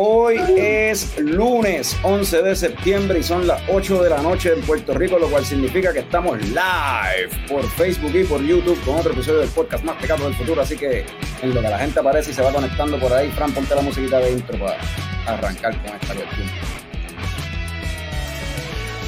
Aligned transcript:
Hoy 0.00 0.36
es 0.56 1.18
lunes 1.18 1.96
11 2.04 2.42
de 2.42 2.54
septiembre 2.54 3.18
y 3.18 3.22
son 3.24 3.48
las 3.48 3.60
8 3.68 4.00
de 4.04 4.10
la 4.10 4.22
noche 4.22 4.52
en 4.52 4.60
Puerto 4.60 4.94
Rico, 4.94 5.18
lo 5.18 5.28
cual 5.28 5.44
significa 5.44 5.92
que 5.92 5.98
estamos 5.98 6.40
live 6.40 7.28
por 7.48 7.68
Facebook 7.70 8.14
y 8.14 8.22
por 8.22 8.40
YouTube 8.40 8.80
con 8.84 8.94
otro 8.94 9.12
episodio 9.12 9.40
del 9.40 9.48
podcast 9.48 9.82
más 9.82 10.00
pecado 10.00 10.24
del 10.26 10.34
futuro. 10.34 10.62
Así 10.62 10.76
que 10.76 11.04
en 11.42 11.52
lo 11.52 11.60
que 11.60 11.68
la 11.68 11.78
gente 11.80 11.98
aparece 11.98 12.30
y 12.30 12.34
se 12.34 12.42
va 12.42 12.52
conectando 12.52 12.96
por 13.00 13.12
ahí, 13.12 13.28
Fran, 13.32 13.52
ponte 13.52 13.74
la 13.74 13.82
musiquita 13.82 14.20
de 14.20 14.32
intro 14.32 14.56
para 14.56 14.78
arrancar 15.26 15.76
con 15.82 15.94
esta 15.94 16.14
cuestión. 16.14 16.87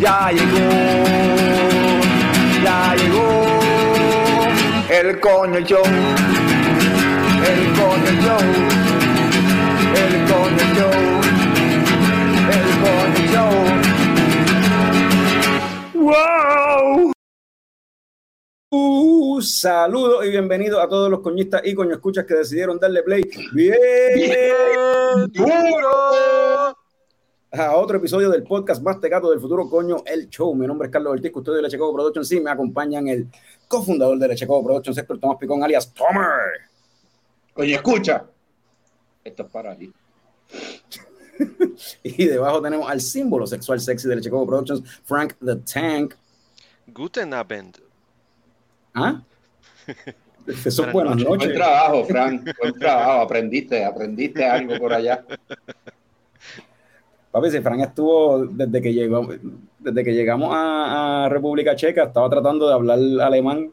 Ya 0.00 0.30
llegó, 0.30 0.58
ya 2.62 2.94
llegó 2.94 3.46
el 4.90 5.20
coño 5.20 5.60
show, 5.60 5.84
el 7.44 7.72
coño 7.76 8.12
show 8.22 8.78
el 9.94 10.14
coño 10.26 10.64
show, 10.74 10.92
el 12.54 12.68
coño 12.84 13.22
show. 13.32 13.54
¡Wow! 15.94 17.12
Uh, 18.70 19.40
saludos 19.42 20.26
y 20.26 20.30
bienvenidos 20.30 20.82
a 20.82 20.88
todos 20.88 21.10
los 21.10 21.20
coñistas 21.20 21.62
y 21.64 21.74
coño 21.74 21.94
escuchas 21.94 22.26
que 22.26 22.34
decidieron 22.34 22.78
darle 22.78 23.02
play 23.02 23.22
bien 23.52 25.32
duro 25.32 26.76
a 27.50 27.76
otro 27.76 27.96
episodio 27.96 28.28
del 28.30 28.42
podcast 28.42 28.82
más 28.82 29.00
tecato 29.00 29.30
del 29.30 29.40
futuro 29.40 29.68
coño 29.70 30.02
el 30.04 30.28
show. 30.28 30.54
Mi 30.54 30.66
nombre 30.66 30.86
es 30.86 30.92
Carlos 30.92 31.12
Ortiz, 31.12 31.32
custodio 31.32 31.56
de 31.56 31.62
Lechecoco 31.62 31.94
Productions. 31.94 32.28
Sí, 32.28 32.40
me 32.40 32.50
acompañan 32.50 33.08
el 33.08 33.26
cofundador 33.66 34.18
de 34.18 34.28
Lechecoco 34.28 34.64
Productions, 34.64 34.98
Héctor 34.98 35.18
Tomás 35.18 35.38
Picón, 35.38 35.62
alias 35.62 35.92
Tomer. 35.92 36.68
Coño, 37.54 37.74
escucha. 37.74 38.24
Esto 39.24 39.42
es 39.44 39.50
para 39.50 39.74
ti. 39.76 39.90
y 42.02 42.24
debajo 42.26 42.60
tenemos 42.60 42.88
al 42.90 43.00
símbolo 43.00 43.46
sexual 43.46 43.80
sexy 43.80 44.08
de 44.08 44.16
Lechecoco 44.16 44.46
Productions, 44.46 44.82
Frank 45.04 45.34
the 45.42 45.56
Tank. 45.56 46.14
Guten 46.88 47.32
Abend. 47.32 47.78
¿Ah? 48.94 49.22
Eso 50.64 50.86
es 50.86 50.92
buenas 50.92 51.16
noches. 51.16 51.46
Buen 51.46 51.54
trabajo, 51.54 52.04
Frank. 52.04 52.50
Buen 52.58 52.74
trabajo. 52.74 53.20
Aprendiste, 53.22 53.84
aprendiste 53.84 54.44
algo 54.44 54.78
por 54.78 54.92
allá. 54.92 55.24
Papi, 57.30 57.50
si 57.50 57.60
Frank 57.60 57.80
estuvo 57.80 58.46
desde 58.46 58.80
que 58.80 58.92
llegó, 58.92 59.28
desde 59.78 60.04
que 60.04 60.14
llegamos 60.14 60.50
a, 60.52 61.26
a, 61.26 61.28
República 61.28 61.76
Checa, 61.76 62.04
estaba 62.04 62.28
tratando 62.30 62.66
de 62.66 62.74
hablar 62.74 62.98
alemán, 63.20 63.70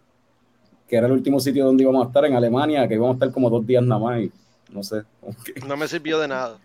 que 0.87 0.97
era 0.97 1.07
el 1.07 1.13
último 1.13 1.39
sitio 1.39 1.65
donde 1.65 1.83
íbamos 1.83 2.03
a 2.03 2.07
estar 2.07 2.25
en 2.25 2.35
Alemania, 2.35 2.87
que 2.87 2.95
íbamos 2.95 3.13
a 3.13 3.15
estar 3.15 3.31
como 3.31 3.49
dos 3.49 3.65
días 3.65 3.83
nada 3.83 4.01
más. 4.01 4.19
Y 4.21 4.31
no 4.71 4.83
sé. 4.83 5.03
No 5.65 5.77
me 5.77 5.87
sirvió 5.87 6.19
de 6.19 6.27
nada. 6.27 6.59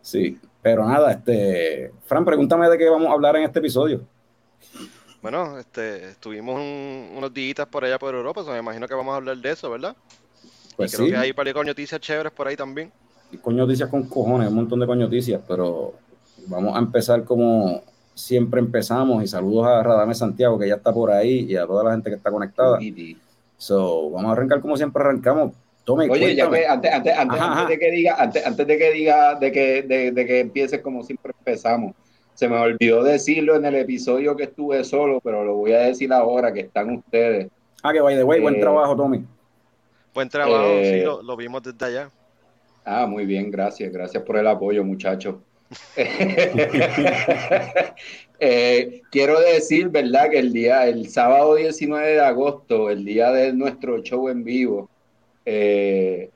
Sí, 0.00 0.38
pero 0.60 0.86
nada, 0.86 1.12
este, 1.12 1.90
Fran, 2.04 2.24
pregúntame 2.24 2.68
de 2.68 2.76
qué 2.76 2.88
vamos 2.88 3.08
a 3.08 3.12
hablar 3.12 3.36
en 3.36 3.44
este 3.44 3.60
episodio. 3.60 4.06
Bueno, 5.22 5.58
este, 5.58 6.10
estuvimos 6.10 6.60
unos 6.60 7.32
días 7.32 7.66
por 7.66 7.84
allá 7.84 7.98
por 7.98 8.14
Europa, 8.14 8.42
me 8.42 8.58
imagino 8.58 8.86
que 8.86 8.94
vamos 8.94 9.12
a 9.12 9.16
hablar 9.16 9.38
de 9.38 9.50
eso, 9.50 9.70
¿verdad? 9.70 9.96
Pues 10.82 10.96
creo 10.96 11.08
que 11.08 11.16
hay 11.16 11.32
par 11.32 11.46
de 11.46 11.54
coñoticias 11.54 12.00
chéveres 12.00 12.32
por 12.32 12.48
ahí 12.48 12.56
también. 12.56 12.90
Y 13.30 13.36
coñoticias 13.38 13.88
con 13.88 14.04
cojones, 14.04 14.48
un 14.48 14.56
montón 14.56 14.80
de 14.80 14.86
coñoticias, 14.86 15.40
pero 15.46 15.94
vamos 16.46 16.76
a 16.76 16.78
empezar 16.78 17.24
como 17.24 17.82
siempre 18.14 18.60
empezamos 18.60 19.24
y 19.24 19.26
saludos 19.26 19.66
a 19.66 19.82
Radame 19.82 20.14
Santiago 20.14 20.58
que 20.58 20.68
ya 20.68 20.74
está 20.74 20.92
por 20.92 21.10
ahí 21.10 21.46
y 21.48 21.56
a 21.56 21.66
toda 21.66 21.84
la 21.84 21.92
gente 21.92 22.10
que 22.10 22.16
está 22.16 22.30
conectada. 22.30 22.78
So, 23.56 24.10
vamos 24.10 24.30
a 24.30 24.32
arrancar 24.32 24.60
como 24.60 24.76
siempre 24.76 25.02
arrancamos. 25.02 25.52
Tome, 25.84 26.08
Oye, 26.08 26.36
ya 26.36 26.48
que 26.48 26.64
antes, 26.64 26.92
antes, 26.92 27.16
antes, 27.16 27.40
antes 27.40 27.68
de 27.68 27.78
que 27.78 27.90
diga, 27.90 28.16
antes, 28.16 28.46
antes, 28.46 28.66
de 28.68 28.78
que 28.78 28.92
diga, 28.92 29.34
de 29.34 29.50
que, 29.50 29.82
de, 29.82 30.12
de 30.12 30.26
que 30.26 30.38
empieces 30.38 30.80
como 30.80 31.02
siempre 31.02 31.32
empezamos, 31.36 31.94
se 32.34 32.48
me 32.48 32.56
olvidó 32.56 33.02
decirlo 33.02 33.56
en 33.56 33.64
el 33.64 33.74
episodio 33.74 34.36
que 34.36 34.44
estuve 34.44 34.84
solo, 34.84 35.20
pero 35.20 35.44
lo 35.44 35.56
voy 35.56 35.72
a 35.72 35.80
decir 35.80 36.12
ahora 36.12 36.52
que 36.52 36.60
están 36.60 36.90
ustedes. 36.90 37.48
Ah, 37.82 37.92
que 37.92 38.00
by 38.00 38.14
the 38.14 38.22
way, 38.22 38.40
buen 38.40 38.56
eh, 38.56 38.60
trabajo, 38.60 38.94
Tommy. 38.94 39.24
Buen 40.14 40.28
trabajo, 40.28 40.64
eh, 40.66 40.98
sí, 41.00 41.04
lo, 41.04 41.22
lo, 41.22 41.36
vimos 41.36 41.62
desde 41.62 41.86
allá. 41.86 42.10
Ah, 42.84 43.06
muy 43.06 43.24
bien, 43.24 43.50
gracias, 43.50 43.92
gracias 43.92 44.22
por 44.22 44.36
el 44.36 44.46
apoyo, 44.46 44.84
muchachos. 44.84 45.36
eh, 48.40 49.02
quiero 49.10 49.40
decir, 49.40 49.88
¿verdad? 49.88 50.28
Que 50.30 50.38
el 50.38 50.52
día, 50.52 50.86
el 50.86 51.08
sábado 51.08 51.54
19 51.54 52.12
de 52.12 52.20
agosto, 52.20 52.90
el 52.90 53.04
día 53.04 53.30
de 53.30 53.52
nuestro 53.52 54.02
show 54.02 54.28
en 54.28 54.44
vivo, 54.44 54.90
eh, 55.46 56.30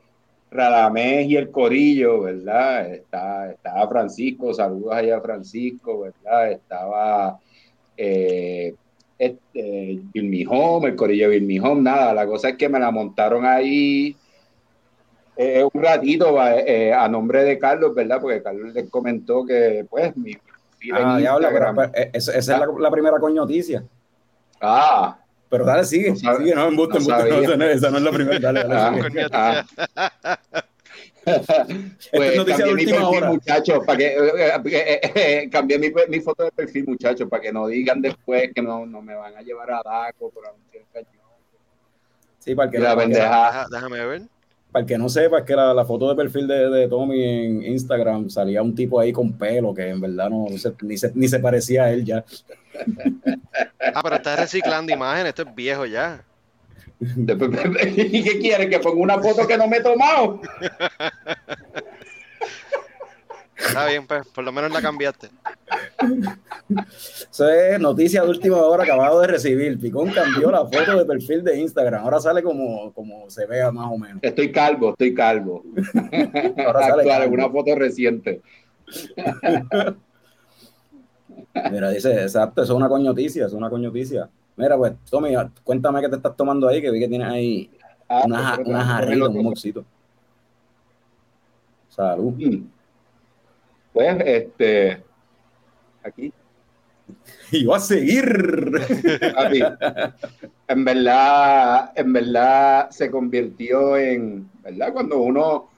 Radamés 0.50 1.26
y 1.26 1.36
el 1.36 1.50
Corillo, 1.50 2.22
¿verdad? 2.22 2.94
Está, 2.94 3.50
estaba 3.50 3.88
Francisco, 3.88 4.54
saludos 4.54 4.94
allá 4.94 5.18
a 5.18 5.20
Francisco, 5.20 6.00
¿verdad? 6.00 6.52
Estaba 6.52 7.38
eh, 7.96 8.74
este, 9.18 10.00
Home, 10.48 10.88
el 10.88 10.96
Corillo 10.96 11.28
Home, 11.62 11.82
nada, 11.82 12.12
la 12.14 12.26
cosa 12.26 12.50
es 12.50 12.56
que 12.56 12.68
me 12.68 12.78
la 12.78 12.90
montaron 12.90 13.44
ahí 13.44 14.16
eh, 15.36 15.66
un 15.70 15.82
ratito 15.82 16.36
eh, 16.42 16.92
a 16.94 17.08
nombre 17.08 17.44
de 17.44 17.58
Carlos, 17.58 17.94
¿verdad? 17.94 18.20
Porque 18.20 18.42
Carlos 18.42 18.72
les 18.72 18.88
comentó 18.88 19.44
que, 19.44 19.86
pues, 19.88 20.16
mi. 20.16 20.32
ah, 20.92 21.72
pues, 21.74 21.90
eh, 21.94 22.10
esa, 22.14 22.38
es 22.38 22.48
la, 22.48 22.66
la, 22.78 22.90
primera 22.90 23.18
coñoticia. 23.18 23.84
Ah. 24.60 25.18
Pero 25.48 25.64
dale, 25.64 25.84
sigue, 25.84 26.10
no 26.10 26.16
sigue, 26.16 26.54
no, 26.54 26.68
embuste, 26.68 26.98
no 26.98 27.20
embuste, 27.20 27.56
no, 27.56 27.64
esa 27.66 27.90
no 27.90 27.98
es 27.98 28.02
la 28.02 28.10
primera, 28.10 28.38
dale, 28.40 28.64
dale. 28.64 29.26
Ah, 29.32 29.64
ah. 30.24 30.64
pues 32.12 32.44
cambié 32.44 32.74
mi 32.74 32.86
perfil, 32.86 33.24
muchachos, 33.26 33.84
para 33.84 33.98
que 33.98 34.16
eh, 34.16 35.00
eh, 35.14 35.48
cambié 35.50 35.78
mi, 35.78 35.90
mi, 36.08 36.20
foto 36.20 36.44
de 36.44 36.52
perfil, 36.52 36.84
muchachos, 36.86 37.28
para 37.28 37.42
que 37.42 37.52
no 37.52 37.66
digan 37.66 38.00
después 38.00 38.52
que 38.54 38.62
no, 38.62 38.86
no 38.86 39.02
me 39.02 39.14
van 39.14 39.36
a 39.36 39.42
llevar 39.42 39.70
a 39.72 39.82
Daco 39.84 40.30
por 40.30 40.46
anunciar 40.46 40.84
cañón. 40.92 41.10
Sí, 42.38 42.54
para 42.54 42.70
que 42.70 42.78
la 42.78 42.96
pendeja. 42.96 43.66
Déjame 43.70 44.06
ver 44.06 44.22
para 44.76 44.82
el 44.82 44.88
que 44.88 44.98
no 44.98 45.08
sepa, 45.08 45.38
es 45.38 45.44
que 45.44 45.56
la, 45.56 45.72
la 45.72 45.84
foto 45.86 46.08
de 46.08 46.16
perfil 46.16 46.46
de, 46.46 46.68
de, 46.68 46.88
Tommy 46.88 47.24
en 47.24 47.62
Instagram 47.62 48.28
salía 48.28 48.62
un 48.62 48.74
tipo 48.74 49.00
ahí 49.00 49.10
con 49.10 49.32
pelo 49.32 49.72
que 49.72 49.88
en 49.88 50.00
verdad 50.02 50.28
no, 50.28 50.46
se, 50.58 50.74
ni, 50.82 50.98
se, 50.98 51.12
ni 51.14 51.28
se 51.28 51.38
parecía 51.38 51.84
a 51.84 51.92
él 51.92 52.04
ya. 52.04 52.22
Ah, 53.94 54.00
pero 54.02 54.16
estás 54.16 54.38
reciclando 54.38 54.92
imágenes, 54.92 55.30
esto 55.30 55.42
es 55.42 55.54
viejo 55.54 55.86
ya. 55.86 56.22
¿Y 57.00 58.22
qué 58.22 58.38
quieres? 58.38 58.70
¿Que 58.70 58.78
ponga 58.78 59.02
una 59.02 59.18
foto 59.20 59.46
que 59.46 59.58
no 59.58 59.68
me 59.68 59.78
he 59.78 59.82
tomado? 59.82 60.40
Está 63.56 63.86
bien, 63.86 64.06
pues, 64.06 64.26
por 64.28 64.44
lo 64.44 64.52
menos 64.52 64.70
la 64.70 64.80
cambiaste. 64.80 65.28
Eso 67.30 67.48
es 67.48 67.80
noticia 67.80 68.22
de 68.22 68.28
última 68.28 68.58
hora 68.58 68.84
acabado 68.84 69.20
de 69.20 69.26
recibir. 69.26 69.78
Picón 69.78 70.10
cambió 70.10 70.50
la 70.50 70.60
foto 70.66 70.98
de 70.98 71.04
perfil 71.04 71.42
de 71.42 71.58
Instagram. 71.58 72.04
Ahora 72.04 72.20
sale 72.20 72.42
como, 72.42 72.92
como 72.92 73.28
se 73.30 73.46
vea 73.46 73.70
más 73.70 73.88
o 73.90 73.98
menos. 73.98 74.18
Estoy 74.22 74.52
calvo, 74.52 74.90
estoy 74.90 75.14
calvo. 75.14 75.64
Ahora 76.66 76.88
sale 76.88 77.04
calvo. 77.04 77.34
una 77.34 77.50
foto 77.50 77.74
reciente. 77.74 78.42
Mira, 81.70 81.90
dice, 81.90 82.22
exacto, 82.22 82.62
eso 82.62 82.72
es 82.72 82.76
una 82.76 82.88
coñoticia, 82.88 83.46
es 83.46 83.52
una 83.52 83.70
coñoticia. 83.70 84.28
Mira, 84.56 84.76
pues, 84.76 84.94
Tommy, 85.10 85.34
cuéntame 85.62 86.00
qué 86.00 86.08
te 86.08 86.16
estás 86.16 86.36
tomando 86.36 86.66
ahí, 86.68 86.80
que 86.80 86.90
vi 86.90 86.98
que 86.98 87.08
tienes 87.08 87.28
ahí 87.28 87.70
ah, 88.08 88.22
una, 88.24 88.58
una 88.64 88.84
jarrita, 88.84 89.28
un 89.28 89.42
moxito. 89.42 89.84
Salud. 91.88 92.32
Mm. 92.32 92.66
Pues, 93.92 94.16
este, 94.24 95.04
aquí. 96.02 96.32
Y 97.52 97.64
va 97.64 97.76
a 97.76 97.80
seguir. 97.80 98.24
en 100.68 100.84
verdad, 100.84 101.92
en 101.94 102.12
verdad 102.12 102.90
se 102.90 103.10
convirtió 103.10 103.96
en, 103.96 104.50
¿verdad? 104.62 104.92
Cuando 104.92 105.18
uno 105.20 105.68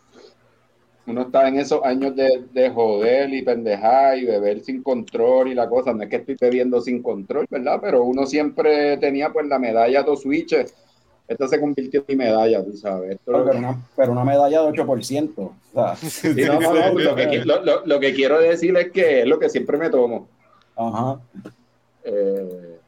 uno 1.09 1.23
está 1.23 1.49
en 1.49 1.59
esos 1.59 1.83
años 1.85 2.15
de, 2.15 2.45
de, 2.53 2.71
joder 2.71 3.33
y 3.33 3.43
pendejar 3.43 4.19
y 4.19 4.27
beber 4.27 4.61
sin 4.61 4.83
control 4.83 5.49
y 5.49 5.55
la 5.55 5.69
cosa, 5.69 5.93
no 5.93 6.03
es 6.03 6.09
que 6.09 6.17
estoy 6.17 6.37
bebiendo 6.39 6.81
sin 6.81 7.03
control, 7.03 7.47
¿verdad? 7.49 7.79
Pero 7.81 8.05
uno 8.05 8.27
siempre 8.27 8.97
tenía 8.99 9.33
pues 9.33 9.47
la 9.47 9.59
medalla 9.59 10.03
dos 10.03 10.23
switches. 10.23 10.75
Esta 11.27 11.47
se 11.47 11.61
convirtió 11.61 12.01
en 12.01 12.17
mi 12.19 12.25
medalla, 12.25 12.65
tú 12.65 12.75
sabes. 12.75 13.19
pero, 13.25 13.43
una, 13.45 13.87
pero, 13.95 14.13
una, 14.13 14.25
medalla 14.25 14.63
de 14.63 14.69
8%. 14.69 15.33
O 15.37 15.53
sea, 15.73 15.95
lo, 16.33 17.15
que, 17.15 17.45
lo, 17.45 17.85
lo, 17.85 18.01
que, 18.01 18.15
quiero 18.15 18.41
decir 18.41 18.75
es 18.79 18.91
que 18.91 19.21
es 19.21 19.27
lo 19.27 19.39
que 19.39 19.51
siempre 19.51 19.77
me 19.77 19.91
tomo. 19.91 20.27
Ajá. 20.75 21.21
Eh, 22.05 22.79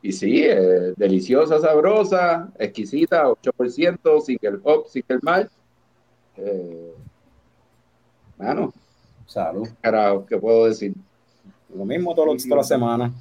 y 0.00 0.12
sí, 0.12 0.44
eh, 0.44 0.94
deliciosa, 0.96 1.60
sabrosa, 1.60 2.50
exquisita, 2.58 3.26
8%, 3.26 4.20
sin 4.22 4.38
el 4.40 4.60
hop, 4.62 4.86
sin 4.88 5.04
el 5.08 5.18
mal. 5.22 5.50
Eh, 6.38 6.93
Mano. 8.38 8.72
Salud. 9.26 9.68
Carajo, 9.80 10.26
¿qué 10.26 10.36
puedo 10.36 10.66
decir? 10.66 10.94
Lo 11.74 11.84
mismo 11.84 12.14
todo, 12.14 12.36
toda 12.36 12.56
la 12.56 12.64
semana. 12.64 13.12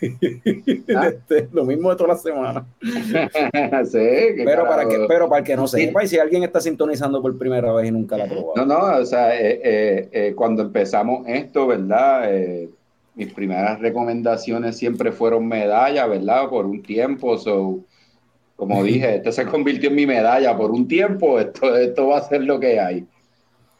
¿Ah? 0.96 1.08
Este, 1.08 1.48
lo 1.52 1.64
mismo 1.64 1.90
de 1.90 1.96
toda 1.96 2.14
la 2.14 2.16
semana. 2.16 2.66
sí, 2.80 3.98
pero, 4.44 4.66
para 4.66 4.88
que, 4.88 5.04
pero 5.08 5.28
para 5.28 5.42
que 5.42 5.56
no 5.56 5.66
sepa, 5.66 6.04
y 6.04 6.08
si 6.08 6.18
alguien 6.18 6.42
está 6.44 6.60
sintonizando 6.60 7.20
por 7.20 7.36
primera 7.36 7.72
vez 7.72 7.88
y 7.88 7.90
nunca 7.90 8.16
la 8.16 8.24
ha 8.24 8.28
probado. 8.28 8.52
No, 8.56 8.66
no, 8.66 8.98
o 8.98 9.04
sea, 9.04 9.34
eh, 9.38 9.60
eh, 9.62 10.08
eh, 10.12 10.34
cuando 10.34 10.62
empezamos 10.62 11.26
esto, 11.26 11.66
¿verdad? 11.66 12.30
mis 13.14 13.32
primeras 13.32 13.80
recomendaciones 13.80 14.76
siempre 14.76 15.10
fueron 15.10 15.48
medalla, 15.48 16.06
¿verdad? 16.06 16.48
Por 16.48 16.66
un 16.66 16.82
tiempo, 16.82 17.36
so, 17.36 17.80
como 18.54 18.84
dije, 18.84 19.16
este 19.16 19.32
se 19.32 19.46
convirtió 19.46 19.90
en 19.90 19.96
mi 19.96 20.06
medalla 20.06 20.56
por 20.56 20.70
un 20.70 20.86
tiempo, 20.86 21.40
esto, 21.40 21.76
esto 21.76 22.08
va 22.08 22.18
a 22.18 22.22
ser 22.22 22.44
lo 22.44 22.60
que 22.60 22.78
hay, 22.78 23.04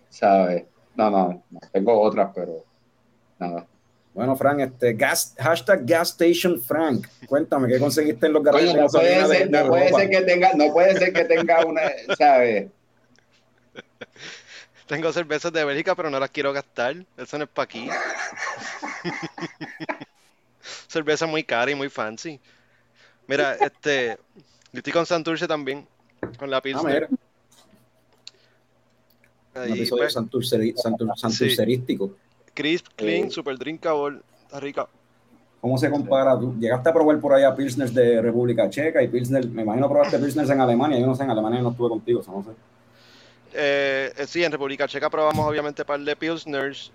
¿sabes? 0.09 0.65
No, 0.99 1.11
no, 1.11 1.45
tengo 1.73 2.01
otras, 2.01 2.31
pero 2.35 2.65
nada. 3.39 3.65
Bueno, 4.13 4.35
Frank, 4.35 4.59
este 4.59 4.95
gas, 4.95 5.33
hashtag 5.39 5.87
gas 5.87 6.11
station 6.11 6.61
Frank. 6.61 7.07
Cuéntame, 7.29 7.69
¿qué 7.69 7.79
conseguiste 7.79 8.27
en 8.27 8.33
los 8.33 8.43
garajes? 8.43 8.75
no, 8.75 8.89
puede 8.89 9.27
ser, 9.27 9.49
no 9.49 9.69
puede 9.69 9.93
ser 9.93 10.11
que 10.11 10.23
tenga, 10.23 10.55
no 10.55 10.73
puede 10.73 10.99
ser 10.99 11.13
que 11.13 11.25
tenga 11.25 11.65
una, 11.65 11.83
¿sabes? 12.19 12.67
Tengo 14.89 15.13
cervezas 15.13 15.53
de 15.53 15.65
Bélgica, 15.65 15.95
pero 15.95 16.11
no 16.11 16.19
las 16.19 16.31
quiero 16.31 16.53
gastar. 16.53 16.97
Eso 17.17 17.39
no 17.39 17.45
es 17.45 17.51
para 17.51 17.65
aquí. 17.65 17.89
Cerveza 20.89 21.27
muy 21.27 21.45
cara 21.45 21.71
y 21.71 21.77
muy 21.77 21.91
fancy. 21.91 22.41
Mira, 23.29 23.55
este. 23.55 24.19
Yo 24.73 24.79
estoy 24.79 24.93
con 24.93 25.07
Santurce 25.07 25.47
también. 25.47 25.87
Con 26.39 26.51
la 26.51 26.57
ah, 26.57 26.63
Pilsner. 26.63 27.09
Un 29.67 29.73
episodio 29.73 30.05
pues, 30.31 31.21
santurcerístico. 31.21 32.13
Crisp, 32.55 32.87
clean, 32.97 33.29
eh, 33.29 33.31
super 33.31 33.57
drinkable, 33.57 34.21
está 34.43 34.61
rica. 34.61 34.89
¿Cómo 35.61 35.77
se 35.79 35.91
compara? 35.91 36.39
¿Tú 36.39 36.55
llegaste 36.59 36.89
a 36.89 36.93
probar 36.93 37.21
por 37.21 37.35
allá 37.35 37.55
Pilsner 37.55 37.91
de 37.91 38.23
República 38.23 38.71
Checa 38.71 39.03
y 39.03 39.09
Pilsner, 39.09 39.47
me 39.49 39.63
imagino 39.63 39.89
probaste 39.89 40.19
Pilsner 40.19 40.51
en 40.51 40.61
Alemania, 40.61 40.99
yo 40.99 41.07
no 41.07 41.15
sé, 41.15 41.25
en 41.25 41.31
Alemania 41.31 41.61
no 41.61 41.71
estuve 41.71 41.89
contigo, 41.89 42.23
no 42.27 42.43
sé. 42.43 42.51
Eh, 43.55 44.13
eh, 44.17 44.27
sí, 44.27 44.45
en 44.45 44.53
República 44.53 44.87
Checa 44.87 45.09
probamos 45.11 45.47
obviamente 45.47 45.85
par 45.85 46.01
de 46.01 46.15
Pilsners, 46.15 46.93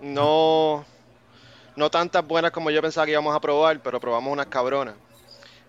no, 0.00 0.84
no 1.76 1.90
tantas 1.90 2.26
buenas 2.26 2.52
como 2.52 2.70
yo 2.70 2.80
pensaba 2.80 3.06
que 3.06 3.12
íbamos 3.12 3.34
a 3.34 3.40
probar, 3.40 3.80
pero 3.82 4.00
probamos 4.00 4.32
unas 4.32 4.46
cabronas. 4.46 4.94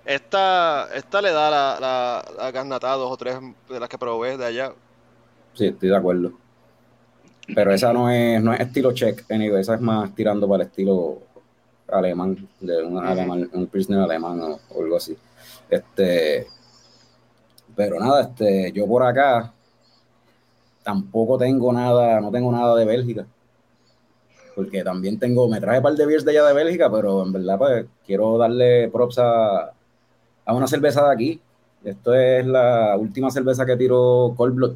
Esta, 0.06 0.90
esta 0.94 1.22
le 1.22 1.32
da 1.32 1.50
la, 1.50 1.78
la, 1.80 2.52
la 2.52 2.96
dos 2.98 3.12
o 3.12 3.18
tres 3.18 3.38
de 3.70 3.80
las 3.80 3.88
que 3.88 3.98
probé 3.98 4.38
de 4.38 4.46
allá. 4.46 4.74
Sí, 5.54 5.68
estoy 5.68 5.90
de 5.90 5.96
acuerdo. 5.96 6.32
Pero 7.54 7.74
esa 7.74 7.92
no 7.94 8.10
es, 8.10 8.42
no 8.42 8.54
es 8.54 8.60
estilo 8.62 8.94
check, 8.94 9.26
esa 9.30 9.76
es 9.76 9.82
más 9.82 10.14
tirando 10.16 10.48
para 10.48 10.64
el 10.64 10.70
estilo 10.70 11.20
alemán, 11.90 12.48
de 12.60 12.84
un, 12.84 12.98
alemán, 12.98 13.50
un 13.54 13.68
prisoner 13.68 14.02
alemán 14.02 14.42
o, 14.42 14.60
algo 14.82 14.96
así. 14.96 15.18
Este, 15.70 16.48
pero 17.76 18.00
nada, 18.00 18.22
este, 18.22 18.72
yo 18.72 18.88
por 18.88 19.04
acá 19.04 19.54
tampoco 20.84 21.38
tengo 21.38 21.72
nada, 21.74 22.22
no 22.22 22.32
tengo 22.32 22.52
nada 22.52 22.76
de 22.76 22.86
Bélgica. 22.86 23.26
Porque 24.56 24.84
también 24.84 25.20
tengo, 25.20 25.50
me 25.50 25.60
traje 25.60 25.80
un 25.80 25.84
par 25.84 25.94
de 25.94 26.06
beers 26.06 26.24
de 26.24 26.32
allá 26.32 26.46
de 26.46 26.54
Bélgica, 26.54 26.90
pero 26.92 27.24
en 27.24 27.34
verdad 27.34 27.58
pues 27.58 27.86
quiero 28.06 28.38
darle 28.38 28.88
props 28.90 29.20
a, 29.20 29.72
a 30.46 30.54
una 30.54 30.68
cerveza 30.68 31.06
de 31.08 31.14
aquí. 31.14 31.42
Esto 31.84 32.14
es 32.14 32.46
la 32.46 32.96
última 32.98 33.30
cerveza 33.30 33.66
que 33.66 33.76
tiró 33.76 34.34
Cold 34.38 34.56
Blood 34.56 34.76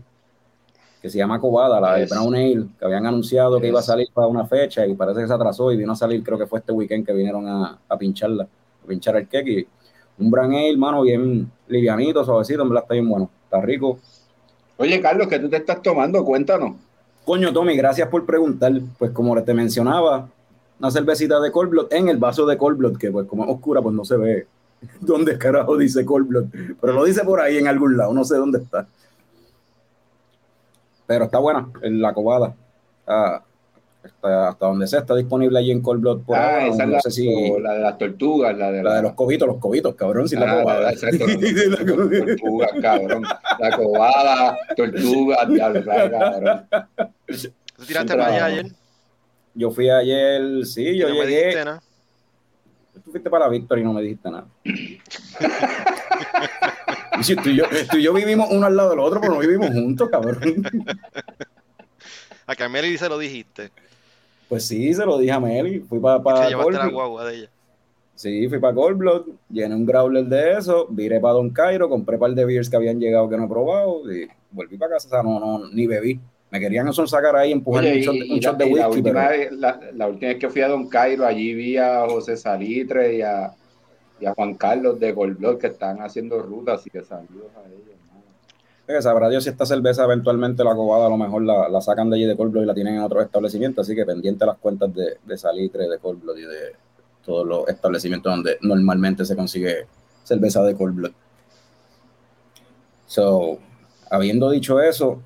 que 1.08 1.12
se 1.12 1.18
llama 1.18 1.40
Cobada, 1.40 1.80
la 1.80 1.96
de 1.96 2.06
Brown 2.06 2.36
Ale, 2.36 2.66
que 2.78 2.86
habían 2.86 3.06
anunciado 3.06 3.62
que 3.62 3.68
iba 3.70 3.80
a 3.80 3.84
salir 3.84 4.10
para 4.14 4.28
una 4.28 4.46
fecha 4.46 4.86
y 4.86 4.94
parece 4.94 5.22
que 5.22 5.28
se 5.28 5.34
atrasó 5.34 5.72
y 5.72 5.78
vino 5.78 5.94
a 5.94 5.96
salir, 5.96 6.22
creo 6.22 6.38
que 6.38 6.46
fue 6.46 6.60
este 6.60 6.74
weekend 6.74 7.06
que 7.06 7.14
vinieron 7.14 7.48
a, 7.48 7.80
a 7.88 7.98
pincharla, 7.98 8.44
a 8.44 8.88
pinchar 8.88 9.16
el 9.16 9.28
cake. 9.28 9.48
Y 9.48 9.68
un 10.20 10.30
Brown 10.30 10.54
Ale, 10.54 10.76
mano, 10.76 11.04
bien 11.04 11.50
livianito, 11.70 12.26
suavecito, 12.26 12.64
en 12.64 12.70
verdad 12.70 12.84
está 12.84 12.94
bien 12.94 13.08
bueno, 13.08 13.30
está 13.46 13.62
rico. 13.62 14.00
Oye, 14.76 15.00
Carlos, 15.02 15.28
¿qué 15.28 15.40
tú 15.40 15.50
te 15.50 15.58
estás 15.58 15.82
tomando? 15.82 16.26
Cuéntanos. 16.26 16.76
Coño, 17.26 17.54
Tommy, 17.54 17.78
gracias 17.78 18.10
por 18.10 18.26
preguntar. 18.26 18.74
Pues 19.00 19.12
como 19.12 19.42
te 19.42 19.54
mencionaba, 19.54 20.28
una 20.80 20.92
cervecita 20.92 21.40
de 21.40 21.52
Cold 21.52 21.70
Blood 21.70 21.88
en 21.92 22.10
el 22.10 22.18
vaso 22.18 22.46
de 22.46 22.58
Cold 22.58 22.78
Blood, 22.78 22.98
que 22.98 23.12
pues 23.12 23.28
como 23.28 23.46
es 23.46 23.50
oscura, 23.50 23.82
pues 23.82 23.96
no 23.96 24.04
se 24.04 24.18
ve 24.18 24.48
dónde 25.00 25.38
carajo 25.38 25.78
dice 25.78 26.06
Cold 26.06 26.28
Blood, 26.28 26.46
pero 26.82 26.94
lo 26.94 27.06
dice 27.06 27.24
por 27.24 27.40
ahí 27.40 27.58
en 27.58 27.68
algún 27.68 27.96
lado, 27.96 28.14
no 28.14 28.24
sé 28.24 28.36
dónde 28.36 28.60
está. 28.60 28.88
Pero 31.08 31.26
está 31.26 31.40
buena, 31.40 31.70
en 31.82 32.02
la 32.02 32.14
cobada. 32.14 32.54
hasta 33.06 34.54
donde 34.60 34.88
sea, 34.88 35.00
está 35.00 35.16
disponible 35.16 35.58
allí 35.58 35.72
en 35.72 35.82
Cold 35.82 36.02
Blood 36.02 36.22
por 36.22 36.38
ah, 36.38 36.68
Esa 36.68 36.84
es 36.84 36.90
la, 36.90 37.02
sé 37.02 37.12
si, 37.12 37.52
la 37.60 37.74
de 37.74 37.80
las 37.80 37.98
tortugas, 37.98 38.58
la 38.58 38.72
de, 38.72 38.84
la, 38.84 38.96
de 38.96 39.02
los 39.02 39.14
cobitos, 39.14 39.48
los 39.48 39.58
cobitos, 39.58 39.96
cabrón, 39.96 40.28
sin 40.28 40.42
la 40.42 40.52
ah, 40.52 40.62
cobada. 40.62 40.92
La, 40.92 41.86
tortugas, 41.86 42.72
cabrón. 42.82 43.24
La 43.60 43.76
cobada, 43.76 44.58
tortugas, 44.76 45.50
diablo, 45.50 45.86
cabrón. 45.86 46.68
¿Tú 47.78 47.86
tiraste 47.86 48.16
para 48.16 48.28
allá 48.28 48.46
ayer? 48.46 48.66
Yo 49.54 49.72
fui 49.72 49.90
ayer, 49.90 50.66
sí, 50.66 50.98
yo 50.98 51.10
no 51.10 51.16
llegué. 51.16 51.26
Me 51.26 51.38
dijiste 51.38 51.66
nada. 51.66 51.82
Tú 53.04 53.12
fuiste 53.12 53.30
para 53.30 53.48
Víctor 53.48 53.80
y 53.80 53.84
no 53.84 53.94
me 53.94 54.02
dijiste 54.02 54.30
nada. 54.30 54.48
Tú, 57.44 57.50
y 57.50 57.56
yo, 57.56 57.66
tú 57.90 57.98
y 57.98 58.04
yo 58.04 58.14
vivimos 58.14 58.48
uno 58.52 58.66
al 58.66 58.76
lado 58.76 58.92
del 58.92 59.00
otro, 59.00 59.20
pero 59.20 59.34
no 59.34 59.40
vivimos 59.40 59.70
juntos, 59.72 60.10
cabrón. 60.10 60.64
A 62.46 62.56
que 62.56 62.70
Meli 62.70 62.98
se 62.98 63.10
lo 63.10 63.18
dijiste. 63.18 63.72
Pues 64.48 64.66
sí, 64.66 64.94
se 64.94 65.06
lo 65.06 65.18
dije 65.18 65.32
a 65.32 65.40
Meli. 65.40 65.80
Fui 65.80 66.00
para 66.00 66.22
pa 66.22 66.50
la 66.50 66.88
guagua 66.88 67.26
de 67.26 67.36
ella. 67.36 67.50
Sí, 68.16 68.48
fui 68.50 68.60
para 68.60 68.74
Goldblood, 68.74 69.28
llené 69.50 69.76
un 69.76 69.86
growler 69.86 70.26
de 70.26 70.54
eso, 70.54 70.88
viré 70.90 71.20
para 71.20 71.36
Don 71.36 71.52
Cairo, 71.52 71.88
compré 71.88 72.16
un 72.16 72.20
par 72.20 72.32
de 72.32 72.46
beers 72.46 72.68
que 72.68 72.76
habían 72.76 73.00
llegado 73.00 73.30
que 73.30 73.38
no 73.38 73.46
he 73.46 73.48
probado 73.48 74.12
y 74.12 74.28
volví 74.50 74.76
para 74.76 74.94
casa. 74.94 75.08
O 75.08 75.12
sea, 75.12 75.22
no, 75.22 75.40
no, 75.40 75.68
ni 75.70 75.86
bebí. 75.86 76.20
Me 76.50 76.60
querían 76.60 76.88
eso 76.88 77.06
sacar 77.06 77.36
ahí, 77.36 77.52
empujar 77.52 77.84
un, 77.84 77.92
shot, 78.40 78.58
de 78.58 78.66
whisky. 78.66 78.80
La 78.80 78.90
última, 78.90 79.28
vez, 79.28 79.52
la, 79.52 79.80
la 79.94 80.08
última 80.08 80.30
vez 80.30 80.40
que 80.40 80.50
fui 80.50 80.62
a 80.62 80.70
Don 80.70 80.88
Cairo, 80.88 81.26
allí 81.26 81.54
vi 81.54 81.78
a 81.78 82.06
José 82.08 82.38
Salitre 82.38 83.18
y 83.18 83.22
a, 83.22 83.54
y 84.20 84.26
a 84.26 84.34
Juan 84.34 84.56
Carlos 84.56 85.00
de 85.00 85.12
Goldblog 85.12 85.60
que 85.60 85.68
están 85.68 86.02
haciendo 86.02 86.42
rutas 86.42 86.86
y 86.88 86.90
que 86.90 87.04
saludos 87.04 87.52
a 87.56 87.68
ellos. 87.68 87.98
¿no? 88.88 89.02
sabrá 89.02 89.30
Dios 89.30 89.44
si 89.44 89.50
esta 89.50 89.66
cerveza 89.66 90.06
eventualmente 90.06 90.64
la 90.64 90.74
cobada 90.74 91.08
a 91.08 91.10
lo 91.10 91.18
mejor 91.18 91.44
la, 91.44 91.82
sacan 91.82 92.10
de 92.10 92.16
allí 92.16 92.26
de 92.26 92.36
Goldblog 92.36 92.64
y 92.64 92.68
la 92.68 92.74
tienen 92.74 92.96
en 92.96 93.02
otros 93.02 93.26
establecimientos, 93.26 93.86
así 93.86 93.96
que 93.96 94.06
pendiente 94.06 94.46
las 94.46 94.58
cuentas 94.58 94.94
de, 94.96 95.18
de 95.26 95.38
Salitre, 95.38 95.90
de 95.90 95.98
Goldblog 95.98 96.38
y 96.38 96.46
de 96.46 96.76
todos 97.26 97.46
los 97.46 97.68
establecimientos 97.68 98.32
donde 98.32 98.58
normalmente 98.62 99.26
se 99.26 99.36
consigue 99.36 99.86
cerveza 100.24 100.64
de 100.64 100.74
Goldblog. 100.74 101.12
So, 103.06 103.60
habiendo 104.10 104.50
dicho 104.50 104.82
eso, 104.82 105.22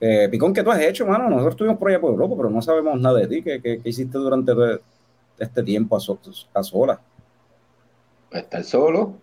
eh, 0.00 0.28
Picón, 0.30 0.52
¿qué 0.52 0.62
tú 0.62 0.70
has 0.70 0.80
hecho, 0.80 1.06
mano? 1.06 1.28
Nosotros 1.28 1.54
estuvimos 1.54 1.78
por 1.78 1.88
allá 1.88 2.00
por 2.00 2.10
Europa, 2.10 2.34
pero 2.36 2.50
no 2.50 2.60
sabemos 2.60 3.00
nada 3.00 3.20
de 3.20 3.26
ti. 3.26 3.42
¿Qué, 3.42 3.60
qué, 3.60 3.80
hiciste 3.84 4.18
durante 4.18 4.52
este 5.38 5.62
tiempo 5.62 5.96
a, 5.96 5.98
a 5.98 6.62
solas? 6.62 6.98
estar 8.38 8.64
solo. 8.64 9.14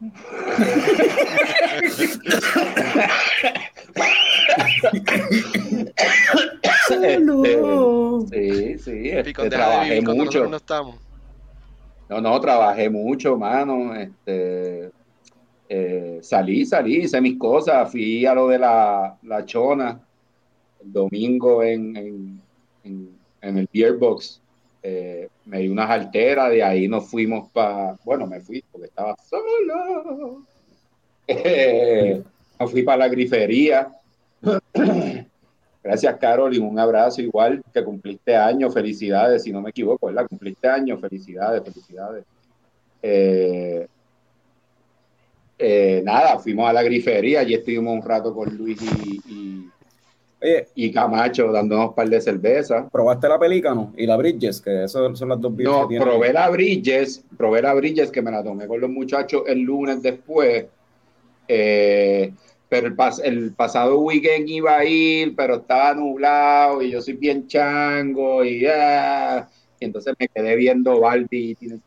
Este, 6.90 8.78
sí, 8.78 8.78
sí, 8.78 9.10
este, 9.10 9.50
trabajé 9.50 10.01
mucho. 10.01 10.48
No, 10.48 10.58
estamos. 10.58 10.96
no, 12.10 12.22
no, 12.22 12.40
trabajé 12.40 12.90
mucho, 12.90 13.38
mano. 13.38 13.96
Este, 13.96 14.92
eh, 15.70 16.20
salí, 16.22 16.66
salí, 16.66 16.98
hice 16.98 17.22
mis 17.22 17.38
cosas, 17.38 17.90
fui 17.92 18.25
a 18.25 18.34
lo 18.34 18.48
de 18.48 18.60
la, 18.60 19.18
la 19.24 19.46
chona 19.46 20.00
domingo 20.84 21.64
en, 21.64 21.96
en, 22.84 23.12
en, 23.42 23.58
el 23.58 23.70
Beer 23.74 23.94
Box 23.94 24.42
eh, 24.84 25.30
me 25.46 25.60
di 25.60 25.70
unas 25.70 25.90
alteras, 25.90 26.50
de 26.50 26.64
ahí 26.64 26.88
nos 26.88 27.08
fuimos 27.08 27.50
para, 27.50 27.98
bueno, 28.04 28.26
me 28.26 28.40
fui 28.40 28.64
porque 28.72 28.88
estaba 28.88 29.16
solo. 29.30 30.44
Eh, 31.28 32.22
me 32.60 32.68
fui 32.68 32.84
para 32.84 32.98
la 32.98 33.08
grifería. 33.08 33.90
Gracias, 35.84 36.18
Carol, 36.18 36.54
y 36.54 36.58
un 36.58 36.78
abrazo 36.78 37.22
igual 37.22 37.64
que 37.74 37.84
cumpliste 37.86 38.36
años, 38.36 38.74
felicidades, 38.74 39.44
si 39.44 39.54
no 39.54 39.62
me 39.62 39.70
equivoco, 39.70 40.08
¿verdad? 40.08 40.28
Cumpliste 40.28 40.68
años, 40.68 41.00
felicidades, 41.00 41.64
felicidades. 41.64 42.26
Eh, 45.64 46.02
nada, 46.04 46.40
fuimos 46.40 46.68
a 46.68 46.74
la 46.74 46.82
grifería, 46.82 47.42
allí 47.42 47.54
estuvimos 47.54 47.94
un 47.94 48.02
rato 48.02 48.34
con 48.34 48.58
Luis 48.58 48.82
y, 48.82 49.50
Camacho 50.91 51.51
dándonos 51.51 51.89
un 51.89 51.95
par 51.95 52.10
de 52.10 52.19
cervezas. 52.19 52.86
¿Probaste 52.91 53.29
la 53.29 53.38
Pelícano 53.38 53.93
y 53.95 54.05
la 54.05 54.17
Bridges? 54.17 54.60
Que 54.60 54.86
esas 54.86 55.17
son 55.17 55.29
las 55.29 55.39
dos 55.39 55.53
No, 55.53 55.88
probé 55.88 56.33
la 56.33 56.50
Bridges, 56.50 57.24
probé 57.38 57.62
la 57.62 57.74
Bridges 57.74 58.10
que 58.10 58.21
me 58.21 58.31
la 58.31 58.43
tomé 58.43 58.67
con 58.67 58.81
los 58.81 58.89
muchachos 58.89 59.43
el 59.48 59.60
lunes 59.60 60.01
después. 60.01 60.65
Eh, 61.48 62.33
pero 62.69 62.88
el, 62.88 62.95
el, 63.24 63.53
pasado 63.53 64.00
weekend 64.00 64.48
iba 64.50 64.77
a 64.77 64.86
ir, 64.86 65.36
pero 65.36 65.55
estaba 65.55 65.93
nublado 65.93 66.81
y 66.81 66.91
yo 66.91 67.01
soy 67.01 67.15
bien 67.15 67.45
chango 67.45 68.45
y, 68.45 68.65
ah, 68.65 69.48
y 69.79 69.86
entonces 69.86 70.13
me 70.17 70.27
quedé 70.29 70.55
viendo 70.55 71.00
Balbi 71.01 71.51
y 71.51 71.55
tiene 71.55 71.79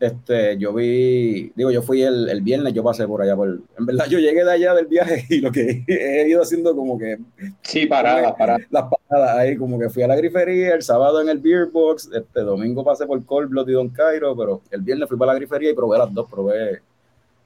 este, 0.00 0.56
yo 0.56 0.72
vi, 0.72 1.52
digo, 1.54 1.70
yo 1.70 1.82
fui 1.82 2.02
el, 2.02 2.30
el, 2.30 2.40
viernes, 2.40 2.72
yo 2.72 2.82
pasé 2.82 3.06
por 3.06 3.20
allá 3.20 3.36
por, 3.36 3.60
en 3.78 3.86
verdad 3.86 4.06
yo 4.06 4.18
llegué 4.18 4.42
de 4.44 4.52
allá 4.52 4.74
del 4.74 4.86
viaje 4.86 5.26
y 5.30 5.40
lo 5.40 5.52
que 5.52 5.84
he 5.86 6.26
ido 6.26 6.40
haciendo 6.40 6.74
como 6.74 6.98
que... 6.98 7.18
Sí, 7.60 7.84
paradas, 7.84 8.32
paradas. 8.38 8.62
Las 8.70 8.84
paradas 9.08 9.36
ahí, 9.36 9.56
como 9.58 9.78
que 9.78 9.90
fui 9.90 10.02
a 10.02 10.08
la 10.08 10.16
grifería, 10.16 10.74
el 10.74 10.82
sábado 10.82 11.20
en 11.20 11.28
el 11.28 11.38
Beer 11.38 11.66
Box, 11.66 12.10
este 12.14 12.40
domingo 12.40 12.82
pasé 12.82 13.06
por 13.06 13.22
Cold 13.26 13.50
Blood 13.50 13.68
y 13.68 13.72
Don 13.72 13.90
Cairo, 13.90 14.34
pero 14.34 14.62
el 14.70 14.80
viernes 14.80 15.06
fui 15.06 15.18
para 15.18 15.34
la 15.34 15.38
grifería 15.38 15.70
y 15.70 15.74
probé 15.74 15.98
las 15.98 16.12
dos, 16.14 16.26
probé 16.30 16.80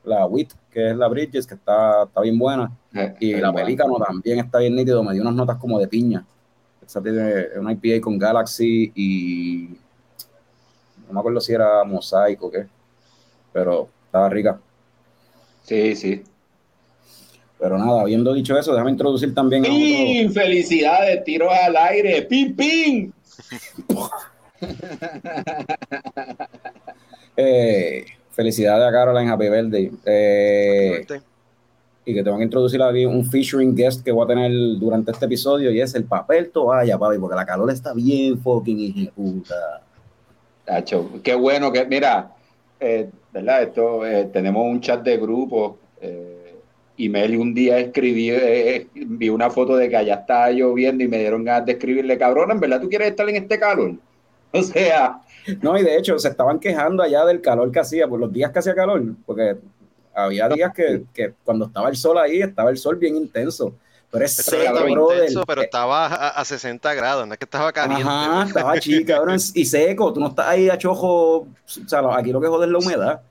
la 0.04 0.26
WIT, 0.26 0.52
que 0.70 0.90
es 0.90 0.96
la 0.96 1.08
Bridges, 1.08 1.46
que 1.46 1.54
está, 1.54 2.04
está 2.04 2.20
bien 2.20 2.38
buena. 2.38 2.70
Eh, 2.94 3.14
y 3.18 3.34
la 3.34 3.52
Pelícano 3.52 3.96
también 3.98 4.38
está 4.38 4.58
bien 4.58 4.76
nítido, 4.76 5.02
me 5.02 5.12
dio 5.12 5.22
unas 5.22 5.34
notas 5.34 5.58
como 5.58 5.80
de 5.80 5.88
piña. 5.88 6.24
Esa 6.86 7.02
tiene 7.02 7.46
una 7.58 7.72
IPA 7.72 8.00
con 8.00 8.18
Galaxy 8.18 8.92
y 8.94 9.70
no 11.14 11.14
me 11.14 11.20
acuerdo 11.20 11.40
si 11.40 11.52
era 11.52 11.84
mosaico 11.84 12.46
o 12.46 12.50
qué, 12.50 12.66
pero 13.52 13.88
estaba 14.06 14.28
rica. 14.28 14.58
Sí, 15.62 15.94
sí. 15.94 16.24
Pero 17.58 17.78
nada, 17.78 18.00
habiendo 18.00 18.34
dicho 18.34 18.58
eso, 18.58 18.72
déjame 18.72 18.90
introducir 18.90 19.32
también 19.32 19.62
¡Pim! 19.62 20.32
¡Felicidades! 20.32 21.22
¡Tiro 21.22 21.50
al 21.50 21.76
aire! 21.76 22.22
¡Pim, 22.22 22.56
pim! 22.56 23.12
eh, 27.36 28.04
Felicidades 28.32 28.88
a 28.88 28.90
Caroline, 28.90 29.30
Happy 29.30 29.48
Birthday. 29.48 29.92
Eh, 30.04 31.06
y 32.04 32.12
que 32.12 32.24
te 32.24 32.28
van 32.28 32.40
a 32.40 32.44
introducir 32.44 32.82
aquí 32.82 33.06
un 33.06 33.24
featuring 33.24 33.74
guest 33.74 34.04
que 34.04 34.10
voy 34.10 34.24
a 34.24 34.28
tener 34.28 34.50
durante 34.78 35.12
este 35.12 35.26
episodio 35.26 35.70
y 35.70 35.80
es 35.80 35.94
el 35.94 36.04
papel 36.04 36.50
toalla, 36.50 36.98
papi, 36.98 37.18
porque 37.18 37.36
la 37.36 37.46
calor 37.46 37.70
está 37.70 37.94
bien 37.94 38.36
fucking 38.38 38.80
ejecuta. 38.80 39.83
Qué 41.22 41.34
bueno 41.34 41.70
que, 41.72 41.84
mira, 41.84 42.32
eh, 42.80 43.10
¿verdad? 43.32 43.62
Esto, 43.62 44.06
eh, 44.06 44.30
tenemos 44.32 44.64
un 44.66 44.80
chat 44.80 45.02
de 45.02 45.16
grupo 45.16 45.78
y 46.96 47.08
Meli 47.08 47.36
un 47.36 47.54
día 47.54 47.78
escribí, 47.78 48.30
vi 48.94 49.28
una 49.28 49.50
foto 49.50 49.76
de 49.76 49.88
que 49.88 49.96
allá 49.96 50.14
estaba 50.14 50.50
lloviendo 50.50 51.02
y 51.02 51.08
me 51.08 51.18
dieron 51.18 51.42
ganas 51.42 51.66
de 51.66 51.72
escribirle, 51.72 52.16
cabrón, 52.16 52.52
¿en 52.52 52.60
verdad 52.60 52.80
tú 52.80 52.88
quieres 52.88 53.08
estar 53.08 53.28
en 53.28 53.36
este 53.36 53.58
calor? 53.58 53.94
O 54.56 54.62
sea, 54.62 55.20
no, 55.62 55.76
y 55.76 55.82
de 55.82 55.96
hecho 55.96 56.16
se 56.16 56.28
estaban 56.28 56.60
quejando 56.60 57.02
allá 57.02 57.24
del 57.24 57.40
calor 57.40 57.72
que 57.72 57.80
hacía, 57.80 58.06
por 58.06 58.20
los 58.20 58.32
días 58.32 58.52
que 58.52 58.60
hacía 58.60 58.72
calor, 58.76 59.02
porque 59.26 59.56
había 60.14 60.48
días 60.48 60.72
que, 60.72 61.02
que 61.12 61.34
cuando 61.42 61.66
estaba 61.66 61.88
el 61.88 61.96
sol 61.96 62.18
ahí, 62.18 62.40
estaba 62.40 62.70
el 62.70 62.78
sol 62.78 62.94
bien 62.94 63.16
intenso. 63.16 63.74
Pero 64.14 64.26
es 64.26 64.52
intenso, 64.88 65.42
pero 65.44 65.62
estaba 65.62 66.06
a, 66.06 66.44
60 66.44 66.94
grados, 66.94 67.26
no 67.26 67.32
es 67.32 67.38
que 67.38 67.46
estaba 67.46 67.72
caliente. 67.72 68.04
Ajá, 68.06 68.44
estaba 68.44 68.78
chica, 68.78 69.16
cabrón, 69.16 69.40
y 69.54 69.64
seco, 69.64 70.12
tú 70.12 70.20
no 70.20 70.28
estás 70.28 70.46
ahí 70.46 70.70
a 70.70 70.78
chojo, 70.78 71.38
o 71.38 71.48
sea, 71.66 72.00
aquí 72.16 72.30
lo 72.30 72.40
que 72.40 72.46
jode 72.46 72.66
es 72.66 72.72
la 72.72 72.78
humedad. 72.78 73.22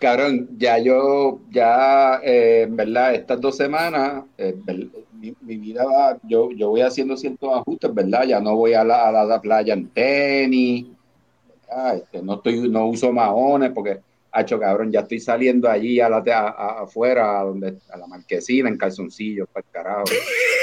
Cabrón, 0.00 0.48
ya 0.58 0.78
yo, 0.78 1.38
ya, 1.48 2.16
eh, 2.24 2.62
en 2.62 2.74
verdad, 2.74 3.14
estas 3.14 3.40
dos 3.40 3.56
semanas, 3.56 4.24
eh, 4.36 4.56
mi, 5.12 5.56
vida 5.56 5.84
va, 5.84 6.18
yo, 6.24 6.50
yo 6.50 6.70
voy 6.70 6.80
haciendo 6.80 7.16
ciertos 7.16 7.56
ajustes, 7.56 7.94
¿verdad? 7.94 8.24
Ya 8.24 8.40
no 8.40 8.56
voy 8.56 8.74
a 8.74 8.82
la, 8.82 9.10
a 9.10 9.24
la 9.24 9.40
playa 9.40 9.74
en 9.74 9.88
tenis, 9.90 10.86
este, 11.94 12.20
no, 12.20 12.34
estoy, 12.34 12.68
no 12.68 12.86
uso 12.86 13.12
maones 13.12 13.70
porque, 13.72 14.00
hacho 14.32 14.58
cabrón, 14.58 14.90
ya 14.90 15.00
estoy 15.00 15.20
saliendo 15.20 15.68
allí 15.68 16.00
a 16.00 16.08
la, 16.08 16.18
afuera, 16.80 17.40
a, 17.40 17.44
donde, 17.44 17.78
a 17.90 17.98
la 17.98 18.06
marquesina, 18.06 18.68
en 18.68 18.78
calzoncillos, 18.78 19.46
para 19.52 19.66
el 19.66 19.72
carajo. 19.72 20.04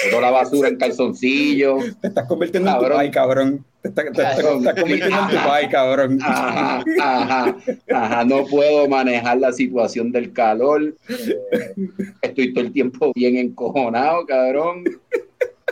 Toda 0.09 0.21
la 0.23 0.31
basura 0.31 0.69
en 0.69 0.77
calzoncillos. 0.77 1.99
Te 2.01 2.07
estás 2.07 2.27
convirtiendo 2.27 2.71
en 2.71 2.79
tu 2.79 2.89
país, 2.89 3.11
cabrón. 3.11 3.65
Te, 3.81 3.89
estás, 3.89 4.41
convirtiendo 4.41 5.19
en 5.19 5.29
tu 5.29 5.47
país, 5.47 5.69
cabrón. 5.69 6.19
Ajá, 6.21 6.83
ajá, 6.99 7.57
ajá, 7.93 8.25
no 8.25 8.45
puedo 8.45 8.89
manejar 8.89 9.37
la 9.37 9.53
situación 9.53 10.11
del 10.11 10.33
calor. 10.33 10.95
Eh, 11.07 11.75
estoy 12.21 12.53
todo 12.53 12.65
el 12.65 12.73
tiempo 12.73 13.11
bien 13.13 13.37
encojonado, 13.37 14.25
cabrón. 14.25 14.83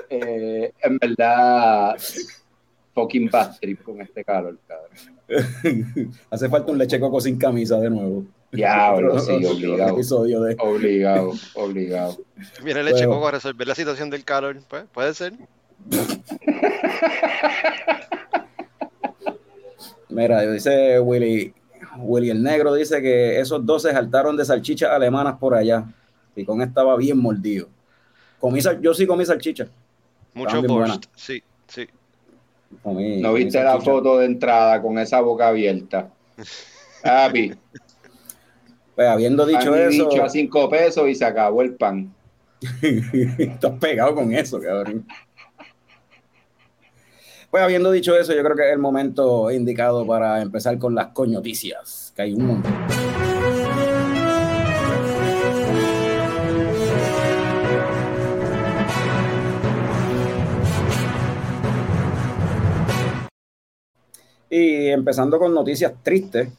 Eh, 0.09 0.71
en 0.83 0.97
verdad, 0.99 1.95
fucking 2.93 3.29
bad 3.29 3.57
trip 3.59 3.81
con 3.81 4.01
este 4.01 4.23
calor, 4.23 4.57
cabrón. 4.67 5.16
Hace 6.29 6.50
falta 6.50 6.72
un 6.72 6.77
leche 6.77 7.00
coco 7.00 7.19
sin 7.19 7.38
camisa 7.38 7.79
de 7.79 7.89
nuevo. 7.89 8.25
Diablo, 8.51 9.19
sí, 9.19 9.34
obligado. 9.46 9.96
Obligado, 10.60 11.34
obligado. 11.55 12.17
Viene 12.63 12.84
leche 12.84 13.05
coco 13.05 13.27
a 13.27 13.31
resolver 13.31 13.67
la 13.67 13.75
situación 13.75 14.10
del 14.10 14.24
calor, 14.24 14.57
pues, 14.67 14.86
puede 14.93 15.13
ser. 15.13 15.34
Mira, 20.10 20.41
dice 20.50 21.00
Willy, 21.00 21.53
Willy 21.98 22.29
el 22.29 22.41
Negro 22.41 22.74
dice 22.74 23.01
que 23.01 23.39
esos 23.39 23.65
dos 23.65 23.84
se 23.84 23.91
saltaron 23.91 24.38
de 24.38 24.46
salchichas 24.46 24.89
alemanas 24.91 25.38
por 25.39 25.53
allá. 25.53 25.86
Y 26.36 26.46
con 26.46 26.62
estaba 26.62 26.96
bien 26.96 27.17
mordido. 27.17 27.67
Comí, 28.39 28.60
yo 28.81 28.93
sí 28.93 29.05
comí 29.07 29.25
salchicha. 29.25 29.67
Mucho 30.34 30.62
borscht, 30.62 31.05
sí, 31.15 31.41
sí 31.67 31.88
no 32.83 33.33
viste 33.33 33.63
la 33.63 33.79
foto 33.79 34.19
de 34.19 34.25
entrada 34.25 34.81
con 34.81 34.97
esa 35.00 35.21
boca 35.21 35.50
abierta. 35.50 36.09
Papi. 37.03 37.53
Pues 38.95 39.07
habiendo 39.07 39.45
dicho 39.45 39.75
eso. 39.75 40.09
Dicho 40.09 40.24
a 40.24 40.29
cinco 40.29 40.69
pesos 40.69 41.07
y 41.07 41.15
se 41.15 41.25
acabó 41.25 41.62
el 41.62 41.75
pan. 41.75 42.13
Estás 43.38 43.74
pegado 43.79 44.15
con 44.15 44.33
eso, 44.33 44.59
cabrón. 44.59 45.05
Pues 47.50 47.63
habiendo 47.63 47.91
dicho 47.91 48.17
eso, 48.17 48.33
yo 48.33 48.43
creo 48.43 48.55
que 48.55 48.67
es 48.67 48.74
el 48.74 48.79
momento 48.79 49.50
indicado 49.51 50.05
para 50.05 50.41
empezar 50.41 50.77
con 50.77 50.95
las 50.95 51.07
coñoticias, 51.07 52.12
que 52.15 52.24
hay 52.24 52.33
un 52.33 52.45
montón. 52.45 53.06
Y 64.49 64.87
empezando 64.87 65.37
con 65.39 65.53
noticias 65.53 65.93
tristes, 66.01 66.49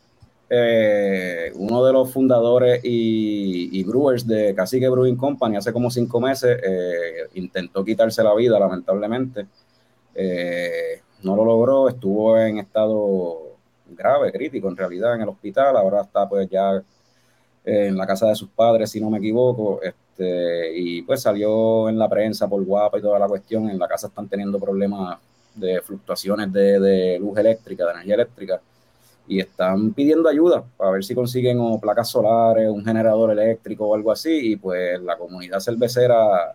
eh, 0.51 1.53
uno 1.57 1.85
de 1.85 1.93
los 1.93 2.11
fundadores 2.11 2.81
y, 2.83 3.83
brewers 3.85 4.27
de 4.27 4.55
Cacique 4.55 4.89
Brewing 4.89 5.17
Company 5.17 5.57
hace 5.57 5.73
como 5.73 5.91
cinco 5.91 6.21
meses 6.21 6.59
eh, 6.63 7.29
intentó 7.35 7.85
quitarse 7.85 8.23
la 8.23 8.35
vida, 8.35 8.59
lamentablemente. 8.59 9.47
Eh, 10.15 11.03
no 11.23 11.37
lo 11.37 11.45
logró, 11.45 11.89
estuvo 11.89 12.39
en 12.39 12.59
estado 12.59 13.57
grave, 13.91 14.33
crítico 14.33 14.69
en 14.69 14.77
realidad 14.77 15.15
en 15.15 15.23
el 15.23 15.29
hospital, 15.29 15.77
ahora 15.77 16.03
está 16.03 16.29
pues 16.29 16.49
ya 16.49 16.83
en 17.65 17.97
la 17.97 18.07
casa 18.07 18.29
de 18.29 18.35
sus 18.35 18.49
padres, 18.51 18.91
si 18.91 19.01
no 19.01 19.11
me 19.11 19.19
equivoco, 19.19 19.81
este, 19.83 20.79
y 20.79 21.03
pues 21.03 21.23
salió 21.23 21.89
en 21.89 21.99
la 21.99 22.09
prensa 22.09 22.49
por 22.49 22.65
guapa 22.65 22.99
y 22.99 23.03
toda 23.03 23.19
la 23.19 23.29
cuestión, 23.29 23.69
en 23.69 23.79
la 23.79 23.89
casa 23.89 24.09
están 24.09 24.29
teniendo 24.29 24.59
problemas 24.59 25.19
de 25.59 25.81
fluctuaciones 25.83 26.53
de, 26.53 27.19
luz 27.21 27.39
eléctrica, 27.39 27.85
de 27.85 27.93
energía 27.93 28.15
eléctrica, 28.15 28.61
y 29.27 29.41
están 29.41 29.93
pidiendo 29.93 30.29
ayuda 30.29 30.65
para 30.77 30.93
ver 30.93 31.05
si 31.05 31.15
consiguen 31.15 31.59
o 31.61 31.79
placas 31.79 32.09
solares, 32.09 32.69
un 32.69 32.85
generador 32.85 33.31
eléctrico 33.33 33.87
o 33.87 33.95
algo 33.95 34.13
así, 34.13 34.53
y 34.53 34.57
pues 34.57 35.01
la 35.03 35.17
comunidad 35.17 35.61
cervecera 35.61 36.55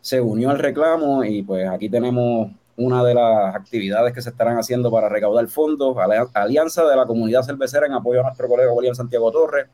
se 0.00 0.20
unió 0.20 0.50
al 0.50 0.58
reclamo 0.58 1.24
y 1.24 1.42
pues 1.42 1.68
aquí 1.68 1.88
tenemos 1.88 2.50
una 2.76 3.02
de 3.02 3.14
las 3.14 3.54
actividades 3.54 4.12
que 4.12 4.22
se 4.22 4.30
estarán 4.30 4.58
haciendo 4.58 4.90
para 4.90 5.08
recaudar 5.08 5.48
fondos, 5.48 5.96
Alianza 6.34 6.84
de 6.84 6.96
la 6.96 7.06
Comunidad 7.06 7.42
Cervecera 7.42 7.86
en 7.86 7.94
apoyo 7.94 8.20
a 8.20 8.24
nuestro 8.24 8.48
colega 8.48 8.72
William 8.72 8.94
Santiago 8.94 9.32
Torres. 9.32 9.66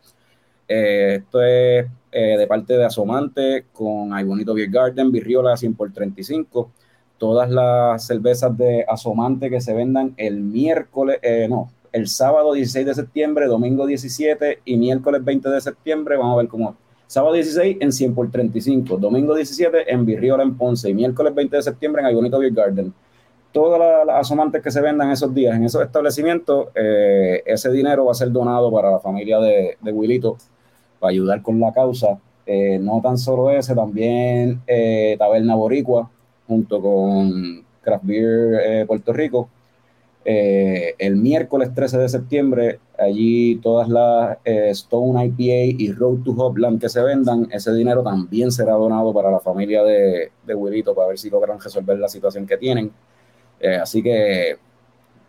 Eh, 0.69 1.17
esto 1.19 1.43
es 1.43 1.87
eh, 2.13 2.37
de 2.39 2.47
parte 2.47 2.75
de 2.75 2.85
Asomante 2.85 3.67
con 3.73 4.15
Ay 4.15 4.25
Bonito 4.25 4.55
Beer 4.55 4.71
Garden, 4.71 5.11
Virriola 5.11 5.57
100 5.57 5.75
por 5.75 5.93
35 5.93 6.71
todas 7.23 7.49
las 7.49 8.05
cervezas 8.05 8.59
de 8.59 8.85
Asomante 8.89 9.49
que 9.49 9.61
se 9.61 9.73
vendan 9.73 10.13
el 10.17 10.41
miércoles, 10.41 11.21
eh, 11.23 11.47
no, 11.49 11.71
el 11.93 12.09
sábado 12.09 12.53
16 12.53 12.85
de 12.85 12.95
septiembre, 12.97 13.47
domingo 13.47 13.87
17 13.87 14.63
y 14.65 14.77
miércoles 14.77 15.25
20 15.25 15.49
de 15.49 15.61
septiembre. 15.61 16.17
Vamos 16.17 16.35
a 16.35 16.39
ver 16.39 16.49
cómo 16.49 16.75
Sábado 17.07 17.35
16 17.35 17.77
en 17.79 17.93
100 17.93 18.15
por 18.17 18.29
35, 18.29 18.97
domingo 18.97 19.37
17 19.37 19.93
en 19.93 20.05
Virriola 20.05 20.43
en 20.43 20.57
Ponce 20.57 20.91
y 20.91 20.95
miércoles 20.95 21.33
20 21.33 21.59
de 21.59 21.63
septiembre 21.63 22.03
en 22.03 22.07
Aybonito 22.07 22.41
Beer 22.41 22.55
Garden. 22.55 22.93
Todas 23.53 23.79
las, 23.79 24.17
asomantes 24.19 24.61
que 24.61 24.73
se 24.73 24.81
vendan 24.81 25.13
esos 25.13 25.33
días 25.33 25.55
en 25.55 25.63
esos 25.63 25.81
establecimientos, 25.81 26.71
eh, 26.75 27.41
ese 27.47 27.71
dinero 27.71 28.07
va 28.07 28.11
a 28.11 28.15
ser 28.17 28.33
donado 28.33 28.73
para 28.73 28.91
la 28.91 28.99
familia 28.99 29.39
de, 29.39 29.77
de 29.81 29.93
Wilito 29.93 30.39
para 30.99 31.13
ayudar 31.13 31.41
con 31.41 31.61
la 31.61 31.73
causa. 31.73 32.19
Eh, 32.47 32.81
no 32.81 33.01
tan 33.01 33.17
solo 33.17 33.49
ese, 33.49 33.77
también 33.77 34.61
eh, 34.67 35.15
Taberna 35.21 35.55
Boricua 35.55 36.11
junto 36.47 36.81
con 36.81 37.65
Craft 37.83 38.05
Beer 38.05 38.87
Puerto 38.87 39.13
Rico 39.13 39.49
eh, 40.25 40.95
el 40.99 41.17
miércoles 41.17 41.75
13 41.75 41.99
de 41.99 42.09
septiembre, 42.09 42.79
allí 42.97 43.57
todas 43.57 43.89
las 43.89 44.39
eh, 44.45 44.69
Stone 44.71 45.25
IPA 45.27 45.83
y 45.83 45.93
Road 45.93 46.23
to 46.25 46.31
Hopland 46.31 46.81
que 46.81 46.89
se 46.89 47.03
vendan, 47.03 47.49
ese 47.51 47.73
dinero 47.75 48.05
también 48.05 48.53
será 48.53 48.75
donado 48.75 49.13
para 49.13 49.33
la 49.33 49.41
familia 49.41 49.83
de, 49.83 50.31
de 50.47 50.55
Willito 50.55 50.95
para 50.95 51.09
ver 51.09 51.19
si 51.19 51.29
logran 51.29 51.61
resolver 51.61 51.99
la 51.99 52.09
situación 52.09 52.47
que 52.47 52.57
tienen. 52.57 52.93
Eh, 53.59 53.77
así 53.77 54.01
que 54.01 54.59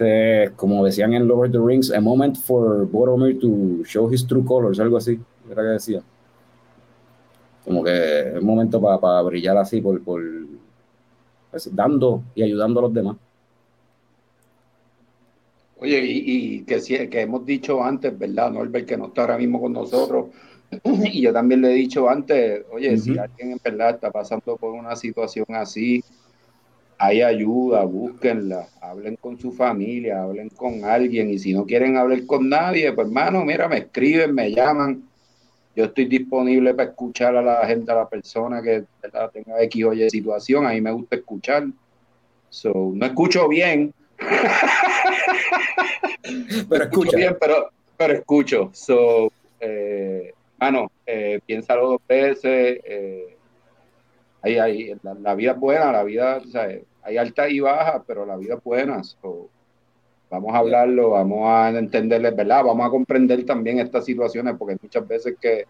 este, 0.03 0.53
como 0.57 0.85
decían 0.85 1.13
en 1.13 1.29
Lord 1.29 1.47
of 1.47 1.53
the 1.53 1.59
Rings, 1.59 1.93
a 1.93 2.01
moment 2.01 2.37
for 2.37 2.87
Boromir 2.87 3.39
to 3.41 3.85
show 3.85 4.13
his 4.13 4.27
true 4.27 4.45
colors, 4.45 4.81
algo 4.81 4.97
así, 4.97 5.19
era 5.51 5.63
que 5.63 5.69
decía. 5.69 6.03
Como 7.65 7.85
que 7.85 8.31
es 8.31 8.39
un 8.39 8.47
momento 8.47 8.81
para 8.81 9.23
brillar 9.23 9.57
así, 9.57 9.81
por, 9.81 10.03
por 10.03 10.23
pues, 11.51 11.75
dando 11.75 12.23
y 12.35 12.43
ayudando 12.43 12.81
a 12.81 12.83
los 12.85 12.95
demás. 12.95 13.17
Oye, 15.79 16.01
y, 16.05 16.63
que, 16.63 17.09
que 17.09 17.21
hemos 17.21 17.45
dicho 17.45 17.83
antes, 17.83 18.17
¿verdad, 18.17 18.53
Norbert, 18.53 18.87
que 18.87 18.97
no 18.97 19.07
está 19.07 19.23
ahora 19.23 19.39
mismo 19.39 19.61
con 19.61 19.73
nosotros? 19.73 20.27
Y 20.85 21.21
yo 21.21 21.33
también 21.33 21.61
le 21.61 21.73
he 21.73 21.75
dicho 21.75 22.09
antes, 22.09 22.65
oye, 22.71 22.97
si 22.97 23.19
alguien 23.19 23.53
en 23.53 23.61
verdad 23.63 23.91
está 23.91 24.11
pasando 24.11 24.57
por 24.57 24.73
una 24.73 24.97
situación 24.97 25.47
así, 25.51 26.03
hay 26.99 27.21
ayuda, 27.21 27.85
búsquenla, 27.85 28.69
hablen 28.81 29.17
con 29.17 29.39
su 29.39 29.53
familia, 29.53 30.23
hablen 30.23 30.49
con 30.51 30.85
alguien, 30.85 31.31
y 31.31 31.39
si 31.39 31.53
no 31.53 31.67
quieren 31.67 31.97
hablar 31.97 32.25
con 32.27 32.49
nadie, 32.49 32.93
pues 32.93 33.09
hermano, 33.09 33.45
mira, 33.45 33.69
me 33.69 33.79
escriben, 33.79 34.35
me 34.35 34.53
llaman, 34.53 35.03
yo 35.75 35.87
estoy 35.87 36.05
disponible 36.05 36.75
para 36.75 36.91
escuchar 36.91 37.37
a 37.37 37.43
la 37.43 37.67
gente, 37.67 37.91
a 37.91 37.97
la 37.97 38.09
persona 38.09 38.63
que 38.63 38.85
tenga 39.33 39.61
X 39.63 39.85
o 39.85 39.93
Y 39.93 40.09
situación, 40.11 40.65
a 40.65 40.71
mí 40.71 40.81
me 40.81 40.93
gusta 40.93 41.17
escuchar, 41.17 41.67
so, 42.49 42.93
no 42.95 43.05
escucho 43.05 43.49
bien, 43.49 43.93
pero 46.69 46.85
escucho 46.85 47.17
bien, 47.17 47.37
pero, 47.41 47.71
pero 47.97 48.15
escucho, 48.15 48.71
so, 48.73 49.33
eh, 49.59 50.33
mano, 50.63 50.93
eh, 51.05 51.41
piénsalo 51.45 51.89
dos 51.89 52.01
veces. 52.09 52.81
Eh, 52.85 53.37
hay, 54.43 54.95
la, 55.03 55.35
vida 55.35 55.53
es 55.53 55.59
buena, 55.59 55.91
la 55.91 56.05
vida, 56.05 56.41
hay 57.03 57.17
altas 57.17 57.51
y 57.51 57.59
bajas, 57.59 58.03
pero 58.07 58.25
la 58.25 58.37
vida 58.37 58.55
es 58.55 58.63
buena. 58.63 59.03
vamos 60.31 60.55
a 60.55 60.59
hablarlo, 60.59 61.11
vamos 61.11 61.49
a 61.49 61.71
entenderle, 61.71 62.31
¿verdad? 62.31 62.65
Vamos 62.65 62.87
a 62.87 62.91
comprender 62.91 63.45
también 63.45 63.81
estas 63.81 64.05
situaciones, 64.05 64.55
porque 64.57 64.77
muchas 64.81 65.07
veces 65.07 65.37
que 65.41 65.65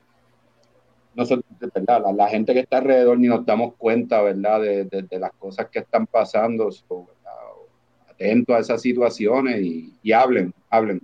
nosotros, 1.14 1.44
¿verdad? 1.74 2.04
La, 2.14 2.28
gente 2.28 2.52
que 2.52 2.60
está 2.60 2.78
alrededor 2.78 3.18
ni 3.18 3.28
nos 3.28 3.46
damos 3.46 3.74
cuenta, 3.76 4.20
¿verdad? 4.20 4.60
De, 4.60 5.18
las 5.18 5.32
cosas 5.32 5.68
que 5.70 5.78
están 5.78 6.06
pasando. 6.06 6.68
Atentos 8.10 8.54
a 8.54 8.58
esas 8.58 8.82
situaciones 8.82 9.58
y, 9.62 9.98
y 10.02 10.12
hablen, 10.12 10.52
hablen. 10.68 11.00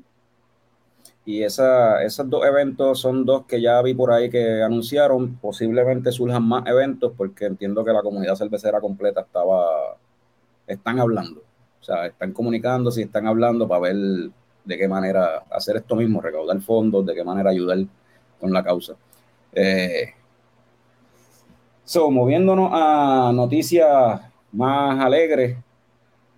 Y 1.29 1.43
esa, 1.43 2.03
esos 2.03 2.31
dos 2.31 2.43
eventos 2.47 3.01
son 3.01 3.27
dos 3.27 3.45
que 3.45 3.61
ya 3.61 3.83
vi 3.83 3.93
por 3.93 4.11
ahí 4.11 4.31
que 4.31 4.63
anunciaron. 4.63 5.37
Posiblemente 5.37 6.11
surjan 6.11 6.43
más 6.43 6.67
eventos 6.67 7.13
porque 7.15 7.45
entiendo 7.45 7.85
que 7.85 7.93
la 7.93 8.01
comunidad 8.01 8.35
cervecera 8.35 8.81
completa 8.81 9.21
estaba, 9.21 9.99
están 10.67 10.99
hablando. 10.99 11.43
O 11.83 11.85
sea, 11.85 12.07
están 12.07 12.33
comunicando, 12.33 12.91
si 12.91 13.03
están 13.03 13.27
hablando 13.27 13.69
para 13.69 13.83
ver 13.83 13.97
de 14.65 14.79
qué 14.79 14.89
manera 14.89 15.45
hacer 15.51 15.77
esto 15.77 15.97
mismo, 15.97 16.23
recaudar 16.23 16.63
fondos, 16.63 17.05
de 17.05 17.15
qué 17.15 17.23
manera 17.23 17.51
ayudar 17.51 17.77
con 18.41 18.51
la 18.51 18.65
causa. 18.65 18.95
Eh, 19.53 20.15
so, 21.85 22.11
moviéndonos 22.11 22.71
a 22.73 23.33
noticias 23.35 24.19
más 24.51 24.99
alegres, 24.99 25.59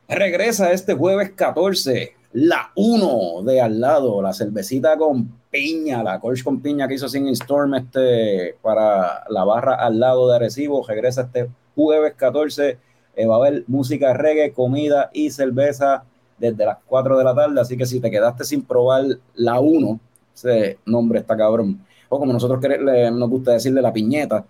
regresa 0.08 0.72
este 0.72 0.94
jueves 0.94 1.30
14 1.30 2.19
la 2.32 2.70
1 2.76 3.42
de 3.44 3.60
al 3.60 3.80
lado, 3.80 4.22
la 4.22 4.32
cervecita 4.32 4.96
con 4.96 5.40
piña, 5.50 6.02
la 6.02 6.20
Colch 6.20 6.44
con 6.44 6.60
piña 6.60 6.86
que 6.86 6.94
hizo 6.94 7.08
Sin 7.08 7.26
Storm 7.28 7.74
este, 7.74 8.56
para 8.62 9.24
la 9.28 9.44
barra 9.44 9.74
al 9.74 9.98
lado 9.98 10.28
de 10.28 10.36
Arecibo, 10.36 10.86
regresa 10.86 11.22
este 11.22 11.50
jueves 11.74 12.14
14, 12.14 12.78
eh, 13.16 13.26
va 13.26 13.34
a 13.34 13.38
haber 13.38 13.64
música 13.66 14.14
reggae, 14.14 14.52
comida 14.52 15.10
y 15.12 15.30
cerveza 15.30 16.04
desde 16.38 16.64
las 16.64 16.78
4 16.86 17.18
de 17.18 17.24
la 17.24 17.34
tarde, 17.34 17.60
así 17.60 17.76
que 17.76 17.84
si 17.84 18.00
te 18.00 18.10
quedaste 18.10 18.44
sin 18.44 18.62
probar 18.62 19.04
la 19.34 19.58
1, 19.58 20.00
ese 20.34 20.78
nombre 20.86 21.18
está 21.18 21.36
cabrón, 21.36 21.84
o 22.08 22.18
como 22.18 22.32
nosotros 22.32 22.60
nos 23.12 23.28
gusta 23.28 23.52
decirle 23.52 23.82
la 23.82 23.92
piñeta, 23.92 24.46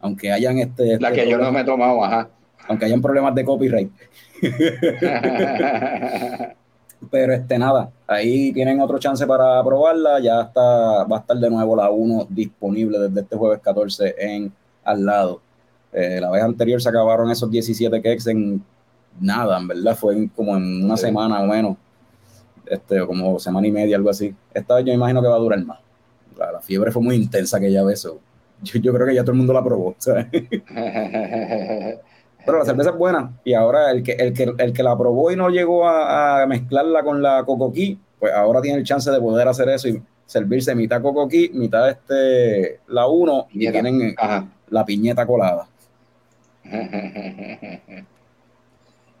aunque 0.00 0.32
hayan 0.32 0.58
este... 0.58 1.00
la 1.00 1.12
que 1.12 1.28
yo 1.28 1.38
no 1.38 1.50
me 1.50 1.60
he 1.60 1.64
tomado, 1.64 2.04
ajá. 2.04 2.28
Aunque 2.68 2.84
hayan 2.84 3.00
problemas 3.00 3.34
de 3.34 3.44
copyright. 3.44 3.90
Pero 7.10 7.32
este 7.32 7.58
nada, 7.58 7.90
ahí 8.06 8.52
tienen 8.52 8.80
otro 8.80 8.98
chance 8.98 9.26
para 9.26 9.62
probarla. 9.64 10.20
Ya 10.20 10.42
está, 10.42 11.04
va 11.04 11.16
a 11.16 11.20
estar 11.20 11.36
de 11.36 11.48
nuevo 11.48 11.74
la 11.76 11.90
1 11.90 12.26
disponible 12.28 12.98
desde 12.98 13.20
este 13.20 13.36
jueves 13.36 13.60
14 13.60 14.14
en 14.18 14.52
al 14.84 15.04
lado. 15.04 15.40
Eh, 15.92 16.18
la 16.20 16.30
vez 16.30 16.42
anterior 16.42 16.80
se 16.80 16.88
acabaron 16.88 17.30
esos 17.30 17.50
17 17.50 18.02
cakes 18.02 18.30
en 18.30 18.62
nada, 19.18 19.58
en 19.58 19.68
verdad, 19.68 19.96
fue 19.96 20.28
como 20.34 20.56
en 20.56 20.84
una 20.84 20.96
semana 20.96 21.40
o 21.42 21.46
menos, 21.46 21.76
este, 22.66 23.04
como 23.06 23.38
semana 23.38 23.66
y 23.66 23.72
media, 23.72 23.96
algo 23.96 24.10
así. 24.10 24.34
Esta 24.54 24.76
vez 24.76 24.84
yo 24.84 24.92
imagino 24.92 25.20
que 25.20 25.28
va 25.28 25.36
a 25.36 25.40
durar 25.40 25.64
más. 25.64 25.78
La, 26.38 26.60
fiebre 26.60 26.92
fue 26.92 27.02
muy 27.02 27.16
intensa 27.16 27.56
aquella 27.56 27.82
vez. 27.82 28.02
Yo, 28.02 28.78
yo, 28.78 28.92
creo 28.94 29.06
que 29.06 29.14
ya 29.14 29.22
todo 29.22 29.32
el 29.32 29.38
mundo 29.38 29.52
la 29.52 29.64
probó. 29.64 29.96
Pero 32.44 32.58
la 32.58 32.64
cerveza 32.64 32.90
es 32.90 32.96
buena. 32.96 33.32
Y 33.44 33.54
ahora 33.54 33.90
el 33.90 34.02
que, 34.02 34.12
el 34.12 34.32
que, 34.32 34.52
el 34.56 34.72
que 34.72 34.82
la 34.82 34.96
probó 34.96 35.30
y 35.30 35.36
no 35.36 35.48
llegó 35.50 35.86
a, 35.86 36.46
mezclarla 36.46 37.02
con 37.02 37.22
la 37.22 37.44
cocoquí, 37.44 37.98
pues 38.18 38.32
ahora 38.32 38.60
tiene 38.60 38.78
el 38.78 38.84
chance 38.84 39.10
de 39.10 39.20
poder 39.20 39.48
hacer 39.48 39.68
eso 39.68 39.88
y 39.88 40.02
servirse 40.26 40.74
mitad 40.74 41.02
cocoquí, 41.02 41.50
mitad 41.54 41.88
este 41.88 42.80
la 42.88 43.06
uno 43.06 43.46
y 43.52 43.70
tienen 43.70 44.14
la 44.68 44.84
piñeta 44.84 45.26
colada. 45.26 45.66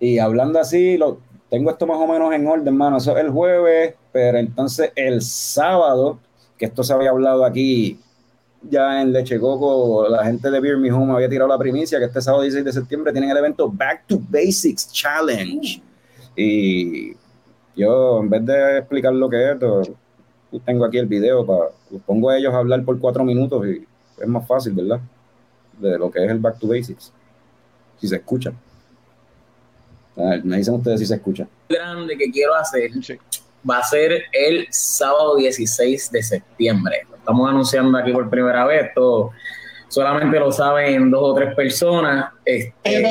y 0.00 0.18
hablando 0.18 0.60
así, 0.60 0.96
lo, 0.96 1.18
tengo 1.50 1.70
esto 1.70 1.86
más 1.86 1.98
o 1.98 2.06
menos 2.06 2.32
en 2.32 2.46
orden, 2.46 2.68
hermano. 2.68 2.98
Eso 2.98 3.16
es 3.16 3.24
el 3.24 3.30
jueves, 3.30 3.94
pero 4.12 4.38
entonces 4.38 4.92
el 4.94 5.20
sábado, 5.20 6.20
que 6.56 6.66
esto 6.66 6.84
se 6.84 6.92
había 6.92 7.10
hablado 7.10 7.44
aquí 7.44 7.98
ya 8.62 9.00
en 9.00 9.12
Leche 9.12 9.38
Coco, 9.38 10.08
la 10.08 10.24
gente 10.24 10.50
de 10.50 10.60
Beer 10.60 10.76
Me 10.76 10.92
Home 10.92 11.14
había 11.14 11.28
tirado 11.28 11.48
la 11.48 11.58
primicia 11.58 11.98
que 11.98 12.04
este 12.04 12.20
sábado 12.20 12.42
16 12.42 12.64
de 12.64 12.72
septiembre 12.72 13.12
tienen 13.12 13.30
el 13.30 13.36
evento 13.36 13.70
Back 13.70 14.06
to 14.06 14.20
Basics 14.28 14.92
Challenge. 14.92 15.82
Y 16.36 17.12
yo, 17.74 18.20
en 18.20 18.28
vez 18.28 18.44
de 18.44 18.78
explicar 18.78 19.12
lo 19.12 19.28
que 19.28 19.50
es, 19.50 19.56
tengo 20.64 20.84
aquí 20.84 20.98
el 20.98 21.06
video, 21.06 21.46
para, 21.46 21.70
los 21.90 22.02
pongo 22.02 22.30
a 22.30 22.36
ellos 22.36 22.52
a 22.52 22.58
hablar 22.58 22.84
por 22.84 22.98
cuatro 22.98 23.24
minutos 23.24 23.66
y 23.66 23.86
es 24.20 24.28
más 24.28 24.46
fácil, 24.46 24.72
¿verdad? 24.72 25.00
De 25.78 25.98
lo 25.98 26.10
que 26.10 26.24
es 26.24 26.30
el 26.30 26.38
Back 26.38 26.58
to 26.58 26.68
Basics. 26.68 27.12
Si 27.98 28.08
se 28.08 28.16
escucha. 28.16 28.52
Me 30.44 30.58
dicen 30.58 30.74
ustedes 30.74 31.00
si 31.00 31.06
se 31.06 31.14
escucha. 31.14 31.48
Grande 31.68 32.16
que 32.16 32.30
quiero 32.30 32.54
hacer 32.54 32.90
va 33.68 33.78
a 33.78 33.82
ser 33.82 34.24
el 34.32 34.66
sábado 34.70 35.36
16 35.36 36.10
de 36.10 36.22
septiembre 36.22 37.06
estamos 37.30 37.48
anunciando 37.48 37.96
aquí 37.96 38.12
por 38.12 38.28
primera 38.28 38.64
vez, 38.66 38.86
esto 38.86 39.30
solamente 39.88 40.38
lo 40.38 40.50
saben 40.50 41.10
dos 41.10 41.20
o 41.22 41.34
tres 41.34 41.54
personas. 41.54 42.32
Este, 42.44 43.02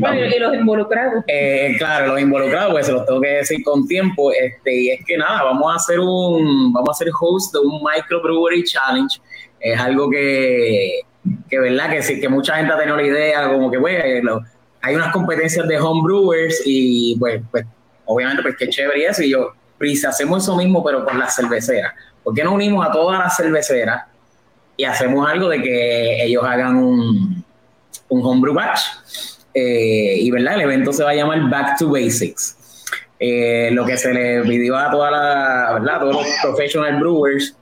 bueno, 0.00 0.26
y 0.26 0.38
los 0.38 0.54
involucrados. 0.54 1.24
Eh, 1.26 1.74
claro, 1.78 2.08
los 2.08 2.20
involucrados, 2.20 2.72
pues 2.72 2.86
se 2.86 2.92
los 2.92 3.06
tengo 3.06 3.20
que 3.20 3.28
decir 3.28 3.62
con 3.64 3.86
tiempo. 3.86 4.30
Este, 4.32 4.74
y 4.74 4.90
es 4.90 5.04
que 5.04 5.16
nada, 5.16 5.42
vamos 5.44 5.72
a 5.72 5.76
hacer 5.76 6.00
un, 6.00 6.72
vamos 6.72 6.88
a 6.90 6.92
hacer 6.92 7.08
host 7.20 7.52
de 7.54 7.60
un 7.60 7.80
microbrewery 7.82 8.64
challenge. 8.64 9.20
Es 9.58 9.80
algo 9.80 10.10
que, 10.10 11.00
que 11.48 11.58
verdad, 11.58 11.90
que 11.90 12.02
sí, 12.02 12.20
que 12.20 12.28
mucha 12.28 12.56
gente 12.56 12.72
ha 12.72 12.78
tenido 12.78 12.96
la 12.96 13.02
idea, 13.02 13.48
como 13.52 13.70
que, 13.70 13.78
pues, 13.80 14.02
hay 14.82 14.94
unas 14.94 15.12
competencias 15.12 15.66
de 15.66 15.80
homebrewers 15.80 16.62
y 16.64 17.16
pues, 17.18 17.42
pues 17.50 17.66
obviamente, 18.06 18.42
pues 18.42 18.56
qué 18.58 18.68
chévere 18.68 19.00
y 19.00 19.04
eso. 19.04 19.22
Y 19.22 19.30
yo, 19.30 19.52
pues 19.78 20.00
si 20.00 20.06
hacemos 20.06 20.42
eso 20.42 20.56
mismo, 20.56 20.82
pero 20.82 21.04
con 21.04 21.18
las 21.18 21.36
cerveceras, 21.36 21.92
¿por 22.24 22.34
qué 22.34 22.42
no 22.42 22.54
unimos 22.54 22.86
a 22.86 22.90
todas 22.90 23.18
las 23.18 23.36
cerveceras 23.36 24.04
y 24.76 24.84
hacemos 24.84 25.28
algo 25.28 25.48
de 25.48 25.62
que 25.62 26.24
ellos 26.24 26.44
hagan 26.44 26.76
un, 26.76 27.44
un 28.08 28.26
homebrew 28.26 28.54
batch? 28.54 28.80
Eh, 29.54 30.16
y 30.20 30.30
verdad, 30.30 30.54
el 30.54 30.62
evento 30.62 30.92
se 30.92 31.02
va 31.02 31.10
a 31.10 31.14
llamar 31.14 31.48
Back 31.48 31.78
to 31.78 31.88
Basics. 31.88 32.56
Eh, 33.18 33.70
lo 33.72 33.86
que 33.86 33.96
se 33.96 34.12
le 34.12 34.42
pidió 34.42 34.76
a 34.76 34.90
toda 34.90 35.10
la, 35.10 35.98
todos 35.98 36.16
los 36.16 36.26
professional 36.42 37.00
brewers 37.00 37.56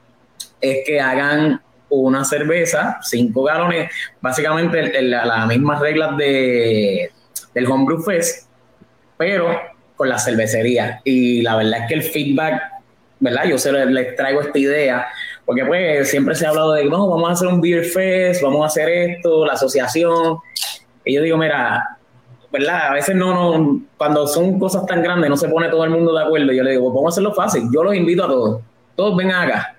es 0.61 0.78
que 0.85 1.00
hagan 1.00 1.62
una 1.88 2.24
cerveza, 2.24 2.98
cinco 3.02 3.44
galones, 3.44 3.92
básicamente 4.20 5.02
las 5.02 5.46
mismas 5.46 5.78
reglas 5.80 6.16
de, 6.16 7.12
del 7.54 7.66
Homebrew 7.70 8.02
Fest, 8.02 8.48
pero 9.16 9.57
con 9.96 10.09
la 10.09 10.18
cervecería. 10.18 11.00
Y 11.04 11.42
la 11.42 11.57
verdad 11.57 11.83
es 11.83 11.88
que 11.88 11.94
el 11.94 12.02
feedback, 12.02 12.62
¿verdad? 13.20 13.44
Yo 13.44 13.59
se 13.59 13.72
les, 13.72 14.16
traigo 14.16 14.40
esta 14.40 14.59
idea, 14.59 15.07
porque 15.44 15.64
pues 15.64 16.11
siempre 16.11 16.35
se 16.35 16.46
ha 16.46 16.50
hablado 16.50 16.72
de, 16.72 16.85
no, 16.87 17.09
vamos 17.09 17.28
a 17.28 17.33
hacer 17.33 17.48
un 17.48 17.61
Beer 17.61 17.85
Fest, 17.85 18.42
vamos 18.42 18.62
a 18.62 18.66
hacer 18.66 18.88
esto, 18.88 19.46
la 19.46 19.54
asociación. 19.54 20.38
Y 21.04 21.14
yo 21.14 21.22
digo, 21.22 21.37
mira, 21.37 21.98
¿verdad? 22.50 22.88
A 22.88 22.92
veces 22.94 23.14
no, 23.16 23.35
no, 23.35 23.83
cuando 23.96 24.26
son 24.26 24.59
cosas 24.59 24.87
tan 24.87 25.02
grandes 25.02 25.28
no 25.28 25.37
se 25.37 25.48
pone 25.48 25.68
todo 25.68 25.85
el 25.85 25.90
mundo 25.90 26.14
de 26.14 26.22
acuerdo. 26.22 26.52
Yo 26.52 26.62
le 26.62 26.72
digo, 26.72 26.92
vamos 26.92 27.07
a 27.07 27.14
hacerlo 27.14 27.35
fácil. 27.35 27.64
Yo 27.72 27.83
los 27.83 27.94
invito 27.94 28.24
a 28.24 28.28
todos. 28.28 28.62
Todos 28.96 29.16
vengan 29.16 29.48
acá. 29.48 29.76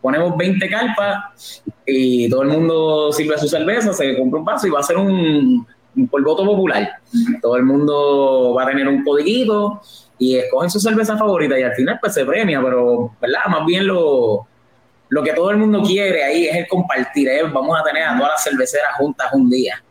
Ponemos 0.00 0.36
20 0.36 0.68
carpas 0.68 1.62
y 1.84 2.28
todo 2.28 2.42
el 2.42 2.48
mundo 2.48 3.10
sirve 3.12 3.36
su 3.38 3.48
cerveza, 3.48 3.92
se 3.92 4.16
compra 4.16 4.38
un 4.38 4.44
vaso 4.44 4.66
y 4.66 4.70
va 4.70 4.80
a 4.80 4.82
ser 4.82 4.96
un, 4.96 5.66
por 6.06 6.22
voto 6.22 6.44
popular. 6.44 7.00
Todo 7.40 7.56
el 7.56 7.64
mundo 7.64 8.54
va 8.56 8.64
a 8.64 8.66
tener 8.66 8.86
un 8.88 9.02
codiguito 9.02 9.80
y 10.18 10.36
escogen 10.36 10.70
su 10.70 10.80
cerveza 10.80 11.16
favorita 11.16 11.58
y 11.58 11.62
al 11.62 11.74
final 11.74 11.98
pues 12.00 12.14
se 12.14 12.24
premia, 12.24 12.60
pero 12.62 13.12
¿verdad? 13.20 13.46
Más 13.48 13.66
bien 13.66 13.86
lo, 13.86 14.46
lo 15.08 15.22
que 15.22 15.32
todo 15.32 15.50
el 15.50 15.56
mundo 15.56 15.82
quiere 15.82 16.24
ahí 16.24 16.46
es 16.46 16.56
el 16.56 16.68
compartir, 16.68 17.28
vamos 17.52 17.78
a 17.78 17.84
tener 17.84 18.04
a 18.04 18.16
todas 18.16 18.32
las 18.32 18.44
cerveceras 18.44 18.94
juntas 18.96 19.28
un 19.32 19.48
día. 19.50 19.82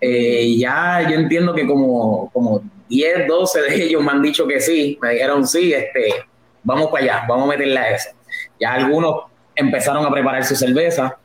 Eh, 0.00 0.56
ya 0.58 1.06
yo 1.08 1.14
entiendo 1.14 1.54
que 1.54 1.66
como, 1.66 2.28
como 2.32 2.62
10, 2.88 3.28
12 3.28 3.62
de 3.62 3.84
ellos 3.84 4.02
me 4.02 4.10
han 4.10 4.22
dicho 4.22 4.46
que 4.46 4.60
sí, 4.60 4.98
me 5.00 5.10
dijeron 5.10 5.46
sí, 5.46 5.72
este, 5.72 6.26
vamos 6.64 6.88
para 6.90 7.04
allá, 7.04 7.24
vamos 7.28 7.44
a 7.44 7.52
meterle 7.52 7.78
a 7.78 7.90
eso. 7.94 8.10
Ya 8.58 8.74
algunos 8.74 9.24
empezaron 9.54 10.04
a 10.04 10.10
preparar 10.10 10.44
su 10.44 10.56
cerveza. 10.56 11.16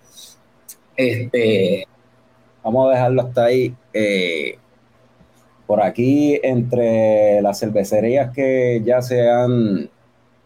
Este, 0.96 1.88
Vamos 2.68 2.90
a 2.90 2.96
dejarlo 2.96 3.22
hasta 3.22 3.46
ahí. 3.46 3.74
Eh, 4.00 4.60
por 5.66 5.82
aquí, 5.82 6.40
entre 6.44 7.42
las 7.42 7.60
cervecerías 7.60 8.32
que 8.32 8.82
ya 8.86 9.02
se 9.02 9.28
han, 9.28 9.90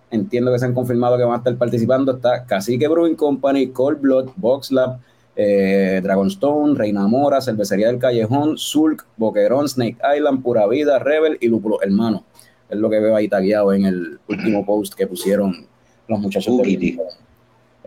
entiendo 0.10 0.54
que 0.54 0.60
se 0.60 0.66
han 0.66 0.74
confirmado 0.74 1.18
que 1.18 1.24
van 1.26 1.34
a 1.34 1.38
estar 1.38 1.56
participando, 1.58 2.16
está 2.16 2.46
Cacique 2.46 2.88
Brewing 2.88 3.16
Company, 3.16 3.68
Cold 3.68 4.00
Blood, 4.00 4.30
Box 4.38 4.72
Lab, 4.72 5.00
eh, 5.36 6.00
Dragonstone, 6.02 6.76
Reina 6.76 7.08
Mora, 7.08 7.42
Cervecería 7.42 7.88
del 7.88 8.00
Callejón, 8.00 8.58
Zulk, 8.58 9.06
Boquerón, 9.18 9.68
Snake 9.68 9.98
Island, 10.18 10.42
Pura 10.42 10.66
Vida, 10.68 10.98
Rebel 10.98 11.38
y 11.42 11.50
Lúpulo 11.50 11.82
Hermano. 11.82 12.24
Es 12.70 12.78
lo 12.80 12.90
que 12.90 13.02
veo 13.02 13.16
ahí 13.16 13.28
tagueado 13.28 13.74
en 13.74 13.86
el 13.86 14.20
último 14.30 14.66
post 14.66 14.94
que 14.94 15.08
pusieron 15.08 15.68
los 16.08 16.20
muchachos 16.20 16.58
de 16.58 16.98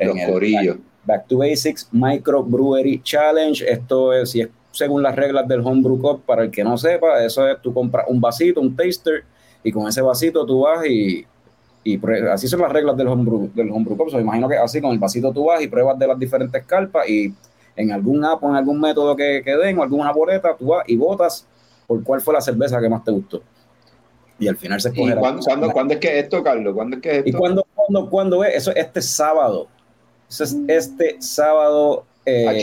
los 0.06 0.16
corillos. 0.30 0.76
Back 1.06 1.26
to 1.26 1.38
Basics 1.38 1.88
Micro 1.90 2.42
Brewery 2.42 3.02
Challenge. 3.02 3.64
Esto 3.66 4.12
es, 4.12 4.30
si 4.30 4.42
es 4.42 4.48
según 4.74 5.02
las 5.02 5.14
reglas 5.14 5.46
del 5.46 5.60
Homebrew 5.60 5.98
Cup, 6.00 6.22
para 6.26 6.42
el 6.42 6.50
que 6.50 6.64
no 6.64 6.76
sepa, 6.76 7.24
eso 7.24 7.48
es, 7.48 7.62
tú 7.62 7.72
compras 7.72 8.06
un 8.08 8.20
vasito, 8.20 8.60
un 8.60 8.74
taster, 8.74 9.24
y 9.62 9.72
con 9.72 9.88
ese 9.88 10.02
vasito 10.02 10.44
tú 10.44 10.62
vas 10.62 10.84
y, 10.86 11.24
y 11.84 12.00
así 12.30 12.48
son 12.48 12.60
las 12.60 12.72
reglas 12.72 12.96
del 12.96 13.08
Homebrew, 13.08 13.50
del 13.54 13.70
homebrew 13.70 13.96
Cup. 13.96 14.10
So, 14.10 14.20
imagino 14.20 14.48
que 14.48 14.56
así 14.56 14.80
con 14.80 14.92
el 14.92 14.98
vasito 14.98 15.32
tú 15.32 15.46
vas 15.46 15.62
y 15.62 15.68
pruebas 15.68 15.98
de 15.98 16.06
las 16.06 16.18
diferentes 16.18 16.64
carpas 16.64 17.08
y 17.08 17.32
en 17.76 17.92
algún 17.92 18.24
app 18.24 18.42
o 18.42 18.48
en 18.50 18.56
algún 18.56 18.80
método 18.80 19.16
que, 19.16 19.42
que 19.44 19.56
den 19.56 19.78
o 19.78 19.82
alguna 19.82 20.12
boleta, 20.12 20.56
tú 20.56 20.66
vas 20.66 20.84
y 20.86 20.96
votas 20.96 21.46
por 21.86 22.02
cuál 22.02 22.20
fue 22.20 22.34
la 22.34 22.40
cerveza 22.40 22.80
que 22.80 22.88
más 22.88 23.04
te 23.04 23.10
gustó. 23.10 23.42
Y 24.38 24.48
al 24.48 24.56
final 24.56 24.80
se 24.80 24.88
escoge. 24.88 25.12
¿Y 25.12 25.16
cuándo, 25.16 25.72
cuándo, 25.72 25.94
es 25.94 26.00
que 26.00 26.18
esto, 26.18 26.42
Carlos? 26.42 26.74
¿Cuándo 26.74 26.96
es 26.96 27.02
que 27.02 27.18
esto? 27.18 27.28
¿Y 27.28 27.32
cuándo, 27.32 27.66
cuándo, 27.74 28.10
cuándo 28.10 28.44
es? 28.44 28.56
Eso 28.56 28.74
este 28.74 29.00
sábado. 29.00 29.68
Eso 30.28 30.44
es 30.44 30.56
este 30.66 31.16
sábado. 31.20 32.04
Eh, 32.26 32.62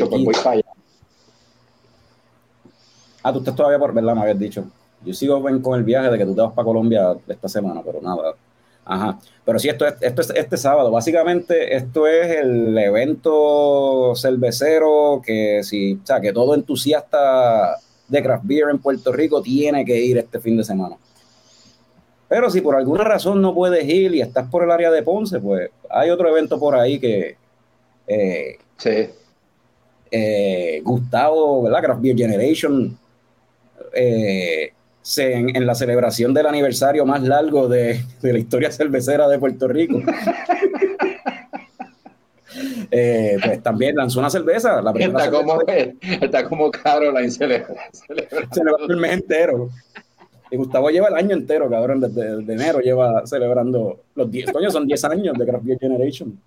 Ah, 3.23 3.31
tú 3.31 3.39
estás 3.39 3.55
todavía 3.55 3.79
por, 3.79 3.93
¿verdad? 3.93 4.15
Me 4.15 4.21
habías 4.21 4.39
dicho. 4.39 4.65
Yo 5.03 5.13
sigo 5.13 5.41
con 5.61 5.79
el 5.79 5.83
viaje 5.83 6.09
de 6.09 6.17
que 6.17 6.25
tú 6.25 6.35
te 6.35 6.41
vas 6.41 6.53
para 6.53 6.65
Colombia 6.65 7.15
esta 7.27 7.49
semana, 7.49 7.81
pero 7.83 8.01
nada. 8.01 8.35
Ajá. 8.85 9.19
Pero 9.45 9.59
sí, 9.59 9.69
esto 9.69 9.85
es, 9.87 9.95
esto 10.01 10.21
es 10.21 10.29
este 10.31 10.57
sábado. 10.57 10.91
Básicamente, 10.91 11.75
esto 11.75 12.07
es 12.07 12.37
el 12.37 12.77
evento 12.77 14.13
cervecero 14.15 15.21
que 15.25 15.61
si, 15.63 15.93
o 15.93 16.05
sea, 16.05 16.19
que 16.19 16.33
todo 16.33 16.55
entusiasta 16.55 17.77
de 18.07 18.21
craft 18.21 18.45
beer 18.45 18.69
en 18.69 18.79
Puerto 18.79 19.11
Rico 19.11 19.41
tiene 19.41 19.85
que 19.85 19.97
ir 19.97 20.17
este 20.17 20.39
fin 20.39 20.57
de 20.57 20.63
semana. 20.63 20.97
Pero 22.27 22.49
si 22.49 22.61
por 22.61 22.75
alguna 22.75 23.03
razón 23.03 23.41
no 23.41 23.53
puedes 23.53 23.87
ir 23.87 24.15
y 24.15 24.21
estás 24.21 24.49
por 24.49 24.63
el 24.63 24.71
área 24.71 24.91
de 24.91 25.03
Ponce, 25.03 25.39
pues 25.39 25.69
hay 25.89 26.09
otro 26.09 26.29
evento 26.29 26.59
por 26.59 26.75
ahí 26.75 26.99
que, 26.99 27.35
eh, 28.07 28.57
sí. 28.77 29.09
Eh, 30.09 30.81
Gustavo, 30.83 31.63
¿verdad? 31.63 31.81
Craft 31.81 32.01
Beer 32.01 32.17
Generation, 32.17 32.97
eh, 33.93 34.73
en, 35.17 35.65
la 35.65 35.75
celebración 35.75 36.33
del 36.33 36.47
aniversario 36.47 37.05
más 37.05 37.21
largo 37.23 37.67
de, 37.67 38.01
la 38.21 38.37
historia 38.37 38.71
cervecera 38.71 39.27
de 39.27 39.39
Puerto 39.39 39.67
Rico. 39.67 40.01
pues 42.89 43.63
también 43.63 43.95
lanzó 43.95 44.19
una 44.19 44.29
cerveza. 44.29 44.81
La 44.81 44.91
está, 44.91 45.31
como, 45.31 45.59
está 46.01 46.43
como 46.47 46.69
Caroline 46.71 47.31
celebrando 47.31 48.87
el 48.89 48.97
mes 48.97 49.13
entero. 49.13 49.69
Y 50.49 50.57
Gustavo 50.57 50.89
lleva 50.89 51.07
el 51.07 51.15
año 51.15 51.33
entero, 51.35 51.69
cabrón, 51.69 52.01
desde, 52.01 52.33
enero 52.53 52.79
lleva 52.79 53.25
celebrando 53.25 54.01
los 54.15 54.29
10, 54.29 54.51
coño, 54.51 54.69
son 54.69 54.85
10 54.85 55.05
años 55.05 55.37
de 55.37 55.45
Craft 55.45 55.63
Beer 55.63 55.79
Generation 55.79 56.37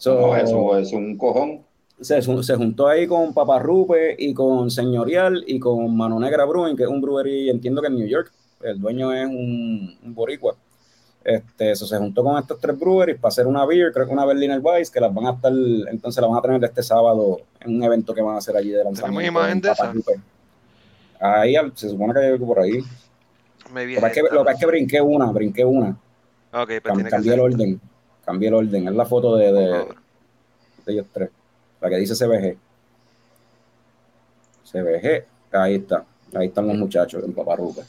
eso 0.00 0.78
es 0.78 0.92
un 0.92 1.16
cojón. 1.16 1.60
Se, 2.00 2.22
se, 2.22 2.56
juntó 2.56 2.88
ahí 2.88 3.06
con 3.06 3.34
Paparrupe 3.34 4.16
y 4.18 4.32
con 4.32 4.70
Señorial 4.70 5.44
y 5.46 5.60
con 5.60 5.96
Mano 5.96 6.18
Negra 6.18 6.44
Brewing, 6.44 6.76
que 6.76 6.84
es 6.84 6.88
un 6.88 7.00
brewery, 7.00 7.50
entiendo 7.50 7.82
que 7.82 7.88
en 7.88 7.96
New 7.96 8.06
York. 8.06 8.32
El 8.62 8.80
dueño 8.80 9.12
es 9.12 9.26
un, 9.26 9.98
boricua. 10.02 10.54
Este, 11.22 11.70
eso 11.72 11.86
se 11.86 11.98
juntó 11.98 12.24
con 12.24 12.38
estos 12.38 12.58
tres 12.58 12.78
breweries 12.78 13.18
para 13.18 13.28
hacer 13.28 13.46
una 13.46 13.66
beer, 13.66 13.92
creo 13.92 14.06
que 14.06 14.12
una 14.12 14.24
Berliner 14.24 14.60
Weiss, 14.62 14.90
que 14.90 15.00
las 15.00 15.12
van 15.12 15.26
a 15.26 15.30
estar, 15.32 15.52
entonces 15.52 16.20
la 16.20 16.28
van 16.28 16.38
a 16.38 16.42
tener 16.42 16.64
este 16.64 16.82
sábado 16.82 17.40
en 17.60 17.76
un 17.76 17.82
evento 17.82 18.14
que 18.14 18.22
van 18.22 18.36
a 18.36 18.38
hacer 18.38 18.56
allí 18.56 18.70
de 18.70 18.84
lanzamiento. 18.84 19.18
¿Tenemos 19.18 19.24
imagen 19.24 19.60
de 19.60 19.70
esa? 19.70 19.92
Ahí, 21.20 21.54
se 21.74 21.90
supone 21.90 22.14
que 22.14 22.20
hay 22.20 22.32
algo 22.32 22.46
por 22.46 22.60
ahí. 22.60 22.78
lo 22.78 23.74
que, 23.74 23.94
es 23.94 24.12
que, 24.12 24.22
lo 24.32 24.44
que 24.44 24.52
es 24.52 24.58
que 24.58 24.66
brinqué 24.66 25.00
una, 25.02 25.30
brinqué 25.30 25.64
una. 25.64 25.90
Ok, 26.52 26.68
pero 26.82 26.94
pues 26.94 27.08
Cambié 27.08 27.34
el 27.34 27.40
orden. 27.40 27.80
Cambié 28.24 28.48
el 28.48 28.54
orden. 28.54 28.88
Es 28.88 28.94
la 28.94 29.04
foto 29.04 29.36
de, 29.36 29.52
de, 29.52 29.84
ellos 30.86 31.06
tres. 31.12 31.30
La 31.80 31.88
que 31.88 31.96
dice 31.96 32.14
CBG. 32.14 32.56
CBG. 34.70 35.24
Ahí 35.52 35.74
está. 35.76 36.04
Ahí 36.34 36.46
están 36.46 36.66
los 36.66 36.76
muchachos 36.76 37.24
en 37.24 37.32
Paparrupe. 37.32 37.82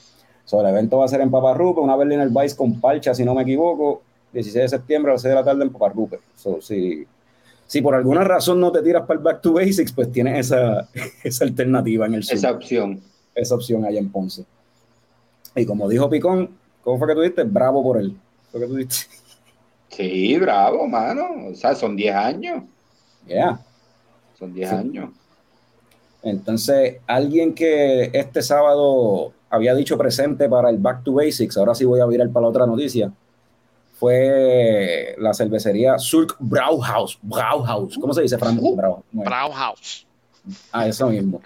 So, 0.45 0.62
el 0.62 0.67
evento 0.67 0.97
va 0.97 1.06
a 1.06 1.08
ser 1.08 1.21
en 1.21 1.30
Paparrupe, 1.30 1.80
una 1.80 1.95
Berliner 1.95 2.30
Vice 2.30 2.56
con 2.56 2.80
Parcha, 2.80 3.13
si 3.13 3.23
no 3.23 3.36
me 3.36 3.43
equivoco. 3.43 4.01
16 4.34 4.63
de 4.63 4.69
septiembre 4.69 5.12
a 5.12 5.13
las 5.13 5.21
6 5.21 5.30
de 5.32 5.36
la 5.36 5.43
tarde 5.43 5.63
en 5.63 5.71
Paparrupe. 5.71 6.19
So, 6.36 6.62
si, 6.62 7.06
si 7.67 7.82
por 7.82 7.95
alguna 7.95 8.23
razón 8.23 8.60
no 8.60 8.71
te 8.71 8.82
tiras 8.82 9.04
para 9.06 9.17
el 9.17 9.23
Back 9.23 9.41
to 9.41 9.54
Basics, 9.54 9.91
pues 9.91 10.12
tienes 10.12 10.47
esa, 10.47 10.89
esa 11.23 11.43
alternativa 11.43 12.06
en 12.06 12.15
el 12.15 12.23
sur. 12.23 12.36
Esa 12.36 12.51
opción. 12.51 13.01
Esa 13.36 13.56
opción 13.56 13.86
allá 13.86 13.99
en 13.99 14.10
Ponce. 14.10 14.45
Y 15.56 15.65
como 15.65 15.88
dijo 15.88 16.10
Picón, 16.10 16.49
¿cómo 16.84 16.97
fue 16.97 17.08
que 17.10 17.13
tú 17.13 17.21
diste? 17.21 17.43
Bravo 17.43 17.84
por 17.84 17.97
él. 17.97 18.17
¿Fue 18.51 18.62
que 18.62 18.67
tú 18.67 18.75
diste? 18.75 18.95
Sí, 19.89 20.38
bravo, 20.39 20.88
mano. 20.88 21.49
O 21.51 21.56
sea, 21.56 21.75
son 21.75 21.95
10 21.95 22.15
años. 22.15 22.63
Ya. 23.27 23.60
Son 24.41 24.54
10 24.54 24.71
años. 24.73 25.10
Entonces, 26.23 26.97
alguien 27.06 27.54
que 27.54 28.10
este 28.12 28.41
sábado 28.41 29.34
había 29.51 29.75
dicho 29.75 29.99
presente 29.99 30.49
para 30.49 30.71
el 30.71 30.80
Back 30.80 31.04
to 31.04 31.13
Basics, 31.13 31.58
ahora 31.58 31.75
sí 31.75 31.86
voy 31.86 31.99
a 31.99 32.06
virar 32.08 32.27
para 32.32 32.45
la 32.45 32.49
otra 32.49 32.65
noticia, 32.65 33.13
fue 33.99 35.15
la 35.19 35.32
cervecería 35.36 35.99
Sulk 35.99 36.36
Brauhaus. 36.39 37.19
Brauhaus. 37.21 37.99
¿Cómo 37.99 38.13
se 38.13 38.23
dice, 38.23 38.39
Fran? 38.39 38.60
Brauhaus. 39.12 40.08
Ah, 40.71 40.88
eso 40.88 41.08
mismo. 41.08 41.39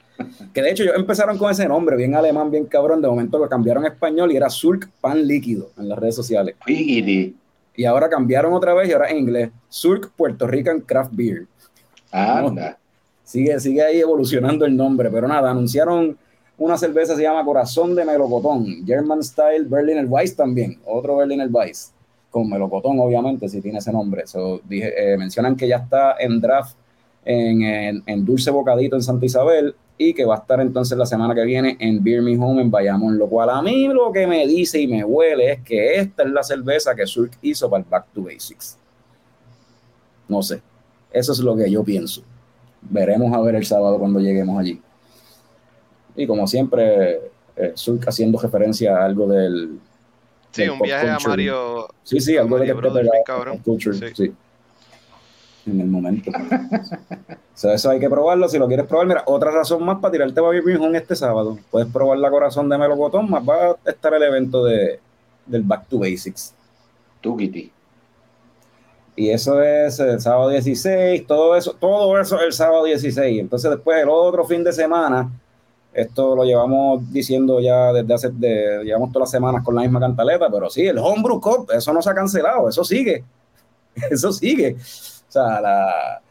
Que 0.54 0.62
de 0.62 0.72
hecho 0.72 0.84
ellos 0.84 0.96
empezaron 0.96 1.38
con 1.38 1.52
ese 1.52 1.68
nombre, 1.68 1.98
bien 1.98 2.16
alemán, 2.16 2.50
bien 2.50 2.66
cabrón. 2.66 3.02
De 3.02 3.10
momento 3.10 3.38
lo 3.38 3.50
cambiaron 3.50 3.84
a 3.84 3.90
español 3.90 4.32
y 4.32 4.38
era 4.38 4.50
Sulk 4.50 4.90
Pan 5.02 5.28
Líquido 5.28 5.72
en 5.78 5.90
las 5.90 6.00
redes 6.00 6.16
sociales. 6.16 6.56
Y 6.66 7.84
ahora 7.84 8.08
cambiaron 8.08 8.54
otra 8.54 8.74
vez 8.74 8.88
y 8.88 8.94
ahora 8.94 9.10
en 9.10 9.18
inglés. 9.18 9.50
Surk 9.68 10.12
Puerto 10.16 10.48
Rican 10.48 10.80
Craft 10.80 11.12
Beer. 11.14 11.48
Ah, 12.10 12.78
Sigue, 13.26 13.60
sigue 13.60 13.84
ahí 13.84 14.00
evolucionando 14.00 14.66
el 14.66 14.78
nombre, 14.78 15.10
pero 15.10 15.28
nada, 15.28 15.52
anunciaron 15.52 16.18
una 16.58 16.78
cerveza 16.78 17.16
se 17.16 17.24
llama 17.24 17.44
Corazón 17.44 17.96
de 17.96 18.06
Melocotón, 18.06 18.86
German 18.86 19.22
Style 19.24 19.66
Berliner 19.66 20.06
Weiss 20.08 20.36
también, 20.36 20.80
otro 20.86 21.18
Berliner 21.18 21.50
Weiss, 21.52 21.92
con 22.30 22.50
melocotón 22.50 23.00
obviamente, 23.00 23.50
si 23.50 23.62
tiene 23.62 23.80
ese 23.80 23.92
nombre. 23.92 24.26
So, 24.26 24.62
dije, 24.64 24.94
eh, 24.96 25.18
mencionan 25.18 25.56
que 25.56 25.68
ya 25.68 25.78
está 25.78 26.16
en 26.20 26.40
draft 26.40 26.78
en, 27.26 28.04
en, 28.06 28.26
Dulce 28.26 28.52
Bocadito 28.52 28.96
en 28.96 29.02
Santa 29.02 29.26
Isabel 29.26 29.76
y 29.98 30.14
que 30.14 30.24
va 30.24 30.36
a 30.36 30.40
estar 30.40 30.62
entonces 30.62 30.98
la 30.98 31.06
semana 31.06 31.34
que 31.34 31.44
viene 31.44 31.76
en 31.80 32.04
Beer 32.04 32.22
Me 32.22 32.38
Home 32.38 32.62
en 32.62 32.70
Bayamón, 32.70 33.18
lo 33.18 33.28
cual 33.28 33.50
a 33.50 33.62
mí 33.62 33.88
lo 33.88 34.12
que 34.12 34.28
me 34.28 34.46
dice 34.46 34.80
y 34.80 34.88
me 34.88 35.04
huele 35.04 35.54
es 35.54 35.62
que 35.62 35.96
esta 35.96 36.24
es 36.24 36.30
la 36.30 36.44
cerveza 36.44 36.96
que 36.96 37.08
Surk 37.08 37.32
hizo 37.42 37.70
para 37.70 37.84
el 37.84 37.90
Back 37.90 38.06
to 38.14 38.22
Basics. 38.22 38.78
No 40.28 40.42
sé, 40.44 40.62
eso 41.12 41.32
es 41.32 41.40
lo 41.40 41.56
que 41.56 41.70
yo 41.70 41.84
pienso. 41.84 42.22
Veremos 42.90 43.34
a 43.34 43.42
ver 43.42 43.56
el 43.56 43.66
sábado 43.66 43.98
cuando 44.00 44.20
lleguemos 44.20 44.60
allí. 44.60 44.82
Y 46.16 46.28
como 46.28 46.48
siempre, 46.48 47.20
eh, 47.56 47.74
haciendo 48.08 48.40
referencia 48.40 48.98
a 48.98 49.06
algo 49.06 49.28
del. 49.28 49.80
Sí, 50.52 50.68
un 50.70 50.80
viaje 50.80 51.10
a 51.10 51.18
Mario. 51.20 51.88
Sí, 52.04 52.20
sí, 52.20 52.38
algo 52.38 52.58
de 52.58 52.66
que 52.66 54.14
sí. 54.14 54.34
En 55.66 55.82
el 55.82 55.88
momento. 55.88 56.32
eso 57.56 57.90
hay 57.90 58.00
que 58.00 58.10
probarlo. 58.10 58.48
Si 58.48 58.58
lo 58.58 58.68
quieres 58.68 58.86
probar, 58.86 59.08
mira, 59.08 59.24
otra 59.26 59.52
razón 59.52 59.84
más 59.84 60.00
para 60.00 60.12
tirarte 60.12 60.40
a 60.40 60.44
Home 60.44 60.98
este 60.98 61.16
sábado. 61.16 61.58
Puedes 61.72 61.92
probar 61.92 62.20
la 62.20 62.30
corazón 62.30 62.70
de 62.70 62.78
Melo 62.78 62.96
Botón, 62.96 63.30
más 63.30 63.44
va 63.44 63.72
a 63.72 63.90
estar 63.90 64.14
el 64.14 64.24
evento 64.24 64.64
de, 64.64 65.00
del 65.46 65.64
Back 65.64 65.88
to 65.88 66.00
Basics. 66.00 66.54
Tukiti. 67.20 67.72
Y 69.16 69.30
eso 69.30 69.62
es 69.62 70.00
el 70.00 70.20
sábado 70.20 70.50
16, 70.50 71.26
todo 71.26 71.56
eso, 71.56 71.74
todo 71.80 72.20
eso 72.20 72.40
el 72.42 72.52
sábado 72.52 72.84
16. 72.84 73.40
Entonces 73.40 73.72
después 73.72 74.02
el 74.02 74.10
otro 74.10 74.44
fin 74.44 74.64
de 74.64 74.74
semana, 74.74 75.32
esto 75.94 76.36
lo 76.36 76.44
llevamos 76.44 77.10
diciendo 77.14 77.62
ya 77.62 77.94
desde 77.94 78.14
hace, 78.14 78.30
de, 78.30 78.84
llevamos 78.84 79.14
todas 79.14 79.28
las 79.28 79.32
semanas 79.32 79.64
con 79.64 79.74
la 79.74 79.82
misma 79.84 80.02
cantaleta, 80.02 80.50
pero 80.52 80.70
sí, 80.70 80.86
el 80.86 80.98
Homebrew 80.98 81.40
Cup, 81.40 81.72
eso 81.74 81.94
no 81.94 82.02
se 82.02 82.10
ha 82.10 82.14
cancelado, 82.14 82.68
eso 82.68 82.84
sigue, 82.84 83.24
eso 84.12 84.34
sigue. 84.34 84.76
O 84.76 85.32
sea, 85.32 85.62
la, 85.62 86.22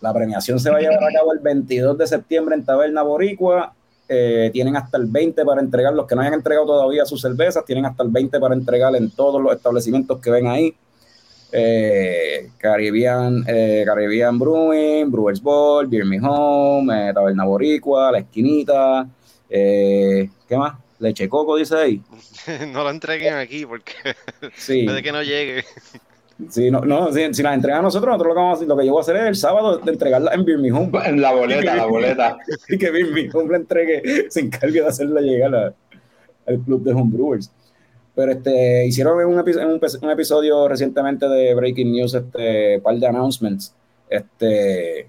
la 0.00 0.14
premiación 0.14 0.58
se 0.58 0.70
va 0.70 0.78
a 0.78 0.80
llevar 0.80 1.04
a 1.04 1.12
cabo 1.12 1.34
el 1.34 1.40
22 1.40 1.98
de 1.98 2.06
septiembre 2.06 2.54
en 2.54 2.64
Taberna 2.64 3.02
Boricua. 3.02 3.74
Eh, 4.08 4.50
tienen 4.52 4.76
hasta 4.76 4.96
el 4.96 5.06
20 5.06 5.44
para 5.44 5.60
entregar, 5.60 5.92
los 5.92 6.06
que 6.06 6.14
no 6.14 6.22
hayan 6.22 6.34
entregado 6.34 6.66
todavía 6.66 7.04
sus 7.04 7.20
cervezas, 7.20 7.64
tienen 7.64 7.84
hasta 7.86 8.02
el 8.02 8.10
20 8.10 8.40
para 8.40 8.54
entregar 8.54 8.96
en 8.96 9.10
todos 9.10 9.40
los 9.40 9.54
establecimientos 9.54 10.18
que 10.20 10.30
ven 10.30 10.46
ahí 10.46 10.74
eh, 11.52 12.50
Caribbean, 12.56 13.44
eh, 13.46 13.82
Caribbean 13.84 14.38
Brewing, 14.38 15.10
Brewers 15.10 15.42
Ball, 15.42 15.86
Beer 15.86 16.06
Me 16.06 16.18
Home, 16.22 17.10
eh, 17.10 17.12
Taberna 17.12 17.44
Boricua, 17.44 18.10
La 18.10 18.18
Esquinita, 18.20 19.06
eh, 19.50 20.30
¿qué 20.48 20.56
más? 20.56 20.74
Leche 20.98 21.28
Coco, 21.28 21.56
dice 21.56 21.76
ahí. 21.76 22.02
no 22.72 22.82
lo 22.82 22.90
entreguen 22.90 23.34
aquí 23.34 23.66
porque 23.66 23.92
sí. 24.56 24.84
puede 24.84 25.02
que 25.02 25.12
no 25.12 25.22
llegue. 25.22 25.64
Sí, 26.48 26.70
no, 26.70 26.80
no 26.80 27.12
si, 27.12 27.34
si, 27.34 27.42
la 27.42 27.54
entregan 27.54 27.80
a 27.80 27.82
nosotros, 27.82 28.12
nosotros 28.12 28.28
lo 28.28 28.34
que, 28.34 28.40
vamos 28.40 28.62
a, 28.62 28.64
lo 28.64 28.76
que 28.76 28.86
yo 28.86 28.92
voy 28.92 29.00
a 29.00 29.02
hacer 29.02 29.16
es 29.16 29.22
el 29.24 29.36
sábado 29.36 29.76
de 29.76 29.92
entregarla 29.92 30.32
en 30.32 30.44
Beer 30.44 30.58
Me 30.58 30.72
Home. 30.72 30.90
En 31.04 31.20
la 31.20 31.32
boleta, 31.32 31.76
la 31.76 31.86
boleta. 31.86 32.38
y 32.68 32.78
que 32.78 32.90
Beer 32.90 33.12
Me 33.12 33.28
Home 33.32 33.50
la 33.50 33.56
entregue, 33.58 34.30
se 34.30 34.40
encargue 34.40 34.80
de 34.80 34.86
hacerla 34.86 35.20
llegar 35.20 35.74
al 36.46 36.58
club 36.60 36.82
de 36.82 36.92
Homebrewers. 36.92 37.50
Pero 38.14 38.32
este, 38.32 38.86
hicieron 38.86 39.18
un, 39.24 39.38
un, 39.38 40.10
episodio 40.10 40.68
recientemente 40.68 41.26
de 41.28 41.54
Breaking 41.54 41.92
News, 41.92 42.14
este, 42.14 42.80
par 42.80 42.96
de 42.96 43.06
announcements. 43.06 43.74
Este, 44.10 45.08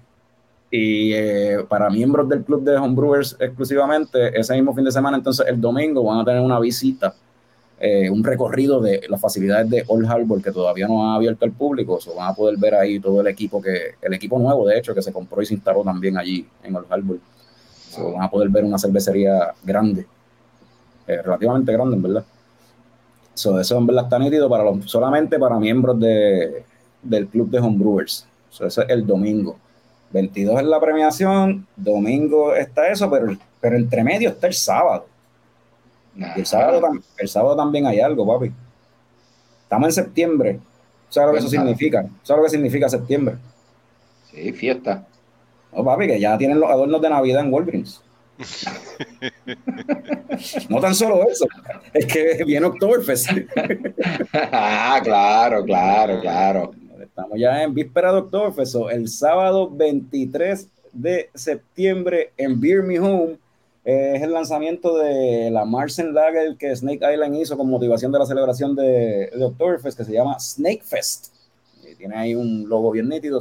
y 0.70 1.12
eh, 1.12 1.58
para 1.68 1.88
miembros 1.88 2.28
del 2.28 2.42
club 2.42 2.64
de 2.64 2.76
homebrewers 2.76 3.36
exclusivamente, 3.38 4.36
ese 4.38 4.54
mismo 4.54 4.74
fin 4.74 4.84
de 4.84 4.90
semana, 4.90 5.18
entonces 5.18 5.46
el 5.46 5.60
domingo 5.60 6.02
van 6.02 6.18
a 6.18 6.24
tener 6.24 6.40
una 6.40 6.58
visita, 6.58 7.14
eh, 7.78 8.10
un 8.10 8.24
recorrido 8.24 8.80
de 8.80 9.02
las 9.08 9.20
facilidades 9.20 9.70
de 9.70 9.84
Old 9.86 10.10
Harbor 10.10 10.42
que 10.42 10.50
todavía 10.50 10.88
no 10.88 11.06
ha 11.06 11.14
abierto 11.16 11.44
al 11.44 11.52
público. 11.52 12.00
So 12.00 12.16
van 12.16 12.30
a 12.30 12.34
poder 12.34 12.58
ver 12.58 12.74
ahí 12.74 12.98
todo 12.98 13.20
el 13.20 13.26
equipo 13.28 13.62
que, 13.62 13.94
el 14.02 14.14
equipo 14.14 14.38
nuevo, 14.38 14.66
de 14.66 14.78
hecho, 14.78 14.94
que 14.94 15.02
se 15.02 15.12
compró 15.12 15.42
y 15.42 15.46
se 15.46 15.54
instaló 15.54 15.84
también 15.84 16.16
allí 16.16 16.44
en 16.62 16.74
Old 16.74 16.86
Harbor. 16.90 17.18
So 17.90 18.12
van 18.12 18.22
a 18.22 18.30
poder 18.30 18.48
ver 18.48 18.64
una 18.64 18.78
cervecería 18.78 19.52
grande, 19.62 20.06
eh, 21.06 21.22
relativamente 21.22 21.72
grande, 21.72 21.96
en 21.96 22.02
verdad. 22.02 22.24
So, 23.34 23.60
eso 23.60 23.76
en 23.76 23.86
verdad 23.86 24.04
está 24.04 24.18
nítido 24.18 24.48
para 24.48 24.64
los, 24.64 24.90
solamente 24.90 25.38
para 25.38 25.58
miembros 25.58 25.98
de, 25.98 26.64
del 27.02 27.26
club 27.26 27.50
de 27.50 27.58
homebrewers. 27.58 28.26
So, 28.50 28.66
eso 28.66 28.82
es 28.82 28.90
el 28.90 29.06
domingo. 29.06 29.56
22 30.12 30.60
es 30.60 30.66
la 30.66 30.80
premiación, 30.80 31.66
domingo 31.74 32.54
está 32.54 32.88
eso, 32.88 33.10
pero, 33.10 33.36
pero 33.60 33.76
entre 33.76 34.04
medio 34.04 34.28
está 34.30 34.46
el 34.46 34.54
sábado. 34.54 35.06
el 36.36 36.46
sábado, 36.46 36.80
el 37.18 37.28
sábado 37.28 37.56
también 37.56 37.86
hay 37.86 37.98
algo, 37.98 38.24
papi. 38.24 38.52
Estamos 39.64 39.88
en 39.88 39.92
septiembre. 40.04 40.60
¿Sabes 41.08 41.26
lo 41.26 41.32
que 41.32 41.38
eso 41.40 41.48
significa? 41.48 42.06
¿Sabes 42.22 42.38
lo 42.38 42.44
que 42.44 42.50
significa 42.50 42.88
septiembre? 42.88 43.36
Sí, 44.30 44.52
fiesta. 44.52 45.04
No, 45.72 45.84
papi, 45.84 46.06
que 46.06 46.20
ya 46.20 46.38
tienen 46.38 46.60
los 46.60 46.70
adornos 46.70 47.02
de 47.02 47.10
Navidad 47.10 47.44
en 47.44 47.52
Walgreens. 47.52 48.00
no 50.68 50.80
tan 50.80 50.94
solo 50.94 51.28
eso, 51.28 51.46
es 51.92 52.06
que 52.06 52.44
viene 52.44 52.66
Oktoberfest. 52.66 53.30
ah, 54.32 55.00
claro, 55.02 55.64
claro, 55.64 56.20
claro. 56.20 56.74
Estamos 57.00 57.38
ya 57.38 57.62
en 57.62 57.74
víspera 57.74 58.12
de 58.12 58.18
Oktoberfest. 58.18 58.76
el 58.90 59.08
sábado 59.08 59.70
23 59.70 60.68
de 60.92 61.30
septiembre 61.34 62.32
en 62.36 62.60
Beer 62.60 62.82
Me 62.82 62.98
Home 62.98 63.38
es 63.84 64.22
el 64.22 64.32
lanzamiento 64.32 64.96
de 64.96 65.50
la 65.50 65.64
Marsen 65.64 66.14
Lager 66.14 66.56
que 66.56 66.74
Snake 66.74 67.12
Island 67.12 67.36
hizo 67.36 67.56
con 67.56 67.68
motivación 67.68 68.10
de 68.12 68.18
la 68.18 68.26
celebración 68.26 68.74
de, 68.74 69.30
de 69.34 69.44
Oktoberfest, 69.44 69.98
que 69.98 70.04
se 70.04 70.12
llama 70.12 70.38
Snake 70.40 70.82
Fest. 70.82 71.34
Y 71.88 71.94
tiene 71.94 72.16
ahí 72.16 72.34
un 72.34 72.68
logo 72.68 72.90
bien 72.90 73.08
nítido 73.08 73.40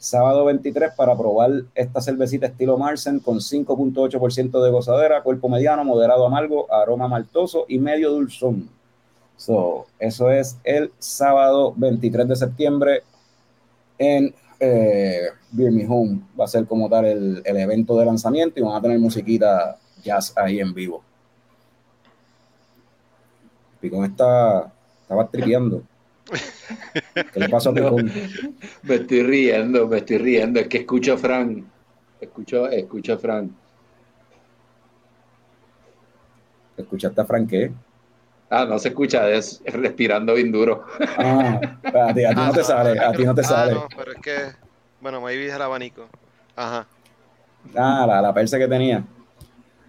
sábado 0.00 0.46
23 0.46 0.94
para 0.96 1.16
probar 1.16 1.50
esta 1.74 2.00
cervecita 2.00 2.46
estilo 2.46 2.78
Marsen 2.78 3.20
con 3.20 3.36
5.8% 3.36 4.64
de 4.64 4.70
gozadera, 4.70 5.22
cuerpo 5.22 5.50
mediano, 5.50 5.84
moderado 5.84 6.26
amargo, 6.26 6.72
aroma 6.72 7.06
maltoso 7.06 7.66
y 7.68 7.78
medio 7.78 8.10
dulzón. 8.10 8.70
So, 9.36 9.86
eso 9.98 10.30
es 10.30 10.58
el 10.64 10.90
sábado 10.98 11.74
23 11.76 12.28
de 12.28 12.36
septiembre 12.36 13.02
en 13.98 14.34
eh, 14.58 15.28
Home. 15.86 16.22
Va 16.38 16.46
a 16.46 16.48
ser 16.48 16.66
como 16.66 16.88
tal 16.88 17.04
el, 17.04 17.42
el, 17.44 17.56
evento 17.58 17.96
de 17.98 18.06
lanzamiento 18.06 18.58
y 18.58 18.62
van 18.62 18.76
a 18.76 18.80
tener 18.80 18.98
musiquita 18.98 19.76
jazz 20.02 20.32
ahí 20.34 20.60
en 20.60 20.72
vivo. 20.72 21.02
Picón 23.80 24.04
está, 24.06 24.72
estaba 25.02 25.28
tripeando. 25.28 25.82
¿Qué 27.32 27.40
le 27.40 27.48
pasó 27.48 27.70
a 27.70 27.72
Me 28.82 28.94
estoy 28.94 29.22
riendo, 29.22 29.86
me 29.88 29.98
estoy 29.98 30.18
riendo. 30.18 30.60
Es 30.60 30.68
que 30.68 30.78
escucho 30.78 31.14
a 31.14 31.18
Frank. 31.18 31.64
Escucho, 32.20 32.68
escucho 32.68 33.14
a 33.14 33.18
Frank. 33.18 33.50
¿Escuchaste 36.76 37.20
a 37.20 37.24
Frank 37.24 37.48
qué? 37.48 37.70
Ah, 38.48 38.64
no 38.64 38.78
se 38.78 38.88
escucha, 38.88 39.30
es 39.30 39.62
respirando 39.64 40.34
bien 40.34 40.50
duro. 40.50 40.84
Ah, 40.98 41.60
a 41.84 42.12
ti, 42.12 42.24
no 42.24 42.52
te 42.52 42.64
sale, 42.64 42.98
a 42.98 43.12
ti 43.12 43.24
no 43.24 43.34
te 43.34 43.44
sale. 43.44 43.74
no, 43.74 43.86
pero 43.96 44.12
es 44.12 44.20
que, 44.20 44.52
bueno, 45.00 45.20
me 45.20 45.34
es 45.34 45.54
el 45.54 45.62
abanico. 45.62 46.08
Ajá. 46.56 46.86
Ah, 47.76 48.04
la, 48.08 48.20
la 48.20 48.34
persa 48.34 48.58
que 48.58 48.66
tenía. 48.66 49.04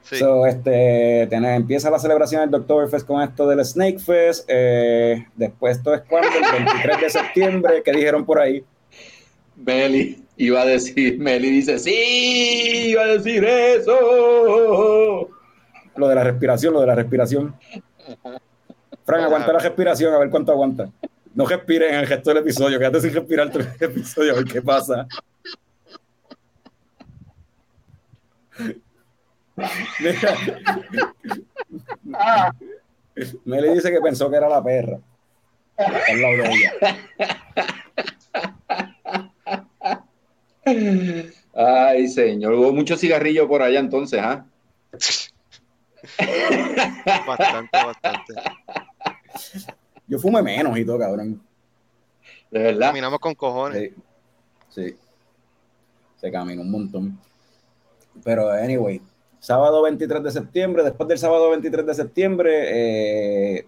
So, 0.03 0.45
este, 0.45 1.23
empieza 1.23 1.89
la 1.89 1.99
celebración 1.99 2.49
del 2.49 2.61
Oktoberfest 2.61 3.07
con 3.07 3.21
esto 3.21 3.47
del 3.47 3.63
Snake 3.63 3.99
Fest. 3.99 4.45
Eh, 4.47 5.25
después, 5.35 5.77
esto 5.77 5.93
es 5.93 6.01
cuando, 6.01 6.27
el 6.27 6.65
23 6.65 7.01
de 7.01 7.09
septiembre, 7.09 7.81
que 7.83 7.91
dijeron 7.91 8.25
por 8.25 8.39
ahí. 8.39 8.63
Meli 9.55 10.23
iba 10.37 10.61
a 10.61 10.65
decir, 10.65 11.19
Meli 11.19 11.51
dice, 11.51 11.77
sí, 11.79 12.89
iba 12.89 13.03
a 13.03 13.07
decir 13.07 13.45
eso. 13.45 15.29
Lo 15.95 16.07
de 16.07 16.15
la 16.15 16.23
respiración, 16.23 16.73
lo 16.73 16.81
de 16.81 16.87
la 16.87 16.95
respiración. 16.95 17.55
Frank, 19.05 19.23
aguanta 19.23 19.53
la 19.53 19.59
respiración, 19.59 20.13
a 20.13 20.19
ver 20.19 20.29
cuánto 20.29 20.51
aguanta. 20.51 20.89
No 21.33 21.45
respires 21.45 21.93
en 21.93 21.99
el 21.99 22.07
gesto 22.07 22.31
del 22.31 22.39
episodio, 22.39 22.79
quédate 22.79 23.01
sin 23.01 23.13
respirar 23.13 23.49
todo 23.49 23.63
el 23.63 23.69
episodio, 23.79 24.33
a 24.33 24.35
ver 24.35 24.45
qué 24.45 24.61
pasa. 24.61 25.07
Me 33.45 33.62
le 33.62 33.74
dice 33.74 33.91
que 33.91 34.02
pensó 34.02 34.30
que 34.30 34.38
era 34.38 34.50
la 34.50 34.63
perra. 34.63 35.00
Ay, 41.54 42.08
señor. 42.08 42.54
Hubo 42.54 42.71
mucho 42.74 42.97
cigarrillo 42.97 43.47
por 43.47 43.62
allá 43.62 43.80
entonces, 43.80 44.19
¿ah? 44.21 44.45
bastante, 47.28 47.78
bastante. 47.78 48.34
Yo 50.08 50.19
fume 50.19 50.41
menos 50.41 50.78
y 50.78 50.86
todo, 50.86 51.00
cabrón. 51.00 51.41
De 52.50 52.60
verdad. 52.60 52.88
Caminamos 52.88 53.19
con 53.19 53.36
cojones. 53.36 53.91
Sí. 54.69 54.88
sí. 54.89 54.97
Se 56.17 56.32
caminó 56.32 56.62
un 56.62 56.71
montón. 56.71 57.19
Pero, 58.24 58.50
anyway, 58.52 59.02
sábado 59.41 59.82
23 59.82 60.23
de 60.23 60.32
septiembre, 60.32 60.84
después 60.84 61.10
del 61.10 61.17
sábado 61.17 61.49
23 61.49 61.86
de 61.86 61.95
septiembre, 61.95 62.51
eh, 63.58 63.65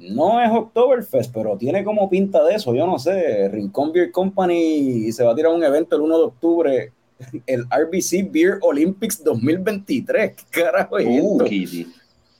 no 0.00 0.42
es 0.42 0.50
Oktoberfest, 0.50 1.32
pero 1.32 1.56
tiene 1.56 1.84
como 1.84 2.10
pinta 2.10 2.44
de 2.44 2.56
eso, 2.56 2.74
yo 2.74 2.84
no 2.86 2.98
sé. 2.98 3.48
Rincón 3.48 3.92
Beer 3.92 4.10
Company 4.10 5.10
se 5.12 5.24
va 5.24 5.32
a 5.32 5.34
tirar 5.34 5.52
un 5.54 5.62
evento 5.62 5.94
el 5.96 6.02
1 6.02 6.18
de 6.18 6.24
octubre, 6.24 6.92
el 7.46 7.62
RBC 7.62 8.30
Beer 8.30 8.58
Olympics 8.60 9.22
2023. 9.22 10.32
¿Qué 10.50 10.62
carajo 10.62 10.98
es 10.98 11.06
Uh, 11.06 11.32
esto? 11.32 11.44
Kitty. 11.44 11.86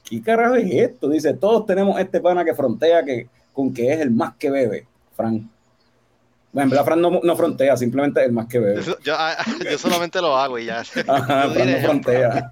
¿Qué 0.03 0.21
carajo 0.21 0.57
es 0.57 0.71
esto? 0.71 1.09
Dice, 1.09 1.33
todos 1.35 1.65
tenemos 1.65 1.99
este 1.99 2.21
pana 2.21 2.45
que 2.45 2.53
frontea 2.55 3.05
que, 3.05 3.29
con 3.53 3.73
que 3.73 3.93
es 3.93 4.01
el 4.01 4.11
más 4.11 4.35
que 4.37 4.51
bebe, 4.51 4.87
Fran. 5.17 5.49
Bueno, 6.55 6.67
en 6.67 6.71
verdad 6.71 6.85
Fran 6.85 7.01
no, 7.01 7.21
no 7.21 7.37
frontea, 7.37 7.77
simplemente 7.77 8.21
es 8.21 8.27
el 8.27 8.33
más 8.33 8.47
que 8.47 8.61
bebe. 8.61 8.81
Yo, 9.03 9.15
ah, 9.19 9.37
yo 9.71 9.77
solamente 9.77 10.21
lo 10.21 10.37
hago 10.37 10.57
y 10.57 10.67
ya. 10.67 10.85
Ajá, 11.09 11.51
Fran 11.51 11.73
no 11.73 11.79
frontea. 11.79 12.49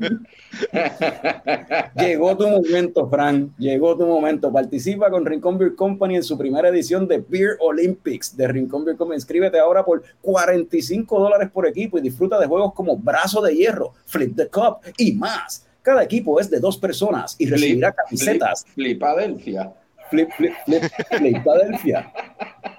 Llegó 1.97 2.37
tu 2.37 2.49
momento, 2.49 3.09
Fran. 3.09 3.55
Llegó 3.59 3.97
tu 3.97 4.05
momento. 4.05 4.53
Participa 4.53 5.09
con 5.09 5.25
Rincón 5.25 5.57
Beer 5.57 5.77
Company 5.77 6.17
en 6.17 6.25
su 6.25 6.37
primera 6.37 6.69
edición 6.69 7.07
de 7.07 7.19
Beer 7.19 7.57
Olympics 7.61 8.37
de 8.37 8.49
Rincón 8.49 8.85
Beer 8.85 8.97
Company. 8.97 9.19
Inscríbete 9.19 9.61
ahora 9.61 9.85
por 9.85 10.03
45 10.21 11.21
dólares 11.21 11.49
por 11.53 11.69
equipo 11.69 11.97
y 11.97 12.01
disfruta 12.01 12.41
de 12.41 12.49
juegos 12.49 12.75
como 12.75 12.97
Brazo 12.97 13.41
de 13.41 13.55
Hierro, 13.55 13.95
Flip 14.07 14.35
the 14.35 14.49
Cup 14.49 14.79
y 14.99 15.12
más. 15.12 15.65
Cada 15.81 16.03
equipo 16.03 16.41
es 16.41 16.51
de 16.51 16.59
dos 16.59 16.77
personas 16.77 17.37
y 17.38 17.47
recibirá 17.47 17.93
camisetas 17.93 18.65
Flipadelfia. 18.75 19.73
Flip, 20.12 20.31
flip, 20.37 20.53
flip, 20.66 20.83
Philadelphia. 21.18 22.12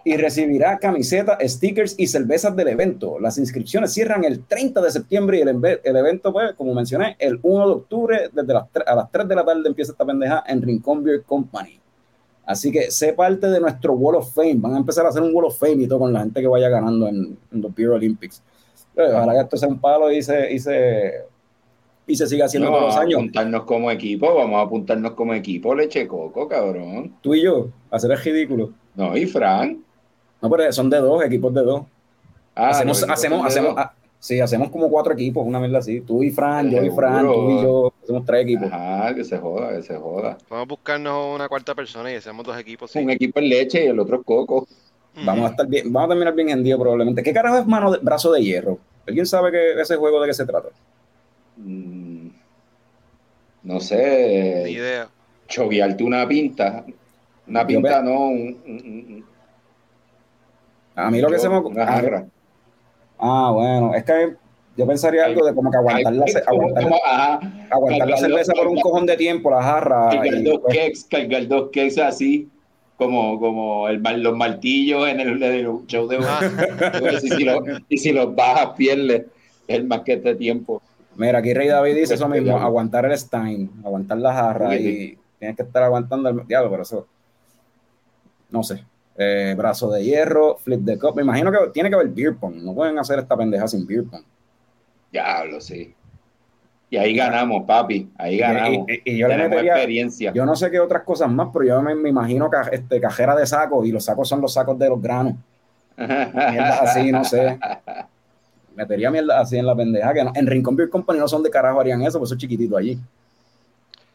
Y 0.05 0.17
recibirá 0.17 0.77
camisetas, 0.77 1.39
stickers 1.51 1.95
y 1.97 2.05
cervezas 2.05 2.55
del 2.55 2.67
evento. 2.67 3.19
Las 3.19 3.39
inscripciones 3.39 3.91
cierran 3.91 4.23
el 4.23 4.45
30 4.45 4.81
de 4.81 4.91
septiembre 4.91 5.39
y 5.39 5.41
el, 5.41 5.79
el 5.83 5.95
evento, 5.95 6.31
pues, 6.31 6.53
como 6.53 6.75
mencioné, 6.75 7.15
el 7.17 7.39
1 7.41 7.67
de 7.67 7.73
octubre, 7.73 8.29
desde 8.31 8.53
las 8.53 8.65
a 8.85 8.95
las 8.95 9.11
3 9.11 9.27
de 9.27 9.35
la 9.35 9.43
tarde 9.43 9.63
empieza 9.65 9.93
esta 9.93 10.05
pendeja 10.05 10.43
en 10.45 10.61
Rincón 10.61 11.03
Beer 11.03 11.23
Company. 11.23 11.79
Así 12.45 12.71
que 12.71 12.91
sé 12.91 13.13
parte 13.13 13.47
de 13.47 13.59
nuestro 13.59 13.93
Wall 13.93 14.17
of 14.17 14.31
Fame. 14.31 14.57
Van 14.57 14.75
a 14.75 14.77
empezar 14.77 15.07
a 15.07 15.09
hacer 15.09 15.23
un 15.23 15.33
Wall 15.33 15.45
of 15.45 15.57
Fame 15.57 15.83
y 15.83 15.87
todo 15.87 15.99
con 15.99 16.13
la 16.13 16.19
gente 16.19 16.39
que 16.39 16.47
vaya 16.47 16.69
ganando 16.69 17.07
en, 17.07 17.35
en 17.51 17.61
los 17.61 17.73
Beer 17.73 17.89
Olympics. 17.89 18.43
Ojalá 18.95 19.33
que 19.33 19.39
esto 19.39 19.57
sea 19.57 19.69
un 19.69 19.79
palo 19.79 20.11
y 20.11 20.21
se, 20.21 20.53
y 20.53 20.59
se, 20.59 21.25
y 22.05 22.15
se 22.15 22.27
siga 22.27 22.45
haciendo 22.45 22.69
No, 22.69 22.77
todos 22.77 22.87
los 22.87 22.95
vamos 22.95 22.99
a 22.99 23.05
años. 23.05 23.17
apuntarnos 23.19 23.63
como 23.63 23.91
equipo, 23.91 24.35
vamos 24.35 24.57
a 24.57 24.61
apuntarnos 24.61 25.11
como 25.13 25.33
equipo, 25.33 25.73
leche 25.73 26.07
coco, 26.07 26.47
cabrón. 26.47 27.15
Tú 27.21 27.33
y 27.33 27.43
yo, 27.43 27.69
hacer 27.91 28.11
el 28.11 28.17
ridículo. 28.17 28.71
No, 28.95 29.15
y 29.15 29.25
Fran. 29.25 29.83
No, 30.41 30.49
pero 30.49 30.71
son 30.73 30.89
de 30.89 30.97
dos, 30.97 31.23
equipos 31.23 31.53
de 31.53 31.61
dos. 31.61 31.83
Ah, 32.55 32.69
hacemos, 32.69 33.01
hacemos, 33.03 33.45
hacemos, 33.45 33.73
ah, 33.77 33.93
sí, 34.19 34.39
hacemos 34.39 34.69
como 34.69 34.89
cuatro 34.89 35.13
equipos, 35.13 35.45
una 35.45 35.59
mierda 35.59 35.79
así. 35.79 36.01
Tú 36.01 36.21
y 36.21 36.29
Fran, 36.29 36.69
yo 36.69 36.83
y 36.83 36.89
Fran, 36.91 37.25
tú 37.25 37.49
y 37.49 37.61
yo, 37.63 37.93
hacemos 38.03 38.25
tres 38.25 38.43
equipos. 38.43 38.71
Ajá, 38.71 39.15
que 39.15 39.23
se 39.23 39.37
joda, 39.37 39.73
que 39.73 39.81
se 39.81 39.95
joda. 39.95 40.37
Vamos 40.49 40.65
a 40.65 40.67
buscarnos 40.67 41.35
una 41.35 41.47
cuarta 41.47 41.73
persona 41.73 42.11
y 42.11 42.15
hacemos 42.15 42.45
dos 42.45 42.57
equipos. 42.57 42.91
sí. 42.91 42.99
Un 42.99 43.09
equipo 43.09 43.39
en 43.39 43.49
leche 43.49 43.85
y 43.85 43.87
el 43.87 43.99
otro 43.99 44.21
coco. 44.21 44.67
Vamos 45.15 45.45
a 45.45 45.49
estar 45.51 45.67
bien, 45.67 45.93
vamos 45.93 46.07
a 46.07 46.09
terminar 46.09 46.33
bien 46.33 46.49
hendido 46.49 46.79
probablemente. 46.79 47.21
¿Qué 47.21 47.33
carajo 47.33 47.57
es 47.57 47.67
mano 47.67 47.91
de, 47.91 47.99
brazo 47.99 48.31
de 48.31 48.41
hierro? 48.43 48.79
¿Alguien 49.07 49.25
sabe 49.25 49.51
que 49.51 49.79
ese 49.79 49.95
juego 49.95 50.19
de 50.21 50.27
qué 50.27 50.33
se 50.33 50.45
trata? 50.45 50.69
Mm, 51.57 52.27
no 53.63 53.79
sé, 53.79 54.63
Ni 54.65 54.71
idea. 54.71 55.09
choviarte 55.47 56.03
una 56.03 56.27
pinta. 56.27 56.85
Una 57.47 57.65
pinta, 57.67 58.01
no, 58.01 58.27
un, 58.29 58.61
un- 58.65 59.15
un- 59.15 59.25
A 60.95 61.09
mí 61.11 61.19
lo 61.21 61.29
que 61.29 61.39
se 61.39 61.49
me 61.49 61.57
una 61.59 61.85
jarra. 61.85 62.25
Ah, 63.19 63.51
bueno, 63.53 63.93
es 63.95 64.03
que 64.03 64.35
yo 64.75 64.87
pensaría 64.87 65.25
algo 65.25 65.45
de 65.45 65.53
como 65.53 65.69
que 65.71 65.77
aguantar 65.77 66.13
la, 66.13 66.25
ce- 66.27 66.43
aguantar, 66.45 66.83
Como, 66.83 66.95
ajá, 67.05 67.39
aguantar 67.69 68.09
la 68.09 68.17
cerveza 68.17 68.53
por 68.53 68.67
un 68.67 68.79
cojón 68.81 69.05
de 69.05 69.15
tiempo, 69.17 69.49
la 69.51 69.61
jarra. 69.61 70.09
cargar 70.09 70.33
y, 70.35 70.43
dos 70.43 70.59
pues, 70.61 70.77
cakes, 70.77 71.05
cargar 71.09 71.47
dos 71.47 71.69
cakes 71.71 72.01
así, 72.01 72.49
como, 72.97 73.39
como 73.39 73.87
el, 73.89 74.01
los 74.23 74.35
martillos 74.35 75.07
en 75.07 75.19
el, 75.19 75.41
en 75.41 75.53
el 75.65 75.85
show 75.87 76.07
de 76.07 76.17
Ah, 76.21 76.39
y, 77.13 77.17
si 77.27 77.45
y 77.89 77.97
si 77.97 78.11
los 78.11 78.35
bajas, 78.35 78.69
pierdes 78.77 79.25
el 79.67 79.85
más 79.85 80.01
que 80.01 80.13
este 80.13 80.35
tiempo. 80.35 80.81
Mira, 81.15 81.39
aquí 81.39 81.53
Rey 81.53 81.67
David 81.67 81.95
dice 81.95 82.13
eso 82.15 82.27
mismo, 82.27 82.57
aguantar 82.65 83.05
el 83.05 83.17
Stein, 83.17 83.71
aguantar 83.83 84.17
la 84.17 84.33
jarra 84.33 84.75
y 84.75 85.17
tienes 85.39 85.55
que 85.57 85.63
estar 85.63 85.83
aguantando 85.83 86.29
el 86.29 86.45
diablo, 86.47 86.69
pero 86.71 86.83
eso, 86.83 87.07
no 88.49 88.63
sé. 88.63 88.83
Eh, 89.15 89.53
brazo 89.55 89.91
de 89.91 90.03
hierro, 90.03 90.57
flip 90.57 90.83
the 90.85 90.97
cup. 90.97 91.15
Me 91.15 91.21
imagino 91.21 91.51
que 91.51 91.57
tiene 91.71 91.89
que 91.89 91.95
haber 91.95 92.07
beer 92.09 92.35
pong. 92.35 92.55
No 92.63 92.73
pueden 92.73 92.97
hacer 92.97 93.19
esta 93.19 93.37
pendeja 93.37 93.67
sin 93.67 93.85
beer 93.85 94.05
pong. 94.05 94.23
Diablo, 95.11 95.61
sí. 95.61 95.93
Y 96.89 96.97
ahí 96.97 97.15
ganamos, 97.15 97.63
papi. 97.65 98.09
Ahí 98.17 98.37
ganamos. 98.37 98.87
Y, 98.87 98.93
y- 98.93 99.15
y 99.15 99.17
yo 99.17 99.27
le 99.27 99.37
metería, 99.37 99.73
experiencia. 99.73 100.31
yo 100.33 100.45
no 100.45 100.55
sé 100.55 100.69
qué 100.71 100.79
otras 100.79 101.03
cosas 101.03 101.29
más, 101.31 101.49
pero 101.53 101.65
yo 101.65 101.81
me, 101.81 101.93
me 101.95 102.09
imagino 102.09 102.49
ca- 102.49 102.69
este, 102.71 102.99
cajera 102.99 103.35
de 103.35 103.45
sacos 103.45 103.85
y 103.87 103.91
los 103.91 104.03
sacos 104.05 104.27
son 104.29 104.41
los 104.41 104.53
sacos 104.53 104.77
de 104.79 104.89
los 104.89 105.01
granos. 105.01 105.35
Mierda 105.97 106.79
así, 106.81 107.11
no 107.11 107.23
sé. 107.23 107.59
Metería 108.75 109.11
mierda 109.11 109.39
así 109.39 109.57
en 109.57 109.65
la 109.67 109.75
pendeja. 109.75 110.13
Que 110.13 110.23
no- 110.23 110.31
en 110.35 110.47
Rincón 110.47 110.75
Beer 110.75 110.89
Company 110.89 111.19
no 111.19 111.27
son 111.27 111.43
de 111.43 111.49
carajo 111.49 111.79
harían 111.79 112.01
eso, 112.01 112.17
pues 112.19 112.29
eso 112.29 112.35
es 112.35 112.41
chiquitito 112.41 112.75
allí. 112.77 112.97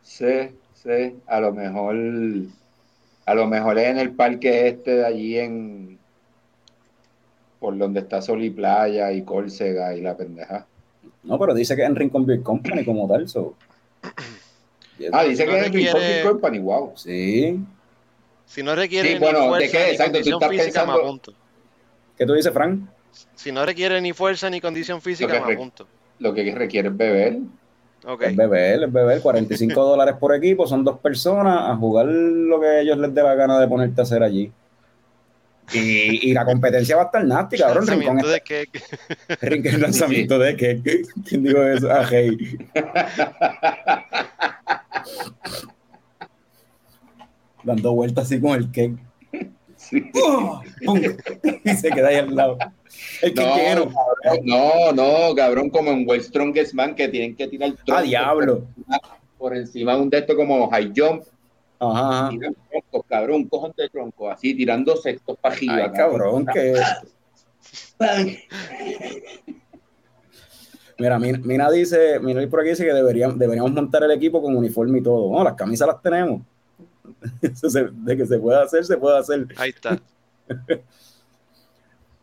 Sí, 0.03 0.51
sí. 0.75 1.17
A 1.27 1.41
lo 1.41 1.53
mejor, 1.53 1.97
a 3.27 3.35
lo 3.35 3.47
mejor 3.47 3.79
es 3.79 3.87
en 3.89 3.99
el 3.99 4.11
parque 4.13 4.69
este 4.69 4.97
de 4.97 5.07
allí 5.07 5.39
en 5.39 5.99
por 7.61 7.77
donde 7.77 8.01
está 8.01 8.23
Sol 8.23 8.43
y 8.43 8.51
Playa 8.51 9.13
y 9.13 9.23
Córcega 9.23 9.95
y 9.95 10.01
la 10.01 10.17
pendeja. 10.17 10.67
No, 11.25 11.39
pero 11.39 11.55
dice 11.55 11.75
que 11.75 11.83
en 11.83 11.97
Rincón 11.97 12.25
Beer 12.25 12.43
Company 12.43 12.85
como 12.85 13.09
tal. 13.09 13.29
So. 13.29 13.55
Ah, 15.13 15.23
dice 15.23 15.47
No 15.47 15.53
que 15.53 15.59
es 15.61 15.67
en 15.69 15.73
Rincón 15.73 16.01
Beer 16.01 16.25
Company, 16.27 16.59
wow. 16.59 16.93
Sí. 16.97 17.61
Si 18.47 18.63
no 18.65 18.75
requiere 18.75 19.09
Sí, 19.11 19.15
ni 19.15 19.21
bueno, 19.21 19.55
¿de 19.55 19.71
qué? 19.71 19.91
Exacto, 19.93 20.19
tú 20.21 20.31
estás 20.31 20.49
física, 20.51 20.85
pensando-. 20.85 21.21
¿Qué 22.17 22.27
tú 22.27 22.33
dices, 22.33 22.53
Frank? 22.53 22.81
Si 23.35 23.53
no 23.53 23.65
requiere 23.65 24.01
ni 24.01 24.13
fuerza 24.13 24.51
ni 24.51 24.61
condición 24.61 25.01
física, 25.01 25.43
me 25.45 25.55
apunto. 25.55 25.87
Lo 26.19 26.35
que 26.35 26.55
requiere 26.55 26.89
es 26.89 26.97
beber. 26.97 27.39
Ok. 28.05 28.23
Es 28.23 28.37
beber, 28.37 28.83
es 28.85 28.93
beber. 28.93 29.21
45 29.21 29.75
dólares 29.85 30.15
por 30.19 30.35
equipo, 30.35 30.67
son 30.67 30.85
dos 30.85 30.99
personas 30.99 31.71
a 31.71 31.77
jugar 31.77 32.07
lo 32.07 32.61
que 32.61 32.67
a 32.67 32.81
ellos 32.81 32.99
les 32.99 33.15
dé 33.15 33.23
la 33.23 33.35
gana 33.35 33.59
de 33.59 33.69
ponerte 33.69 34.01
a 34.01 34.05
hacer 34.05 34.23
allí. 34.23 34.53
Y, 35.73 36.31
y 36.31 36.33
la 36.33 36.45
competencia 36.47 36.97
va 36.97 37.03
a 37.03 37.07
estar 37.07 37.25
nasty, 37.25 37.59
cabrón. 37.59 37.87
Rincón 37.87 38.17
de 38.19 38.41
que 38.41 38.67
Rincón 39.41 39.75
el 39.75 39.83
lanzamiento 39.83 40.39
de 40.39 40.57
que. 40.57 41.03
¿Quién 41.27 41.43
dijo 41.45 41.63
eso? 41.63 41.91
Ah, 41.91 42.07
hey. 42.09 42.39
Dando 47.65 47.93
vueltas 47.93 48.25
así 48.25 48.41
con 48.41 48.53
el 48.53 48.71
cake. 48.71 49.08
Sí. 49.91 50.11
¡Oh! 50.23 50.61
Y 51.65 51.71
se 51.75 51.89
queda 51.91 52.09
ahí 52.09 52.17
al 52.17 52.35
lado. 52.35 52.59
El 53.23 53.35
No, 53.35 53.43
cabrón, 53.43 53.95
no, 54.45 54.93
no, 54.93 55.35
cabrón, 55.35 55.71
como 55.71 55.91
en 55.91 56.07
World 56.07 56.25
Strongest 56.25 56.75
Man 56.75 56.95
que 56.95 57.09
tienen 57.09 57.35
que 57.35 57.49
tirar 57.49 57.71
¡A 57.71 57.75
troncos 57.75 57.95
¡Ah, 57.97 58.03
diablo! 58.03 58.67
por 59.39 59.57
encima 59.57 59.95
de 59.95 60.03
un 60.03 60.11
de 60.11 60.19
estos 60.19 60.37
como 60.37 60.69
high 60.69 60.93
jump, 60.95 61.23
Ajá. 61.79 62.29
tiran 62.31 62.55
troncos, 62.71 63.07
cabrón, 63.09 63.37
un 63.37 63.49
cojón 63.49 63.73
de 63.77 63.89
troncos, 63.89 64.33
así 64.33 64.55
tirando 64.55 64.97
sextos 64.97 65.39
para 65.41 65.55
arriba. 65.55 65.75
Ay, 65.77 65.91
cabrón, 65.93 66.47
que. 66.53 66.75
Mira, 70.99 71.19
Mina, 71.19 71.39
Mina 71.45 71.71
dice, 71.71 72.19
Mina 72.19 72.47
por 72.49 72.61
aquí 72.61 72.71
dice 72.71 72.85
que 72.85 72.93
deberíamos, 72.93 73.39
deberíamos 73.39 73.73
montar 73.73 74.03
el 74.03 74.11
equipo 74.11 74.43
con 74.43 74.57
uniforme 74.57 74.99
y 74.99 75.03
todo. 75.03 75.31
No, 75.31 75.45
las 75.45 75.55
camisas 75.55 75.87
las 75.87 76.03
tenemos. 76.03 76.43
De 77.93 78.17
que 78.17 78.27
se 78.27 78.39
puede 78.39 78.63
hacer, 78.63 78.85
se 78.85 78.97
puede 78.97 79.19
hacer. 79.19 79.47
ahí 79.57 79.71
está. 79.71 79.99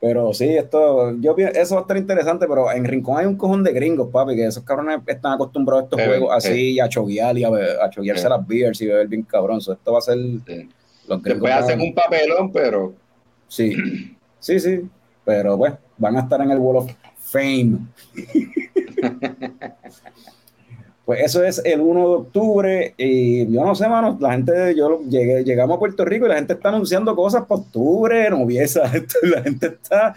Pero 0.02 0.34
sí, 0.34 0.46
esto, 0.50 1.16
yo 1.20 1.36
eso 1.38 1.76
va 1.76 1.82
a 1.82 1.84
estar 1.84 1.98
interesante, 1.98 2.46
pero 2.48 2.72
en 2.72 2.84
Rincón 2.86 3.18
hay 3.18 3.26
un 3.26 3.38
cojón 3.38 3.64
de 3.64 3.72
gringos, 3.72 4.10
papi, 4.12 4.36
que 4.36 4.46
esos 4.46 4.64
cabrones 4.64 5.00
están 5.08 5.34
acostumbrados 5.34 5.84
a 5.84 5.86
estos 5.86 6.00
Sí, 6.00 6.06
juegos 6.06 6.44
sí. 6.44 6.50
así 6.50 6.72
y 6.74 6.80
a 6.80 6.90
choguear 6.90 7.38
y 7.38 7.44
a, 7.44 7.48
a 7.82 7.90
choguearse 7.90 8.24
Sí. 8.24 8.30
las 8.30 8.48
beers 8.48 8.82
y 8.82 8.88
beber 8.88 9.08
bien 9.08 9.24
cabrón. 9.24 9.62
So, 9.62 9.74
esto 9.74 9.94
va 9.94 10.00
a 10.00 10.02
ser 10.02 10.18
los 10.18 10.44
gringos. 10.46 11.24
Después 11.24 11.40
van- 11.54 11.64
hacen 11.64 11.82
un 11.82 11.94
papelón, 11.96 12.52
pero 12.52 12.94
Sí, 13.48 13.74
sí, 14.40 14.60
sí. 14.60 14.82
Pero 15.24 15.58
pues, 15.58 15.74
van 15.98 16.18
a 16.18 16.20
estar 16.20 16.42
en 16.42 16.52
el 16.52 16.60
Wall 16.60 16.78
of 16.78 16.92
Fame. 17.18 17.80
pues 21.06 21.22
eso 21.22 21.44
es 21.44 21.62
el 21.64 21.82
1 21.82 22.00
de 22.00 22.16
octubre. 22.16 22.94
Y 22.98 23.46
yo 23.52 23.64
no 23.64 23.76
sé, 23.76 23.88
mano, 23.88 24.18
la 24.20 24.34
gente, 24.34 24.74
yo 24.76 25.02
llegué, 25.08 25.44
llegamos 25.44 25.76
a 25.76 25.80
Puerto 25.80 26.04
Rico 26.04 26.26
y 26.26 26.30
la 26.30 26.36
gente 26.36 26.54
está 26.54 26.70
anunciando 26.70 27.16
cosas 27.16 27.46
para 27.46 27.62
octubre, 27.62 28.30
novieza. 28.32 28.82
La 29.22 29.44
gente 29.44 29.68
está 29.68 30.16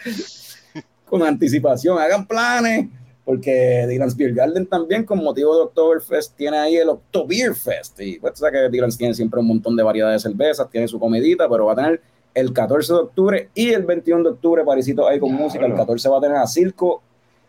con 1.05 1.23
anticipación. 1.23 1.99
Hagan 1.99 2.27
planes. 2.27 2.89
Porque 3.25 3.85
Dylan's 3.87 4.17
Beer 4.17 4.33
Garden 4.33 4.65
también, 4.65 5.05
con 5.05 5.23
motivo 5.23 5.55
de 5.55 5.65
Oktoberfest, 5.65 6.35
tiene 6.35 6.57
ahí 6.57 6.77
el 6.77 6.89
Oktoberfest. 6.89 8.01
Y 8.01 8.19
pues, 8.19 8.33
tú 8.33 8.39
sabes 8.39 8.59
que 8.59 8.71
Dylan's 8.71 8.97
tiene 8.97 9.13
siempre 9.13 9.39
un 9.39 9.49
montón 9.49 9.77
de 9.77 9.83
variedades 9.83 10.23
de 10.23 10.31
cervezas, 10.31 10.71
tiene 10.71 10.89
su 10.89 10.99
comidita, 10.99 11.47
pero 11.47 11.67
va 11.67 11.75
a 11.75 11.77
tener 11.77 12.01
el 12.33 12.55
14 12.55 12.91
de 12.91 12.99
octubre 12.99 13.51
y 13.55 13.69
el 13.69 13.85
21 13.85 14.23
de 14.23 14.31
octubre, 14.31 14.65
Parisito 14.65 15.07
ahí 15.07 15.21
con 15.21 15.35
música. 15.35 15.67
El 15.67 15.75
14 15.75 16.09
va 16.09 16.17
a 16.17 16.21
tener 16.23 16.39
a 16.39 16.47
Circo 16.47 17.03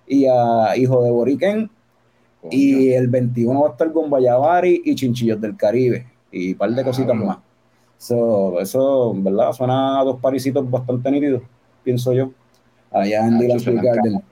y 0.06 0.26
a 0.26 0.76
Hijo 0.76 1.02
de 1.02 1.12
Boriken. 2.42 2.60
Y 2.60 2.94
el 2.94 3.08
21 3.08 3.62
va 3.62 3.68
a 3.68 3.72
estar 3.72 3.92
con 3.92 4.10
Vallavari 4.10 4.82
y 4.86 4.96
Chinchillos 4.96 5.40
del 5.40 5.56
Caribe 5.58 6.08
y 6.32 6.52
un 6.54 6.58
par 6.58 6.72
de 6.72 6.84
cositas 6.84 7.16
más. 7.16 7.38
So, 7.98 8.60
eso, 8.62 9.14
¿verdad? 9.16 9.52
Suena 9.52 10.00
a 10.00 10.04
dos 10.06 10.20
parisitos 10.22 10.70
bastante 10.70 11.12
nítidos, 11.12 11.42
pienso 11.84 12.14
yo. 12.14 12.32
Allá 12.92 13.28
en 13.28 13.38
Dylan 13.38 13.84
Garden. 13.84 14.24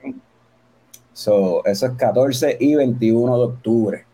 So, 1.12 1.64
eso 1.66 1.86
es 1.86 1.92
14 1.92 2.56
y 2.58 2.74
21 2.74 3.36
de 3.36 3.44
octubre. 3.44 4.04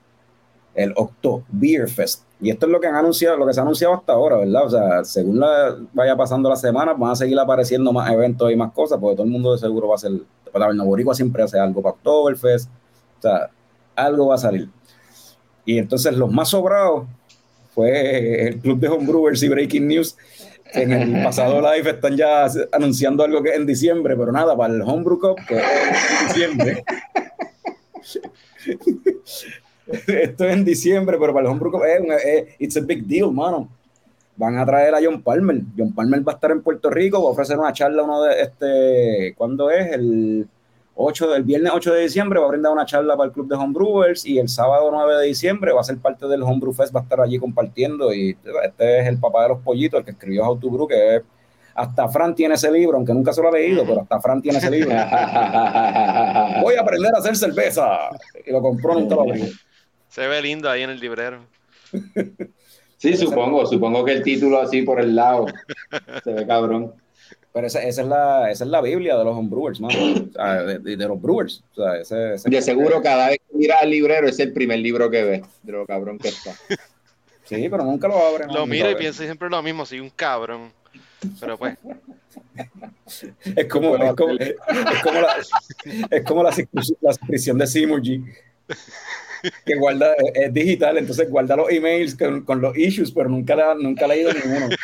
El 0.74 0.92
Octo 0.96 1.44
Beer 1.48 1.88
Fest. 1.88 2.24
Y 2.40 2.50
esto 2.50 2.66
es 2.66 2.72
lo 2.72 2.80
que 2.80 2.88
han 2.88 2.96
anunciado, 2.96 3.36
lo 3.36 3.46
que 3.46 3.54
se 3.54 3.60
ha 3.60 3.62
anunciado 3.62 3.94
hasta 3.94 4.12
ahora, 4.12 4.38
¿verdad? 4.38 4.66
O 4.66 4.70
sea, 4.70 5.04
según 5.04 5.38
la, 5.38 5.76
vaya 5.92 6.16
pasando 6.16 6.48
la 6.48 6.56
semana, 6.56 6.92
van 6.92 7.12
a 7.12 7.16
seguir 7.16 7.38
apareciendo 7.38 7.92
más 7.92 8.10
eventos 8.10 8.50
y 8.50 8.56
más 8.56 8.72
cosas, 8.72 8.98
porque 8.98 9.16
todo 9.16 9.24
el 9.24 9.32
mundo 9.32 9.52
de 9.52 9.58
seguro 9.58 9.88
va 9.88 9.94
a 9.94 9.98
ser. 9.98 10.12
Para 10.52 10.68
el 10.68 10.80
Boricua 10.80 11.14
siempre 11.14 11.42
hace 11.42 11.58
algo 11.58 11.80
para 11.80 11.94
Oktoberfest. 11.94 12.68
O 13.18 13.22
sea, 13.22 13.50
algo 13.96 14.28
va 14.28 14.34
a 14.36 14.38
salir. 14.38 14.68
Y 15.64 15.78
entonces 15.78 16.14
los 16.14 16.30
más 16.30 16.50
sobrados 16.50 17.06
fue 17.74 18.48
el 18.48 18.58
club 18.60 18.78
de 18.78 18.88
homebrewers 18.88 19.42
y 19.42 19.48
Breaking 19.48 19.88
News. 19.88 20.16
En 20.72 20.92
el 20.92 21.22
pasado 21.24 21.60
live 21.60 21.90
están 21.90 22.16
ya 22.16 22.46
anunciando 22.72 23.24
algo 23.24 23.42
que 23.42 23.50
es 23.50 23.56
en 23.56 23.66
diciembre, 23.66 24.16
pero 24.16 24.32
nada, 24.32 24.56
para 24.56 24.74
el 24.74 24.82
Homebrew 24.82 25.18
Cup, 25.18 25.36
que 25.46 25.56
es 25.56 25.64
en 25.64 26.28
diciembre. 26.28 26.84
Esto 29.86 30.44
es 30.44 30.52
en 30.52 30.64
diciembre, 30.64 31.18
pero 31.18 31.32
para 31.32 31.46
el 31.46 31.52
Homebrew 31.52 31.72
Cup 31.72 31.82
es, 31.84 32.24
es, 32.24 32.44
it's 32.58 32.76
a 32.76 32.80
big 32.80 33.04
deal, 33.04 33.32
mano. 33.32 33.68
Van 34.36 34.58
a 34.58 34.66
traer 34.66 34.94
a 34.94 34.98
John 35.02 35.22
Palmer. 35.22 35.60
John 35.76 35.92
Palmer 35.92 36.26
va 36.26 36.32
a 36.32 36.34
estar 36.34 36.50
en 36.50 36.62
Puerto 36.62 36.90
Rico, 36.90 37.22
va 37.22 37.28
a 37.28 37.32
ofrecer 37.32 37.58
una 37.58 37.72
charla 37.72 38.02
uno 38.02 38.22
de 38.22 38.42
este, 38.42 39.34
¿cuándo 39.36 39.70
es? 39.70 39.92
El 39.92 40.48
8 40.96 41.30
del 41.30 41.42
viernes 41.42 41.72
8 41.74 41.92
de 41.92 42.00
diciembre 42.02 42.38
va 42.38 42.46
a 42.46 42.50
brindar 42.50 42.72
una 42.72 42.86
charla 42.86 43.16
para 43.16 43.26
el 43.28 43.32
club 43.32 43.48
de 43.48 43.56
homebrewers 43.56 44.24
y 44.24 44.38
el 44.38 44.48
sábado 44.48 44.90
9 44.92 45.16
de 45.16 45.26
diciembre 45.26 45.72
va 45.72 45.80
a 45.80 45.84
ser 45.84 45.98
parte 45.98 46.26
del 46.26 46.42
Homebrew 46.42 46.72
Fest, 46.72 46.94
va 46.94 47.00
a 47.00 47.02
estar 47.02 47.20
allí 47.20 47.38
compartiendo 47.38 48.14
y 48.14 48.36
este 48.64 49.00
es 49.00 49.08
el 49.08 49.18
papá 49.18 49.42
de 49.42 49.48
los 49.50 49.60
pollitos, 49.60 49.98
el 49.98 50.04
que 50.04 50.12
escribió 50.12 50.44
How 50.46 50.58
to 50.58 50.70
Brew, 50.70 50.86
que 50.86 51.16
es, 51.16 51.22
hasta 51.74 52.08
Fran 52.08 52.34
tiene 52.34 52.54
ese 52.54 52.70
libro, 52.70 52.96
aunque 52.96 53.12
nunca 53.12 53.32
se 53.32 53.42
lo 53.42 53.48
ha 53.48 53.52
leído, 53.52 53.84
pero 53.84 54.02
hasta 54.02 54.20
Fran 54.20 54.40
tiene 54.40 54.58
ese 54.58 54.70
libro. 54.70 54.90
Voy 56.62 56.74
a 56.76 56.80
aprender 56.80 57.12
a 57.14 57.18
hacer 57.18 57.34
cerveza. 57.34 58.10
Y 58.46 58.52
lo 58.52 58.62
compró, 58.62 58.94
nunca 58.94 59.16
lo. 59.16 59.24
Se 60.08 60.28
ve 60.28 60.40
lindo 60.40 60.70
ahí 60.70 60.82
en 60.82 60.90
el 60.90 61.00
librero. 61.00 61.40
Sí, 62.96 63.16
supongo, 63.16 63.66
supongo 63.66 64.04
que 64.04 64.12
el 64.12 64.22
título 64.22 64.60
así 64.60 64.82
por 64.82 65.00
el 65.00 65.16
lado 65.16 65.46
se 66.22 66.32
ve 66.32 66.46
cabrón. 66.46 66.94
Pero 67.54 67.68
esa, 67.68 67.84
esa, 67.84 68.02
es 68.02 68.08
la, 68.08 68.50
esa 68.50 68.64
es 68.64 68.70
la 68.70 68.80
Biblia 68.80 69.16
de 69.16 69.24
los 69.24 69.36
homebrewers, 69.36 69.80
mano. 69.80 69.94
de, 69.94 70.96
los 70.96 71.22
brewers. 71.22 71.62
O 71.76 71.76
sea, 71.76 72.00
ese, 72.00 72.34
ese 72.34 72.50
de 72.50 72.60
seguro, 72.60 73.00
cada 73.00 73.28
vez 73.28 73.38
que 73.38 73.56
mira 73.56 73.76
al 73.80 73.90
librero, 73.90 74.26
es 74.26 74.40
el 74.40 74.52
primer 74.52 74.80
libro 74.80 75.08
que 75.08 75.22
ve, 75.22 75.44
de 75.62 75.72
lo 75.72 75.86
cabrón 75.86 76.18
que 76.18 76.28
está. 76.28 76.52
Sí, 77.44 77.68
pero 77.68 77.84
nunca 77.84 78.08
lo 78.08 78.18
abre. 78.18 78.46
Lo 78.52 78.66
mira 78.66 78.90
y 78.90 78.96
piensa 78.96 79.22
siempre 79.22 79.48
lo 79.48 79.62
mismo, 79.62 79.86
soy 79.86 80.00
un 80.00 80.10
cabrón. 80.10 80.72
Pero 81.38 81.56
pues. 81.56 81.78
es 83.56 83.66
como, 83.66 83.96
es 83.98 84.14
como, 84.14 84.32
es 84.32 84.56
como 85.04 85.20
la, 85.20 85.36
es 86.10 86.24
como 86.24 86.42
la, 86.42 86.50
la 87.02 87.14
prisión 87.24 87.56
de 87.56 87.66
Simurgy 87.68 88.24
que 89.64 89.76
guarda, 89.76 90.14
es 90.34 90.52
digital, 90.52 90.98
entonces 90.98 91.30
guarda 91.30 91.56
los 91.56 91.70
emails 91.70 92.16
con, 92.16 92.60
los 92.60 92.76
issues, 92.76 93.12
pero 93.12 93.28
nunca, 93.28 93.54
la, 93.56 93.74
nunca 93.74 94.04
ha 94.04 94.08
leído 94.08 94.32
ninguno. 94.32 94.68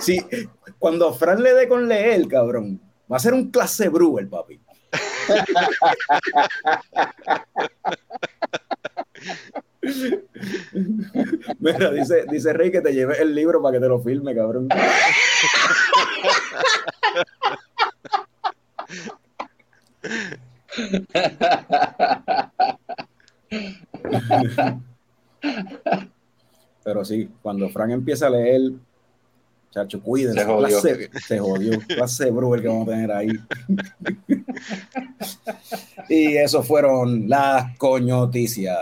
Sí, 0.00 0.20
cuando 0.78 1.12
Fran 1.14 1.42
le 1.42 1.54
dé 1.54 1.68
con 1.68 1.88
leer, 1.88 2.26
cabrón, 2.26 2.80
va 3.10 3.16
a 3.16 3.20
ser 3.20 3.32
un 3.34 3.50
clase 3.50 3.88
brewer, 3.88 4.28
papi. 4.28 4.60
Mira, 11.58 11.90
dice, 11.90 12.24
dice 12.30 12.52
Rey 12.52 12.70
que 12.70 12.80
te 12.80 12.92
lleve 12.92 13.20
el 13.20 13.34
libro 13.34 13.60
para 13.62 13.74
que 13.74 13.80
te 13.80 13.88
lo 13.88 14.00
filme, 14.00 14.32
cabrón. 14.34 14.68
Pero 26.84 27.04
sí, 27.04 27.28
cuando 27.42 27.68
Frank 27.68 27.90
empieza 27.90 28.26
a 28.26 28.30
leer, 28.30 28.72
chacho, 29.70 30.00
cuídense. 30.02 30.40
Se 30.40 30.46
jodió. 30.46 30.80
Clase, 30.80 31.10
se 31.20 31.38
jodió. 31.38 31.80
Clase 31.86 32.24
que 32.24 32.68
vamos 32.68 32.88
a 32.88 32.90
tener 32.90 33.12
ahí. 33.12 33.28
y 36.08 36.36
eso 36.36 36.62
fueron 36.62 37.28
las 37.28 37.76
coñoticias. 37.78 38.78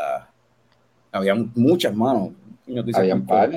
Había 1.12 1.34
muchas 1.34 1.94
manos. 1.94 2.30
Habían 2.94 3.26
par. 3.26 3.50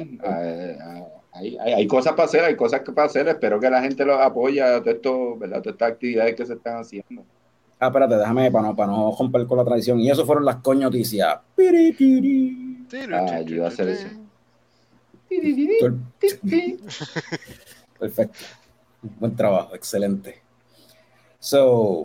Hay, 1.36 1.58
hay, 1.58 1.74
hay, 1.74 1.88
cosas 1.88 2.14
para 2.14 2.26
hacer, 2.26 2.44
hay 2.44 2.56
cosas 2.56 2.82
que 2.82 2.92
para 2.92 3.08
hacer. 3.08 3.28
Espero 3.28 3.60
que 3.60 3.70
la 3.70 3.82
gente 3.82 4.06
los 4.06 4.20
apoya 4.20 4.76
a 4.76 4.84
todas 4.84 5.56
estas 5.66 5.92
actividades 5.92 6.36
que 6.36 6.46
se 6.46 6.54
están 6.54 6.78
haciendo. 6.78 7.26
Ah, 7.84 7.88
espérate, 7.88 8.16
déjame 8.16 8.50
para 8.50 8.68
no, 8.68 8.76
para 8.78 8.92
no 8.94 9.14
romper 9.20 9.46
con 9.46 9.58
la 9.58 9.66
tradición. 9.66 10.00
Y 10.00 10.10
eso 10.10 10.26
fueron 10.26 10.46
las 10.46 10.56
coñoticias. 10.58 11.36
Ah, 13.12 13.42
yo 13.42 13.56
iba 13.56 13.66
a 13.66 13.68
hacer 13.68 13.90
eso. 13.90 14.08
Perfecto. 18.00 18.40
Buen 19.02 19.36
trabajo, 19.36 19.76
excelente. 19.76 20.42
So, 21.40 22.04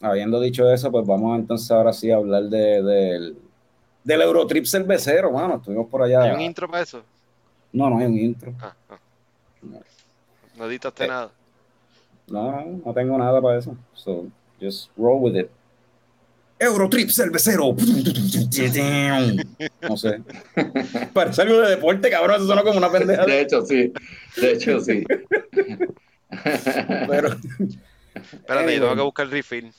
habiendo 0.00 0.40
dicho 0.40 0.70
eso, 0.70 0.92
pues 0.92 1.04
vamos 1.04 1.40
entonces 1.40 1.68
ahora 1.72 1.92
sí 1.92 2.12
a 2.12 2.16
hablar 2.16 2.44
de, 2.44 2.82
del, 2.84 3.36
del 4.04 4.22
Eurotrip 4.22 4.64
cervecero, 4.64 5.32
mano. 5.32 5.56
Estuvimos 5.56 5.88
por 5.88 6.02
allá. 6.02 6.22
¿Hay 6.22 6.34
un 6.34 6.40
intro 6.40 6.68
para 6.70 6.84
eso? 6.84 7.02
No, 7.72 7.90
no 7.90 7.98
hay 7.98 8.06
un 8.06 8.16
intro. 8.16 8.54
Ah, 8.60 8.76
ah. 8.90 8.98
No. 9.60 9.80
no 10.56 10.66
editaste 10.66 11.04
eh, 11.04 11.08
nada. 11.08 11.32
No, 12.28 12.64
no 12.84 12.94
tengo 12.94 13.18
nada 13.18 13.42
para 13.42 13.58
eso. 13.58 13.76
So, 13.92 14.26
Just 14.60 14.90
roll 14.96 15.20
with 15.20 15.36
it. 15.36 15.50
Eurotrip 16.58 17.10
cervecero. 17.10 17.76
No 19.82 19.96
sé. 19.96 20.22
Parece 21.12 21.42
algo 21.42 21.60
de 21.60 21.70
deporte, 21.70 22.10
cabrón. 22.10 22.36
Eso 22.36 22.46
suena 22.46 22.62
como 22.62 22.78
una 22.78 22.90
pendeja. 22.90 23.26
De 23.26 23.42
hecho, 23.42 23.64
sí. 23.64 23.92
De 24.40 24.52
hecho, 24.52 24.80
sí. 24.80 25.04
Pero. 27.08 27.36
Espérate, 28.14 28.74
yo 28.74 28.80
tengo 28.80 28.96
que 28.96 29.02
buscar 29.02 29.26
el 29.26 29.32
refill. 29.32 29.72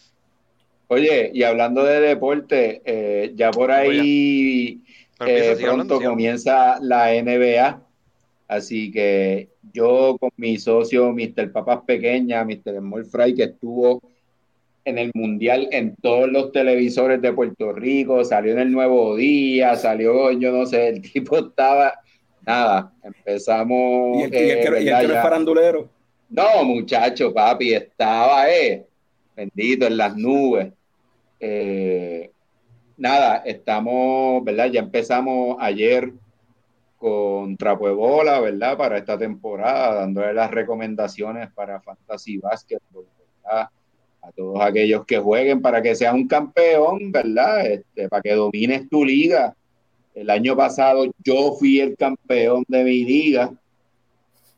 Oye, 0.89 1.31
y 1.33 1.43
hablando 1.43 1.83
de 1.83 1.99
deporte, 1.99 2.81
eh, 2.85 3.33
ya 3.35 3.51
por 3.51 3.71
ahí 3.71 4.81
eh, 5.25 5.57
pronto 5.59 5.99
comienza 5.99 6.79
la 6.81 7.11
NBA. 7.11 7.81
Así 8.47 8.91
que 8.91 9.49
yo 9.73 10.17
con 10.19 10.29
mi 10.37 10.57
socio, 10.57 11.11
Mr. 11.11 11.51
Papas 11.51 11.81
Pequeña, 11.85 12.45
Mr. 12.45 12.77
Small 12.77 13.05
Fry, 13.05 13.35
que 13.35 13.43
estuvo 13.43 14.01
en 14.87 14.97
el 14.97 15.11
Mundial 15.13 15.67
en 15.71 15.97
todos 15.97 16.29
los 16.29 16.53
televisores 16.53 17.21
de 17.21 17.33
Puerto 17.33 17.73
Rico, 17.73 18.23
salió 18.23 18.53
en 18.53 18.59
el 18.59 18.71
Nuevo 18.71 19.17
Día, 19.17 19.75
salió, 19.75 20.31
yo 20.31 20.53
no 20.53 20.65
sé, 20.65 20.87
el 20.87 21.01
tipo 21.11 21.37
estaba, 21.37 21.93
nada, 22.45 22.93
empezamos... 23.03 24.19
¿Y 24.19 24.23
el, 24.23 24.31
que, 24.31 24.53
eh, 24.61 25.01
es 25.01 25.11
farandulero? 25.21 25.89
No, 26.29 26.63
muchacho, 26.63 27.33
papi, 27.33 27.73
estaba, 27.73 28.49
eh, 28.49 28.87
bendito, 29.35 29.87
en 29.87 29.97
las 29.97 30.15
nubes. 30.15 30.71
Eh, 31.41 32.31
nada, 32.95 33.43
estamos, 33.45 34.41
¿verdad? 34.45 34.67
Ya 34.67 34.79
empezamos 34.79 35.57
ayer 35.59 36.13
con 36.97 37.57
Trapo 37.57 37.89
de 37.89 37.93
Bola, 37.93 38.39
¿verdad? 38.39 38.77
Para 38.77 38.97
esta 38.97 39.17
temporada, 39.17 39.95
dándole 39.95 40.33
las 40.33 40.49
recomendaciones 40.49 41.51
para 41.51 41.81
Fantasy 41.81 42.37
Basketball, 42.37 43.05
¿verdad? 43.43 43.69
A 44.27 44.31
todos 44.31 44.59
aquellos 44.61 45.05
que 45.05 45.17
jueguen 45.17 45.61
para 45.61 45.81
que 45.81 45.95
seas 45.95 46.13
un 46.13 46.27
campeón, 46.27 47.11
¿verdad? 47.11 47.65
Este, 47.65 48.09
para 48.09 48.21
que 48.21 48.33
domines 48.33 48.89
tu 48.89 49.05
liga. 49.05 49.55
El 50.13 50.29
año 50.29 50.55
pasado 50.55 51.05
yo 51.23 51.53
fui 51.53 51.79
el 51.79 51.95
campeón 51.95 52.65
de 52.67 52.83
mi 52.83 53.05
liga. 53.05 53.51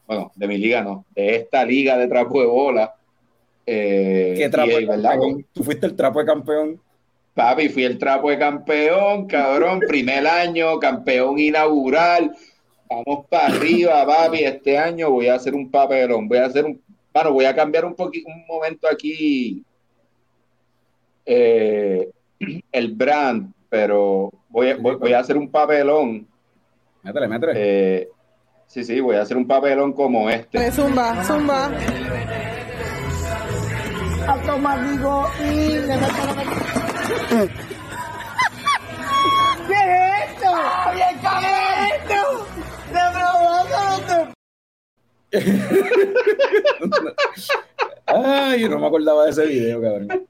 Bueno, 0.08 0.32
de 0.36 0.48
mi 0.48 0.58
liga 0.58 0.82
no, 0.82 1.06
de 1.14 1.36
esta 1.36 1.64
liga 1.66 1.98
de 1.98 2.08
trapo 2.08 2.42
de 2.42 2.48
bola. 2.48 2.96
Eh, 3.66 4.34
¿Qué 4.38 4.50
trapo 4.50 4.78
de 4.78 4.88
campeón? 4.88 5.46
¿Tú 5.54 5.64
fuiste 5.64 5.86
el 5.86 5.96
trapo 5.96 6.20
de 6.20 6.26
campeón? 6.26 6.82
Papi, 7.36 7.70
fui 7.70 7.84
el 7.84 8.00
trapo 8.00 8.32
de 8.32 8.40
campeón, 8.40 9.28
cabrón. 9.28 9.82
primer 9.88 10.26
año, 10.26 10.80
campeón 10.80 11.38
inaugural. 11.38 12.36
Vamos 12.90 13.28
para 13.30 13.48
arriba, 13.48 14.04
papi. 14.06 14.40
Este 14.40 14.80
año 14.80 15.12
voy 15.12 15.28
a 15.28 15.36
hacer 15.36 15.54
un 15.54 15.70
papelón. 15.70 16.28
Voy 16.28 16.40
a 16.40 16.46
hacer 16.46 16.66
un 16.66 16.82
bueno, 17.14 17.34
voy 17.34 17.46
a 17.46 17.56
cambiar 17.56 17.86
un 17.86 17.96
poquito, 17.96 18.30
un 18.30 18.46
momento 18.48 18.88
aquí 18.88 19.64
eh, 21.26 22.10
el 22.72 22.94
brand, 22.94 23.54
pero 23.70 24.32
voy, 24.50 24.74
voy, 24.74 25.14
a 25.14 25.20
hacer 25.20 25.38
un 25.38 25.50
papelón. 25.50 26.28
Métele, 27.04 27.28
métele. 27.28 27.54
Eh, 27.56 28.10
sí, 28.68 28.84
sí, 28.84 29.00
voy 29.00 29.16
a 29.16 29.22
hacer 29.22 29.38
un 29.38 29.48
papelón 29.48 29.94
como 29.94 30.30
este. 30.30 30.72
Zumba, 30.72 31.24
zumba. 31.24 31.72
A 34.28 34.38
tomar 34.46 34.90
digo 34.90 35.28
y 35.40 35.70
le 35.70 35.98
¿Qué 39.68 39.74
es 39.76 39.90
esto? 40.30 40.52
¡Bien, 40.94 41.16
¿Qué 41.22 41.46
es 41.46 42.04
esto? 42.04 42.60
Ay, 48.06 48.68
no 48.68 48.80
me 48.80 48.88
acordaba 48.88 49.26
de 49.26 49.32
ese 49.32 49.46
video, 49.46 49.82
cabrón. 49.82 50.28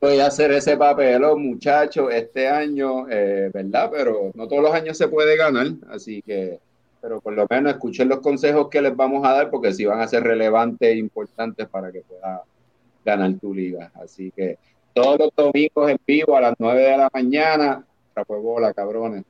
Voy 0.00 0.20
a 0.20 0.26
hacer 0.26 0.52
ese 0.52 0.76
papel, 0.76 1.22
muchachos, 1.36 2.12
este 2.12 2.46
año, 2.48 3.08
eh, 3.08 3.50
¿verdad? 3.52 3.90
Pero 3.92 4.30
no 4.34 4.46
todos 4.46 4.62
los 4.62 4.74
años 4.74 4.98
se 4.98 5.08
puede 5.08 5.36
ganar, 5.36 5.68
así 5.90 6.22
que, 6.22 6.60
pero 7.00 7.20
por 7.20 7.32
lo 7.32 7.46
menos 7.48 7.72
escuchen 7.72 8.08
los 8.08 8.20
consejos 8.20 8.68
que 8.68 8.82
les 8.82 8.94
vamos 8.94 9.26
a 9.26 9.32
dar, 9.32 9.50
porque 9.50 9.72
si 9.72 9.84
van 9.84 10.00
a 10.00 10.08
ser 10.08 10.22
relevantes 10.22 10.88
e 10.88 10.96
importantes 10.96 11.66
para 11.68 11.90
que 11.90 12.02
puedas 12.02 12.42
ganar 13.04 13.34
tu 13.40 13.54
liga. 13.54 13.90
Así 13.94 14.30
que 14.30 14.58
todos 14.92 15.18
los 15.18 15.30
domingos 15.34 15.90
en 15.90 15.98
vivo 16.06 16.36
a 16.36 16.40
las 16.40 16.54
9 16.58 16.82
de 16.82 16.96
la 16.96 17.10
mañana, 17.12 17.84
trapo 18.12 18.40
bola, 18.40 18.72
cabrones. 18.72 19.24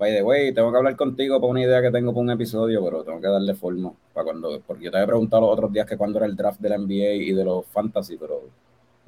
By 0.00 0.12
the 0.14 0.22
way, 0.22 0.54
tengo 0.54 0.72
que 0.72 0.78
hablar 0.78 0.96
contigo 0.96 1.38
por 1.38 1.50
una 1.50 1.60
idea 1.60 1.82
que 1.82 1.90
tengo 1.90 2.14
para 2.14 2.22
un 2.22 2.30
episodio, 2.30 2.82
pero 2.82 3.04
tengo 3.04 3.20
que 3.20 3.26
darle 3.26 3.52
forma 3.52 3.92
para 4.14 4.24
cuando, 4.24 4.58
porque 4.66 4.84
yo 4.84 4.90
te 4.90 4.96
había 4.96 5.08
preguntado 5.08 5.42
los 5.42 5.50
otros 5.52 5.70
días 5.70 5.84
que 5.84 5.98
cuándo 5.98 6.18
era 6.18 6.26
el 6.26 6.34
draft 6.34 6.58
de 6.58 6.70
la 6.70 6.78
NBA 6.78 7.12
y 7.16 7.32
de 7.34 7.44
los 7.44 7.66
fantasy, 7.66 8.16
pero 8.16 8.44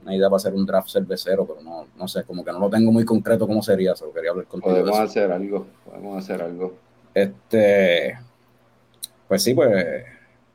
una 0.03 0.15
idea 0.15 0.29
para 0.29 0.37
hacer 0.37 0.53
un 0.53 0.67
draft 0.67 0.91
cervecero, 0.91 1.47
pero 1.47 1.63
no, 1.63 1.87
no 1.97 2.07
sé, 2.07 2.25
como 2.25 2.45
que 2.45 2.53
no 2.53 2.59
lo 2.59 2.69
tengo 2.69 2.93
muy 2.93 3.07
concreto 3.07 3.47
cómo 3.47 3.63
sería, 3.63 3.97
solo 3.97 4.13
quería 4.13 4.33
hablar 4.33 4.45
contigo. 4.45 4.71
Podemos 4.71 4.99
hacer 4.99 5.33
algo, 5.33 5.67
podemos 5.83 6.19
hacer 6.19 6.43
algo. 6.43 6.75
Este, 7.15 8.19
pues 9.29 9.43
sí, 9.43 9.55
pues, 9.55 10.05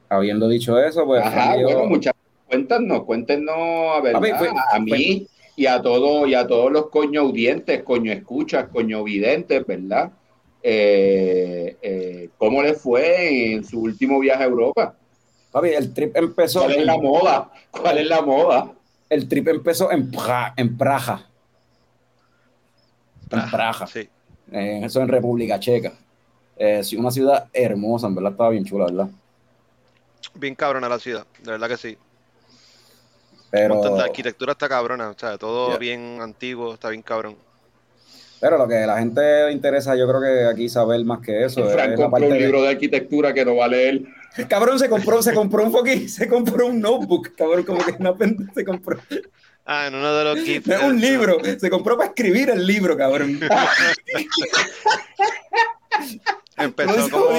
habiendo 0.07 0.47
dicho 0.47 0.77
eso, 0.77 1.03
pues. 1.07 1.25
Ajá, 1.25 1.55
bueno, 1.55 1.85
muchachos, 1.87 2.21
cuéntanos, 2.47 3.05
cuéntenos 3.05 3.55
a, 3.57 4.01
ver, 4.01 4.15
a, 4.15 4.79
mí 4.79 5.27
y 5.55 5.65
a 5.65 5.81
todos 5.81 6.27
y 6.27 6.35
a 6.35 6.45
todos 6.45 6.71
los 6.71 6.91
coño 6.91 7.21
audientes, 7.21 7.81
coño 7.81 8.11
escuchas, 8.11 8.67
coño 8.67 9.03
videntes, 9.03 9.65
¿verdad? 9.65 10.11
Eh, 10.63 11.77
eh, 11.81 12.29
¿cómo 12.37 12.61
le 12.61 12.73
fue 12.73 13.53
en 13.53 13.63
su 13.63 13.81
último 13.81 14.19
viaje 14.19 14.43
a 14.43 14.47
Europa? 14.47 14.95
Papi, 15.51 15.69
el 15.69 15.93
trip 15.93 16.15
empezó. 16.15 16.61
¿Cuál 16.61 16.75
es 16.75 16.85
la 16.85 16.97
moda? 16.97 17.51
¿Cuál 17.71 17.97
es 17.99 18.07
la 18.07 18.21
moda? 18.21 18.71
El 19.09 19.27
trip 19.27 19.47
empezó 19.47 19.91
en, 19.91 20.11
Praga. 20.11 20.53
En 20.57 20.77
Praja. 20.77 21.25
En 23.29 23.49
Praja. 23.49 23.87
Sí. 23.87 24.09
Eh, 24.51 24.81
eso 24.83 25.01
en 25.01 25.07
República 25.07 25.59
Checa. 25.59 25.93
Una 26.97 27.11
ciudad 27.11 27.47
hermosa, 27.53 28.07
en 28.07 28.15
verdad 28.15 28.31
estaba 28.31 28.49
bien 28.49 28.65
chula, 28.65 28.85
¿verdad? 28.85 29.09
Bien 30.33 30.55
cabrona 30.55 30.89
la 30.89 30.99
ciudad, 30.99 31.25
de 31.43 31.51
verdad 31.51 31.67
que 31.69 31.77
sí. 31.77 31.97
Pero... 33.49 33.97
La 33.97 34.05
arquitectura 34.05 34.51
está 34.53 34.67
cabrona, 34.67 35.09
o 35.09 35.15
sea, 35.17 35.37
todo 35.37 35.77
bien 35.77 36.19
antiguo, 36.21 36.73
está 36.73 36.89
bien 36.89 37.01
cabrón. 37.01 37.35
Pero 38.39 38.57
lo 38.57 38.67
que 38.67 38.77
a 38.77 38.87
la 38.87 38.99
gente 38.99 39.21
le 39.47 39.51
interesa, 39.51 39.95
yo 39.95 40.07
creo 40.07 40.21
que 40.21 40.45
aquí 40.45 40.69
saber 40.69 41.03
más 41.05 41.19
que 41.19 41.45
eso. 41.45 41.67
Frank 41.69 41.91
es 41.91 41.99
compró 41.99 42.27
un 42.27 42.37
libro 42.37 42.61
de 42.61 42.69
arquitectura 42.69 43.33
que 43.33 43.43
no 43.43 43.55
va 43.55 43.65
a 43.65 43.69
leer. 43.69 44.03
Cabrón, 44.47 44.77
se 44.77 44.87
compró, 44.89 45.23
se 45.23 45.33
compró 45.33 45.63
un 45.63 45.71
poquito, 45.71 46.07
se 46.07 46.27
compró 46.27 46.67
un 46.67 46.79
notebook, 46.79 47.35
cabrón, 47.35 47.63
como 47.63 47.83
que 47.83 47.95
una 47.99 48.13
se 48.53 48.63
compró. 48.63 48.99
Ah, 49.65 49.87
en 49.87 49.95
uno 49.95 50.15
de 50.15 50.23
los 50.23 50.39
kits. 50.39 50.69
un 50.83 51.01
libro, 51.01 51.39
se 51.59 51.69
compró 51.69 51.97
para 51.97 52.09
escribir 52.09 52.49
el 52.51 52.65
libro, 52.65 52.95
cabrón. 52.95 53.39
Empezó 56.57 57.09
como... 57.09 57.37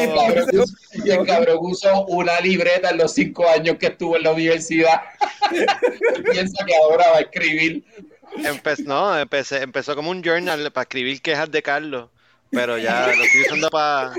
Y 1.04 1.10
el 1.10 1.26
cabrón 1.26 1.58
usó 1.60 2.04
una 2.06 2.40
libreta 2.40 2.90
en 2.90 2.98
los 2.98 3.14
cinco 3.14 3.48
años 3.48 3.76
que 3.78 3.86
estuvo 3.86 4.16
en 4.16 4.24
la 4.24 4.32
universidad. 4.32 5.00
Piensa 6.32 6.64
que 6.66 6.74
ahora 6.76 7.10
va 7.12 7.16
a 7.18 7.20
escribir 7.20 7.84
Empezó, 8.36 8.82
no, 8.84 9.18
empecé, 9.18 9.62
empezó 9.62 9.94
como 9.96 10.10
un 10.10 10.22
journal 10.22 10.70
para 10.72 10.82
escribir 10.82 11.20
quejas 11.20 11.50
de 11.50 11.62
Carlos, 11.62 12.08
pero 12.50 12.78
ya 12.78 13.06
lo 13.06 13.24
estoy 13.24 13.42
usando 13.42 13.70
para 13.70 14.12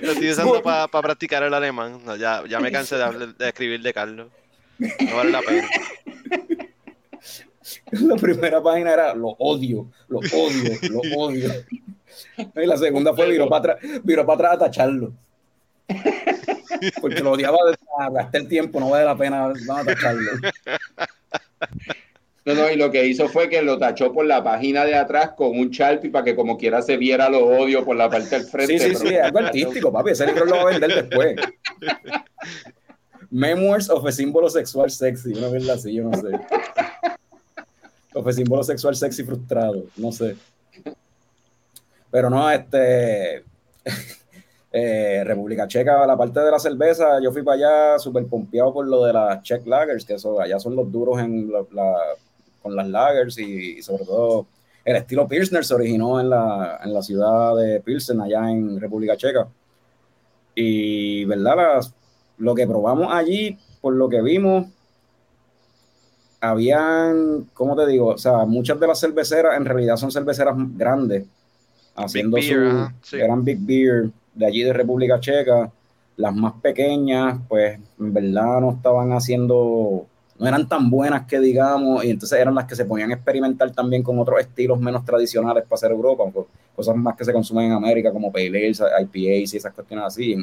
lo 0.00 0.12
estoy 0.12 0.30
usando 0.30 0.62
para 0.62 0.88
practicar 0.88 1.42
el 1.42 1.54
alemán. 1.54 2.00
ya, 2.18 2.42
ya 2.48 2.60
me 2.60 2.72
cansé 2.72 2.96
de, 2.96 3.32
de, 3.38 3.48
escribir 3.48 3.82
de 3.82 3.92
Carlos. 3.92 4.28
No 4.78 5.16
vale 5.16 5.30
la 5.30 5.42
pena. 5.42 5.68
La 7.90 8.16
primera 8.16 8.62
página 8.62 8.92
era 8.92 9.14
lo 9.14 9.28
odio, 9.38 9.90
lo 10.08 10.18
odio, 10.18 10.72
lo 10.90 11.00
odio. 11.18 11.50
Y 12.36 12.66
la 12.66 12.76
segunda 12.76 13.14
fue 13.14 13.30
viró 13.30 13.48
para 13.48 13.74
atrás, 13.74 14.28
atrás 14.28 14.52
a 14.52 14.58
tacharlo. 14.58 15.12
Porque 17.00 17.20
lo 17.20 17.32
odiaba 17.32 17.58
gastar 18.12 18.40
el 18.42 18.48
tiempo, 18.48 18.80
no 18.80 18.90
vale 18.90 19.04
la 19.04 19.16
pena 19.16 19.52
no, 19.66 19.84
tacharlo. 19.84 20.30
No, 22.46 22.54
no, 22.54 22.70
y 22.70 22.76
lo 22.76 22.92
que 22.92 23.04
hizo 23.04 23.28
fue 23.28 23.48
que 23.48 23.60
lo 23.60 23.76
tachó 23.76 24.12
por 24.12 24.24
la 24.24 24.44
página 24.44 24.84
de 24.84 24.94
atrás 24.94 25.32
con 25.36 25.58
un 25.58 25.68
Sharpie 25.70 26.10
para 26.10 26.24
que 26.24 26.36
como 26.36 26.56
quiera 26.56 26.80
se 26.80 26.96
viera 26.96 27.28
lo 27.28 27.44
odio 27.44 27.84
por 27.84 27.96
la 27.96 28.08
parte 28.08 28.38
del 28.38 28.44
frente. 28.46 28.78
Sí, 28.78 28.94
sí, 28.94 29.08
sí, 29.08 29.16
algo 29.16 29.40
artístico, 29.40 29.92
papi. 29.92 30.10
Ese 30.10 30.26
libro 30.26 30.44
lo 30.44 30.54
va 30.54 30.62
a 30.62 30.66
vender 30.66 30.94
después. 30.94 31.36
Memoirs 33.30 33.90
of 33.90 34.06
a 34.06 34.12
símbolo 34.12 34.48
sexual 34.48 34.88
sexy, 34.92 35.32
una 35.32 35.48
vez 35.48 35.68
así, 35.68 35.92
yo 35.92 36.04
no 36.04 36.16
sé. 36.16 36.38
Of 38.14 38.28
a 38.28 38.32
símbolo 38.32 38.62
sexual 38.62 38.94
sexy 38.94 39.24
frustrado, 39.24 39.86
no 39.96 40.12
sé. 40.12 40.36
Pero 42.12 42.30
no, 42.30 42.48
este. 42.48 43.42
Eh, 44.72 45.22
República 45.24 45.66
Checa, 45.66 46.06
la 46.06 46.16
parte 46.16 46.40
de 46.40 46.50
la 46.50 46.58
cerveza, 46.58 47.20
yo 47.22 47.32
fui 47.32 47.42
para 47.42 47.56
allá 47.56 47.98
súper 47.98 48.26
pompeado 48.26 48.72
por 48.74 48.86
lo 48.86 49.04
de 49.04 49.12
las 49.12 49.42
Czech 49.42 49.66
Lagers, 49.66 50.04
que 50.04 50.14
eso, 50.14 50.40
allá 50.40 50.58
son 50.58 50.76
los 50.76 50.90
duros 50.90 51.18
en 51.20 51.50
la, 51.50 51.96
con 52.62 52.76
las 52.76 52.88
Lagers 52.88 53.38
y, 53.38 53.80
sobre 53.80 54.04
todo 54.04 54.46
el 54.84 54.96
estilo 54.96 55.26
Pilsner 55.26 55.64
se 55.64 55.74
originó 55.74 56.20
en 56.20 56.30
la, 56.30 56.80
en 56.84 56.92
la 56.92 57.02
ciudad 57.02 57.56
de 57.56 57.80
Pilsen, 57.80 58.20
allá 58.20 58.50
en 58.50 58.80
República 58.80 59.16
Checa. 59.16 59.48
Y, 60.54 61.24
¿verdad? 61.24 61.82
lo 62.38 62.54
que 62.54 62.66
probamos 62.66 63.12
allí, 63.12 63.58
por 63.80 63.94
lo 63.94 64.08
que 64.08 64.22
vimos, 64.22 64.66
habían, 66.40 67.48
¿cómo 67.54 67.74
te 67.76 67.86
digo? 67.86 68.08
O 68.08 68.18
sea, 68.18 68.44
muchas 68.44 68.78
de 68.78 68.86
las 68.86 69.00
cerveceras 69.00 69.56
en 69.56 69.64
realidad 69.64 69.96
son 69.96 70.12
cerveceras 70.12 70.54
grandes, 70.76 71.26
haciendo 71.94 72.36
su, 72.40 73.16
gran 73.16 73.44
Big 73.44 73.58
Beer 73.60 74.10
de 74.36 74.46
allí 74.46 74.62
de 74.62 74.72
República 74.72 75.18
Checa. 75.18 75.70
Las 76.16 76.34
más 76.34 76.54
pequeñas, 76.62 77.38
pues 77.48 77.78
en 77.98 78.14
verdad 78.14 78.60
no 78.60 78.70
estaban 78.70 79.12
haciendo, 79.12 80.06
no 80.38 80.46
eran 80.46 80.66
tan 80.66 80.88
buenas 80.88 81.26
que 81.26 81.38
digamos, 81.38 82.04
y 82.04 82.10
entonces 82.10 82.38
eran 82.38 82.54
las 82.54 82.64
que 82.64 82.74
se 82.74 82.86
ponían 82.86 83.10
a 83.10 83.14
experimentar 83.14 83.70
también 83.72 84.02
con 84.02 84.18
otros 84.18 84.40
estilos 84.40 84.80
menos 84.80 85.04
tradicionales 85.04 85.64
para 85.64 85.74
hacer 85.74 85.90
Europa, 85.90 86.24
cosas 86.74 86.96
más 86.96 87.16
que 87.16 87.24
se 87.24 87.34
consumen 87.34 87.66
en 87.66 87.72
América 87.72 88.12
como 88.12 88.32
Pale 88.32 88.46
Ales, 88.46 88.80
IPAs 88.80 89.54
y 89.54 89.56
esas 89.58 89.74
cuestiones 89.74 90.06
así. 90.06 90.36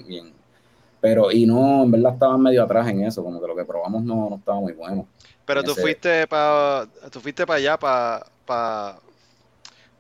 pero, 1.02 1.32
y 1.32 1.48
no, 1.48 1.84
en 1.84 1.91
verdad 1.91 2.14
estaban 2.14 2.41
medio 2.41 2.64
atrás 2.64 2.88
en 2.89 3.04
eso, 3.04 3.24
como 3.24 3.41
que 3.41 3.48
lo 3.48 3.56
que 3.56 3.66
probamos 3.66 4.04
no, 4.04 4.30
no 4.30 4.36
estaba 4.36 4.60
muy 4.60 4.74
bueno. 4.74 5.08
Pero 5.44 5.64
tú 5.64 5.74
fuiste 5.74 6.28
para 6.28 6.88
tú 7.12 7.20
fuiste 7.20 7.48
para 7.48 7.58
allá, 7.58 7.78
para, 7.78 8.26
para 8.46 9.00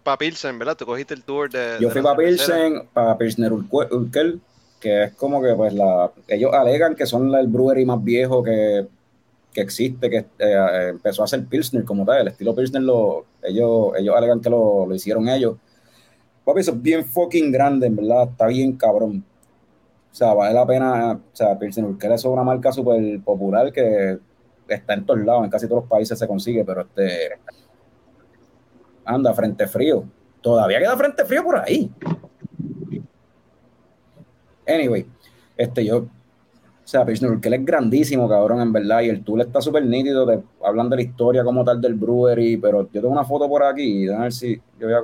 para 0.03 0.17
Pilsen, 0.17 0.59
¿verdad? 0.59 0.75
Tú 0.77 0.85
cogiste 0.85 1.13
el 1.13 1.23
tour 1.23 1.49
de. 1.49 1.77
Yo 1.79 1.89
fui 1.89 2.01
para 2.01 2.17
Pilsen, 2.17 2.87
para 2.93 3.17
Pilsner 3.17 3.53
Urkel, 3.53 4.41
que 4.79 5.05
es 5.05 5.13
como 5.13 5.41
que, 5.41 5.53
pues, 5.53 5.73
la. 5.73 6.11
Ellos 6.27 6.53
alegan 6.53 6.95
que 6.95 7.05
son 7.05 7.33
el 7.33 7.47
brewery 7.47 7.85
más 7.85 8.03
viejo 8.03 8.43
que, 8.43 8.85
que 9.53 9.61
existe, 9.61 10.09
que 10.09 10.25
eh, 10.39 10.87
empezó 10.89 11.21
a 11.21 11.25
hacer 11.25 11.45
Pilsner 11.45 11.83
como 11.85 12.05
tal. 12.05 12.21
El 12.21 12.27
estilo 12.27 12.55
Pilsner, 12.55 12.83
lo, 12.83 13.25
ellos, 13.41 13.93
ellos 13.97 14.15
alegan 14.15 14.41
que 14.41 14.49
lo, 14.49 14.85
lo 14.85 14.95
hicieron 14.95 15.27
ellos. 15.29 15.55
Papi, 16.45 16.59
eso 16.59 16.71
es 16.71 16.81
bien 16.81 17.05
fucking 17.05 17.51
grande, 17.51 17.87
en 17.87 17.95
verdad. 17.95 18.29
Está 18.29 18.47
bien 18.47 18.73
cabrón. 18.73 19.23
O 20.11 20.15
sea, 20.15 20.33
vale 20.33 20.53
la 20.53 20.67
pena. 20.67 21.13
O 21.13 21.35
sea, 21.35 21.57
Pilsner 21.57 21.85
Urkel 21.85 22.11
es 22.11 22.25
una 22.25 22.43
marca 22.43 22.71
súper 22.71 23.21
popular 23.21 23.71
que 23.71 24.19
está 24.67 24.93
en 24.93 25.05
todos 25.05 25.19
lados, 25.21 25.43
en 25.43 25.49
casi 25.49 25.67
todos 25.67 25.83
los 25.83 25.89
países 25.89 26.17
se 26.17 26.27
consigue, 26.27 26.63
pero 26.63 26.81
este 26.81 27.39
Anda, 29.05 29.33
frente 29.33 29.67
frío. 29.67 30.03
Todavía 30.41 30.79
queda 30.79 30.97
frente 30.97 31.25
frío 31.25 31.43
por 31.43 31.57
ahí. 31.57 31.91
Anyway, 34.67 35.05
este 35.57 35.85
yo, 35.85 35.97
o 35.97 36.07
sea, 36.83 37.05
que 37.05 37.13
él 37.13 37.53
es 37.53 37.65
grandísimo, 37.65 38.27
cabrón, 38.27 38.61
en 38.61 38.71
verdad, 38.71 39.01
y 39.01 39.09
el 39.09 39.23
tool 39.23 39.41
está 39.41 39.61
súper 39.61 39.85
nítido, 39.85 40.25
te 40.25 40.41
hablan 40.63 40.89
de 40.89 40.97
la 40.97 41.01
historia 41.01 41.43
como 41.43 41.63
tal 41.63 41.81
del 41.81 41.95
brewery, 41.95 42.57
pero 42.57 42.89
yo 42.91 43.01
tengo 43.01 43.09
una 43.13 43.25
foto 43.25 43.47
por 43.47 43.63
aquí, 43.63 44.07
a 44.09 44.19
ver 44.19 44.33
si 44.33 44.55
yo 44.79 44.87
voy 44.87 44.93
a, 44.93 45.01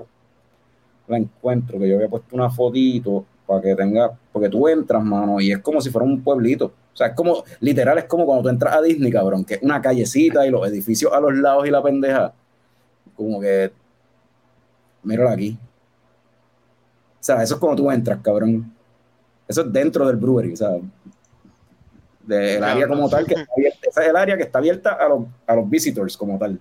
la 1.07 1.17
encuentro, 1.17 1.79
que 1.79 1.89
yo 1.89 1.95
había 1.95 2.07
puesto 2.07 2.35
una 2.35 2.49
fotito 2.49 3.25
para 3.45 3.61
que 3.61 3.75
tenga, 3.75 4.11
porque 4.31 4.47
tú 4.47 4.67
entras, 4.67 5.03
mano, 5.03 5.41
y 5.41 5.51
es 5.51 5.59
como 5.59 5.81
si 5.81 5.89
fuera 5.89 6.05
un 6.05 6.21
pueblito. 6.21 6.71
O 6.93 6.97
sea, 6.99 7.07
es 7.07 7.13
como, 7.13 7.43
literal, 7.61 7.97
es 7.97 8.05
como 8.05 8.25
cuando 8.25 8.43
tú 8.43 8.49
entras 8.49 8.75
a 8.75 8.81
Disney, 8.81 9.11
cabrón, 9.11 9.43
que 9.43 9.55
es 9.55 9.63
una 9.63 9.81
callecita 9.81 10.45
y 10.45 10.51
los 10.51 10.67
edificios 10.67 11.11
a 11.11 11.19
los 11.19 11.35
lados 11.35 11.65
y 11.65 11.71
la 11.71 11.81
pendeja. 11.81 12.33
Como 13.15 13.39
que 13.39 13.71
míralo 15.03 15.29
aquí. 15.29 15.57
O 17.19 17.23
sea, 17.23 17.43
eso 17.43 17.55
es 17.55 17.59
como 17.59 17.75
tú 17.75 17.91
entras, 17.91 18.19
cabrón. 18.21 18.73
Eso 19.47 19.61
es 19.61 19.73
dentro 19.73 20.07
del 20.07 20.15
brewery, 20.15 20.53
o 20.53 20.55
sea, 20.55 20.77
del 22.21 22.63
área 22.63 22.87
como 22.87 23.09
tal, 23.09 23.25
que 23.25 23.33
está 23.33 23.51
abierta. 23.55 23.79
esa 23.89 24.03
es 24.03 24.09
el 24.09 24.15
área 24.15 24.37
que 24.37 24.43
está 24.43 24.59
abierta 24.59 24.91
a 24.93 25.09
los, 25.09 25.23
a 25.47 25.55
los 25.55 25.69
visitors 25.69 26.15
como 26.15 26.37
tal. 26.37 26.59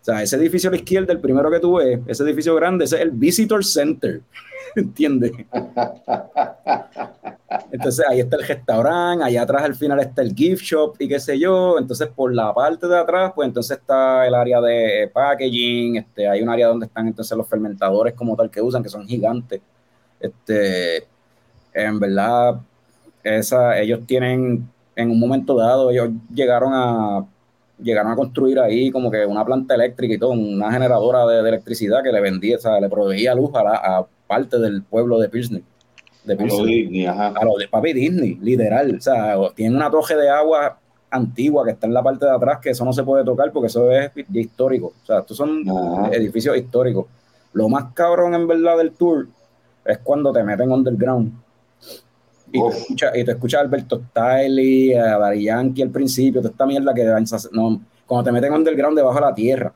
O 0.00 0.04
sea, 0.04 0.22
ese 0.22 0.36
edificio 0.36 0.68
a 0.68 0.72
la 0.72 0.78
izquierda, 0.78 1.12
el 1.12 1.20
primero 1.20 1.50
que 1.50 1.60
tú 1.60 1.76
ves, 1.76 2.00
ese 2.06 2.22
edificio 2.22 2.54
grande, 2.54 2.84
ese 2.84 2.96
es 2.96 3.02
el 3.02 3.10
Visitor 3.10 3.64
Center. 3.64 4.20
¿Entiendes? 4.76 5.32
Entonces 7.70 8.04
ahí 8.08 8.20
está 8.20 8.36
el 8.36 8.46
restaurante, 8.46 9.24
allá 9.24 9.42
atrás 9.42 9.62
al 9.62 9.74
final 9.74 10.00
está 10.00 10.22
el 10.22 10.34
gift 10.34 10.62
shop 10.62 10.96
y 10.98 11.08
qué 11.08 11.18
sé 11.18 11.38
yo. 11.38 11.78
Entonces 11.78 12.08
por 12.08 12.34
la 12.34 12.52
parte 12.54 12.86
de 12.86 12.98
atrás, 12.98 13.32
pues 13.34 13.48
entonces 13.48 13.78
está 13.78 14.26
el 14.26 14.34
área 14.34 14.60
de 14.60 15.10
packaging, 15.12 15.96
este, 15.96 16.28
hay 16.28 16.42
un 16.42 16.48
área 16.48 16.68
donde 16.68 16.86
están 16.86 17.06
entonces 17.06 17.36
los 17.36 17.48
fermentadores 17.48 18.14
como 18.14 18.36
tal 18.36 18.50
que 18.50 18.60
usan, 18.60 18.82
que 18.82 18.88
son 18.88 19.06
gigantes. 19.06 19.60
Este, 20.20 21.06
en 21.72 22.00
verdad, 22.00 22.60
esa, 23.22 23.78
ellos 23.78 24.00
tienen, 24.06 24.68
en 24.96 25.10
un 25.10 25.20
momento 25.20 25.56
dado, 25.56 25.90
ellos 25.90 26.10
llegaron 26.32 26.72
a 26.74 27.26
llegaron 27.80 28.12
a 28.12 28.16
construir 28.16 28.58
ahí 28.58 28.90
como 28.90 29.10
que 29.10 29.24
una 29.24 29.44
planta 29.44 29.74
eléctrica 29.74 30.14
y 30.14 30.18
todo, 30.18 30.30
una 30.30 30.72
generadora 30.72 31.26
de, 31.26 31.48
electricidad 31.48 32.02
que 32.02 32.12
le 32.12 32.20
vendía, 32.20 32.56
o 32.56 32.60
sea, 32.60 32.80
le 32.80 32.88
proveía 32.88 33.34
luz 33.34 33.50
a, 33.54 33.98
a 33.98 34.06
parte 34.26 34.58
del 34.58 34.82
pueblo 34.82 35.18
de 35.18 35.28
Pilsner. 35.28 35.62
De 36.24 36.36
Pilsner. 36.36 36.60
A 36.60 36.62
lo 36.62 36.66
Disney, 36.66 37.06
ajá. 37.06 37.28
A 37.28 37.44
lo 37.44 37.56
de 37.56 37.68
papi 37.68 37.92
Disney, 37.92 38.38
literal. 38.40 38.96
O 38.96 39.00
sea, 39.00 39.36
tiene 39.54 39.76
una 39.76 39.90
toje 39.90 40.16
de 40.16 40.28
agua 40.28 40.78
antigua 41.10 41.64
que 41.64 41.70
está 41.70 41.86
en 41.86 41.94
la 41.94 42.02
parte 42.02 42.26
de 42.26 42.32
atrás, 42.32 42.58
que 42.60 42.70
eso 42.70 42.84
no 42.84 42.92
se 42.92 43.02
puede 43.02 43.24
tocar 43.24 43.50
porque 43.52 43.68
eso 43.68 43.90
es 43.90 44.10
histórico. 44.32 44.92
O 45.02 45.06
sea, 45.06 45.20
estos 45.20 45.36
son 45.36 45.62
edificios 46.12 46.56
históricos. 46.56 47.06
Lo 47.52 47.68
más 47.68 47.92
cabrón 47.94 48.34
en 48.34 48.46
verdad 48.46 48.76
del 48.76 48.92
tour 48.92 49.26
es 49.84 49.98
cuando 49.98 50.32
te 50.32 50.44
meten 50.44 50.70
underground. 50.70 51.32
Y 52.50 52.60
te, 52.60 52.68
escucha, 52.68 53.16
y 53.16 53.24
te 53.24 53.30
escucha 53.32 53.60
Alberto 53.60 54.02
Stiley, 54.10 54.94
a 54.94 55.18
Barry 55.18 55.44
Yankee 55.44 55.82
al 55.82 55.90
principio, 55.90 56.40
toda 56.40 56.52
esta 56.52 56.66
mierda 56.66 56.94
que 56.94 57.04
no, 57.52 57.80
cuando 58.06 58.24
te 58.24 58.32
meten 58.32 58.52
underground 58.52 58.96
debajo 58.96 59.16
de 59.16 59.20
la 59.20 59.34
tierra 59.34 59.72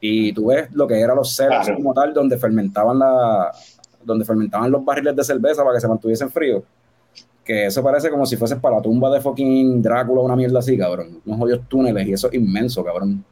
y 0.00 0.32
tú 0.32 0.46
ves 0.46 0.68
lo 0.72 0.86
que 0.86 1.00
eran 1.00 1.16
los 1.16 1.34
ceros 1.34 1.68
como 1.74 1.92
tal, 1.92 2.14
donde 2.14 2.38
fermentaban 2.38 2.98
la, 2.98 3.52
donde 4.04 4.24
fermentaban 4.24 4.70
los 4.70 4.84
barriles 4.84 5.16
de 5.16 5.24
cerveza 5.24 5.64
para 5.64 5.76
que 5.76 5.80
se 5.80 5.88
mantuviesen 5.88 6.30
fríos. 6.30 6.62
Que 7.44 7.66
eso 7.66 7.82
parece 7.82 8.10
como 8.10 8.26
si 8.26 8.36
fuese 8.36 8.56
para 8.56 8.76
la 8.76 8.82
tumba 8.82 9.10
de 9.10 9.20
fucking 9.20 9.80
Drácula, 9.80 10.20
una 10.20 10.36
mierda 10.36 10.58
así, 10.58 10.76
cabrón. 10.76 11.20
Unos 11.24 11.38
jodidos 11.38 11.68
túneles 11.68 12.06
y 12.06 12.12
eso 12.12 12.28
es 12.28 12.34
inmenso, 12.34 12.84
cabrón. 12.84 13.24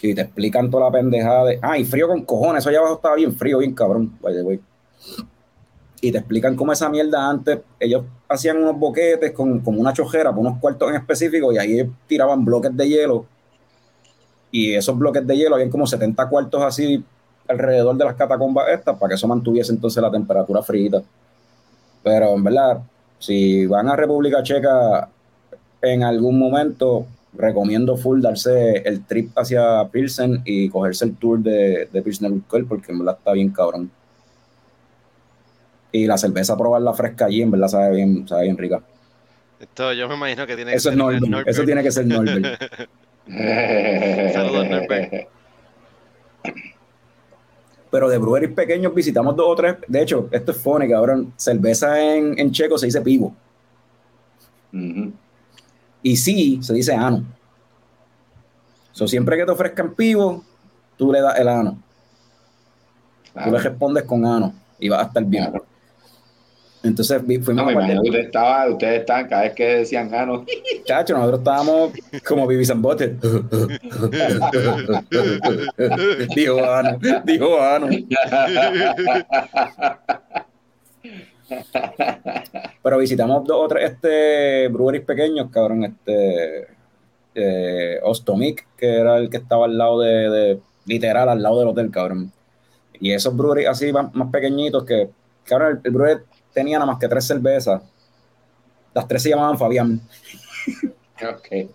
Y 0.00 0.14
te 0.14 0.22
explican 0.22 0.68
toda 0.68 0.86
la 0.86 0.90
pendejada 0.90 1.44
de. 1.44 1.58
Ah, 1.62 1.78
y 1.78 1.84
frío 1.84 2.08
con 2.08 2.24
cojones, 2.24 2.62
eso 2.62 2.70
allá 2.70 2.80
abajo 2.80 2.96
estaba 2.96 3.14
bien 3.14 3.32
frío, 3.32 3.58
bien 3.58 3.72
cabrón. 3.72 4.12
Vaya, 4.20 4.42
güey 4.42 4.60
y 6.04 6.10
te 6.10 6.18
explican 6.18 6.56
cómo 6.56 6.72
esa 6.72 6.88
mierda 6.88 7.30
antes, 7.30 7.60
ellos 7.78 8.02
hacían 8.28 8.56
unos 8.56 8.76
boquetes 8.76 9.30
con, 9.30 9.60
con 9.60 9.78
una 9.78 9.92
chojera, 9.92 10.30
por 10.30 10.40
unos 10.40 10.58
cuartos 10.58 10.90
en 10.90 10.96
específico, 10.96 11.52
y 11.52 11.58
ahí 11.58 11.88
tiraban 12.08 12.44
bloques 12.44 12.76
de 12.76 12.88
hielo. 12.88 13.24
Y 14.50 14.74
esos 14.74 14.98
bloques 14.98 15.24
de 15.24 15.36
hielo, 15.36 15.54
habían 15.54 15.70
como 15.70 15.86
70 15.86 16.28
cuartos 16.28 16.60
así 16.60 17.04
alrededor 17.46 17.96
de 17.96 18.04
las 18.04 18.16
catacumbas 18.16 18.68
estas, 18.70 18.98
para 18.98 19.10
que 19.10 19.14
eso 19.14 19.28
mantuviese 19.28 19.72
entonces 19.72 20.02
la 20.02 20.10
temperatura 20.10 20.60
fría. 20.60 21.00
Pero 22.02 22.34
en 22.34 22.42
verdad, 22.42 22.82
si 23.20 23.66
van 23.66 23.88
a 23.88 23.94
República 23.94 24.42
Checa 24.42 25.08
en 25.80 26.02
algún 26.02 26.36
momento, 26.36 27.06
recomiendo 27.32 27.96
full 27.96 28.20
darse 28.20 28.78
el 28.78 29.04
trip 29.06 29.30
hacia 29.38 29.88
Pilsen 29.88 30.42
y 30.44 30.68
cogerse 30.68 31.04
el 31.04 31.14
tour 31.14 31.38
de, 31.38 31.88
de 31.92 32.02
Pilsner 32.02 32.32
porque 32.68 32.90
en 32.90 32.98
verdad 32.98 33.18
está 33.18 33.32
bien 33.34 33.50
cabrón. 33.50 33.88
Y 35.92 36.06
la 36.06 36.16
cerveza, 36.16 36.56
probarla 36.56 36.94
fresca 36.94 37.26
allí, 37.26 37.42
en 37.42 37.50
verdad 37.50 37.68
sabe 37.68 37.96
bien, 37.96 38.26
sabe 38.26 38.44
bien 38.44 38.56
rica. 38.56 38.82
Esto 39.60 39.92
yo 39.92 40.08
me 40.08 40.14
imagino 40.14 40.46
que 40.46 40.56
tiene 40.56 40.74
eso 40.74 40.90
que 40.90 40.96
ser. 40.96 41.34
Es 41.46 41.46
eso 41.46 41.64
tiene 41.64 41.82
que 41.82 41.92
ser 41.92 42.06
Norbert. 42.06 42.60
Saludos, 44.32 44.68
Norbert. 44.68 45.28
Pero 47.90 48.08
de 48.08 48.18
breweries 48.18 48.52
pequeños 48.52 48.94
visitamos 48.94 49.36
dos 49.36 49.46
o 49.48 49.54
tres. 49.54 49.76
De 49.86 50.02
hecho, 50.02 50.28
esto 50.32 50.52
es 50.52 50.58
funny, 50.58 50.88
cabrón. 50.88 51.32
Cerveza 51.36 52.00
en, 52.02 52.38
en 52.38 52.50
checo 52.50 52.78
se 52.78 52.86
dice 52.86 53.02
pivo. 53.02 53.36
Y 56.02 56.16
sí, 56.16 56.58
se 56.62 56.72
dice 56.72 56.94
ano. 56.94 57.24
So, 58.92 59.06
siempre 59.06 59.36
que 59.36 59.44
te 59.44 59.50
ofrezcan 59.50 59.94
pivo, 59.94 60.42
tú 60.96 61.12
le 61.12 61.20
das 61.20 61.38
el 61.38 61.48
ano. 61.48 61.78
Tú 63.32 63.50
le 63.50 63.58
respondes 63.58 64.04
con 64.04 64.24
ano 64.26 64.54
y 64.78 64.88
vas 64.88 65.04
a 65.04 65.06
estar 65.06 65.24
bien. 65.24 65.52
Entonces 66.82 67.22
fuimos 67.22 67.54
no, 67.54 67.62
a 67.62 68.00
ustedes 68.00 68.26
estaban, 68.26 68.72
ustedes 68.72 69.00
estaban 69.00 69.28
cada 69.28 69.42
vez 69.42 69.52
que 69.54 69.64
decían 69.64 70.10
ganos. 70.10 70.42
Chacho, 70.84 71.14
nosotros 71.14 71.38
estábamos 71.40 71.92
como 72.26 72.46
Vivi 72.46 72.64
Bote. 72.76 73.16
dijo 76.34 76.64
Ano, 76.64 76.98
dijo 77.24 77.60
Ano. 77.62 77.88
Pero 82.82 82.98
visitamos 82.98 83.44
dos 83.46 83.64
o 83.64 83.68
tres 83.68 83.92
este, 83.92 84.66
breweries 84.68 85.04
pequeños, 85.04 85.50
cabrón. 85.50 85.84
Este, 85.84 86.66
eh, 87.34 87.98
Ostomic, 88.02 88.66
que 88.76 88.96
era 88.96 89.18
el 89.18 89.30
que 89.30 89.36
estaba 89.36 89.66
al 89.66 89.78
lado 89.78 90.00
de, 90.00 90.30
de, 90.30 90.60
literal, 90.86 91.28
al 91.28 91.42
lado 91.42 91.60
del 91.60 91.68
hotel, 91.68 91.90
cabrón. 91.90 92.32
Y 93.00 93.12
esos 93.12 93.36
breweries 93.36 93.68
así 93.68 93.92
más, 93.92 94.12
más 94.14 94.30
pequeñitos 94.30 94.84
que, 94.84 95.10
cabrón, 95.44 95.72
el, 95.72 95.80
el 95.84 95.90
brewery 95.92 96.20
tenía 96.52 96.78
nada 96.78 96.90
más 96.90 96.98
que 96.98 97.08
tres 97.08 97.26
cervezas. 97.26 97.82
Las 98.94 99.08
tres 99.08 99.22
se 99.22 99.30
llamaban 99.30 99.58
Fabián. 99.58 100.00
Ok. 101.22 101.68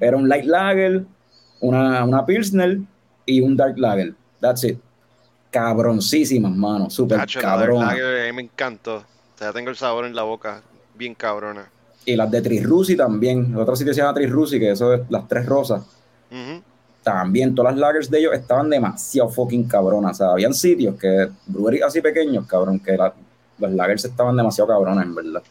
Era 0.00 0.16
un 0.16 0.28
light 0.28 0.44
lager, 0.44 1.04
una, 1.60 2.04
una 2.04 2.24
pilsner 2.24 2.78
y 3.26 3.40
un 3.40 3.56
dark 3.56 3.78
lager. 3.78 4.14
That's 4.40 4.64
it. 4.64 4.78
Cabroncísimas, 5.50 6.52
mano. 6.52 6.88
Súper 6.88 7.26
cabrón. 7.40 7.82
A 7.82 7.94
mí 7.94 8.32
me 8.34 8.42
encantó. 8.42 8.98
O 8.98 9.38
sea, 9.38 9.52
tengo 9.52 9.70
el 9.70 9.76
sabor 9.76 10.04
en 10.04 10.14
la 10.14 10.22
boca. 10.22 10.62
Bien 10.94 11.14
cabrona. 11.14 11.70
Y 12.04 12.16
las 12.16 12.30
de 12.30 12.40
Trisrusi 12.40 12.96
también. 12.96 13.54
Otro 13.56 13.76
sitio 13.76 13.92
se 13.92 14.00
llama 14.00 14.14
Trisrusi, 14.14 14.58
que 14.58 14.70
eso 14.70 14.94
es 14.94 15.02
las 15.10 15.26
tres 15.28 15.46
rosas. 15.46 15.84
También 17.02 17.54
todas 17.54 17.72
las 17.72 17.80
lagers 17.80 18.10
de 18.10 18.18
ellos 18.18 18.34
estaban 18.34 18.70
demasiado 18.70 19.28
fucking 19.28 19.64
cabronas. 19.64 20.12
O 20.12 20.14
sea, 20.14 20.32
habían 20.32 20.54
sitios 20.54 20.96
que, 20.96 21.28
breweries 21.46 21.82
así 21.82 22.00
pequeños, 22.00 22.46
cabrón, 22.46 22.78
que 22.78 22.96
la, 22.96 23.12
los 23.60 23.72
lagers 23.72 24.04
estaban 24.04 24.36
demasiado 24.36 24.68
cabrones, 24.68 25.04
en 25.04 25.14
verdad. 25.14 25.42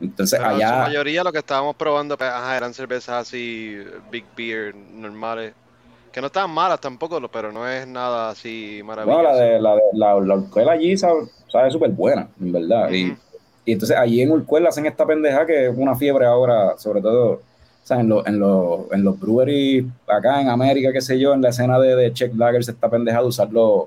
Entonces 0.00 0.40
allá. 0.40 0.68
En 0.68 0.74
su 0.74 0.80
mayoría 0.90 1.24
lo 1.24 1.32
que 1.32 1.38
estábamos 1.38 1.76
probando 1.76 2.18
pues, 2.18 2.30
eran 2.56 2.74
cervezas 2.74 3.28
así, 3.28 3.78
big 4.10 4.24
beer, 4.36 4.74
normales. 4.74 5.54
Que 6.12 6.20
no 6.20 6.26
estaban 6.26 6.50
malas 6.50 6.80
tampoco, 6.80 7.20
pero 7.28 7.52
no 7.52 7.66
es 7.66 7.86
nada 7.86 8.30
así 8.30 8.82
maravilloso. 8.84 9.22
No, 9.22 9.28
la 9.28 9.34
de 9.36 9.60
la, 9.60 9.74
de, 9.76 10.64
la, 10.64 10.72
allí 10.72 10.96
sabe 10.96 11.70
súper 11.70 11.90
buena, 11.90 12.28
en 12.38 12.52
verdad. 12.52 12.90
y, 12.90 13.16
entonces 13.64 13.96
allí 13.96 14.20
en 14.20 14.32
Urquell 14.32 14.66
hacen 14.66 14.86
esta 14.86 15.06
pendeja 15.06 15.46
que 15.46 15.68
es 15.68 15.74
una 15.76 15.94
fiebre 15.94 16.26
ahora, 16.26 16.76
sobre 16.76 17.00
todo 17.00 17.40
o 17.82 17.86
sea, 17.86 18.00
en, 18.00 18.08
lo, 18.08 18.26
en, 18.26 18.34
en 18.92 19.04
los 19.04 19.18
breweries 19.18 19.86
acá 20.06 20.40
en 20.40 20.48
América, 20.48 20.92
qué 20.92 21.00
sé 21.00 21.18
yo, 21.18 21.32
en 21.34 21.42
la 21.42 21.48
escena 21.48 21.80
de, 21.80 21.96
de 21.96 22.12
Czech 22.12 22.34
Lagers 22.34 22.68
está 22.68 22.88
pendeja 22.88 23.20
de 23.20 23.26
usar 23.26 23.50
los 23.50 23.86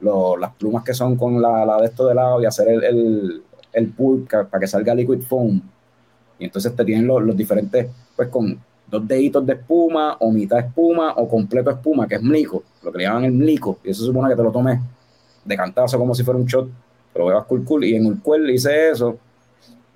las 0.00 0.54
plumas 0.54 0.84
que 0.84 0.94
son 0.94 1.16
con 1.16 1.40
la, 1.40 1.64
la, 1.64 1.78
de 1.78 1.86
esto 1.86 2.06
de 2.06 2.14
lado 2.14 2.40
y 2.40 2.46
hacer 2.46 2.68
el, 2.68 2.84
el, 2.84 3.42
el 3.72 3.88
pulp 3.88 4.30
para 4.30 4.60
que 4.60 4.66
salga 4.66 4.94
liquid 4.94 5.22
foam. 5.22 5.60
Y 6.38 6.44
entonces 6.44 6.74
te 6.74 6.84
tienen 6.84 7.06
los, 7.06 7.22
los, 7.22 7.36
diferentes, 7.36 7.88
pues 8.16 8.28
con 8.28 8.58
dos 8.86 9.06
deditos 9.06 9.44
de 9.46 9.52
espuma, 9.52 10.16
o 10.20 10.32
mitad 10.32 10.58
espuma, 10.58 11.12
o 11.16 11.28
completo 11.28 11.70
espuma, 11.70 12.08
que 12.08 12.14
es 12.16 12.22
mlico, 12.22 12.62
lo 12.82 12.90
que 12.90 12.98
le 12.98 13.04
llaman 13.04 13.24
el 13.24 13.32
mlico. 13.32 13.78
Y 13.84 13.90
eso 13.90 14.04
supone 14.04 14.30
que 14.30 14.36
te 14.36 14.42
lo 14.42 14.50
tomes 14.50 14.80
de 15.44 15.56
cantazo 15.56 15.98
como 15.98 16.14
si 16.14 16.22
fuera 16.22 16.40
un 16.40 16.46
shot, 16.46 16.68
pero 17.12 17.26
bebas 17.26 17.44
cool 17.44 17.64
cool. 17.64 17.84
Y 17.84 17.96
en 17.96 18.06
el 18.06 18.20
cual 18.20 18.48
hice 18.50 18.90
eso. 18.90 19.18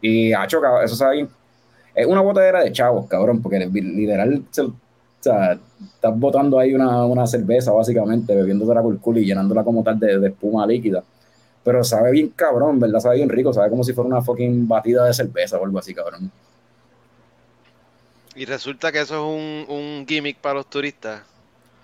Y 0.01 0.33
ha 0.33 0.47
chocado, 0.47 0.83
eso 0.83 0.95
sabe. 0.95 1.27
Es 1.95 2.07
una 2.07 2.21
botadera 2.21 2.63
de 2.63 2.73
chavos, 2.73 3.07
cabrón, 3.07 3.41
porque 3.41 3.59
literal 3.59 4.45
o 4.59 4.73
sea, 5.25 5.59
estás 5.81 6.19
botando 6.19 6.59
ahí 6.59 6.75
una, 6.75 7.05
una 7.05 7.27
cerveza, 7.27 7.73
básicamente, 7.73 8.35
bebiéndote 8.35 8.75
la 8.75 8.83
curcula 8.83 9.21
y 9.21 9.27
llenándola 9.27 9.65
como 9.65 9.83
tal 9.83 9.99
de, 9.99 10.19
de, 10.19 10.29
espuma 10.29 10.67
líquida. 10.67 11.03
Pero 11.63 11.83
sabe 11.83 12.13
bien 12.13 12.29
cabrón, 12.29 12.79
¿verdad? 12.79 13.01
Sabe 13.01 13.17
bien 13.17 13.29
rico, 13.29 13.53
sabe 13.53 13.71
como 13.71 13.83
si 13.83 13.93
fuera 13.93 14.09
una 14.09 14.23
fucking 14.23 14.69
batida 14.69 15.07
de 15.07 15.15
cerveza 15.15 15.59
o 15.59 15.65
algo 15.65 15.79
así, 15.79 15.95
cabrón. 15.95 16.31
Y 18.37 18.45
resulta 18.45 18.93
que 18.93 19.01
eso 19.01 19.15
es 19.15 19.69
un, 19.69 19.75
un 19.75 20.07
gimmick 20.07 20.39
para 20.39 20.57
los 20.57 20.67
turistas. 20.69 21.23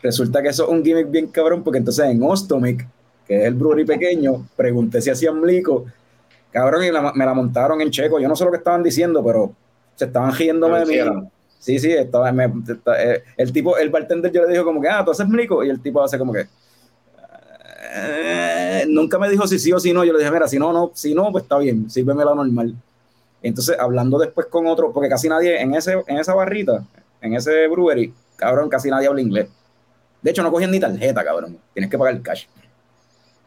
Resulta 0.02 0.42
que 0.42 0.48
eso 0.48 0.64
es 0.64 0.70
un 0.70 0.84
gimmick 0.84 1.10
bien 1.10 1.28
cabrón, 1.28 1.62
porque 1.62 1.78
entonces 1.78 2.04
en 2.06 2.22
Ostomic, 2.22 2.86
que 3.26 3.38
es 3.40 3.44
el 3.44 3.54
brewery 3.54 3.84
pequeño, 3.84 4.46
pregunté 4.56 5.00
si 5.00 5.10
hacían 5.10 5.40
blico, 5.40 5.86
cabrón, 6.50 6.84
y 6.84 6.90
me 6.90 7.24
la 7.24 7.34
montaron 7.34 7.80
en 7.80 7.90
checo. 7.90 8.20
Yo 8.20 8.28
no 8.28 8.36
sé 8.36 8.44
lo 8.44 8.50
que 8.50 8.58
estaban 8.58 8.82
diciendo, 8.82 9.24
pero 9.24 9.52
se 9.96 10.06
estaban 10.06 10.34
riéndome 10.34 10.80
de 10.80 10.86
mí 10.86 11.30
Sí, 11.60 11.78
sí, 11.78 11.92
estaba, 11.92 12.32
el 13.36 13.52
tipo, 13.52 13.76
el 13.76 13.90
bartender 13.90 14.32
yo 14.32 14.46
le 14.46 14.52
dijo 14.52 14.64
como 14.64 14.80
que, 14.80 14.88
ah, 14.88 15.04
tú 15.04 15.10
haces 15.10 15.28
mlico, 15.28 15.62
y 15.62 15.68
el 15.68 15.80
tipo 15.80 16.02
hace 16.02 16.18
como 16.18 16.32
que, 16.32 16.46
eh, 17.92 18.86
nunca 18.88 19.18
me 19.18 19.28
dijo 19.28 19.46
si 19.46 19.58
sí 19.58 19.70
o 19.70 19.78
si 19.78 19.92
no, 19.92 20.02
yo 20.02 20.14
le 20.14 20.20
dije, 20.20 20.30
mira, 20.30 20.48
si 20.48 20.58
no, 20.58 20.72
no, 20.72 20.90
si 20.94 21.14
no, 21.14 21.30
pues 21.30 21.44
está 21.44 21.58
bien, 21.58 21.90
sírveme 21.90 22.24
la 22.24 22.34
normal. 22.34 22.74
Entonces, 23.42 23.76
hablando 23.78 24.18
después 24.18 24.46
con 24.46 24.66
otro, 24.66 24.90
porque 24.90 25.10
casi 25.10 25.28
nadie 25.28 25.60
en, 25.60 25.74
ese, 25.74 26.02
en 26.06 26.16
esa 26.16 26.34
barrita, 26.34 26.82
en 27.20 27.34
ese 27.34 27.68
brewery, 27.68 28.14
cabrón, 28.36 28.70
casi 28.70 28.88
nadie 28.88 29.08
habla 29.08 29.20
inglés. 29.20 29.48
De 30.22 30.30
hecho, 30.30 30.42
no 30.42 30.50
cogían 30.50 30.70
ni 30.70 30.80
tarjeta, 30.80 31.22
cabrón. 31.22 31.58
Tienes 31.74 31.90
que 31.90 31.98
pagar 31.98 32.14
el 32.14 32.22
cash. 32.22 32.46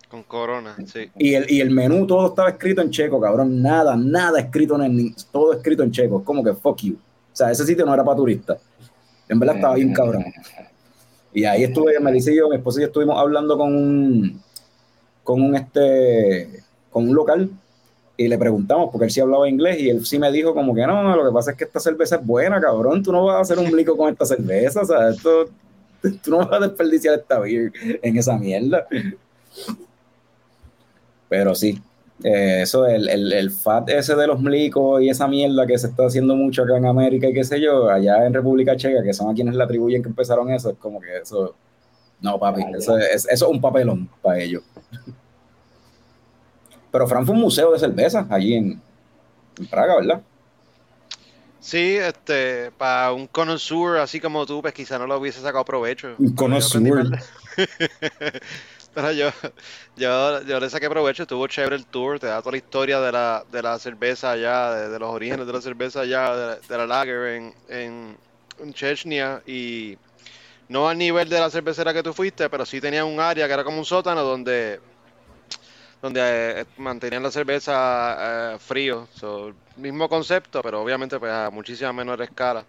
Con 0.08 0.24
corona, 0.24 0.76
sí. 0.86 1.10
Y 1.18 1.34
el, 1.34 1.50
y 1.50 1.62
el 1.62 1.72
menú 1.72 2.06
todo 2.06 2.28
estaba 2.28 2.50
escrito 2.50 2.82
en 2.82 2.92
checo, 2.92 3.20
cabrón. 3.20 3.62
Nada, 3.62 3.96
nada 3.96 4.40
escrito 4.40 4.76
en 4.76 4.82
el, 4.84 5.16
todo 5.32 5.54
escrito 5.54 5.84
en 5.84 5.92
checo. 5.92 6.24
Como 6.24 6.44
que 6.44 6.54
fuck 6.54 6.78
you. 6.82 6.98
O 7.34 7.36
sea, 7.36 7.52
ese 7.52 7.66
sitio 7.66 7.86
no 7.86 7.94
era 7.94 8.04
para 8.04 8.16
turistas. 8.16 8.60
En 9.28 9.40
verdad 9.40 9.56
estaba 9.56 9.76
bien 9.76 9.92
cabrón. 9.92 10.26
Y 11.34 11.46
ahí 11.46 11.64
estuve, 11.64 12.00
Melissa 12.00 12.32
y 12.32 12.38
yo, 12.38 12.48
mi 12.48 12.58
esposa 12.58 12.80
y 12.80 12.82
yo 12.82 12.88
estuvimos 12.88 13.18
hablando 13.20 13.58
con 13.58 13.76
un, 13.76 14.42
con 15.24 15.42
un 15.42 15.56
este, 15.56 16.64
con 16.92 17.10
un 17.10 17.16
local 17.16 17.50
y 18.16 18.28
le 18.28 18.38
preguntamos, 18.38 18.90
porque 18.92 19.06
él 19.06 19.12
sí 19.12 19.20
hablaba 19.20 19.50
inglés 19.50 19.80
y 19.80 19.90
él 19.90 20.06
sí 20.06 20.20
me 20.20 20.32
dijo 20.32 20.54
como 20.54 20.76
que 20.76 20.86
no, 20.86 21.16
lo 21.16 21.26
que 21.26 21.34
pasa 21.34 21.52
es 21.52 21.58
que 21.58 21.64
esta 21.64 21.80
cerveza 21.80 22.18
es 22.18 22.26
buena, 22.26 22.62
cabrón, 22.62 23.02
tú 23.02 23.12
no 23.12 23.26
vas 23.26 23.38
a 23.38 23.42
hacer 23.42 23.58
un 23.58 23.72
blico 23.72 23.98
con 23.98 24.12
esta 24.12 24.26
cerveza, 24.26 24.82
o 24.82 24.86
sea, 24.86 25.10
esto, 25.10 25.50
tú 26.24 26.30
no 26.30 26.38
vas 26.38 26.52
a 26.52 26.60
desperdiciar 26.60 27.18
esta 27.18 27.40
beer 27.40 27.72
en 28.02 28.18
esa 28.18 28.38
mierda. 28.38 28.88
Pero 31.28 31.56
sí, 31.56 31.82
eh, 32.24 32.62
eso, 32.62 32.86
el, 32.88 33.10
el, 33.10 33.34
el, 33.34 33.52
fat 33.52 33.90
ese 33.90 34.16
de 34.16 34.28
los 34.28 34.40
mlicos 34.40 35.02
y 35.02 35.10
esa 35.10 35.28
mierda 35.28 35.68
que 35.68 35.78
se 35.78 35.88
está 35.88 36.06
haciendo 36.06 36.36
mucho 36.36 36.64
acá 36.64 36.78
en 36.78 36.86
América 36.86 37.28
y 37.28 37.34
qué 37.34 37.44
sé 37.44 37.60
yo, 37.60 37.90
allá 37.90 38.26
en 38.26 38.34
República 38.34 38.78
Checa, 38.78 39.04
que 39.04 39.14
son 39.14 39.30
a 39.30 39.34
quienes 39.34 39.56
le 39.56 39.64
atribuyen 39.64 40.02
que 40.02 40.10
empezaron 40.10 40.50
eso, 40.50 40.72
es 40.72 40.78
como 40.78 41.02
que 41.02 41.18
eso, 41.18 41.54
no 42.22 42.40
papi, 42.40 42.64
eso, 42.78 42.98
es, 42.98 43.28
eso 43.30 43.46
es 43.46 43.52
un 43.52 43.60
papelón 43.60 44.10
para 44.22 44.40
ellos. 44.40 44.64
Pero 46.92 47.08
Fran 47.08 47.26
fue 47.26 47.36
un 47.36 47.42
museo 47.42 47.74
de 47.74 47.80
cerveza 47.80 48.26
allí 48.30 48.54
en, 48.54 48.82
en 49.60 49.68
Praga, 49.68 49.98
¿verdad? 49.98 50.22
Sí, 51.60 51.96
este, 51.98 52.72
para 52.72 53.14
un 53.14 53.28
connoisseur 53.28 53.98
así 53.98 54.20
como 54.20 54.46
tú, 54.46 54.62
pues 54.62 54.74
quizá 54.74 55.00
no 55.00 55.08
lo 55.08 55.18
hubiese 55.18 55.42
sacado 55.42 55.66
provecho. 55.66 56.16
Un 56.20 56.36
connoisseur. 56.36 57.20
Pero 58.94 59.12
yo, 59.12 59.30
yo, 59.96 60.42
yo 60.44 60.60
le 60.60 60.70
saqué 60.70 60.90
provecho, 60.90 61.24
estuvo 61.24 61.48
chévere 61.48 61.76
el 61.76 61.86
tour, 61.86 62.20
te 62.20 62.28
da 62.28 62.40
toda 62.42 62.52
la 62.52 62.58
historia 62.58 63.00
de 63.00 63.12
la, 63.12 63.44
de 63.52 63.62
la 63.62 63.80
cerveza 63.80 64.32
allá, 64.32 64.72
de, 64.72 65.00
los 65.00 65.10
orígenes 65.10 65.48
de 65.48 65.54
la 65.54 65.62
cerveza 65.62 66.02
allá, 66.02 66.36
de, 66.36 66.60
de 66.68 66.78
la 66.78 66.86
lager 66.86 67.28
en, 67.36 67.56
en, 67.70 68.18
en, 68.60 68.74
Chechnya, 68.74 69.42
y 69.48 69.98
no 70.70 70.88
al 70.88 70.98
nivel 70.98 71.28
de 71.28 71.40
la 71.40 71.50
cervecera 71.50 71.94
que 71.94 72.04
tú 72.04 72.14
fuiste, 72.14 72.50
pero 72.50 72.66
sí 72.66 72.80
tenía 72.80 73.04
un 73.04 73.20
área 73.20 73.48
que 73.48 73.54
era 73.54 73.64
como 73.64 73.80
un 73.80 73.86
sótano 73.86 74.22
donde, 74.22 74.80
donde 76.02 76.62
eh, 76.62 76.66
mantenían 76.78 77.24
la 77.24 77.32
cerveza 77.32 78.54
eh, 78.54 78.60
frío, 78.60 79.08
mismo 79.78 80.08
concepto, 80.08 80.62
pero 80.62 80.82
obviamente 80.82 81.20
pues 81.20 81.32
a 81.32 81.50
muchísima 81.50 81.92
menor 81.94 82.22
escala. 82.22 82.64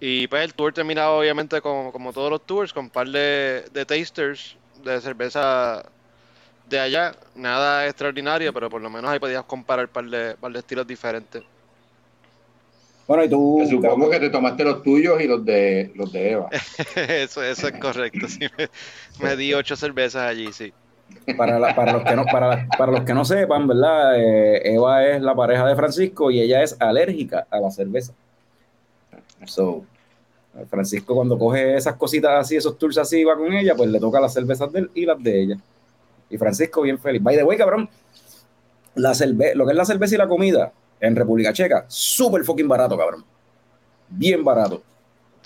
Y 0.00 0.28
pues 0.28 0.44
el 0.44 0.54
tour 0.54 0.72
terminaba 0.72 1.10
obviamente 1.10 1.60
con, 1.60 1.90
como 1.90 2.12
todos 2.12 2.30
los 2.30 2.46
tours, 2.46 2.72
con 2.72 2.84
un 2.84 2.90
par 2.90 3.08
de, 3.08 3.64
de 3.72 3.84
tasters 3.84 4.56
de 4.84 5.00
cerveza 5.00 5.84
de 6.68 6.78
allá, 6.78 7.14
nada 7.34 7.86
extraordinario, 7.86 8.52
pero 8.52 8.68
por 8.68 8.80
lo 8.80 8.90
menos 8.90 9.10
ahí 9.10 9.18
podías 9.18 9.44
comparar 9.44 9.86
un 9.86 9.92
par 9.92 10.04
de, 10.04 10.34
par 10.34 10.52
de 10.52 10.58
estilos 10.58 10.86
diferentes. 10.86 11.42
Bueno, 13.06 13.24
y 13.24 13.28
tú. 13.30 13.58
Me 13.58 13.66
supongo 13.66 14.10
que 14.10 14.20
te 14.20 14.28
tomaste 14.28 14.64
los 14.64 14.82
tuyos 14.82 15.18
y 15.20 15.26
los 15.26 15.42
de 15.42 15.92
los 15.94 16.12
de 16.12 16.32
Eva. 16.32 16.50
eso, 16.94 17.42
eso 17.42 17.68
es 17.68 17.78
correcto. 17.80 18.28
Sí, 18.28 18.40
me, 18.58 18.68
me, 19.26 19.36
di 19.36 19.54
ocho 19.54 19.76
cervezas 19.76 20.28
allí, 20.28 20.52
sí. 20.52 20.72
Para, 21.38 21.58
la, 21.58 21.74
para, 21.74 21.92
los 21.94 22.04
que 22.04 22.14
no, 22.14 22.26
para, 22.26 22.68
para, 22.76 22.92
los 22.92 23.00
que 23.04 23.14
no 23.14 23.24
sepan, 23.24 23.66
¿verdad? 23.66 24.18
Eh, 24.18 24.74
Eva 24.74 25.06
es 25.06 25.22
la 25.22 25.34
pareja 25.34 25.66
de 25.66 25.74
Francisco 25.74 26.30
y 26.30 26.42
ella 26.42 26.62
es 26.62 26.76
alérgica 26.80 27.46
a 27.50 27.60
la 27.60 27.70
cerveza. 27.70 28.12
So, 29.46 29.86
Francisco 30.66 31.14
cuando 31.14 31.38
coge 31.38 31.76
esas 31.76 31.96
cositas 31.96 32.32
así, 32.32 32.56
esos 32.56 32.78
tours 32.78 32.98
así, 32.98 33.24
va 33.24 33.36
con 33.36 33.52
ella, 33.52 33.74
pues 33.76 33.90
le 33.90 34.00
toca 34.00 34.20
las 34.20 34.32
cervezas 34.32 34.70
de 34.72 34.80
él 34.80 34.90
y 34.94 35.06
las 35.06 35.22
de 35.22 35.42
ella. 35.42 35.58
Y 36.30 36.36
Francisco 36.36 36.82
bien 36.82 36.98
feliz. 36.98 37.22
By 37.22 37.36
the 37.36 37.44
way, 37.44 37.56
cabrón, 37.56 37.88
la 38.94 39.14
cerve 39.14 39.54
lo 39.54 39.64
que 39.64 39.72
es 39.72 39.76
la 39.76 39.84
cerveza 39.84 40.14
y 40.14 40.18
la 40.18 40.28
comida 40.28 40.72
en 41.00 41.14
República 41.14 41.52
Checa, 41.52 41.84
súper 41.88 42.44
fucking 42.44 42.68
barato, 42.68 42.96
cabrón. 42.96 43.24
Bien 44.08 44.42
barato. 44.42 44.82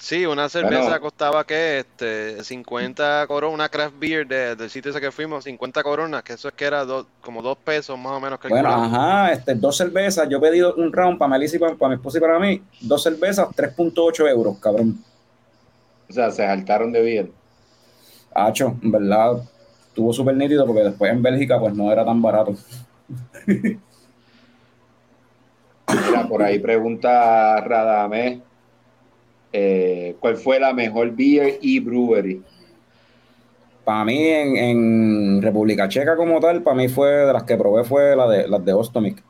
Sí, 0.02 0.26
una 0.26 0.48
cerveza 0.48 0.82
bueno. 0.82 1.00
costaba 1.00 1.44
que 1.44 1.78
este 1.78 2.42
50 2.42 3.24
coronas, 3.28 3.54
una 3.54 3.68
craft 3.68 4.00
beer 4.00 4.26
de, 4.26 4.56
del 4.56 4.68
sitio 4.68 4.90
ese 4.90 5.00
que 5.00 5.12
fuimos, 5.12 5.44
50 5.44 5.80
coronas, 5.84 6.24
que 6.24 6.32
eso 6.32 6.48
es 6.48 6.54
que 6.54 6.64
era 6.64 6.84
do, 6.84 7.06
como 7.20 7.40
dos 7.40 7.56
pesos 7.58 7.96
más 7.96 8.14
o 8.14 8.18
menos. 8.18 8.40
Bueno, 8.48 8.68
ajá, 8.68 9.30
este, 9.30 9.54
dos 9.54 9.76
cervezas, 9.76 10.28
yo 10.28 10.38
he 10.38 10.40
pedido 10.40 10.74
un 10.74 10.92
round 10.92 11.18
para 11.18 11.28
Melissa 11.28 11.54
y 11.54 11.60
para, 11.60 11.76
para 11.76 11.90
mi 11.90 11.94
esposa 11.94 12.18
y 12.18 12.20
para 12.20 12.40
mí, 12.40 12.60
dos 12.80 13.00
cervezas, 13.00 13.46
3.8 13.50 14.28
euros, 14.28 14.58
cabrón. 14.58 14.98
O 16.10 16.12
sea, 16.12 16.32
se 16.32 16.44
saltaron 16.44 16.90
de 16.90 17.00
bien. 17.00 17.32
Hacho, 18.34 18.74
en 18.82 18.90
verdad, 18.90 19.40
estuvo 19.86 20.12
súper 20.12 20.36
nítido 20.36 20.66
porque 20.66 20.82
después 20.82 21.12
en 21.12 21.22
Bélgica 21.22 21.60
pues 21.60 21.74
no 21.74 21.92
era 21.92 22.04
tan 22.04 22.20
barato. 22.20 22.56
Mira, 25.86 26.26
por 26.28 26.42
ahí 26.42 26.58
pregunta 26.58 27.60
Radamés 27.60 28.40
eh, 29.52 30.16
¿cuál 30.20 30.36
fue 30.36 30.58
la 30.58 30.72
mejor 30.72 31.14
beer 31.14 31.58
y 31.60 31.80
brewery? 31.80 32.42
Para 33.84 34.04
mí, 34.04 34.26
en, 34.26 35.42
República 35.42 35.88
Checa 35.88 36.16
como 36.16 36.38
tal, 36.40 36.62
para 36.62 36.76
mí 36.76 36.88
fue 36.88 37.10
de 37.10 37.32
las 37.32 37.42
que 37.42 37.56
probé 37.56 37.84
fue 37.84 38.14
la 38.14 38.28
de 38.28 38.48
las 38.48 38.64
de 38.64 38.72
Ostomic. 38.72 39.22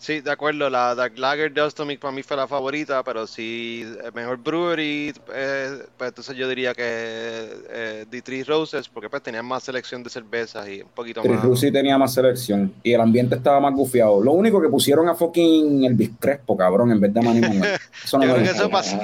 Sí, 0.00 0.22
de 0.22 0.30
acuerdo, 0.30 0.70
la 0.70 0.94
Dark 0.94 1.18
Lager 1.18 1.52
de 1.52 1.60
Ostomic 1.60 2.00
para 2.00 2.10
mí 2.10 2.22
fue 2.22 2.34
la 2.34 2.48
favorita, 2.48 3.02
pero 3.04 3.26
si 3.26 3.84
el 4.02 4.10
mejor 4.14 4.38
brewery, 4.38 5.12
eh, 5.34 5.78
pues 5.98 6.08
entonces 6.08 6.34
yo 6.38 6.48
diría 6.48 6.72
que 6.72 6.82
eh, 6.86 8.06
The 8.08 8.22
Three 8.22 8.44
Roses, 8.44 8.88
porque 8.88 9.10
pues 9.10 9.22
tenían 9.22 9.44
más 9.44 9.62
selección 9.62 10.02
de 10.02 10.08
cervezas 10.08 10.66
y 10.70 10.80
un 10.80 10.88
poquito 10.88 11.20
Three 11.20 11.34
más. 11.34 11.44
Roses 11.44 11.70
tenía 11.70 11.98
más 11.98 12.14
selección 12.14 12.72
y 12.82 12.94
el 12.94 13.00
ambiente 13.02 13.34
estaba 13.34 13.60
más 13.60 13.74
gufiado. 13.74 14.22
Lo 14.22 14.32
único 14.32 14.58
que 14.62 14.70
pusieron 14.70 15.06
a 15.06 15.14
fucking 15.14 15.84
el 15.84 16.10
Crespo, 16.18 16.56
cabrón, 16.56 16.92
en 16.92 16.98
vez 16.98 17.12
de 17.12 17.20
Manny 17.20 17.42
Manuel. 17.42 17.78
Eso 18.02 18.16
no 18.16 18.24
yo, 18.24 18.32
creo 18.32 18.44
que 18.44 18.50
eso 18.52 18.70
pasó, 18.70 18.98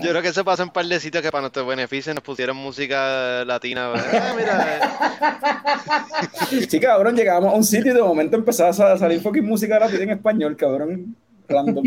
yo 0.00 0.10
creo 0.10 0.22
que 0.22 0.28
eso 0.28 0.44
pasa 0.44 0.62
en 0.62 0.68
un 0.68 0.72
par 0.72 0.86
de 0.86 1.00
sitios 1.00 1.24
que 1.24 1.32
para 1.32 1.40
nuestro 1.40 1.66
beneficio 1.66 2.14
nos 2.14 2.22
pusieron 2.22 2.56
música 2.56 3.44
latina. 3.44 3.92
Ah, 3.94 4.34
mira. 4.36 4.88
sí, 6.68 6.78
cabrón, 6.78 7.16
llegábamos 7.16 7.52
a 7.52 7.56
un 7.56 7.64
sitio 7.64 7.90
y 7.90 7.94
de 7.96 8.02
momento 8.02 8.36
empezaba 8.36 8.70
a 8.70 8.96
salir 8.96 9.20
fucking 9.20 9.44
música 9.44 9.80
latina 9.80 10.04
en 10.04 10.10
español 10.10 10.35
español, 10.36 10.56
cabrón. 10.56 11.16
Random. 11.48 11.84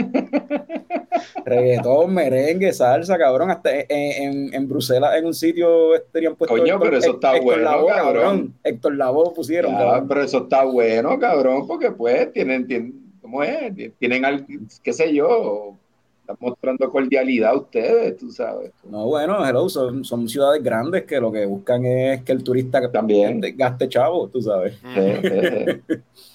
Reggaetón, 1.46 2.14
merengue, 2.14 2.72
salsa, 2.72 3.18
cabrón. 3.18 3.52
Hasta 3.52 3.82
en, 3.82 3.86
en, 3.90 4.54
en, 4.54 4.68
Bruselas, 4.70 5.16
en 5.18 5.26
un 5.26 5.34
sitio, 5.34 5.92
tenían 6.12 6.36
puesto. 6.36 6.56
Coño, 6.56 6.76
Héctor, 6.76 6.82
pero 6.82 6.98
eso 6.98 7.12
está 7.12 7.36
Héctor 7.36 7.46
bueno, 7.46 7.66
cabrón. 7.66 7.96
cabrón. 7.96 8.54
Héctor 8.64 8.96
Lavoe 8.96 9.34
pusieron. 9.36 9.74
Ya, 9.74 9.80
cabrón. 9.80 10.08
pero 10.08 10.24
eso 10.24 10.38
está 10.44 10.64
bueno, 10.64 11.20
cabrón, 11.20 11.68
porque 11.68 11.92
pues 11.92 12.32
tienen, 12.32 12.68
tienen 12.68 13.10
¿cómo 13.22 13.44
es? 13.44 13.74
Tienen 14.00 14.26
algo, 14.26 14.46
qué 14.82 14.94
sé 14.94 15.14
yo, 15.14 15.76
están 16.22 16.38
mostrando 16.40 16.90
cordialidad 16.90 17.56
ustedes, 17.56 18.18
tú 18.18 18.32
sabes. 18.32 18.72
No, 18.90 19.06
bueno, 19.06 19.46
hello, 19.46 19.68
son, 19.68 20.04
son 20.06 20.28
ciudades 20.30 20.64
grandes 20.64 21.04
que 21.04 21.20
lo 21.20 21.32
que 21.32 21.46
buscan 21.46 21.86
es 21.86 22.24
que 22.24 22.32
el 22.32 22.44
turista 22.44 22.92
también 22.92 23.42
gaste 23.56 23.90
chavo, 23.90 24.28
tú 24.30 24.42
sabes. 24.42 24.76
Sí, 24.96 25.12
sí, 25.22 25.30
sí. 25.30 25.96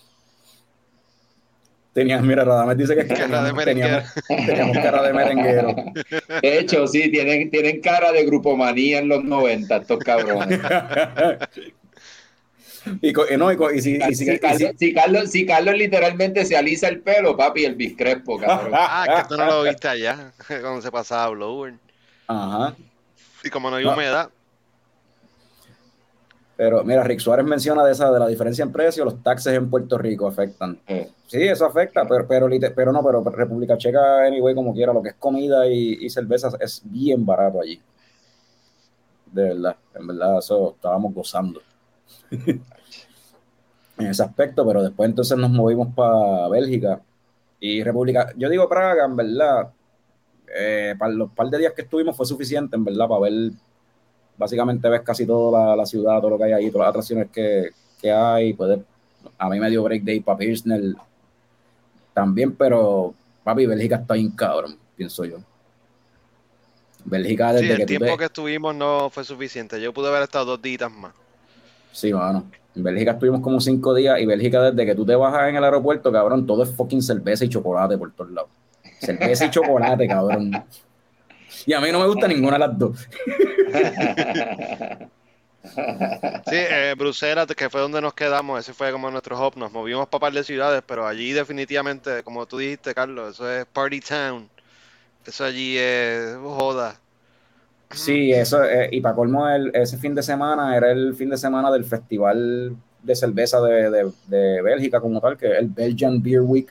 Tenías, 1.95 2.23
mira, 2.23 2.45
Radames 2.45 2.77
dice 2.77 2.97
que 2.97 3.03
es 3.03 3.07
cara 3.07 3.21
teníamos, 3.25 3.57
de 3.57 3.65
teníamos, 3.65 4.15
teníamos, 4.27 4.79
cara 4.79 5.03
de 5.05 5.13
merenguero. 5.13 5.77
De 6.43 6.59
hecho, 6.59 6.89
sí, 6.89 7.09
tienen, 7.09 7.51
tienen 7.51 7.81
cara 7.81 8.11
de 8.11 8.25
grupomanía 8.25 8.99
en 8.99 9.09
los 9.09 9.23
90, 9.23 9.77
estos 9.77 10.01
cabrones. 10.01 10.59
y, 13.01 13.13
no, 13.37 13.53
y, 13.53 13.77
y, 13.77 13.81
si, 13.81 13.97
y, 13.97 14.15
si, 14.17 14.27
si, 14.27 14.39
Carlos, 14.41 14.73
si, 14.77 14.93
Carlos, 14.93 15.31
si 15.31 15.47
Carlos 15.47 15.77
literalmente 15.77 16.45
se 16.45 16.57
alisa 16.57 16.89
el 16.89 17.01
pelo, 17.01 17.37
papi, 17.37 17.65
el 17.65 17.77
biscrespo, 17.77 18.41
cabrón. 18.41 18.73
ah, 18.77 19.23
que 19.23 19.29
tú 19.29 19.37
no 19.37 19.47
lo 19.47 19.63
viste 19.63 19.87
allá, 19.87 20.33
cuando 20.49 20.83
se 20.83 20.91
pasaba 20.91 21.29
blower. 21.29 21.75
Ajá. 22.27 22.75
Y 23.45 23.51
como 23.51 23.71
no 23.71 23.77
hay 23.77 23.85
humedad. 23.85 24.31
Pero 26.57 26.85
mira, 26.85 27.03
Rick 27.03 27.19
Suárez 27.19 27.45
menciona 27.45 27.85
de 27.85 27.93
esa 27.93 28.13
de 28.13 28.19
la 28.21 28.29
diferencia 28.29 28.63
en 28.63 28.71
precio, 28.71 29.05
los 29.05 29.23
taxes 29.23 29.55
en 29.55 29.69
Puerto 29.69 29.99
Rico 29.99 30.29
afectan. 30.29 30.79
Sí, 31.27 31.43
eso 31.43 31.67
afecta, 31.67 32.07
pero, 32.07 32.29
pero, 32.29 32.49
pero 32.75 32.93
no, 32.93 33.03
pero 33.03 33.25
República 33.25 33.77
Checa, 33.77 34.25
anyway, 34.25 34.55
como 34.55 34.73
quiera, 34.73 34.93
lo 34.93 35.03
que 35.03 35.09
es 35.11 35.17
comida 35.17 35.67
y, 35.67 36.05
y 36.05 36.11
cervezas 36.11 36.57
es 36.61 36.83
bien 36.85 37.27
barato 37.27 37.61
allí. 37.61 37.81
De 39.33 39.43
verdad, 39.43 39.77
en 39.95 40.07
verdad, 40.07 40.39
eso 40.39 40.75
estábamos 40.77 41.13
gozando. 41.13 41.61
en 43.99 44.07
ese 44.07 44.23
aspecto, 44.23 44.67
pero 44.67 44.83
después 44.83 45.09
entonces 45.09 45.37
nos 45.39 45.51
movimos 45.51 45.95
para 45.95 46.49
Bélgica 46.49 47.01
y 47.61 47.83
República. 47.83 48.33
Yo 48.37 48.49
digo 48.49 48.69
Praga, 48.69 49.05
en 49.05 49.17
verdad, 49.17 49.71
eh, 50.55 50.95
para 50.99 51.13
los 51.13 51.31
par 51.33 51.49
de 51.49 51.59
días 51.59 51.73
que 51.75 51.83
estuvimos 51.83 52.17
fue 52.17 52.27
suficiente, 52.27 52.77
en 52.77 52.85
verdad, 52.85 53.09
para 53.09 53.21
ver 53.21 53.53
básicamente 54.37 54.89
ves 54.89 55.03
casi 55.03 55.27
toda 55.27 55.67
la, 55.71 55.77
la, 55.77 55.87
ciudad, 55.87 56.19
todo 56.21 56.31
lo 56.31 56.39
que 56.39 56.45
hay 56.45 56.53
ahí, 56.53 56.71
todas 56.71 56.87
las 56.87 56.91
atracciones 56.91 57.29
que, 57.31 57.71
que 58.01 58.11
hay. 58.13 58.53
Puedes, 58.55 58.81
a 59.39 59.49
mí 59.49 59.59
me 59.61 59.71
dio 59.71 59.83
break 59.83 60.03
day 60.03 60.21
para 60.21 60.39
Pilsner. 60.39 60.81
también, 62.13 62.55
pero 62.55 63.15
papi, 63.43 63.67
Bélgica 63.67 63.97
está 63.97 64.15
bien 64.15 64.31
cabrón, 64.31 64.77
pienso 64.97 65.25
yo. 65.25 65.39
Bélgica 67.05 67.53
desde 67.53 67.67
Sí, 67.67 67.73
el 67.73 67.79
que 67.79 67.87
tiempo 67.87 68.07
te- 68.07 68.17
que 68.19 68.25
estuvimos 68.25 68.75
no 68.75 69.11
fue 69.11 69.25
suficiente. 69.25 69.81
Yo 69.81 69.93
pude 69.93 70.09
haber 70.09 70.23
estado 70.23 70.47
dos 70.47 70.63
días 70.63 70.91
más. 70.91 71.13
Sí, 71.93 72.13
mano. 72.13 72.45
En 72.75 72.83
Bélgica 72.83 73.13
estuvimos 73.13 73.41
como 73.41 73.61
cinco 73.61 73.95
días 73.95 74.19
y 74.21 74.27
Bélgica 74.27 74.63
desde 74.71 74.85
que 74.87 74.95
tú 74.95 75.05
te 75.07 75.15
bajas 75.15 75.49
en 75.49 75.57
el 75.57 75.63
aeropuerto, 75.65 76.11
cabrón, 76.11 76.47
todo 76.47 76.63
es 76.65 76.75
fucking 76.75 77.03
cerveza 77.03 77.45
y 77.45 77.49
chocolate 77.49 77.97
por 77.99 78.11
todos 78.13 78.31
lados. 78.33 78.51
Cerveza 79.01 79.45
y 79.45 79.51
chocolate, 79.51 80.09
cabrón. 80.09 80.51
Y 81.67 81.73
a 81.73 81.81
mí 81.81 81.91
no 81.93 82.01
me 82.01 82.07
gusta 82.07 82.29
ninguna 82.29 82.55
de 82.55 82.59
las 82.59 82.79
dos. 82.79 83.09
Sí, 86.47 86.57
eh, 86.57 86.95
Bruselas, 86.97 87.47
que 87.57 87.71
fue 87.71 87.81
donde 87.81 88.01
nos 88.03 88.13
quedamos, 88.13 88.61
ese 88.61 88.75
fue 88.75 88.93
como 88.93 89.11
nuestro 89.11 89.37
hub. 89.39 89.57
Nos 89.57 89.73
movimos 89.73 90.07
para 90.09 90.21
par 90.21 90.33
de 90.33 90.45
ciudades, 90.45 90.83
pero 90.87 91.07
allí 91.07 91.33
definitivamente, 91.33 92.23
como 92.23 92.45
tú 92.47 92.59
dijiste, 92.59 92.95
Carlos, 92.95 93.35
eso 93.35 93.51
es 93.51 93.65
Party 93.67 94.01
Town. 94.01 94.49
Eso 95.27 95.45
allí 95.45 95.77
es 95.79 96.37
joda. 96.37 97.01
Sí, 97.91 98.33
eso, 98.33 98.63
eh, 98.65 98.89
y 98.93 99.01
para 99.01 99.15
colmo, 99.15 99.49
el- 99.49 99.71
ese 99.75 99.97
fin 99.97 100.15
de 100.15 100.23
semana 100.23 100.77
era 100.77 100.91
el 100.93 101.15
fin 101.15 101.31
de 101.31 101.39
semana 101.39 101.71
del 101.73 101.85
festival 101.85 102.77
de 103.03 103.15
cerveza 103.17 103.61
de, 103.63 103.91
de- 103.91 104.13
de 104.27 104.63
Bélgica 104.63 105.01
como 105.01 105.21
tal, 105.21 105.37
que 105.39 105.47
es 105.51 105.59
el 105.59 105.69
Belgian 105.69 106.23
Beer 106.23 106.43
Week. 106.43 106.71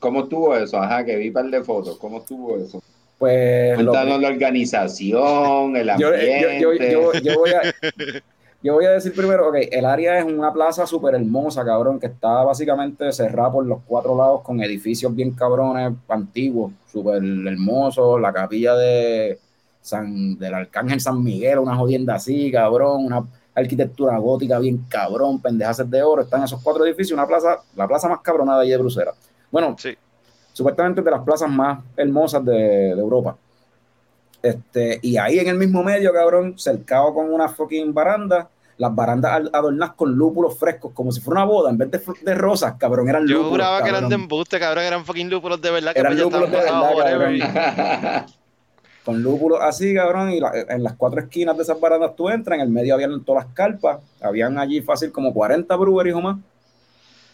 ¿Cómo 0.00 0.22
estuvo 0.22 0.56
eso? 0.56 0.78
Ajá, 0.78 1.04
que 1.04 1.16
vi 1.16 1.28
un 1.28 1.34
par 1.34 1.46
de 1.50 1.62
fotos. 1.62 1.98
¿Cómo 1.98 2.18
estuvo 2.18 2.56
eso? 2.56 2.82
Pues 3.22 3.78
lo- 3.78 3.92
Cuéntanos 3.92 4.20
la 4.20 4.28
organización, 4.30 5.76
el 5.76 5.86
yo, 5.96 6.08
ambiente. 6.08 6.60
yo- 6.60 6.72
yo- 6.72 7.12
yo- 7.12 7.20
yo 7.20 7.38
voy 7.38 7.50
a, 7.50 7.60
yo 8.64 8.74
voy 8.74 8.84
a 8.84 8.90
decir 8.90 9.14
primero, 9.14 9.48
ok, 9.48 9.56
el 9.70 9.84
área 9.84 10.18
es 10.18 10.24
una 10.24 10.52
plaza 10.52 10.88
súper 10.88 11.14
hermosa, 11.14 11.64
cabrón, 11.64 12.00
que 12.00 12.06
está 12.06 12.42
básicamente 12.42 13.12
cerrada 13.12 13.52
por 13.52 13.64
los 13.64 13.78
cuatro 13.86 14.16
lados 14.16 14.40
con 14.42 14.60
edificios 14.60 15.14
bien 15.14 15.30
cabrones, 15.30 15.92
antiguos, 16.08 16.72
súper 16.90 17.22
hermosos, 17.22 18.20
la 18.20 18.32
capilla 18.32 18.74
de 18.74 19.38
San, 19.80 20.36
del 20.36 20.54
Arcángel 20.54 21.00
San 21.00 21.22
Miguel, 21.22 21.60
una 21.60 21.76
jodienda 21.76 22.16
así, 22.16 22.50
cabrón, 22.50 23.04
una 23.06 23.22
arquitectura 23.54 24.18
gótica 24.18 24.58
bien 24.58 24.84
cabrón, 24.88 25.40
pendejaces 25.40 25.88
de 25.88 26.02
oro, 26.02 26.22
están 26.22 26.42
esos 26.42 26.60
cuatro 26.60 26.84
edificios, 26.84 27.12
una 27.16 27.26
plaza, 27.28 27.60
la 27.76 27.86
plaza 27.86 28.08
más 28.08 28.20
cabronada 28.20 28.58
de 28.58 28.62
allí 28.64 28.70
de 28.72 28.78
Bruselas. 28.78 29.14
Bueno, 29.52 29.76
Sí. 29.78 29.94
Supuestamente 30.52 31.00
es 31.00 31.04
de 31.04 31.10
las 31.10 31.22
plazas 31.22 31.50
más 31.50 31.80
hermosas 31.96 32.44
de, 32.44 32.52
de 32.54 33.00
Europa. 33.00 33.36
Este, 34.42 34.98
y 35.02 35.16
ahí 35.16 35.38
en 35.38 35.48
el 35.48 35.56
mismo 35.56 35.82
medio, 35.84 36.12
cabrón, 36.12 36.58
cercado 36.58 37.14
con 37.14 37.32
una 37.32 37.48
fucking 37.48 37.94
baranda, 37.94 38.48
las 38.76 38.92
barandas 38.94 39.40
adornadas 39.52 39.94
con 39.94 40.12
lúpulos 40.16 40.58
frescos, 40.58 40.90
como 40.92 41.12
si 41.12 41.20
fuera 41.20 41.42
una 41.42 41.50
boda, 41.52 41.70
en 41.70 41.78
vez 41.78 41.90
de, 41.92 42.00
de 42.22 42.34
rosas, 42.34 42.74
cabrón, 42.78 43.08
eran 43.08 43.22
Yo 43.26 43.34
lúpulos. 43.36 43.50
juraba 43.50 43.82
que 43.82 43.88
eran 43.90 44.00
cabrón, 44.02 44.08
de 44.10 44.14
embuste, 44.16 44.58
cabrón, 44.58 44.84
eran 44.84 45.04
fucking 45.04 45.30
lúpulos 45.30 45.60
de 45.60 45.70
verdad, 45.70 45.92
que 45.92 46.00
Eran 46.00 46.12
pues 46.14 46.24
lúpulos 46.24 46.50
de 46.50 46.56
verdad, 46.56 46.94
whatever. 46.96 48.26
Con 49.04 49.20
lúpulos 49.22 49.58
así, 49.62 49.94
cabrón, 49.94 50.30
y 50.30 50.40
la- 50.40 50.52
en 50.68 50.82
las 50.82 50.94
cuatro 50.94 51.20
esquinas 51.20 51.56
de 51.56 51.62
esas 51.64 51.78
barandas 51.80 52.14
tú 52.16 52.28
entras, 52.28 52.56
en 52.56 52.62
el 52.62 52.68
medio 52.68 52.94
habían 52.94 53.22
todas 53.24 53.44
las 53.46 53.54
carpas, 53.54 53.98
habían 54.20 54.58
allí 54.58 54.80
fácil 54.80 55.10
como 55.12 55.32
40 55.34 55.74
breweries 55.76 56.14
o 56.14 56.20
más. 56.20 56.38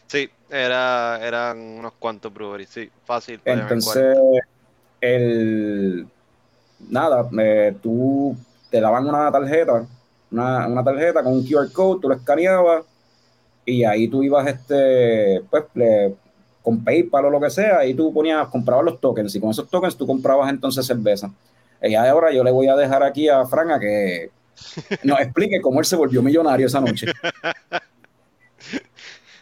Sí, 0.08 0.28
era, 0.50 1.20
eran 1.22 1.58
unos 1.58 1.92
cuantos 1.98 2.32
breweries, 2.32 2.70
sí, 2.70 2.90
fácil. 3.04 3.40
Entonces, 3.44 4.16
el 5.00 6.06
nada, 6.88 7.28
eh, 7.38 7.74
tú 7.82 8.36
te 8.70 8.80
daban 8.80 9.06
una 9.06 9.30
tarjeta, 9.30 9.86
una, 10.30 10.66
una 10.66 10.82
tarjeta 10.84 11.22
con 11.22 11.34
un 11.34 11.44
QR 11.44 11.70
code, 11.72 12.00
tú 12.00 12.08
lo 12.08 12.14
escaneabas 12.14 12.84
y 13.64 13.84
ahí 13.84 14.08
tú 14.08 14.22
ibas 14.22 14.46
este, 14.46 15.42
pues, 15.50 15.64
le- 15.74 16.14
con 16.62 16.82
PayPal 16.84 17.26
o 17.26 17.30
lo 17.30 17.40
que 17.40 17.50
sea, 17.50 17.84
y 17.86 17.94
tú 17.94 18.12
ponías, 18.12 18.46
comprabas 18.48 18.84
los 18.84 19.00
tokens, 19.00 19.34
y 19.34 19.40
con 19.40 19.50
esos 19.50 19.68
tokens 19.68 19.96
tú 19.96 20.06
comprabas 20.06 20.50
entonces 20.50 20.84
cerveza. 20.86 21.30
Y 21.82 21.94
ahora 21.94 22.32
yo 22.32 22.42
le 22.44 22.50
voy 22.50 22.66
a 22.68 22.76
dejar 22.76 23.02
aquí 23.02 23.28
a 23.28 23.46
Fran 23.46 23.70
a 23.70 23.78
que 23.78 24.30
nos 25.04 25.20
explique 25.20 25.60
cómo 25.60 25.80
él 25.80 25.86
se 25.86 25.96
volvió 25.96 26.22
millonario 26.22 26.66
esa 26.66 26.80
noche. 26.80 27.06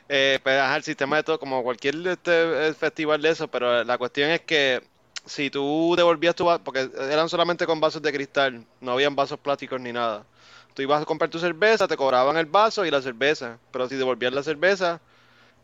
Eh, 0.09 0.39
pues, 0.43 0.59
ajá, 0.59 0.77
el 0.77 0.83
sistema 0.85 1.17
de 1.17 1.23
todo, 1.25 1.39
como 1.39 1.63
cualquier 1.63 1.95
este, 2.07 2.69
eh, 2.69 2.75
festival 2.75 3.21
de 3.21 3.31
eso, 3.31 3.49
pero 3.49 3.83
la 3.83 3.99
cuestión 3.99 4.31
es 4.31 4.41
que 4.43 4.83
si 5.25 5.51
tú 5.51 5.95
devolvías 5.97 6.35
tu 6.35 6.45
vaso, 6.45 6.63
porque 6.63 6.89
eran 7.11 7.29
solamente 7.29 7.67
con 7.67 7.81
vasos 7.81 8.01
de 8.01 8.13
cristal, 8.13 8.65
no 8.81 8.93
habían 8.93 9.17
vasos 9.17 9.39
plásticos 9.39 9.81
ni 9.81 9.93
nada. 9.93 10.25
Tú 10.75 10.83
ibas 10.83 11.03
a 11.03 11.05
comprar 11.05 11.31
tu 11.31 11.39
cerveza, 11.39 11.89
te 11.89 11.97
cobraban 11.97 12.37
el 12.37 12.47
vaso 12.47 12.85
y 12.85 12.91
la 12.91 13.03
cerveza, 13.03 13.59
pero 13.73 13.89
si 13.89 13.97
devolvías 13.97 14.33
la 14.33 14.43
cerveza, 14.43 15.01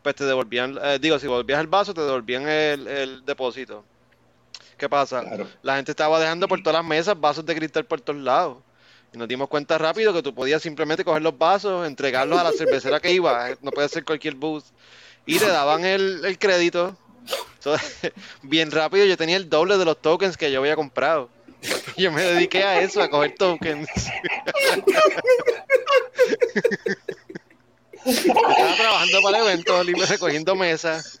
pues 0.01 0.15
te 0.15 0.25
devolvían, 0.25 0.77
eh, 0.83 0.99
digo, 0.99 1.17
si 1.19 1.27
devolvías 1.27 1.61
el 1.61 1.67
vaso, 1.67 1.93
te 1.93 2.01
devolvían 2.01 2.47
el, 2.47 2.87
el 2.87 3.25
depósito. 3.25 3.85
¿Qué 4.77 4.89
pasa? 4.89 5.21
Claro. 5.21 5.47
La 5.61 5.77
gente 5.77 5.91
estaba 5.91 6.19
dejando 6.19 6.47
por 6.47 6.61
todas 6.61 6.81
las 6.81 6.85
mesas 6.85 7.19
vasos 7.19 7.45
de 7.45 7.55
cristal 7.55 7.85
por 7.85 8.01
todos 8.01 8.19
lados. 8.19 8.57
Y 9.13 9.17
nos 9.17 9.27
dimos 9.27 9.47
cuenta 9.47 9.77
rápido 9.77 10.11
que 10.13 10.23
tú 10.23 10.33
podías 10.33 10.61
simplemente 10.61 11.05
coger 11.05 11.21
los 11.21 11.37
vasos, 11.37 11.85
entregarlos 11.85 12.39
a 12.39 12.43
la 12.43 12.51
cervecera 12.51 12.99
que 12.99 13.11
iba, 13.11 13.49
no 13.61 13.71
puede 13.71 13.87
ser 13.89 14.03
cualquier 14.03 14.35
booth, 14.35 14.63
y 15.25 15.37
te 15.37 15.47
daban 15.47 15.85
el, 15.85 16.25
el 16.25 16.39
crédito. 16.39 16.97
Entonces, 17.55 18.11
bien 18.41 18.71
rápido, 18.71 19.05
yo 19.05 19.15
tenía 19.15 19.37
el 19.37 19.49
doble 19.49 19.77
de 19.77 19.85
los 19.85 20.01
tokens 20.01 20.35
que 20.35 20.51
yo 20.51 20.59
había 20.59 20.75
comprado. 20.75 21.29
Yo 21.97 22.11
me 22.11 22.21
dediqué 22.21 22.63
a 22.63 22.81
eso, 22.81 23.01
a 23.01 23.09
coger 23.09 23.35
tokens. 23.35 23.87
Estaba 28.05 28.75
trabajando 28.75 29.21
para 29.21 29.37
el 29.37 29.43
evento, 29.45 29.81
libre 29.83 30.05
recogiendo 30.05 30.55
mesas. 30.55 31.17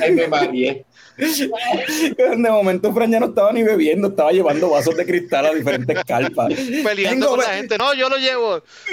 Ay, 0.00 0.12
me 0.12 0.26
mareé. 0.26 0.84
De 1.16 2.50
momento 2.50 2.92
Fran 2.92 3.10
ya 3.10 3.20
no 3.20 3.26
estaba 3.26 3.52
ni 3.52 3.62
bebiendo, 3.62 4.08
estaba 4.08 4.32
llevando 4.32 4.70
vasos 4.70 4.96
de 4.96 5.04
cristal 5.04 5.46
a 5.46 5.54
diferentes 5.54 6.04
carpas. 6.04 6.52
Peleando 6.52 7.26
Tengo 7.26 7.28
con 7.28 7.38
la 7.40 7.54
gente. 7.54 7.78
No, 7.78 7.94
yo 7.94 8.08
lo 8.08 8.16
llevo. 8.16 8.62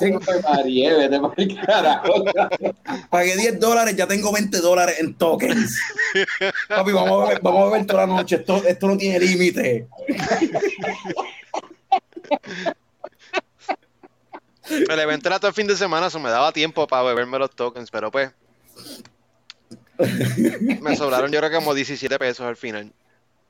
Me 0.00 0.40
mareé, 0.40 0.94
vete 0.94 1.20
por 1.20 1.34
el 1.36 1.60
carajo. 1.60 2.24
Pagué 3.10 3.36
10 3.36 3.60
dólares, 3.60 3.96
ya 3.96 4.06
tengo 4.06 4.32
20 4.32 4.58
dólares 4.58 4.96
en 5.00 5.14
tokens. 5.14 5.80
Papi, 6.68 6.92
vamos 6.92 7.22
a 7.22 7.26
beber, 7.26 7.42
vamos 7.42 7.62
a 7.62 7.70
beber 7.70 7.86
toda 7.86 8.06
la 8.06 8.14
noche. 8.14 8.36
Esto, 8.36 8.62
esto 8.66 8.86
no 8.86 8.96
tiene 8.96 9.18
límite. 9.20 9.88
El 14.70 14.98
evento 14.98 15.28
era 15.28 15.38
todo 15.38 15.48
el 15.48 15.54
fin 15.54 15.66
de 15.66 15.76
semana, 15.76 16.06
eso 16.06 16.20
me 16.20 16.30
daba 16.30 16.52
tiempo 16.52 16.86
para 16.86 17.02
beberme 17.02 17.38
los 17.38 17.50
tokens, 17.50 17.90
pero 17.90 18.10
pues. 18.10 18.30
Me 20.80 20.96
sobraron 20.96 21.30
yo 21.30 21.38
creo 21.38 21.50
que 21.50 21.56
como 21.56 21.74
17 21.74 22.18
pesos 22.18 22.46
al 22.46 22.56
final. 22.56 22.92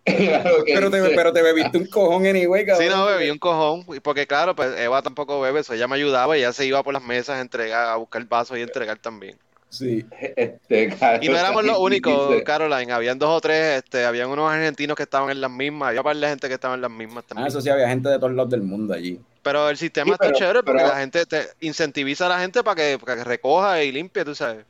Claro 0.04 0.64
Pero 0.66 0.90
te, 0.90 1.00
pero 1.14 1.32
te 1.32 1.42
bebiste 1.42 1.78
un 1.78 1.86
cojón 1.86 2.26
anyway, 2.26 2.66
cabrón. 2.66 2.84
Sí, 2.88 2.92
no, 2.92 3.06
bebí 3.06 3.30
un 3.30 3.38
cojón, 3.38 3.86
porque 4.02 4.26
claro, 4.26 4.54
pues 4.56 4.76
Eva 4.80 5.00
tampoco 5.00 5.40
bebe, 5.40 5.60
eso 5.60 5.74
ella 5.74 5.86
me 5.86 5.94
ayudaba 5.94 6.36
y 6.36 6.40
ella 6.40 6.52
se 6.52 6.66
iba 6.66 6.82
por 6.82 6.92
las 6.92 7.04
mesas 7.04 7.36
a 7.36 7.40
entregar, 7.40 7.88
a 7.88 7.94
buscar 7.96 8.24
vasos 8.26 8.58
y 8.58 8.62
entregar 8.62 8.98
también. 8.98 9.38
Sí. 9.68 10.04
Este, 10.36 10.92
Y 11.22 11.28
no 11.28 11.38
éramos 11.38 11.64
los 11.64 11.78
únicos. 11.78 12.34
Caroline, 12.44 12.92
habían 12.92 13.18
dos 13.18 13.30
o 13.30 13.40
tres, 13.40 13.78
este, 13.84 14.04
habían 14.04 14.28
unos 14.28 14.52
argentinos 14.52 14.96
que 14.96 15.04
estaban 15.04 15.30
en 15.30 15.40
las 15.40 15.50
mismas, 15.52 15.88
había 15.90 16.00
un 16.00 16.04
par 16.04 16.16
de 16.16 16.28
gente 16.28 16.48
que 16.48 16.54
estaba 16.54 16.74
en 16.74 16.80
las 16.82 16.90
mismas 16.90 17.22
Ah, 17.24 17.28
también. 17.28 17.46
eso 17.48 17.60
sí, 17.60 17.70
había 17.70 17.88
gente 17.88 18.08
de 18.08 18.18
todos 18.18 18.32
lados 18.34 18.50
del 18.50 18.62
mundo 18.62 18.92
allí. 18.92 19.20
Pero 19.42 19.70
el 19.70 19.76
sistema 19.76 20.06
Sí, 20.06 20.10
está 20.12 20.26
pero- 20.26 20.38
chévere 20.38 20.62
porque 20.64 20.82
pero- 20.82 20.92
la 20.94 21.00
gente 21.00 21.24
te 21.26 21.46
incentiviza 21.60 22.26
a 22.26 22.28
la 22.28 22.40
gente 22.40 22.62
para 22.64 22.74
que, 22.74 22.98
para 22.98 23.16
que 23.18 23.24
recoja 23.24 23.82
y 23.84 23.92
limpie, 23.92 24.24
tú 24.24 24.34
sabes. 24.34 24.64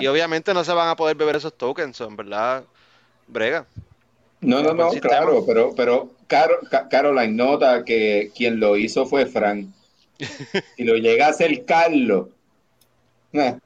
Y 0.00 0.06
obviamente 0.06 0.52
no 0.54 0.64
se 0.64 0.72
van 0.72 0.88
a 0.88 0.96
poder 0.96 1.16
beber 1.16 1.36
esos 1.36 1.56
tokens, 1.56 2.00
en 2.00 2.16
verdad, 2.16 2.64
brega. 3.26 3.66
No, 4.40 4.62
no, 4.62 4.72
no, 4.74 4.90
claro, 4.90 5.44
pero, 5.46 5.74
pero 5.74 6.10
Caro- 6.28 6.60
Ca- 6.70 6.88
Caroline 6.88 7.32
nota 7.32 7.84
que 7.84 8.30
quien 8.36 8.60
lo 8.60 8.76
hizo 8.76 9.06
fue 9.06 9.26
Frank. 9.26 9.66
Si 10.76 10.84
lo 10.84 10.94
llega 10.96 11.26
a 11.26 11.30
hacer 11.30 11.64
Carlos, 11.64 12.28
eh, 13.32 13.56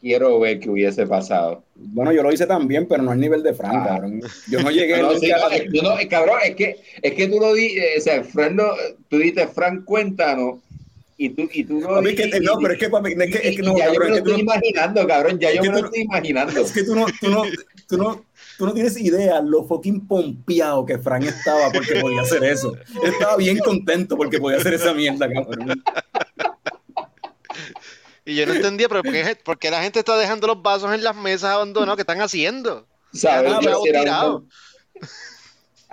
quiero 0.00 0.38
ver 0.38 0.60
qué 0.60 0.70
hubiese 0.70 1.06
pasado. 1.06 1.62
Bueno, 1.74 2.12
yo 2.12 2.22
lo 2.22 2.32
hice 2.32 2.46
también, 2.46 2.86
pero 2.86 3.02
no 3.02 3.10
al 3.10 3.18
nivel 3.20 3.42
de 3.42 3.54
Fran, 3.54 3.76
Ah. 3.76 3.84
cabrón. 3.86 4.20
Yo 4.48 4.60
no 4.62 4.70
llegué 4.70 4.98
No, 5.02 5.08
nunca 5.12 5.18
sí, 5.20 5.30
a- 5.32 5.38
no, 5.38 5.48
es, 5.50 5.72
no, 5.72 5.82
no, 5.82 5.98
eh, 5.98 6.08
cabrón, 6.08 6.38
es 6.44 6.54
que, 6.56 6.76
es 7.02 7.12
que 7.14 7.28
tú 7.28 7.38
lo 7.40 7.54
dices, 7.54 7.84
o 7.98 8.00
sea, 8.02 8.22
Frank 8.24 8.52
lo- 8.52 8.76
tú 9.08 9.18
dices, 9.18 9.48
Frank, 9.52 9.84
cuéntanos, 9.84 10.60
y 11.22 11.28
tú, 11.30 11.42
y 11.52 11.64
tú 11.64 11.78
que- 11.80 12.24
dices- 12.26 12.40
no, 12.42 12.56
pero 12.62 12.72
es 12.72 12.78
que, 12.78 12.86
es 12.86 13.30
que, 13.40 13.48
es 13.50 13.56
que 13.56 13.62
no, 13.62 13.76
ya 13.76 13.86
yo 13.88 13.92
cabrón, 13.92 14.10
me 14.10 14.16
es 14.16 14.22
que 14.22 14.24
tú 14.24 14.30
estoy 14.30 14.32
no, 14.32 14.38
imaginando, 14.54 15.06
cabrón, 15.06 15.38
ya 15.38 15.52
yo 15.52 15.60
me 15.60 15.66
lo 15.68 15.72
no- 15.72 15.84
estoy 15.86 16.00
imaginando. 16.00 16.60
es 16.62 16.72
que 16.72 16.82
tú 16.82 16.96
no, 16.96 17.06
tú 17.20 17.28
no, 17.28 17.42
tú 17.86 17.96
no, 17.98 18.24
tú 18.56 18.66
no 18.66 18.72
tienes 18.72 18.98
idea 18.98 19.42
lo 19.42 19.64
fucking 19.64 20.06
pompeado 20.08 20.86
que 20.86 20.98
Fran 20.98 21.22
estaba 21.22 21.70
porque 21.72 22.00
podía 22.00 22.22
hacer 22.22 22.42
eso. 22.44 22.74
Él 23.02 23.10
estaba 23.12 23.36
bien 23.36 23.58
contento 23.58 24.16
porque 24.16 24.38
podía 24.38 24.56
hacer 24.58 24.72
esa 24.74 24.94
mierda, 24.94 25.28
cabrón. 25.30 25.82
Y 28.24 28.36
yo 28.36 28.46
no 28.46 28.54
entendía, 28.54 28.88
pero 28.88 29.02
¿por 29.02 29.12
qué, 29.12 29.36
por 29.44 29.58
qué 29.58 29.70
la 29.70 29.82
gente 29.82 29.98
está 29.98 30.16
dejando 30.16 30.46
los 30.46 30.62
vasos 30.62 30.92
en 30.94 31.02
las 31.02 31.16
mesas 31.16 31.50
abandonados? 31.50 31.96
¿Qué 31.96 32.02
están 32.02 32.20
haciendo? 32.20 32.86
¿Sabes? 33.12 33.52
Yo 33.60 33.82
era 33.86 34.26
un-. 34.30 34.48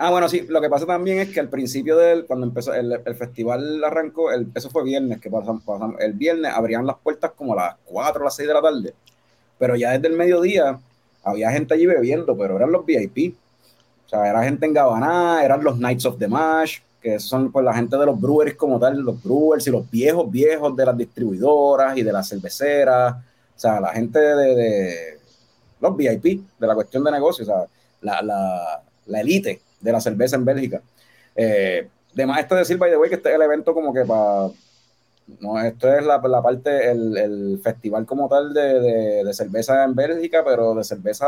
Ah, 0.00 0.10
bueno, 0.10 0.28
sí, 0.28 0.42
lo 0.48 0.60
que 0.60 0.68
pasa 0.70 0.86
también 0.86 1.18
es 1.18 1.30
que 1.34 1.40
al 1.40 1.48
principio 1.48 1.96
del, 1.96 2.24
cuando 2.26 2.46
empezó 2.46 2.72
el, 2.72 3.00
el 3.04 3.14
festival 3.16 3.82
arrancó, 3.82 4.30
el, 4.30 4.46
eso 4.54 4.70
fue 4.70 4.84
viernes, 4.84 5.20
que 5.20 5.28
pasamos, 5.30 5.64
pasamos- 5.64 5.96
el 6.00 6.12
viernes 6.12 6.52
abrían 6.54 6.86
las 6.86 6.96
puertas 6.98 7.32
como 7.32 7.54
a 7.54 7.56
las 7.56 7.76
4 7.84 8.20
o 8.22 8.24
las 8.24 8.36
6 8.36 8.46
de 8.46 8.54
la 8.54 8.62
tarde, 8.62 8.94
pero 9.58 9.76
ya 9.76 9.92
desde 9.92 10.08
el 10.08 10.14
mediodía 10.16 10.80
había 11.24 11.50
gente 11.52 11.74
allí 11.74 11.86
bebiendo, 11.86 12.36
pero 12.36 12.56
eran 12.56 12.72
los 12.72 12.86
VIP, 12.86 13.36
o 14.06 14.08
sea, 14.08 14.28
era 14.30 14.44
gente 14.44 14.66
en 14.66 14.74
Gabaná, 14.74 15.44
eran 15.44 15.64
los 15.64 15.76
Knights 15.76 16.06
of 16.06 16.18
the 16.18 16.28
Mash, 16.28 16.78
que 17.02 17.18
son 17.20 17.52
pues 17.52 17.64
la 17.64 17.74
gente 17.74 17.96
de 17.96 18.06
los 18.06 18.20
breweries 18.20 18.56
como 18.56 18.78
tal, 18.80 19.00
los 19.00 19.22
brewers 19.22 19.66
y 19.66 19.70
los 19.72 19.90
viejos 19.90 20.30
viejos 20.30 20.76
de 20.76 20.86
las 20.86 20.96
distribuidoras 20.96 21.96
y 21.98 22.02
de 22.04 22.12
las 22.12 22.28
cerveceras, 22.28 23.14
o 23.16 23.58
sea, 23.60 23.80
la 23.80 23.92
gente 23.92 24.18
de, 24.20 24.54
de 24.56 25.18
los 25.80 25.96
VIP, 25.96 26.42
de 26.58 26.66
la 26.66 26.74
cuestión 26.74 27.04
de 27.04 27.10
negocio, 27.12 27.44
o 27.44 27.46
sea, 27.46 27.66
la, 28.02 28.22
la, 28.22 28.82
la 29.06 29.20
elite 29.20 29.60
de 29.80 29.92
la 29.92 30.00
cerveza 30.00 30.36
en 30.36 30.44
Bélgica. 30.44 30.82
Eh, 31.36 31.88
de 32.14 32.26
más 32.26 32.40
esto 32.40 32.54
decir, 32.54 32.78
by 32.78 32.90
the 32.90 32.96
way, 32.96 33.08
que 33.08 33.16
este 33.16 33.28
es 33.28 33.34
el 33.34 33.42
evento 33.42 33.74
como 33.74 33.92
que 33.92 34.04
para... 34.04 34.48
No, 35.40 35.60
esto 35.60 35.92
es 35.92 36.04
la, 36.06 36.18
la 36.18 36.42
parte, 36.42 36.90
el, 36.90 37.16
el 37.16 37.60
festival 37.62 38.06
como 38.06 38.28
tal 38.28 38.54
de, 38.54 38.80
de, 38.80 39.24
de 39.24 39.34
cerveza 39.34 39.84
en 39.84 39.94
Bélgica, 39.94 40.42
pero 40.42 40.74
de 40.74 40.82
cerveza 40.84 41.26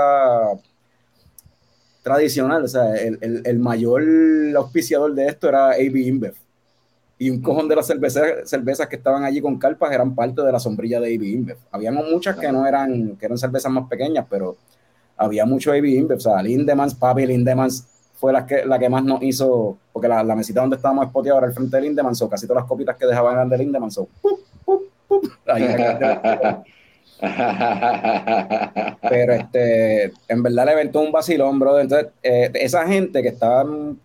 tradicional. 2.02 2.64
O 2.64 2.68
sea, 2.68 2.94
el, 2.96 3.18
el, 3.20 3.42
el 3.44 3.58
mayor 3.58 4.02
auspiciador 4.56 5.14
de 5.14 5.26
esto 5.26 5.48
era 5.48 5.72
AB 5.72 5.96
InBev. 5.96 6.34
Y 7.18 7.28
un 7.28 7.42
cojón 7.42 7.68
de 7.68 7.76
las 7.76 7.86
cervezas, 7.86 8.48
cervezas 8.48 8.88
que 8.88 8.96
estaban 8.96 9.24
allí 9.24 9.42
con 9.42 9.58
carpas 9.58 9.92
eran 9.92 10.14
parte 10.14 10.40
de 10.40 10.50
la 10.50 10.58
sombrilla 10.58 10.98
de 10.98 11.14
AB 11.14 11.22
InBev. 11.22 11.58
Habíamos 11.70 12.10
muchas 12.10 12.36
que 12.36 12.50
no 12.50 12.66
eran, 12.66 13.16
que 13.16 13.26
eran 13.26 13.36
cervezas 13.36 13.70
más 13.70 13.86
pequeñas, 13.86 14.24
pero 14.30 14.56
había 15.18 15.44
mucho 15.44 15.72
AB 15.72 15.84
InBev. 15.84 16.16
O 16.16 16.20
sea, 16.20 16.42
Lindemans, 16.42 16.94
Papi 16.94 17.26
Lindemans 17.26 17.86
fue 18.20 18.32
la 18.34 18.46
que, 18.46 18.66
la 18.66 18.78
que 18.78 18.90
más 18.90 19.02
nos 19.02 19.22
hizo, 19.22 19.78
porque 19.94 20.06
la, 20.06 20.22
mesita 20.22 20.60
donde 20.60 20.76
estábamos 20.76 21.06
espoteados 21.06 21.38
era 21.38 21.48
el 21.48 21.54
frente 21.54 21.74
de 21.74 21.82
Lindemans, 21.84 22.20
o 22.20 22.28
casi 22.28 22.46
todas 22.46 22.62
las 22.62 22.68
copitas 22.68 22.94
que 22.96 23.06
dejaban 23.06 23.32
eran 23.32 23.48
de 23.48 23.56
Lindemans. 23.56 23.94
So, 23.94 24.08
pero 29.08 29.32
este, 29.32 30.12
en 30.28 30.42
verdad 30.42 30.68
el 30.68 30.72
evento 30.74 31.00
es 31.00 31.06
un 31.06 31.12
vacilón, 31.12 31.58
bro. 31.58 31.80
Entonces, 31.80 32.08
eh, 32.22 32.50
esa 32.54 32.86
gente 32.86 33.22
que 33.22 33.28
estaban 33.28 33.98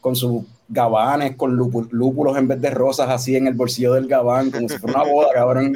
con 0.00 0.14
sus 0.14 0.44
gabanes, 0.68 1.34
con 1.36 1.56
lúpulos 1.56 2.36
en 2.36 2.46
vez 2.46 2.60
de 2.60 2.70
rosas 2.70 3.08
así 3.08 3.34
en 3.36 3.46
el 3.46 3.54
bolsillo 3.54 3.94
del 3.94 4.06
gabán, 4.06 4.50
como 4.50 4.68
si 4.68 4.76
fuera 4.78 5.02
una 5.02 5.10
boda, 5.10 5.28
cabrón. 5.32 5.72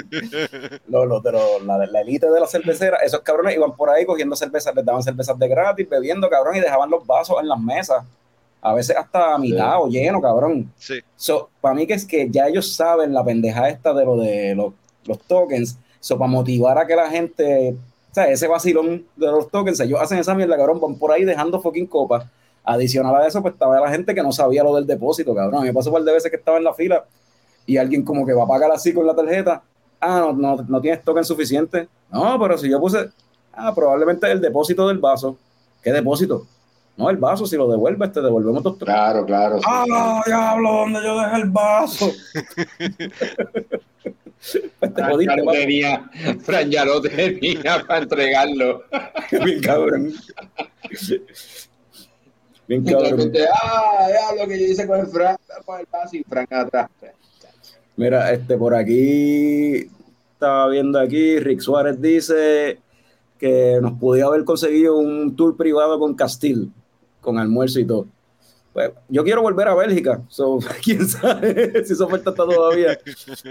Los, 0.88 1.06
los 1.08 1.22
de 1.22 1.32
los- 1.32 1.64
la, 1.64 1.78
la 1.86 2.00
élite 2.02 2.30
de 2.30 2.38
la 2.40 2.46
cervecera, 2.46 2.98
esos 2.98 3.20
cabrones 3.20 3.56
iban 3.56 3.74
por 3.74 3.88
ahí 3.88 4.04
cogiendo 4.04 4.36
cervezas, 4.36 4.74
les 4.74 4.84
daban 4.84 5.02
cervezas 5.02 5.38
de 5.38 5.48
gratis, 5.48 5.88
bebiendo, 5.88 6.28
cabrón, 6.28 6.56
y 6.56 6.60
dejaban 6.60 6.90
los 6.90 7.06
vasos 7.06 7.36
en 7.40 7.48
las 7.48 7.58
mesas. 7.58 8.04
A 8.60 8.74
veces 8.74 8.94
hasta 8.96 9.34
a 9.34 9.38
mitad 9.38 9.80
o 9.82 9.88
lleno, 9.88 10.20
cabrón. 10.20 10.70
Sí. 10.78 10.94
So, 11.16 11.48
para 11.60 11.74
mí 11.74 11.86
que 11.86 11.94
es 11.94 12.04
que 12.04 12.28
ya 12.30 12.46
ellos 12.46 12.74
saben 12.74 13.12
la 13.12 13.24
pendeja 13.24 13.68
esta 13.68 13.92
de 13.94 14.04
lo 14.04 14.16
de 14.18 14.54
los, 14.54 14.72
los 15.04 15.18
tokens. 15.20 15.78
So, 16.00 16.16
para 16.18 16.30
motivar 16.30 16.78
a 16.78 16.86
que 16.86 16.94
la 16.94 17.08
gente, 17.10 17.74
o 18.10 18.14
sea, 18.14 18.28
ese 18.28 18.46
vacilón 18.46 19.04
de 19.16 19.26
los 19.26 19.50
tokens, 19.50 19.80
ellos 19.80 20.00
hacen 20.00 20.18
esa 20.18 20.34
mierda, 20.34 20.56
cabrón, 20.56 20.80
van 20.80 20.94
por 20.96 21.10
ahí 21.10 21.24
dejando 21.24 21.60
fucking 21.60 21.86
copas. 21.86 22.24
Adicional 22.64 23.14
a 23.16 23.26
eso, 23.26 23.42
pues 23.42 23.54
estaba 23.54 23.80
la 23.80 23.90
gente 23.90 24.14
que 24.14 24.22
no 24.22 24.30
sabía 24.32 24.62
lo 24.62 24.74
del 24.76 24.86
depósito, 24.86 25.34
cabrón. 25.34 25.56
A 25.56 25.60
mí 25.62 25.66
me 25.68 25.74
pasó 25.74 25.90
un 25.90 25.94
par 25.94 26.04
de 26.04 26.12
veces 26.12 26.30
que 26.30 26.36
estaba 26.36 26.58
en 26.58 26.64
la 26.64 26.72
fila 26.74 27.04
y 27.66 27.76
alguien 27.76 28.04
como 28.04 28.24
que 28.24 28.32
va 28.32 28.44
a 28.44 28.46
pagar 28.46 28.70
así 28.70 28.92
con 28.94 29.06
la 29.06 29.14
tarjeta. 29.14 29.62
Ah, 30.00 30.18
no, 30.20 30.32
no, 30.32 30.64
no 30.68 30.80
tienes 30.80 31.02
token 31.02 31.24
suficiente. 31.24 31.88
No, 32.10 32.38
pero 32.40 32.56
si 32.58 32.68
yo 32.70 32.78
puse, 32.80 33.08
ah, 33.52 33.74
probablemente 33.74 34.30
el 34.30 34.40
depósito 34.40 34.86
del 34.88 34.98
vaso. 34.98 35.36
¿Qué 35.82 35.92
depósito? 35.92 36.46
No, 36.96 37.08
el 37.10 37.16
vaso, 37.16 37.46
si 37.46 37.56
lo 37.56 37.68
devuelves, 37.70 38.12
te 38.12 38.20
devolvemos 38.20 38.62
tus 38.62 38.76
Claro, 38.78 39.24
claro. 39.24 39.58
sí. 39.58 39.64
¡Ah, 39.66 40.22
diablo! 40.26 40.70
¿Dónde 40.70 41.00
yo 41.02 41.18
dejé 41.20 41.36
el 41.36 41.50
vaso? 41.50 42.10
pues 44.78 44.94
te 44.94 45.02
Fran 45.02 45.10
jodiste, 45.12 45.34
ya 45.34 45.36
lo 45.36 45.44
papi. 45.46 45.58
tenía, 45.58 46.10
Fran 46.42 46.70
ya 46.70 46.84
lo 46.84 47.00
tenía 47.02 47.84
para 47.86 48.00
entregarlo. 48.02 48.82
Bien 49.44 49.60
cabrón. 49.60 50.12
Bien 52.68 52.84
de 52.84 52.92
cabrón. 52.92 53.32
ah, 53.62 54.08
ya 54.08 54.42
lo 54.42 54.48
que 54.48 54.58
yo 54.58 54.66
hice 54.66 54.86
con 54.86 55.00
el 55.00 55.06
Fran, 55.06 55.36
con 55.64 55.80
el 55.80 55.86
y 56.12 56.22
Fran 56.24 56.46
atrás. 56.50 56.90
Mira, 57.96 58.32
este 58.32 58.56
por 58.56 58.74
aquí 58.74 59.90
estaba 60.32 60.68
viendo 60.68 60.98
aquí, 60.98 61.38
Rick 61.38 61.60
Suárez 61.60 62.00
dice 62.00 62.78
que 63.38 63.78
nos 63.82 63.98
podía 63.98 64.26
haber 64.26 64.44
conseguido 64.44 64.96
un 64.96 65.36
tour 65.36 65.56
privado 65.56 65.98
con 65.98 66.14
Castil, 66.14 66.72
con 67.20 67.38
almuerzo 67.38 67.80
y 67.80 67.84
todo. 67.84 68.06
Pues 68.72 68.90
yo 69.08 69.22
quiero 69.22 69.42
volver 69.42 69.68
a 69.68 69.74
Bélgica, 69.74 70.22
so, 70.28 70.58
quién 70.82 71.06
sabe 71.06 71.84
si 71.84 71.92
esa 71.92 72.04
oferta 72.04 72.30
está 72.30 72.44
todavía. 72.44 72.98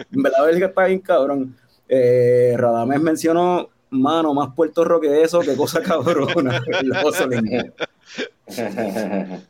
Verdad, 0.10 0.46
Bélgica 0.46 0.68
está 0.68 0.86
bien 0.86 1.00
cabrón. 1.00 1.56
Eh, 1.88 2.56
Radamés 2.58 3.02
mencionó, 3.02 3.70
mano, 3.90 4.34
más 4.34 4.56
Puerto 4.56 4.84
Rico 4.84 5.02
que 5.02 5.22
eso, 5.22 5.42
qué 5.42 5.56
cosa 5.56 5.82
cabrona. 5.82 6.62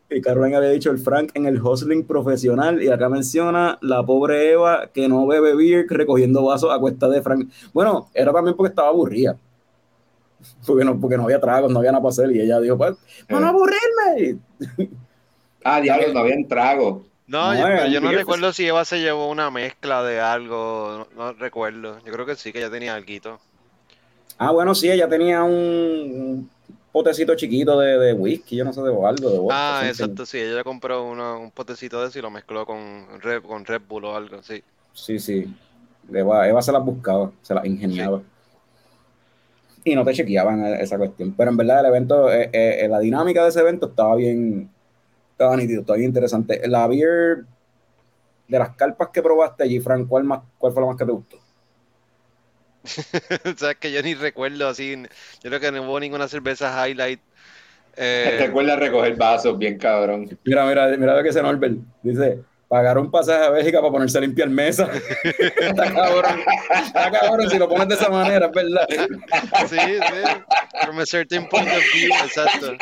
Y 0.10 0.22
Carmen 0.22 0.56
había 0.56 0.70
dicho 0.70 0.92
el 0.92 0.98
Frank 1.00 1.32
en 1.34 1.46
el 1.46 1.62
hustling 1.62 2.06
profesional 2.06 2.82
y 2.82 2.90
acá 2.90 3.10
menciona 3.10 3.78
la 3.82 4.04
pobre 4.06 4.52
Eva 4.52 4.90
que 4.94 5.08
no 5.08 5.26
bebe 5.26 5.56
beer 5.56 5.86
recogiendo 5.90 6.44
vasos 6.44 6.72
a 6.72 6.80
cuesta 6.80 7.08
de 7.08 7.22
Frank. 7.22 7.50
Bueno, 7.74 8.10
era 8.14 8.32
también 8.34 8.56
porque 8.56 8.70
estaba 8.70 8.90
aburrida. 8.90 9.38
Porque 10.66 10.84
no, 10.84 11.00
porque 11.00 11.18
no 11.18 11.24
había 11.24 11.40
tragos, 11.40 11.72
no 11.72 11.80
había 11.80 11.92
nada 11.92 12.02
para 12.02 12.12
hacer 12.12 12.32
y 12.32 12.42
ella 12.42 12.60
dijo, 12.60 12.78
pues, 12.78 12.96
para 13.28 13.42
no 13.42 13.48
aburrirme. 13.48 14.40
Ah, 15.64 15.80
diablo, 15.80 16.12
no 16.12 16.22
habían 16.22 16.48
trago. 16.48 17.06
No, 17.28 17.54
No, 17.54 17.60
yo, 17.60 17.68
eh, 17.68 17.74
pero 17.78 17.88
yo 17.88 18.02
no 18.02 18.12
recuerdo 18.12 18.52
si 18.52 18.66
Eva 18.66 18.84
se 18.84 19.00
llevó 19.00 19.30
una 19.30 19.52
mezcla 19.52 20.02
de 20.02 20.20
algo, 20.20 21.08
no, 21.16 21.24
no 21.26 21.34
recuerdo. 21.34 22.00
Yo 22.04 22.12
creo 22.12 22.26
que 22.26 22.36
sí, 22.36 22.52
que 22.52 22.60
ya 22.60 22.72
tenía 22.72 22.96
algo. 22.96 23.40
Ah, 24.38 24.52
bueno, 24.52 24.74
sí, 24.74 24.90
ella 24.90 25.08
tenía 25.08 25.44
un 25.44 26.50
potecito 26.92 27.36
chiquito 27.36 27.80
de, 27.80 27.98
de 28.00 28.14
whisky, 28.14 28.58
yo 28.58 28.66
no 28.66 28.74
sé, 28.74 28.82
de 28.82 28.90
algo, 28.90 29.30
de 29.32 29.40
vodka, 29.40 29.74
Ah, 29.74 29.88
exacto, 29.90 30.26
sí, 30.26 30.40
ella 30.40 30.64
compró 30.64 31.04
uno- 31.04 31.40
un 31.40 31.52
potecito 31.52 32.02
de 32.02 32.08
eso 32.08 32.18
y 32.20 32.22
lo 32.22 32.32
mezcló 32.32 32.66
con 32.66 33.20
Red, 33.22 33.44
con 33.44 33.66
Red 33.66 33.82
Bull 33.84 34.06
o 34.06 34.16
algo, 34.16 34.42
sí. 34.44 34.64
Sí, 34.94 35.20
sí. 35.20 35.46
Eva, 36.14 36.48
Eva 36.48 36.62
se 36.62 36.72
las 36.72 36.84
buscaba, 36.84 37.32
se 37.42 37.54
las 37.54 37.66
ingeniaba. 37.66 38.22
Y 39.84 39.96
no 39.96 40.06
te 40.06 40.14
chequeaban 40.14 40.64
esa 40.66 40.98
cuestión. 40.98 41.34
Pero 41.36 41.50
en 41.52 41.58
verdad 41.58 41.80
el 41.80 41.86
evento, 41.88 42.32
eh, 42.32 42.50
eh, 42.54 42.88
la 42.88 43.00
dinámica 43.00 43.44
de 43.44 43.50
ese 43.50 43.62
evento 43.62 43.88
estaba 43.88 44.16
bien, 44.16 44.70
estaba 45.32 45.58
nítido, 45.58 45.82
estaba 45.82 45.98
bien 45.98 46.10
interesante. 46.12 46.62
La 46.68 46.88
beer 46.88 47.46
de 48.48 48.60
las 48.60 48.76
carpas 48.76 49.10
que 49.10 49.24
probaste 49.24 49.64
allí, 49.64 49.80
Frank, 49.80 50.08
¿cuál, 50.08 50.24
más, 50.26 50.44
cuál 50.60 50.74
fue 50.74 50.82
la 50.84 50.90
más 50.90 50.98
que 50.98 51.06
te 51.06 51.12
gustó? 51.12 51.41
O 53.46 53.58
sea, 53.58 53.72
es 53.72 53.78
que 53.78 53.92
yo 53.92 54.02
ni 54.02 54.14
recuerdo 54.16 54.68
así, 54.68 54.96
yo 55.44 55.50
creo 55.50 55.60
que 55.60 55.72
no 55.72 55.84
hubo 55.84 56.00
ninguna 56.00 56.28
cerveza 56.28 56.88
highlight. 56.88 57.20
Eh, 57.98 58.38
Recuerda 58.40 58.76
recoger 58.76 59.16
vasos, 59.16 59.58
bien 59.58 59.78
cabrón. 59.78 60.38
Mira, 60.46 60.66
mira, 60.66 60.88
mira 60.98 61.16
lo 61.16 61.22
que 61.22 61.30
dice 61.30 61.42
Norbert. 61.42 61.78
Dice, 62.02 62.40
pagar 62.72 62.98
un 62.98 63.12
pasaje 63.12 63.44
a 63.44 63.50
Bélgica 63.50 63.82
para 63.82 63.92
ponerse 63.92 64.18
a 64.18 64.22
limpiar 64.22 64.50
mesa. 64.50 64.90
está 65.60 65.94
cabrón. 65.94 66.40
Está 66.86 67.12
cabrón 67.12 67.50
si 67.50 67.58
lo 67.58 67.68
pones 67.68 67.90
de 67.90 67.96
esa 67.96 68.10
manera, 68.10 68.46
es 68.46 68.52
verdad. 68.54 68.88
sí, 69.68 69.78
sí, 69.78 70.86
from 70.86 71.00
a 71.00 71.06
certain 71.06 71.50
point 71.50 71.68
of 71.68 71.84
view, 71.94 72.10
exacto. 72.24 72.78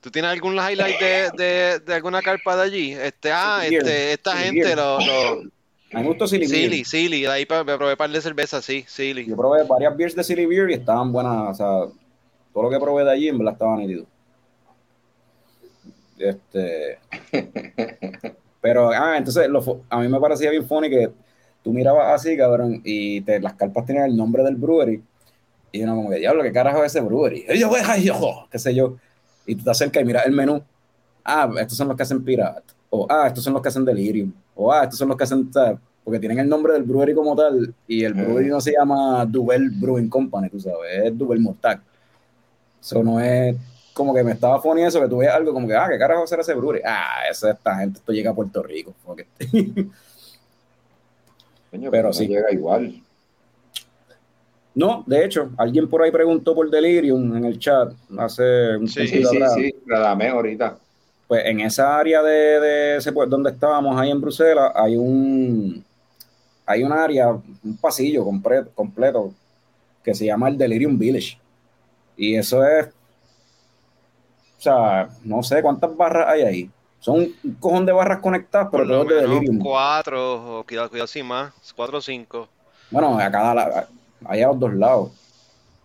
¿Tú 0.00 0.10
tienes 0.10 0.30
algún 0.30 0.54
highlight 0.54 0.98
de, 0.98 1.30
de, 1.36 1.78
de 1.80 1.94
alguna 1.94 2.22
carpa 2.22 2.56
de 2.56 2.62
allí? 2.62 2.92
Este, 2.92 3.30
ah, 3.30 3.60
este, 3.64 4.14
esta 4.14 4.36
gente, 4.36 4.74
lo, 4.74 4.98
lo, 5.00 5.42
A 5.92 5.98
mí 5.98 6.02
me 6.02 6.08
gustó 6.08 6.26
Silly 6.26 6.46
Beer. 6.46 6.70
Silly, 6.70 6.84
Silly, 6.84 7.20
de 7.22 7.28
ahí 7.28 7.46
me 7.48 7.76
probé 7.76 7.92
un 7.92 7.96
par 7.96 8.10
de 8.10 8.20
cervezas, 8.20 8.64
sí, 8.64 8.84
Silly. 8.88 9.26
Yo 9.26 9.36
probé 9.36 9.64
varias 9.64 9.96
beers 9.96 10.14
de 10.14 10.24
Silly 10.24 10.46
Beer 10.46 10.70
y 10.70 10.74
estaban 10.74 11.12
buenas. 11.12 11.50
O 11.50 11.54
sea, 11.54 11.66
todo 12.52 12.62
lo 12.62 12.70
que 12.70 12.78
probé 12.78 13.04
de 13.04 13.10
allí 13.10 13.28
en 13.28 13.38
verdad 13.38 13.54
estaba 13.54 13.76
nítido. 13.76 14.06
Este. 16.18 16.98
Pero, 18.60 18.90
ah, 18.90 19.16
entonces 19.18 19.48
lo 19.48 19.82
a 19.90 20.00
mí 20.00 20.08
me 20.08 20.20
parecía 20.20 20.50
bien 20.50 20.66
funny 20.66 20.88
que 20.88 21.10
tú 21.64 21.72
mirabas 21.72 22.14
así, 22.14 22.36
cabrón, 22.36 22.80
y 22.84 23.20
te, 23.22 23.40
las 23.40 23.54
carpas 23.54 23.84
tenían 23.84 24.06
el 24.06 24.16
nombre 24.16 24.42
del 24.44 24.56
brewery. 24.56 25.02
Y 25.72 25.82
uno 25.82 25.96
como 25.96 26.10
que, 26.10 26.16
diablo, 26.16 26.42
¿qué 26.42 26.52
carajo 26.52 26.84
es 26.84 26.94
ese 26.94 27.00
brewery? 27.00 27.46
Y 27.48 27.58
yo, 27.58 27.68
"Güey, 27.68 27.82
ay, 27.84 28.04
yo", 28.04 28.46
qué 28.50 28.58
sé 28.58 28.74
yo. 28.74 28.96
Y 29.46 29.56
tú 29.56 29.64
te 29.64 29.70
acercas 29.70 30.02
y 30.02 30.06
miras 30.06 30.26
el 30.26 30.32
menú. 30.32 30.62
Ah, 31.24 31.50
estos 31.58 31.76
son 31.76 31.88
los 31.88 31.96
que 31.96 32.02
hacen 32.04 32.24
Pirate. 32.24 32.72
O, 32.94 33.06
ah, 33.08 33.26
estos 33.26 33.42
son 33.42 33.54
los 33.54 33.62
que 33.62 33.68
hacen 33.68 33.86
Delirium. 33.86 34.30
O, 34.54 34.70
ah, 34.70 34.82
estos 34.84 34.98
son 34.98 35.08
los 35.08 35.16
que 35.16 35.24
hacen... 35.24 35.50
¿sabes? 35.50 35.78
Porque 36.04 36.18
tienen 36.18 36.40
el 36.40 36.48
nombre 36.48 36.74
del 36.74 36.82
brewery 36.82 37.14
como 37.14 37.34
tal. 37.34 37.74
Y 37.88 38.04
el 38.04 38.12
brewery 38.12 38.48
no 38.48 38.60
se 38.60 38.72
llama 38.72 39.24
Duvel 39.24 39.70
Brewing 39.70 40.10
Company, 40.10 40.50
tú 40.50 40.60
sabes. 40.60 41.04
Es 41.04 41.16
Duvel 41.16 41.40
Mortac. 41.40 41.80
Eso 42.82 43.02
no 43.02 43.18
es... 43.18 43.56
Como 43.94 44.14
que 44.14 44.22
me 44.22 44.32
estaba 44.32 44.60
funny 44.60 44.82
eso, 44.82 45.00
que 45.00 45.08
tú 45.08 45.18
ves 45.18 45.30
algo 45.30 45.54
como 45.54 45.66
que, 45.66 45.74
ah, 45.74 45.86
¿qué 45.90 45.98
carajo 45.98 46.26
será 46.26 46.42
ese 46.42 46.54
brewery? 46.54 46.82
Ah, 46.84 47.22
esa 47.30 47.52
esta 47.52 47.76
gente, 47.76 47.98
esto 47.98 48.12
llega 48.12 48.30
a 48.30 48.34
Puerto 48.34 48.62
Rico. 48.62 48.94
it. 49.16 49.26
Coño, 51.70 51.90
Pero 51.90 52.08
no 52.08 52.12
sí. 52.12 52.26
llega 52.26 52.52
igual. 52.52 53.02
No, 54.74 55.02
de 55.06 55.24
hecho, 55.24 55.50
alguien 55.56 55.88
por 55.88 56.02
ahí 56.02 56.10
preguntó 56.10 56.54
por 56.54 56.70
Delirium 56.70 57.36
en 57.36 57.44
el 57.46 57.58
chat 57.58 57.92
hace 58.18 58.76
un 58.76 58.88
Sí, 58.88 59.06
Sí, 59.06 59.24
sí, 59.24 59.38
sí, 59.54 59.74
Radamés 59.86 60.32
ahorita. 60.32 60.78
Pues 61.32 61.46
en 61.46 61.60
esa 61.60 61.96
área 61.96 62.22
de, 62.22 62.60
de 62.60 62.96
ese, 62.98 63.10
donde 63.10 63.52
estábamos 63.52 63.98
ahí 63.98 64.10
en 64.10 64.20
Bruselas 64.20 64.70
hay 64.74 64.96
un 64.96 65.82
hay 66.66 66.82
un 66.82 66.92
área, 66.92 67.30
un 67.30 67.76
pasillo 67.80 68.22
completo, 68.22 68.70
completo 68.74 69.32
que 70.04 70.14
se 70.14 70.26
llama 70.26 70.50
el 70.50 70.58
Delirium 70.58 70.98
Village. 70.98 71.38
Y 72.18 72.34
eso 72.36 72.62
es, 72.66 72.88
o 74.58 74.60
sea, 74.60 75.08
no 75.24 75.42
sé 75.42 75.62
cuántas 75.62 75.96
barras 75.96 76.28
hay 76.28 76.42
ahí. 76.42 76.70
Son 77.00 77.20
un 77.20 77.54
cojón 77.58 77.86
de 77.86 77.92
barras 77.92 78.18
conectadas, 78.18 78.68
pero 78.70 78.86
todos 78.86 79.08
de 79.08 79.22
Delirium. 79.22 79.58
cuatro, 79.58 80.58
o 80.58 80.64
cuidado, 80.64 80.90
cuidado, 80.90 81.06
sí 81.06 81.22
más, 81.22 81.54
cuatro 81.74 81.96
o 81.96 82.02
cinco. 82.02 82.46
Bueno, 82.90 83.18
a 83.18 83.30
cada 83.30 83.54
lado, 83.54 83.86
ahí 84.26 84.42
a 84.42 84.48
los 84.48 84.60
dos 84.60 84.74
lados. 84.74 85.12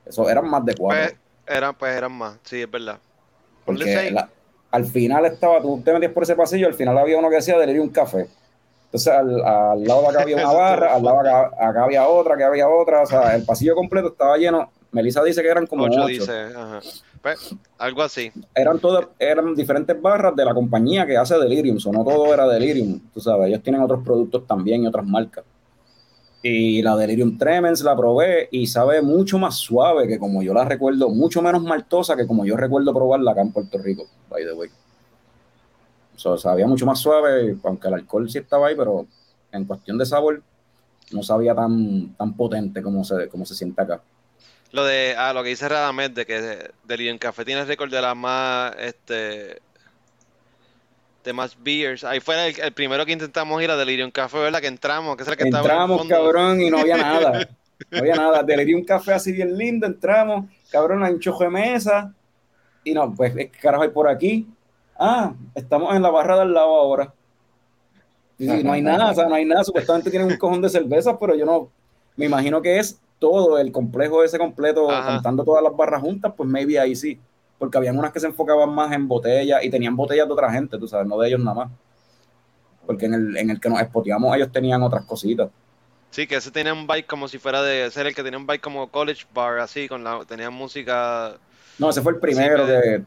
Eso 0.06 0.30
eran 0.30 0.50
más 0.50 0.66
de 0.66 0.76
cuatro. 0.76 1.04
Pues 1.06 1.16
eran, 1.46 1.74
pues 1.74 1.96
eran 1.96 2.12
más, 2.12 2.38
sí, 2.44 2.62
es 2.62 2.70
verdad. 2.70 3.00
Porque 3.64 4.12
la- 4.12 4.30
al 4.78 4.86
final 4.86 5.26
estaba, 5.26 5.60
tú 5.60 5.82
te 5.84 5.92
metías 5.92 6.12
por 6.12 6.24
ese 6.24 6.36
pasillo, 6.36 6.68
al 6.68 6.76
final 6.76 6.96
había 6.98 7.18
uno 7.18 7.30
que 7.30 7.38
decía 7.38 7.58
Delirium 7.58 7.90
Café. 7.90 8.28
Entonces 8.86 9.12
al, 9.12 9.44
al 9.44 9.84
lado 9.84 10.04
de 10.04 10.08
acá 10.10 10.22
había 10.22 10.36
una 10.36 10.54
barra, 10.54 10.94
al 10.94 11.04
lado 11.04 11.24
de 11.24 11.30
acá, 11.30 11.52
acá 11.60 11.84
había 11.84 12.08
otra, 12.08 12.38
que 12.38 12.44
había 12.44 12.70
otra. 12.70 13.02
O 13.02 13.06
sea, 13.08 13.36
el 13.36 13.44
pasillo 13.44 13.76
completo 13.76 14.10
estaba 14.10 14.38
lleno. 14.38 14.72
Melissa 14.92 15.24
dice 15.24 15.42
que 15.42 15.50
eran 15.50 15.66
como 15.66 15.86
ocho, 15.86 16.02
ocho. 16.02 16.08
dice, 16.08 16.46
ajá. 16.56 16.80
Pues, 17.22 17.56
algo 17.80 18.04
así. 18.04 18.32
Eran 18.54 18.80
todas, 18.80 19.08
eran 19.20 19.56
diferentes 19.56 20.00
barras 20.00 20.36
de 20.36 20.46
la 20.46 20.54
compañía 20.54 21.06
que 21.06 21.18
hace 21.18 21.38
Delirium. 21.40 21.78
O 21.84 21.92
no 21.92 22.04
todo 22.04 22.34
era 22.34 22.48
Delirium. 22.48 23.02
Tú 23.14 23.20
sabes, 23.20 23.48
ellos 23.48 23.64
tienen 23.64 23.82
otros 23.82 24.04
productos 24.04 24.46
también 24.46 24.84
y 24.84 24.88
otras 24.88 25.06
marcas. 25.06 25.44
Y 26.50 26.82
la 26.82 26.96
Delirium 26.96 27.38
Tremens 27.38 27.82
la 27.82 27.94
probé 27.94 28.48
y 28.52 28.68
sabe 28.68 29.02
mucho 29.02 29.38
más 29.38 29.56
suave 29.56 30.08
que 30.08 30.18
como 30.18 30.42
yo 30.42 30.54
la 30.54 30.64
recuerdo, 30.64 31.10
mucho 31.10 31.42
menos 31.42 31.62
maltosa 31.62 32.16
que 32.16 32.26
como 32.26 32.46
yo 32.46 32.56
recuerdo 32.56 32.94
probarla 32.94 33.32
acá 33.32 33.42
en 33.42 33.52
Puerto 33.52 33.78
Rico, 33.78 34.08
by 34.30 34.46
the 34.46 34.54
way. 34.54 34.70
O 36.16 36.18
sea, 36.18 36.38
sabía 36.38 36.66
mucho 36.66 36.86
más 36.86 37.00
suave, 37.00 37.58
aunque 37.62 37.90
el 37.90 37.96
alcohol 37.96 38.30
sí 38.30 38.38
estaba 38.38 38.68
ahí, 38.68 38.76
pero 38.78 39.06
en 39.52 39.66
cuestión 39.66 39.98
de 39.98 40.06
sabor 40.06 40.42
no 41.12 41.22
sabía 41.22 41.54
tan, 41.54 42.16
tan 42.16 42.34
potente 42.34 42.82
como 42.82 43.04
se, 43.04 43.28
como 43.28 43.46
se 43.46 43.54
siente 43.54 43.82
acá. 43.82 44.02
Lo 44.72 44.86
de, 44.86 45.16
ah, 45.18 45.34
lo 45.34 45.44
que 45.44 45.50
dice 45.50 45.68
Radamés 45.68 46.16
de 46.16 46.26
que 46.26 46.72
Delirium 46.86 47.18
Café 47.18 47.44
tiene 47.44 47.62
el 47.62 47.68
récord 47.68 47.92
de 47.92 48.02
las 48.02 48.16
más, 48.16 48.74
este, 48.80 49.62
de 51.24 51.34
más 51.34 51.58
beers. 51.62 52.04
Ahí 52.04 52.20
fue 52.20 52.50
el, 52.50 52.60
el 52.60 52.74
primero 52.74 53.06
que 53.06 53.12
intentamos 53.12 53.62
ir 53.62 53.70
a 53.72 53.78
Delirium 53.78 54.12
Café, 54.12 54.40
¿verdad? 54.40 54.62
Que 54.62 54.68
entramos, 54.68 55.16
que 55.16 55.24
es 55.24 55.30
el 55.30 55.38
que 55.38 55.44
Entramos, 55.44 56.08
cabrón, 56.08 56.62
y 56.62 56.70
no 56.70 56.80
había 56.80 56.98
nada. 56.98 57.50
No 57.92 58.00
había 58.00 58.16
nada. 58.16 58.44
Delirium 58.44 58.84
Café 58.84 59.14
así 59.14 59.32
bien 59.32 59.58
lindo, 59.58 59.86
entramos, 59.86 60.46
cabrón, 60.72 61.04
hay 61.04 61.14
un 61.14 61.20
chojo 61.20 61.44
de 61.44 61.50
mesa. 61.50 62.14
Y 62.84 62.94
no, 62.94 63.14
pues, 63.14 63.34
¿qué 63.36 63.50
carajo 63.50 63.84
hay 63.84 63.90
por 63.90 64.08
aquí? 64.08 64.48
Ah, 64.98 65.34
estamos 65.54 65.96
en 65.96 66.02
la 66.02 66.10
barra 66.10 66.36
de 66.36 66.42
al 66.44 66.54
lado 66.54 66.76
ahora. 66.76 67.14
Y 68.40 68.46
no 68.46 68.72
hay 68.72 68.82
nada, 68.82 69.12
o 69.12 69.14
sea, 69.16 69.28
no 69.28 69.36
hay 69.36 69.46
nada. 69.46 69.64
Supuestamente 69.64 70.10
tienen 70.10 70.32
un 70.32 70.38
cojón 70.38 70.62
de 70.62 70.70
cervezas, 70.70 71.16
pero 71.20 71.36
yo 71.36 71.46
no. 71.46 71.70
Me 72.16 72.26
imagino 72.26 72.62
que 72.62 72.80
es 72.80 73.00
todo 73.20 73.58
el 73.58 73.72
complejo 73.72 74.24
ese 74.24 74.38
completo, 74.38 74.90
Ajá. 74.90 75.16
contando 75.16 75.44
todas 75.44 75.64
las 75.64 75.76
barras 75.76 76.02
juntas, 76.02 76.34
pues 76.36 76.50
maybe 76.50 76.80
ahí 76.80 76.96
sí. 76.96 77.20
Porque 77.58 77.78
habían 77.78 77.98
unas 77.98 78.12
que 78.12 78.20
se 78.20 78.28
enfocaban 78.28 78.70
más 78.70 78.92
en 78.92 79.08
botellas 79.08 79.64
y 79.64 79.70
tenían 79.70 79.96
botellas 79.96 80.28
de 80.28 80.34
otra 80.34 80.52
gente, 80.52 80.78
tú 80.78 80.88
sabes, 80.88 81.08
no 81.08 81.18
de 81.18 81.30
ellos 81.30 81.40
nada 81.40 81.56
más. 81.56 81.72
Porque 82.86 83.06
en 83.06 83.14
el, 83.16 83.38
en 83.38 83.50
el 83.50 83.60
que 83.60 83.70
nos 83.70 83.82
espoteamos, 83.82 84.36
ellos 84.36 84.52
tenían 84.52 84.84
otras 84.84 85.06
cositas. 85.06 85.50
Sí, 86.12 86.26
que 86.26 86.36
ese 86.36 86.52
tenía 86.52 86.74
un 86.74 86.88
bike 86.88 87.06
como 87.06 87.28
si 87.28 87.38
fuera 87.38 87.62
de 87.62 87.90
ser 87.92 88.08
el 88.08 88.16
que 88.16 88.24
tenía 88.24 88.40
un 88.40 88.46
bike 88.46 88.62
como 88.62 88.90
college 88.90 89.26
bar, 89.34 89.60
así, 89.60 89.88
con 89.88 90.04
la, 90.04 90.24
tenía 90.26 90.50
música. 90.50 91.34
No, 91.78 91.90
ese 91.90 92.02
fue 92.02 92.14
el 92.14 92.20
primero 92.20 92.66
Sí, 92.66 92.72
que, 92.72 93.04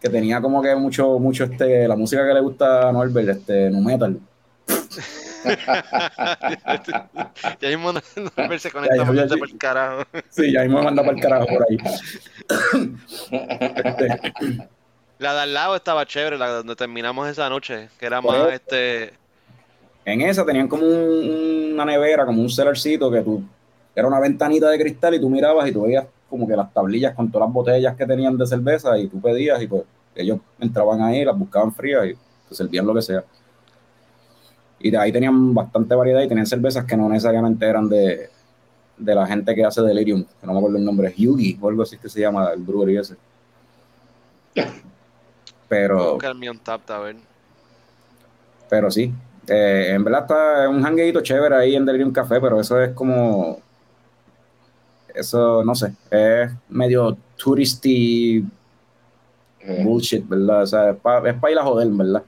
que 0.00 0.08
tenía 0.08 0.40
como 0.40 0.62
que 0.62 0.74
mucho, 0.74 1.18
mucho 1.18 1.44
este, 1.44 1.86
la 1.86 1.96
música 1.96 2.26
que 2.26 2.34
le 2.34 2.40
gusta 2.40 2.88
a 2.88 2.92
Norbert, 2.92 3.28
este, 3.28 3.70
nu 3.70 3.80
metal. 3.80 4.18
ya 7.60 7.68
mismo 7.68 7.92
no, 7.92 8.00
no 8.16 8.58
se 8.58 8.70
conecta 8.70 8.96
ya, 8.96 9.04
por 9.04 9.14
ya, 9.14 9.26
por 9.36 9.48
sí. 9.48 9.52
el 9.54 9.58
carajo. 9.58 10.02
Sí, 10.30 10.52
ya 10.52 10.62
mismo 10.62 10.78
me 10.78 10.84
manda 10.84 11.02
para 11.02 11.16
el 11.16 11.22
carajo 11.22 11.46
por 11.46 11.66
ahí. 11.68 11.78
Este, 13.30 14.34
La 15.18 15.34
de 15.34 15.40
al 15.40 15.54
lado 15.54 15.76
estaba 15.76 16.04
chévere, 16.06 16.38
la 16.38 16.48
donde 16.48 16.76
terminamos 16.76 17.28
esa 17.28 17.48
noche, 17.48 17.88
que 17.98 18.06
era 18.06 18.20
más 18.20 18.52
este. 18.52 19.12
en 20.04 20.20
esa 20.22 20.44
tenían 20.44 20.68
como 20.68 20.84
un- 20.86 21.72
una 21.74 21.84
nevera, 21.84 22.26
como 22.26 22.42
un 22.42 22.50
cellarcito 22.50 23.10
que 23.10 23.22
tú, 23.22 23.42
era 23.94 24.06
una 24.08 24.20
ventanita 24.20 24.68
de 24.68 24.78
cristal 24.78 25.14
y 25.14 25.20
tú 25.20 25.30
mirabas 25.30 25.68
y 25.68 25.72
tú 25.72 25.82
veías 25.82 26.06
como 26.28 26.46
que 26.48 26.56
las 26.56 26.72
tablillas 26.72 27.14
con 27.14 27.30
todas 27.30 27.46
las 27.48 27.54
botellas 27.54 27.94
que 27.96 28.06
tenían 28.06 28.36
de 28.36 28.46
cerveza 28.46 28.98
y 28.98 29.06
tú 29.08 29.20
pedías 29.20 29.62
y 29.62 29.66
pues 29.68 29.84
ellos 30.16 30.38
entraban 30.60 31.00
ahí, 31.02 31.24
las 31.24 31.36
buscaban 31.38 31.72
frías 31.72 32.06
y 32.06 32.14
te 32.48 32.54
servían 32.54 32.86
lo 32.86 32.94
que 32.94 33.02
sea. 33.02 33.24
Y 34.84 34.90
de 34.90 34.98
ahí 34.98 35.10
tenían 35.10 35.54
bastante 35.54 35.94
variedad 35.94 36.20
y 36.20 36.28
tenían 36.28 36.46
cervezas 36.46 36.84
que 36.84 36.94
no 36.96 37.08
necesariamente 37.08 37.64
eran 37.66 37.88
de, 37.88 38.28
de 38.98 39.14
la 39.14 39.26
gente 39.26 39.54
que 39.54 39.64
hace 39.64 39.80
Delirium, 39.80 40.24
que 40.24 40.46
no 40.46 40.52
me 40.52 40.58
acuerdo 40.58 40.76
el 40.76 40.84
nombre, 40.84 41.14
Yugi 41.16 41.58
o 41.60 41.68
algo 41.70 41.82
así 41.84 41.96
que 41.96 42.08
se 42.08 42.20
llama 42.20 42.50
el 42.52 42.60
brewery 42.62 42.98
ese. 42.98 43.16
Pero, 45.68 46.18
pero 48.68 48.90
sí, 48.90 49.12
eh, 49.46 49.92
en 49.94 50.04
verdad 50.04 50.22
está 50.22 50.68
un 50.68 50.84
hangueito 50.84 51.20
chévere 51.22 51.56
ahí 51.56 51.76
en 51.76 51.86
Delirium 51.86 52.12
Café, 52.12 52.40
pero 52.40 52.60
eso 52.60 52.80
es 52.80 52.90
como, 52.90 53.60
eso 55.14 55.64
no 55.64 55.74
sé, 55.74 55.94
es 56.10 56.50
medio 56.68 57.16
touristy 57.36 58.44
Eh, 59.66 59.82
bullshit, 59.82 60.28
¿verdad? 60.28 60.62
O 60.62 60.66
sea, 60.66 60.90
es 60.90 60.96
para 60.96 61.30
es 61.30 61.38
pa 61.40 61.50
ir 61.50 61.58
a 61.58 61.62
joder, 61.62 61.88
¿verdad? 61.88 62.22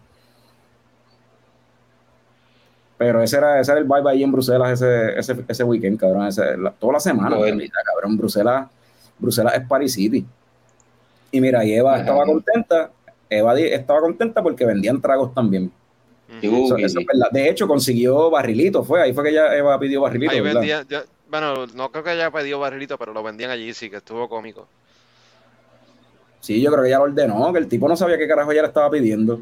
Pero 2.99 3.23
ese 3.23 3.37
era, 3.37 3.61
ese 3.61 3.73
era 3.73 3.81
el 3.81 3.87
vibe 3.87 4.11
ahí 4.11 4.23
en 4.23 4.33
Bruselas 4.33 4.81
ese, 4.81 5.19
ese, 5.19 5.45
ese 5.47 5.65
weekend, 5.65 5.99
cabrón. 6.01 6.27
Ese, 6.27 6.57
la- 6.57 6.71
toda 6.71 6.95
la 6.95 7.01
semana, 7.01 7.37
cabrón. 7.37 8.17
Bruselas, 8.17 8.69
Bruselas 9.19 9.55
es 9.55 9.67
Paris 9.69 9.93
City. 9.95 10.25
Y 11.31 11.41
mira, 11.41 11.65
y 11.65 11.75
Eva 11.75 11.93
Ajá. 11.93 12.01
estaba 12.01 12.25
contenta. 12.25 12.91
Eva 13.29 13.59
estaba 13.59 14.01
contenta 14.01 14.43
porque 14.43 14.65
vendían 14.65 15.01
tragos 15.01 15.35
también. 15.35 15.71
Ujú. 16.29 16.65
Eso, 16.65 16.75
Uy. 16.77 16.85
eso 16.85 17.01
es 17.01 17.07
verdad. 17.07 17.29
De 17.31 17.49
hecho, 17.51 17.69
consiguió 17.69 18.31
barrilito, 18.31 18.83
fue. 18.83 19.03
Ahí 19.03 19.13
fue 19.13 19.25
que 19.25 19.33
ya 19.35 19.55
Eva 19.55 19.79
pidió 19.79 20.01
barrilito, 20.01 20.33
Ahí 20.33 20.41
¿verdad? 20.41 20.61
vendía, 20.61 20.83
yo- 20.89 21.05
bueno, 21.29 21.67
no 21.75 21.91
creo 21.91 22.03
que 22.05 22.11
haya 22.11 22.31
pedido 22.31 22.61
barrilito, 22.61 22.97
pero 22.97 23.13
lo 23.13 23.23
vendían 23.23 23.51
allí, 23.51 23.75
sí, 23.75 23.91
que 23.91 23.97
estuvo 23.97 24.29
cómico. 24.29 24.67
Sí, 26.41 26.63
yo 26.63 26.71
creo 26.71 26.85
que 26.85 26.91
ya 26.91 26.99
lo 26.99 27.05
ordenó, 27.05 27.53
que 27.53 27.59
el 27.59 27.67
tipo 27.69 27.89
no 27.89 27.97
sabía 27.97 28.17
qué 28.17 28.29
carajo 28.29 28.53
ella 28.53 28.63
le 28.63 28.69
estaba 28.69 28.89
pidiendo. 28.91 29.41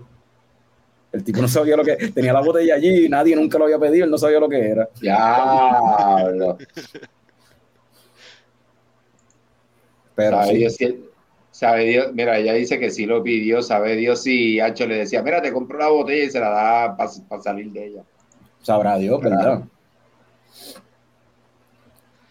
El 1.15 1.23
tipo 1.25 1.41
no 1.41 1.47
sabía 1.49 1.77
lo 1.77 1.85
que... 1.85 1.95
Tenía 2.13 2.33
la 2.33 2.41
botella 2.41 2.75
allí 2.75 3.09
nadie 3.09 3.37
nunca 3.37 3.57
lo 3.57 3.65
había 3.65 3.79
pedido, 3.79 4.05
él 4.05 4.11
no 4.11 4.19
sabía 4.19 4.41
lo 4.41 4.49
que 4.49 4.59
era. 4.69 4.89
Diablo. 5.01 6.59
Pero 10.17 10.37
sabe 10.37 10.49
sí, 10.51 10.57
Dios 10.57 10.75
si- 10.75 11.05
sabe 11.51 11.85
Dios, 11.85 12.13
mira, 12.13 12.37
ella 12.39 12.53
dice 12.55 12.79
que 12.79 12.91
sí 12.91 13.07
lo 13.07 13.23
pidió, 13.23 13.63
sabe 13.63 13.97
Dios 13.97 14.23
si 14.23 14.59
Hacho 14.61 14.87
le 14.87 14.97
decía, 14.97 15.23
mira, 15.23 15.41
te 15.41 15.53
compro 15.53 15.79
la 15.79 15.89
botella 15.89 16.25
y 16.25 16.31
se 16.31 16.41
la 16.41 16.51
da 16.51 16.97
para 16.97 17.43
salir 17.43 17.71
de 17.73 17.87
ella. 17.87 18.03
sabrá 18.63 18.97
Dios, 18.97 19.21
¿verdad? 19.23 19.63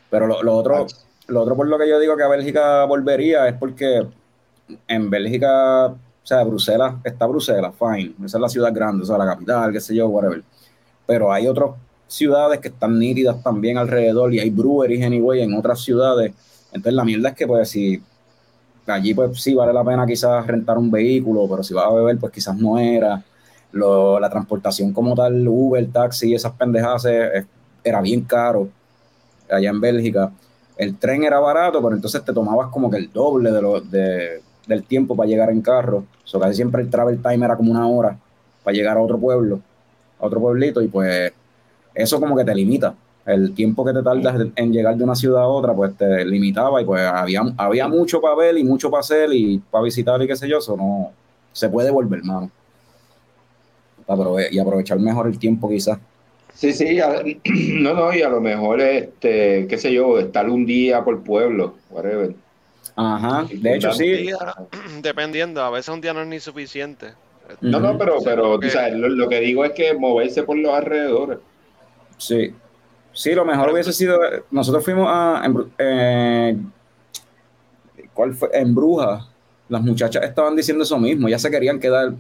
Pero 0.10 0.28
lo, 0.28 0.44
lo 0.44 0.56
otro, 0.56 0.86
lo 1.28 1.42
otro 1.42 1.56
por 1.56 1.68
lo 1.68 1.78
que 1.78 1.90
yo 1.90 2.00
digo 2.00 2.16
que 2.16 2.24
a 2.24 2.28
Bélgica 2.28 2.84
volvería 2.86 3.48
es 3.48 3.56
porque 3.56 4.06
en 4.88 5.10
Bélgica, 5.10 5.94
o 6.24 6.28
sea, 6.28 6.44
Bruselas, 6.44 6.96
está 7.04 7.26
Bruselas, 7.28 7.74
fine, 7.78 8.16
esa 8.26 8.38
es 8.38 8.42
la 8.42 8.50
ciudad 8.50 8.74
grande, 8.74 9.04
o 9.04 9.06
sea, 9.06 9.18
la 9.18 9.26
capital, 9.26 9.72
qué 9.74 9.80
sé 9.82 9.96
yo, 9.96 10.08
whatever. 10.08 10.44
Pero 11.08 11.32
hay 11.34 11.48
otras 11.48 11.72
ciudades 12.08 12.60
que 12.60 12.70
están 12.70 13.00
nítidas 13.00 13.42
también 13.44 13.78
alrededor 13.78 14.34
y 14.34 14.40
hay 14.40 14.50
breweries 14.50 15.06
anyway 15.06 15.42
en 15.42 15.54
otras 15.56 15.82
ciudades. 15.82 16.34
Entonces 16.68 16.94
la 16.94 17.06
mierda 17.06 17.30
es 17.30 17.36
que 17.36 17.48
pues 17.48 17.70
si 17.70 18.02
allí 18.88 19.14
pues 19.14 19.42
sí 19.42 19.54
vale 19.54 19.74
la 19.74 19.84
pena 19.84 20.06
quizás 20.06 20.46
rentar 20.48 20.78
un 20.78 20.92
vehículo, 20.92 21.48
pero 21.50 21.64
si 21.64 21.74
vas 21.74 21.86
a 21.88 21.94
beber 21.94 22.18
pues 22.20 22.32
quizás 22.34 22.56
no 22.58 22.78
era. 22.80 23.24
Lo- 23.72 24.20
la 24.20 24.30
transportación 24.30 24.94
como 24.94 25.16
tal, 25.16 25.48
Uber, 25.48 25.92
taxi, 25.92 26.34
esas 26.36 26.54
pendejadas 26.54 27.06
eh, 27.06 27.40
eh, 27.40 27.46
era 27.84 28.02
bien 28.02 28.22
caro 28.24 28.70
allá 29.50 29.70
en 29.72 29.82
Bélgica. 29.82 30.34
El 30.78 30.98
tren 31.00 31.24
era 31.24 31.40
barato, 31.40 31.82
pero 31.84 31.96
entonces 31.96 32.24
te 32.26 32.34
tomabas 32.34 32.70
como 32.72 32.92
que 32.92 32.98
el 32.98 33.12
doble 33.12 33.52
de 33.52 33.62
lo, 33.64 33.82
de, 33.82 34.43
del 34.68 34.84
tiempo 34.84 35.16
para 35.16 35.28
llegar 35.30 35.50
en 35.50 35.62
carro. 35.62 36.04
O 36.24 36.28
sea, 36.28 36.40
casi 36.40 36.56
siempre 36.56 36.82
el 36.82 36.90
travel 36.90 37.22
time 37.22 37.46
era 37.46 37.56
como 37.58 37.72
una 37.72 37.88
hora 37.88 38.18
para 38.64 38.76
llegar 38.76 38.98
a 38.98 39.02
otro 39.02 39.18
pueblo, 39.18 39.60
a 40.20 40.26
otro 40.26 40.40
pueblito, 40.40 40.82
y 40.82 40.88
pues 40.88 41.32
eso 41.94 42.20
como 42.20 42.36
que 42.36 42.44
te 42.46 42.56
limita. 42.56 42.96
El 43.26 43.54
tiempo 43.54 43.86
que 43.86 43.94
te 43.94 44.04
tardas 44.04 44.36
en 44.56 44.74
llegar 44.74 44.98
de 44.98 45.04
una 45.04 45.16
ciudad 45.16 45.44
a 45.44 45.48
otra, 45.48 45.74
pues 45.74 45.96
te 45.96 46.26
limitaba 46.26 46.82
y 46.82 46.86
pues 46.86 47.02
había, 47.08 47.42
había 47.58 47.88
mucho 47.88 48.20
para 48.20 48.36
ver 48.36 48.58
y 48.58 48.64
mucho 48.66 48.92
para 48.92 49.00
hacer 49.02 49.30
y 49.34 49.60
para 49.72 49.84
visitar 49.86 50.22
y 50.22 50.28
qué 50.28 50.36
sé 50.36 50.48
yo, 50.50 50.58
eso 50.58 50.76
no 50.76 51.12
se 51.54 51.70
puede 51.70 51.90
volver, 51.90 52.24
mano. 52.24 52.52
Aprove- 54.08 54.50
Y 54.52 54.60
aprovechar 54.60 55.00
mejor 55.00 55.28
el 55.28 55.40
tiempo 55.40 55.70
quizás. 55.70 55.98
Sí, 56.54 56.74
sí, 56.74 56.98
no, 57.82 57.94
no, 57.94 58.14
y 58.14 58.22
a 58.22 58.30
lo 58.30 58.42
mejor, 58.42 58.82
este, 58.82 59.68
qué 59.68 59.78
sé 59.78 59.92
yo, 59.94 60.20
estar 60.20 60.50
un 60.50 60.66
día 60.66 61.04
por 61.04 61.24
pueblo, 61.24 61.76
whatever. 61.90 62.36
Ajá, 62.96 63.46
de 63.52 63.76
hecho 63.76 63.92
sí. 63.94 64.30
dependiendo, 65.02 65.62
a 65.62 65.70
veces 65.70 65.90
un 65.90 66.02
día 66.02 66.14
no 66.14 66.22
es 66.22 66.28
ni 66.28 66.40
suficiente. 66.40 67.14
No, 67.62 67.80
no, 67.80 67.98
pero, 67.98 68.18
pero 68.24 68.58
lo, 68.58 69.30
que 69.30 69.40
digo 69.42 69.66
es 69.66 69.72
que 69.72 69.94
moverse 69.94 70.44
por 70.44 70.58
los 70.58 70.74
alrededores. 70.74 71.40
Sí, 72.18 72.54
sí, 73.12 73.34
lo 73.34 73.44
mejor 73.44 73.72
hubiese 73.72 73.92
sido, 73.92 74.20
nosotros 74.50 74.84
fuimos 74.84 75.08
a, 75.10 75.44
eh, 75.78 76.58
¿cuál 78.14 78.34
fue? 78.34 78.50
En 78.54 78.74
Bruja, 78.74 79.28
las 79.68 79.82
muchachas 79.82 80.24
estaban 80.24 80.56
diciendo 80.56 80.84
eso 80.84 80.98
mismo, 80.98 81.28
ya 81.28 81.38
se 81.38 81.52
querían 81.52 81.80
quedar 81.80 82.14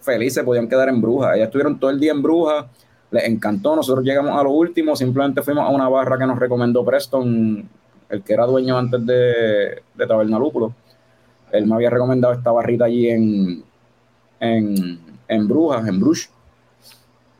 felices, 0.00 0.42
podían 0.42 0.68
quedar 0.68 0.88
en 0.88 1.00
Bruja, 1.00 1.34
ellas 1.34 1.46
estuvieron 1.46 1.78
todo 1.78 1.90
el 1.90 2.00
día 2.00 2.12
en 2.12 2.22
Bruja, 2.22 2.68
les 3.12 3.24
encantó, 3.24 3.76
nosotros 3.76 4.04
llegamos 4.04 4.38
a 4.38 4.42
lo 4.42 4.50
último, 4.50 4.96
simplemente 4.96 5.42
fuimos 5.42 5.64
a 5.64 5.68
una 5.68 5.88
barra 5.88 6.18
que 6.18 6.26
nos 6.26 6.38
recomendó 6.38 6.84
Preston, 6.84 7.68
el 8.12 8.22
que 8.22 8.34
era 8.34 8.46
dueño 8.46 8.76
antes 8.76 9.04
de, 9.06 9.82
de 9.94 10.06
Tabernalúpulo, 10.06 10.74
él 11.50 11.66
me 11.66 11.74
había 11.74 11.90
recomendado 11.90 12.34
esta 12.34 12.52
barrita 12.52 12.84
allí 12.84 13.08
en, 13.08 13.64
en, 14.38 15.00
en 15.28 15.48
Brujas, 15.48 15.86
en 15.88 15.98
Bruges, 15.98 16.30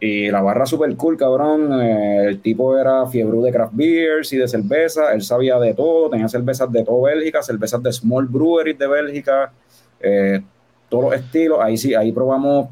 y 0.00 0.30
la 0.32 0.40
barra 0.40 0.66
super 0.66 0.96
cool, 0.96 1.16
cabrón. 1.16 1.80
Eh, 1.80 2.26
el 2.26 2.40
tipo 2.40 2.76
era 2.76 3.06
fiebre 3.06 3.38
de 3.38 3.52
craft 3.52 3.72
beers 3.76 4.32
y 4.32 4.36
de 4.36 4.48
cerveza. 4.48 5.12
Él 5.12 5.22
sabía 5.22 5.60
de 5.60 5.74
todo. 5.74 6.10
Tenía 6.10 6.26
cervezas 6.26 6.72
de 6.72 6.82
todo 6.84 7.02
Bélgica, 7.02 7.40
cervezas 7.40 7.80
de 7.84 7.92
small 7.92 8.26
breweries 8.26 8.76
de 8.76 8.88
Bélgica. 8.88 9.52
Eh, 10.00 10.42
todos 10.88 11.04
los 11.04 11.14
estilos. 11.14 11.60
Ahí 11.60 11.76
sí, 11.76 11.94
ahí 11.94 12.10
probamos. 12.10 12.68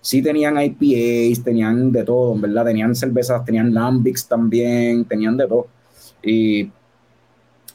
Sí 0.00 0.22
tenían 0.22 0.56
IPAs, 0.56 1.42
tenían 1.42 1.90
de 1.90 2.04
todo, 2.04 2.38
verdad. 2.38 2.66
Tenían 2.66 2.94
cervezas, 2.94 3.44
tenían 3.44 3.74
lambics 3.74 4.28
también, 4.28 5.04
tenían 5.04 5.36
de 5.36 5.48
todo. 5.48 5.66
Y, 6.22 6.70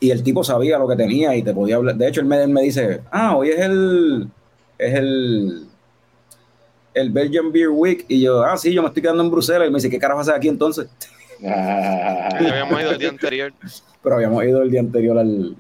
y 0.04 0.12
el 0.12 0.22
tipo 0.22 0.44
sabía 0.44 0.78
lo 0.78 0.88
que 0.88 0.98
tenía 0.98 1.34
y 1.34 1.44
te 1.44 1.54
podía 1.54 1.78
hablar. 1.78 1.96
De 1.96 2.10
hecho, 2.10 2.20
él 2.20 2.28
me, 2.28 2.44
él 2.44 2.50
me 2.50 2.62
dice, 2.62 3.02
ah, 3.10 3.38
hoy 3.38 3.50
es 3.50 3.60
el... 3.60 4.28
Es 4.78 4.94
el 4.96 5.68
el 6.94 7.10
Belgian 7.10 7.52
Beer 7.52 7.70
Week 7.70 8.06
y 8.08 8.22
yo, 8.22 8.44
ah, 8.44 8.56
sí, 8.56 8.72
yo 8.72 8.82
me 8.82 8.90
estoy 8.90 9.02
quedando 9.02 9.24
en 9.24 9.32
Bruselas 9.32 9.68
y 9.68 9.72
me 9.72 9.78
dice, 9.78 9.90
¿qué 9.90 9.98
carajo 9.98 10.20
haces 10.20 10.34
aquí 10.36 10.48
entonces? 10.48 10.88
habíamos 11.40 12.82
ido 12.82 12.92
el 12.92 12.98
día 13.00 13.10
anterior. 13.10 13.54
Pero 14.04 14.16
habíamos 14.16 14.44
ido 14.44 14.62
el 14.62 14.70
día 14.70 14.82
anterior 14.82 15.18
al, 15.18 15.56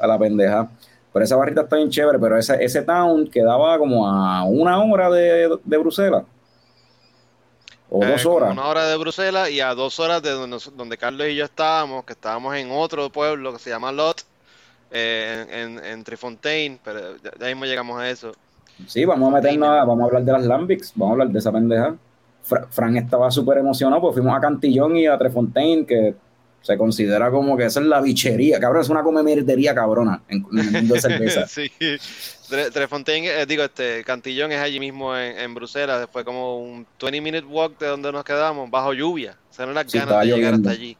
a 0.00 0.06
la 0.06 0.18
pendeja. 0.18 0.70
Pero 1.12 1.24
esa 1.24 1.36
barrita 1.36 1.62
está 1.62 1.76
bien 1.76 1.90
chévere, 1.90 2.18
pero 2.18 2.38
ese, 2.38 2.64
ese 2.64 2.80
town 2.82 3.28
quedaba 3.28 3.76
como 3.78 4.08
a 4.08 4.44
una 4.44 4.82
hora 4.82 5.10
de, 5.10 5.58
de 5.62 5.76
Bruselas. 5.76 6.22
O 7.94 8.02
eh, 8.02 8.12
dos 8.12 8.24
horas. 8.24 8.52
Una 8.52 8.66
hora 8.68 8.86
de 8.86 8.96
Bruselas 8.96 9.50
y 9.50 9.60
a 9.60 9.74
dos 9.74 10.00
horas 10.00 10.22
de 10.22 10.30
donde, 10.30 10.56
donde, 10.74 10.96
Carlos 10.96 11.28
y 11.28 11.34
yo 11.34 11.44
estábamos, 11.44 12.04
que 12.04 12.14
estábamos 12.14 12.56
en 12.56 12.70
otro 12.70 13.10
pueblo 13.10 13.52
que 13.52 13.58
se 13.58 13.68
llama 13.68 13.92
Lot, 13.92 14.22
eh, 14.90 15.44
en, 15.50 15.78
en, 15.78 15.84
en 15.84 16.04
Trifontaine, 16.04 16.78
pero 16.82 17.16
ya 17.38 17.46
mismo 17.48 17.66
llegamos 17.66 18.00
a 18.00 18.08
eso. 18.08 18.32
Sí, 18.86 19.04
vamos 19.04 19.30
a 19.30 19.36
meternos, 19.36 19.68
vamos 19.68 20.00
a 20.00 20.04
hablar 20.06 20.22
de 20.24 20.32
las 20.32 20.44
Lambics, 20.44 20.92
vamos 20.94 21.10
a 21.10 21.12
hablar 21.12 21.28
de 21.28 21.38
esa 21.38 21.52
pendeja. 21.52 21.94
Fran 22.70 22.96
estaba 22.96 23.30
súper 23.30 23.58
emocionado 23.58 24.00
porque 24.00 24.20
fuimos 24.20 24.36
a 24.36 24.40
Cantillón 24.40 24.96
y 24.96 25.06
a 25.06 25.18
Trefontaine, 25.18 25.84
que 25.84 26.14
se 26.62 26.78
considera 26.78 27.30
como 27.30 27.56
que 27.56 27.64
esa 27.64 27.80
es 27.80 27.86
la 27.86 28.00
bichería, 28.00 28.58
cabrón, 28.58 28.82
es 28.82 28.88
una 28.88 29.02
comemerdería 29.02 29.74
cabrona 29.74 30.22
en, 30.28 30.46
el 30.56 30.70
mundo 30.70 30.94
de 30.94 31.00
cerveza. 31.00 31.46
sí, 31.48 31.70
Trefontaine, 32.72 33.28
eh, 33.28 33.46
digo, 33.46 33.64
este, 33.64 34.04
Cantillón 34.04 34.52
es 34.52 34.58
allí 34.58 34.78
mismo 34.78 35.16
en, 35.16 35.54
Bruselas, 35.54 36.00
después 36.00 36.24
como 36.24 36.58
un 36.58 36.86
20 37.00 37.20
minute 37.20 37.46
walk 37.46 37.78
de 37.78 37.86
donde 37.88 38.12
nos 38.12 38.24
quedamos, 38.24 38.70
bajo 38.70 38.92
lluvia, 38.92 39.36
o 39.50 39.54
sea, 39.54 39.66
no 39.66 39.72
las 39.72 39.92
ganas 39.92 40.20
de 40.20 40.26
llegar 40.26 40.54
hasta 40.54 40.70
allí. 40.70 40.96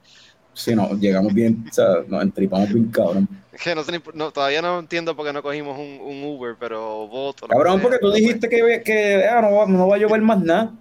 Sí, 0.55 0.75
no, 0.75 0.95
llegamos 0.99 1.33
bien, 1.33 1.65
o 1.71 1.73
sea, 1.73 1.87
nos 2.07 2.23
entripamos 2.23 2.73
bien 2.73 2.91
cabrón. 2.91 3.29
Que 3.63 3.75
no, 3.75 4.31
todavía 4.33 4.63
no 4.63 4.79
entiendo 4.79 5.15
por 5.15 5.27
qué 5.27 5.33
no 5.33 5.43
cogimos 5.43 5.79
un, 5.79 6.01
un 6.01 6.25
Uber, 6.25 6.57
pero 6.59 7.07
voto. 7.07 7.47
Cabrón, 7.47 7.81
porque 7.81 7.99
tú 7.99 8.11
dijiste 8.11 8.49
que, 8.49 8.83
que 8.83 9.25
ah, 9.27 9.43
no, 9.43 9.67
no, 9.67 9.89
va 9.89 9.97
a 9.97 9.99
llover 9.99 10.23
más 10.23 10.41
nada. 10.41 10.73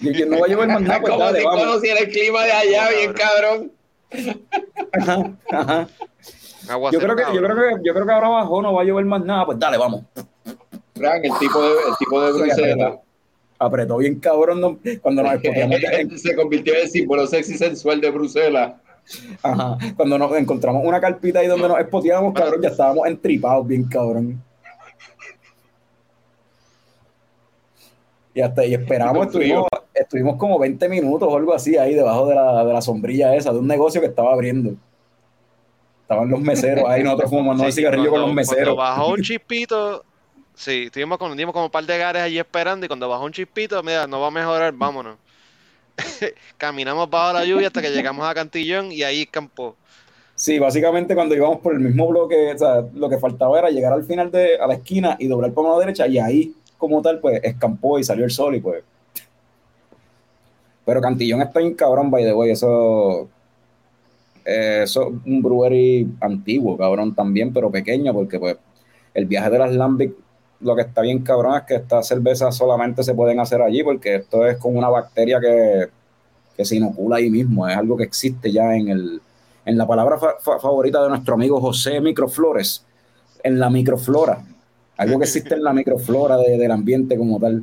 Y 0.00 0.12
que 0.12 0.26
no 0.26 0.40
va 0.40 0.46
a 0.46 0.48
llover 0.48 0.68
más 0.68 0.82
nada, 0.82 1.00
pues 1.00 1.12
Como 1.12 1.32
si 1.32 1.42
conociera 1.42 2.00
el 2.00 2.08
clima 2.08 2.44
de 2.44 2.52
allá, 2.52 2.88
bien 2.90 3.12
cabrón. 3.12 3.72
Ajá, 4.92 5.32
ajá. 5.50 5.88
Yo 6.92 6.98
creo, 6.98 7.16
que, 7.16 7.22
yo, 7.34 7.42
creo 7.42 7.56
que, 7.56 7.76
yo 7.84 7.92
creo 7.92 8.06
que 8.06 8.12
ahora 8.12 8.26
abajo 8.26 8.62
no 8.62 8.72
va 8.72 8.82
a 8.82 8.84
llover 8.84 9.04
más 9.04 9.24
nada, 9.24 9.44
pues 9.44 9.58
dale, 9.58 9.76
vamos. 9.76 10.02
Frank, 10.94 11.24
el 11.24 11.38
tipo 11.38 11.62
de, 11.62 11.68
el 11.68 11.96
tipo 11.98 12.22
de 12.22 12.32
Bruselas 12.32 12.94
apretó 13.58 13.98
bien 13.98 14.18
cabrón 14.18 14.78
cuando 15.00 15.22
nos 15.22 15.40
Se 16.20 16.34
convirtió 16.34 16.74
en 16.74 16.82
el 16.82 16.88
símbolo 16.88 17.26
sexy 17.26 17.56
sensual 17.56 18.00
de 18.00 18.10
Bruselas. 18.10 18.74
Ajá, 19.42 19.76
cuando 19.96 20.18
nos 20.18 20.34
encontramos 20.36 20.82
una 20.84 21.00
carpita 21.00 21.40
ahí 21.40 21.46
donde 21.46 21.68
nos 21.68 21.78
espoteábamos, 21.78 22.32
cabrón, 22.32 22.62
ya 22.62 22.70
estábamos 22.70 23.06
entripados 23.06 23.66
bien 23.66 23.84
cabrón. 23.84 24.42
Y 28.34 28.40
hasta 28.40 28.66
y 28.66 28.74
esperamos, 28.74 29.26
estuvimos, 29.26 29.66
estuvimos 29.94 30.36
como 30.36 30.58
20 30.58 30.88
minutos 30.88 31.28
o 31.30 31.36
algo 31.36 31.54
así 31.54 31.76
ahí 31.76 31.94
debajo 31.94 32.26
de 32.26 32.34
la, 32.34 32.64
de 32.64 32.72
la 32.72 32.82
sombrilla 32.82 33.34
esa, 33.36 33.52
de 33.52 33.60
un 33.60 33.68
negocio 33.68 34.00
que 34.00 34.08
estaba 34.08 34.32
abriendo. 34.32 34.74
Estaban 36.02 36.28
los 36.28 36.40
meseros 36.40 36.84
ahí, 36.88 37.02
nosotros 37.02 37.30
fumando 37.30 37.64
sí, 37.64 37.72
cigarrillo 37.72 38.10
con 38.10 38.20
los 38.20 38.34
meseros. 38.34 38.76
bajó 38.76 39.08
un 39.12 39.22
chispito, 39.22 40.04
Sí, 40.54 40.84
estuvimos 40.84 41.18
con, 41.18 41.36
como 41.36 41.64
un 41.64 41.70
par 41.70 41.84
de 41.84 41.98
gares 41.98 42.22
allí 42.22 42.38
esperando 42.38 42.86
y 42.86 42.88
cuando 42.88 43.08
bajó 43.08 43.24
un 43.24 43.32
chispito, 43.32 43.82
mira, 43.82 44.06
no 44.06 44.20
va 44.20 44.28
a 44.28 44.30
mejorar, 44.30 44.72
vámonos. 44.72 45.16
Caminamos 46.56 47.10
bajo 47.10 47.32
la 47.32 47.44
lluvia 47.44 47.66
hasta 47.68 47.82
que 47.82 47.90
llegamos 47.90 48.26
a 48.26 48.34
Cantillón 48.34 48.92
y 48.92 49.02
ahí 49.02 49.26
campó. 49.26 49.76
Sí, 50.36 50.58
básicamente 50.58 51.14
cuando 51.14 51.34
íbamos 51.34 51.60
por 51.60 51.74
el 51.74 51.80
mismo 51.80 52.08
bloque, 52.08 52.52
o 52.52 52.58
sea, 52.58 52.84
lo 52.94 53.08
que 53.08 53.18
faltaba 53.18 53.58
era 53.58 53.70
llegar 53.70 53.92
al 53.92 54.04
final 54.04 54.30
de 54.30 54.58
a 54.58 54.66
la 54.66 54.74
esquina 54.74 55.16
y 55.18 55.26
doblar 55.26 55.52
por 55.52 55.68
la 55.68 55.78
derecha 55.78 56.06
y 56.06 56.18
ahí 56.18 56.54
como 56.88 57.02
tal 57.02 57.18
pues 57.20 57.40
escampó 57.42 57.98
y 57.98 58.04
salió 58.04 58.24
el 58.24 58.30
sol 58.30 58.54
y 58.54 58.60
pues 58.60 58.84
pero 60.84 61.00
Cantillón 61.00 61.40
está 61.40 61.60
en 61.60 61.74
cabrón, 61.74 62.10
by 62.10 62.24
the 62.24 62.34
way, 62.34 62.50
eso 62.50 63.28
eh, 64.44 64.80
eso 64.84 65.08
es 65.08 65.08
un 65.24 65.42
brewery 65.42 66.06
antiguo, 66.20 66.76
cabrón, 66.76 67.14
también, 67.14 67.52
pero 67.52 67.70
pequeño, 67.70 68.12
porque 68.12 68.38
pues 68.38 68.56
el 69.14 69.26
viaje 69.26 69.50
de 69.50 69.58
las 69.58 69.72
Lambic 69.72 70.14
lo 70.60 70.74
que 70.74 70.82
está 70.82 71.02
bien 71.02 71.22
cabrón 71.22 71.56
es 71.56 71.62
que 71.64 71.74
estas 71.74 72.06
cervezas 72.06 72.56
solamente 72.56 73.02
se 73.02 73.14
pueden 73.14 73.38
hacer 73.38 73.60
allí 73.60 73.82
porque 73.82 74.16
esto 74.16 74.46
es 74.46 74.56
con 74.56 74.76
una 74.76 74.88
bacteria 74.88 75.38
que, 75.40 75.88
se 76.64 76.76
inocula 76.76 77.16
ahí 77.16 77.30
mismo, 77.30 77.68
es 77.68 77.76
algo 77.76 77.96
que 77.96 78.04
existe 78.04 78.52
ya 78.52 78.76
en, 78.76 78.88
el, 78.88 79.20
en 79.64 79.76
la 79.76 79.86
palabra 79.86 80.18
favorita 80.40 81.02
de 81.02 81.08
nuestro 81.08 81.34
amigo 81.34 81.60
José 81.60 82.00
Microflores, 82.00 82.84
en 83.42 83.58
la 83.58 83.68
microflora, 83.70 84.44
algo 84.96 85.18
que 85.18 85.24
existe 85.24 85.54
en 85.54 85.64
la 85.64 85.72
microflora 85.72 86.36
del 86.36 86.70
ambiente 86.70 87.16
como 87.16 87.38
tal. 87.40 87.62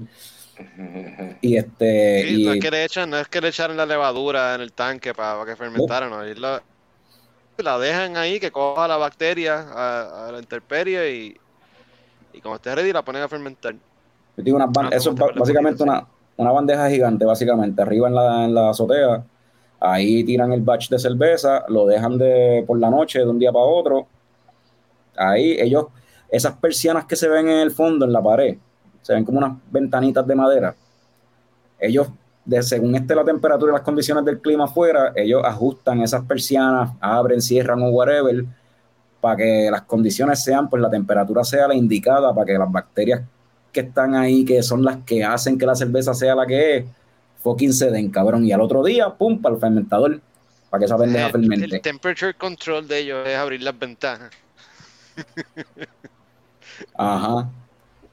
Y 1.41 1.57
este. 1.57 2.37
no, 2.43 2.53
es 2.53 2.59
que 2.59 2.69
le 2.69 2.85
echan, 2.85 3.09
no 3.09 3.17
es 3.17 3.27
que 3.27 3.41
le 3.41 3.47
echaran 3.47 3.75
la 3.77 3.85
levadura 3.85 4.53
en 4.53 4.61
el 4.61 4.73
tanque 4.73 5.11
para, 5.11 5.43
que 5.43 5.55
fermentara, 5.55 6.07
no. 6.07 6.23
la, 6.23 6.61
la, 7.57 7.79
dejan 7.79 8.15
ahí 8.15 8.39
que 8.39 8.51
coja 8.51 8.87
la 8.87 8.97
bacteria 8.97 9.59
a, 9.59 10.27
a 10.27 10.31
la 10.31 10.37
intemperie 10.37 11.15
y, 11.15 11.37
y 12.33 12.41
cuando 12.41 12.57
esté 12.57 12.75
ready 12.75 12.93
la 12.93 13.03
ponen 13.03 13.23
a 13.23 13.27
fermentar. 13.27 13.75
eso 14.91 15.11
es 15.11 15.35
básicamente 15.35 15.83
una, 15.83 16.05
una, 16.37 16.51
bandeja 16.51 16.89
gigante, 16.89 17.25
básicamente, 17.25 17.81
arriba 17.81 18.07
en 18.07 18.15
la, 18.15 18.45
en 18.45 18.53
la 18.53 18.69
azotea. 18.69 19.23
Ahí 19.79 20.23
tiran 20.23 20.53
el 20.53 20.61
batch 20.61 20.89
de 20.89 20.99
cerveza, 20.99 21.65
lo 21.67 21.87
dejan 21.87 22.17
de 22.17 22.63
por 22.67 22.79
la 22.79 22.89
noche 22.89 23.19
de 23.19 23.27
un 23.27 23.39
día 23.39 23.51
para 23.51 23.65
otro. 23.65 24.07
Ahí 25.15 25.57
ellos, 25.59 25.85
esas 26.31 26.53
persianas 26.53 27.05
que 27.05 27.17
se 27.17 27.27
ven 27.27 27.49
en 27.49 27.59
el 27.59 27.71
fondo, 27.71 28.05
en 28.05 28.13
la 28.13 28.23
pared, 28.23 28.57
se 29.01 29.13
ven 29.13 29.25
como 29.25 29.39
unas 29.39 29.57
ventanitas 29.69 30.25
de 30.25 30.33
madera. 30.33 30.75
Ellos, 31.77 32.07
de, 32.45 32.63
según 32.63 32.95
esté 32.95 33.13
la 33.13 33.25
temperatura 33.25 33.71
y 33.71 33.75
las 33.75 33.83
condiciones 33.83 34.23
del 34.23 34.39
clima 34.39 34.63
afuera, 34.63 35.11
ellos 35.15 35.41
ajustan 35.43 36.01
esas 36.01 36.23
persianas, 36.23 36.91
abren, 37.01 37.41
cierran 37.41 37.81
o 37.81 37.89
whatever, 37.89 38.45
para 39.19 39.35
que 39.35 39.69
las 39.69 39.81
condiciones 39.81 40.41
sean, 40.41 40.69
pues 40.69 40.81
la 40.81 40.89
temperatura 40.89 41.43
sea 41.43 41.67
la 41.67 41.75
indicada, 41.75 42.33
para 42.33 42.45
que 42.45 42.53
las 42.57 42.71
bacterias 42.71 43.21
que 43.73 43.81
están 43.81 44.15
ahí, 44.15 44.45
que 44.45 44.63
son 44.63 44.83
las 44.83 44.97
que 45.03 45.23
hacen 45.23 45.57
que 45.57 45.65
la 45.65 45.75
cerveza 45.75 46.13
sea 46.13 46.33
la 46.33 46.45
que 46.47 46.77
es, 46.77 46.85
fucking 47.43 47.73
se 47.73 47.91
den, 47.91 48.09
cabrón. 48.09 48.45
Y 48.45 48.53
al 48.53 48.61
otro 48.61 48.83
día, 48.83 49.09
pum, 49.09 49.41
para 49.41 49.55
el 49.55 49.61
fermentador, 49.61 50.21
para 50.69 50.79
que 50.79 50.85
esa 50.85 50.97
pendeja 50.97 51.29
fermente. 51.29 51.75
El 51.75 51.81
temperature 51.81 52.33
control 52.33 52.87
de 52.87 52.99
ellos 52.99 53.27
es 53.27 53.35
abrir 53.35 53.61
las 53.61 53.77
ventanas. 53.77 54.31
Ajá. 56.95 57.49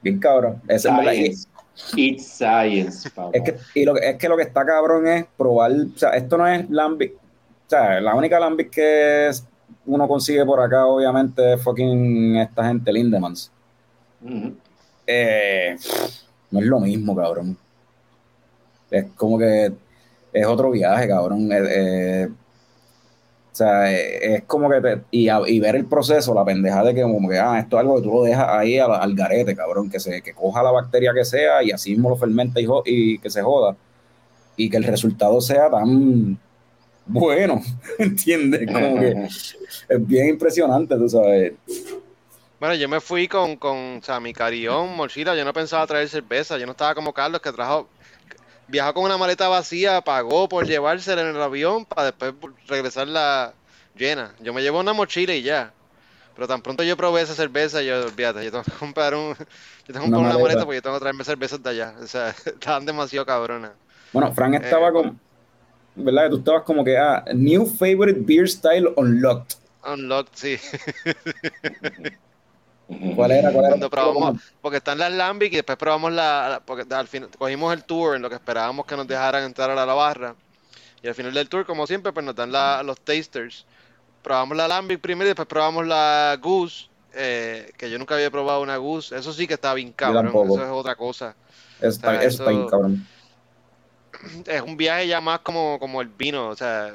Bien 0.02 0.18
cabrón. 0.18 0.60
Esa 0.68 1.12
es 1.12 1.48
It's 1.94 2.26
science, 2.26 3.08
Es 3.32 3.42
que, 3.42 3.56
y 3.74 3.84
lo, 3.84 3.96
es 3.96 4.16
que 4.16 4.28
lo 4.28 4.36
que 4.36 4.42
está 4.42 4.66
cabrón 4.66 5.06
es 5.06 5.26
probar, 5.36 5.70
o 5.72 5.96
sea, 5.98 6.10
esto 6.10 6.36
no 6.36 6.46
es 6.48 6.68
Lambic, 6.68 7.14
o 7.14 7.70
sea, 7.70 8.00
la 8.00 8.16
única 8.16 8.40
Lambic 8.40 8.70
que 8.70 9.28
es 9.28 9.46
uno 9.86 10.06
consigue 10.06 10.44
por 10.44 10.60
acá, 10.60 10.86
obviamente, 10.86 11.56
fucking 11.56 12.36
esta 12.36 12.66
gente, 12.66 12.92
Lindemans. 12.92 13.50
Eh, 15.06 15.76
no 16.50 16.60
es 16.60 16.66
lo 16.66 16.80
mismo, 16.80 17.16
cabrón. 17.16 17.56
Es 18.90 19.06
como 19.16 19.38
que 19.38 19.72
es 20.32 20.46
otro 20.46 20.70
viaje, 20.70 21.08
cabrón. 21.08 21.50
Eh, 21.50 21.62
eh, 21.70 22.28
o 23.52 23.56
sea, 23.58 23.92
eh, 23.92 24.36
es 24.36 24.42
como 24.44 24.70
que 24.70 24.80
te, 24.80 25.00
y, 25.10 25.28
y, 25.30 25.60
ver 25.60 25.76
el 25.76 25.86
proceso, 25.86 26.34
la 26.34 26.44
pendeja 26.44 26.84
de 26.84 26.94
que 26.94 27.02
como 27.02 27.28
que, 27.28 27.38
ah, 27.38 27.58
esto 27.58 27.76
es 27.76 27.80
algo 27.80 27.96
que 27.96 28.02
tú 28.02 28.14
lo 28.14 28.22
dejas 28.22 28.46
ahí 28.48 28.78
al, 28.78 28.92
al 28.92 29.14
garete, 29.14 29.56
cabrón, 29.56 29.90
que 29.90 29.98
se 29.98 30.22
que 30.22 30.32
coja 30.32 30.62
la 30.62 30.70
bacteria 30.70 31.12
que 31.12 31.24
sea 31.24 31.62
y 31.62 31.72
así 31.72 31.90
mismo 31.90 32.10
lo 32.10 32.16
fermenta 32.16 32.60
y, 32.60 32.66
y 32.84 33.18
que 33.18 33.30
se 33.30 33.42
joda. 33.42 33.76
Y 34.56 34.70
que 34.70 34.76
el 34.76 34.84
resultado 34.84 35.40
sea 35.40 35.70
tan 35.70 36.38
bueno, 37.08 37.62
¿entiendes? 37.98 38.70
Como 38.70 39.00
que 39.00 39.12
es 39.88 40.06
bien 40.06 40.28
impresionante, 40.28 40.96
tú 40.96 41.08
sabes. 41.08 41.54
Bueno, 42.60 42.74
yo 42.74 42.88
me 42.88 43.00
fui 43.00 43.28
con, 43.28 43.56
con 43.56 43.98
o 43.98 44.02
sea, 44.02 44.20
mi 44.20 44.32
carión, 44.32 44.94
mochila, 44.94 45.34
yo 45.36 45.44
no 45.44 45.52
pensaba 45.52 45.86
traer 45.86 46.08
cerveza, 46.08 46.58
yo 46.58 46.66
no 46.66 46.72
estaba 46.72 46.94
como 46.94 47.12
Carlos 47.12 47.40
que 47.40 47.52
trajo, 47.52 47.88
viajó 48.68 48.94
con 48.94 49.04
una 49.04 49.16
maleta 49.16 49.48
vacía, 49.48 50.00
pagó 50.02 50.48
por 50.48 50.66
llevársela 50.66 51.22
en 51.22 51.34
el 51.34 51.42
avión 51.42 51.84
para 51.84 52.04
después 52.04 52.34
regresarla 52.68 53.54
llena. 53.96 54.34
Yo 54.40 54.54
me 54.54 54.62
llevo 54.62 54.80
una 54.80 54.92
mochila 54.92 55.34
y 55.34 55.42
ya. 55.42 55.72
Pero 56.34 56.46
tan 56.46 56.62
pronto 56.62 56.84
yo 56.84 56.96
probé 56.96 57.22
esa 57.22 57.34
cerveza, 57.34 57.82
yo 57.82 58.04
olvídate, 58.06 58.44
yo 58.44 58.52
tengo 58.52 58.62
que 58.62 58.70
comprar 58.70 59.12
un, 59.14 59.34
yo 59.88 59.92
tengo 59.92 60.06
que 60.06 60.12
comprar 60.12 60.36
una, 60.36 60.38
maleta 60.38 60.64
porque 60.64 60.76
yo 60.76 60.82
tengo 60.82 60.96
que 60.96 61.00
traerme 61.00 61.24
cervezas 61.24 61.60
de 61.62 61.70
allá. 61.70 61.94
O 62.00 62.06
sea, 62.06 62.28
estaban 62.46 62.86
demasiado 62.86 63.26
cabronas. 63.26 63.72
Bueno, 64.12 64.32
Frank 64.32 64.54
estaba 64.54 64.88
eh, 64.88 64.92
con, 64.92 65.20
¿verdad? 65.96 66.24
Que 66.24 66.30
tú 66.30 66.36
estabas 66.38 66.62
como 66.62 66.84
que, 66.84 66.96
ah, 66.96 67.24
New 67.34 67.66
Favorite 67.66 68.20
Beer 68.20 68.48
Style 68.48 68.88
Unlocked. 68.96 69.56
Unlocked, 69.84 70.32
sí. 70.34 70.56
¿Cuál 73.14 73.32
era? 73.32 73.52
¿Cuál 73.52 73.64
era? 73.64 73.68
Cuando 73.68 73.90
probamos, 73.90 74.40
porque 74.60 74.78
están 74.78 74.98
las 74.98 75.12
Lambic 75.12 75.52
y 75.52 75.56
después 75.56 75.76
probamos 75.76 76.12
la, 76.12 76.62
porque 76.64 76.84
al 76.92 77.06
final 77.06 77.28
cogimos 77.36 77.72
el 77.74 77.84
tour 77.84 78.16
en 78.16 78.22
lo 78.22 78.28
que 78.28 78.36
esperábamos 78.36 78.86
que 78.86 78.96
nos 78.96 79.06
dejaran 79.06 79.44
entrar 79.44 79.70
a 79.70 79.86
la 79.86 79.94
barra. 79.94 80.34
Y 81.02 81.08
al 81.08 81.14
final 81.14 81.32
del 81.34 81.48
tour, 81.48 81.64
como 81.66 81.86
siempre, 81.86 82.12
pues 82.12 82.24
nos 82.24 82.34
dan 82.34 82.50
la, 82.50 82.82
los 82.82 83.00
tasters. 83.00 83.66
Probamos 84.22 84.56
la 84.56 84.66
Lambic 84.66 85.00
primero 85.00 85.26
y 85.26 85.28
después 85.28 85.46
probamos 85.46 85.86
la 85.86 86.36
Goose, 86.40 86.88
eh, 87.14 87.70
que 87.76 87.90
yo 87.90 87.98
nunca 87.98 88.14
había 88.14 88.30
probado 88.30 88.62
una 88.62 88.76
Goose. 88.76 89.16
Eso 89.16 89.32
sí 89.32 89.46
que 89.46 89.54
está 89.54 89.74
bien 89.74 89.92
cabrón, 89.92 90.28
eso 90.28 90.64
es 90.64 90.70
otra 90.70 90.96
cosa. 90.96 91.36
Está, 91.80 92.22
eso, 92.24 92.42
está 92.42 92.50
bien 92.50 92.68
cabrón 92.68 93.06
es 94.46 94.62
un 94.62 94.76
viaje 94.76 95.06
ya 95.06 95.20
más 95.20 95.40
como, 95.40 95.78
como 95.78 96.00
el 96.00 96.08
vino, 96.08 96.48
o 96.48 96.56
sea, 96.56 96.94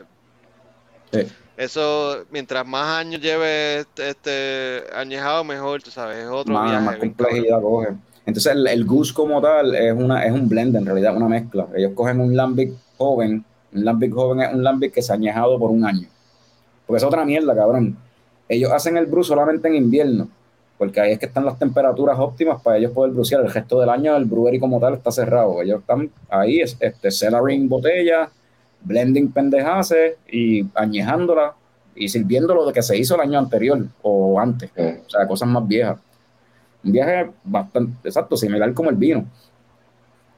eso, 1.57 2.25
mientras 2.31 2.65
más 2.65 2.97
años 2.97 3.21
lleve 3.21 3.79
este, 3.79 4.09
este, 4.09 4.83
añejado, 4.95 5.43
mejor, 5.43 5.81
tú 5.81 5.91
sabes, 5.91 6.17
es 6.17 6.27
otro 6.27 6.61
viaje. 6.61 6.85
Más 6.85 6.97
complejidad 6.97 7.61
coge. 7.61 7.89
Entonces 8.25 8.53
el, 8.53 8.67
el, 8.67 8.85
Goose 8.85 9.13
como 9.13 9.41
tal 9.41 9.75
es, 9.75 9.93
una, 9.93 10.25
es 10.25 10.31
un 10.31 10.47
blend, 10.47 10.75
en 10.75 10.85
realidad, 10.85 11.15
una 11.15 11.27
mezcla. 11.27 11.67
Ellos 11.75 11.91
cogen 11.93 12.21
un 12.21 12.35
Lambic 12.35 12.73
joven, 12.97 13.43
un 13.73 13.85
Lambic 13.85 14.13
joven 14.13 14.41
es 14.41 14.53
un 14.53 14.63
Lambic 14.63 14.93
que 14.93 15.01
se 15.01 15.11
ha 15.11 15.15
añejado 15.15 15.59
por 15.59 15.71
un 15.71 15.85
año. 15.85 16.07
Porque 16.87 16.97
es 16.97 17.03
otra 17.03 17.25
mierda, 17.25 17.55
cabrón. 17.55 17.97
Ellos 18.47 18.71
hacen 18.71 18.97
el 18.97 19.05
brew 19.05 19.23
solamente 19.23 19.67
en 19.67 19.75
invierno 19.75 20.27
porque 20.77 20.99
ahí 20.99 21.13
es 21.13 21.19
que 21.19 21.27
están 21.27 21.45
las 21.45 21.57
temperaturas 21.57 22.19
óptimas 22.19 22.61
para 22.61 22.77
ellos 22.77 22.91
poder 22.91 23.13
bruciar. 23.13 23.41
El 23.41 23.51
resto 23.51 23.79
del 23.79 23.89
año 23.89 24.17
el 24.17 24.25
brewery 24.25 24.59
como 24.59 24.81
tal 24.81 24.95
está 24.95 25.11
cerrado. 25.11 25.61
Ellos 25.61 25.79
están 25.79 26.11
ahí, 26.29 26.59
este, 26.59 27.09
cellaring 27.09 27.69
botella, 27.69 28.29
blending 28.83 29.31
pendejase 29.31 30.17
y 30.31 30.65
añejándola 30.75 31.55
y 31.95 32.09
sirviéndolo 32.09 32.65
de 32.65 32.73
que 32.73 32.81
se 32.81 32.97
hizo 32.97 33.15
el 33.15 33.21
año 33.21 33.39
anterior 33.39 33.85
o 34.01 34.39
antes. 34.39 34.71
O 34.71 35.09
sea, 35.09 35.27
cosas 35.27 35.49
más 35.49 35.67
viejas. 35.67 35.99
Un 36.83 36.91
viaje 36.91 37.31
bastante, 37.43 38.07
exacto, 38.07 38.35
similar 38.35 38.73
como 38.73 38.89
el 38.89 38.95
vino. 38.95 39.25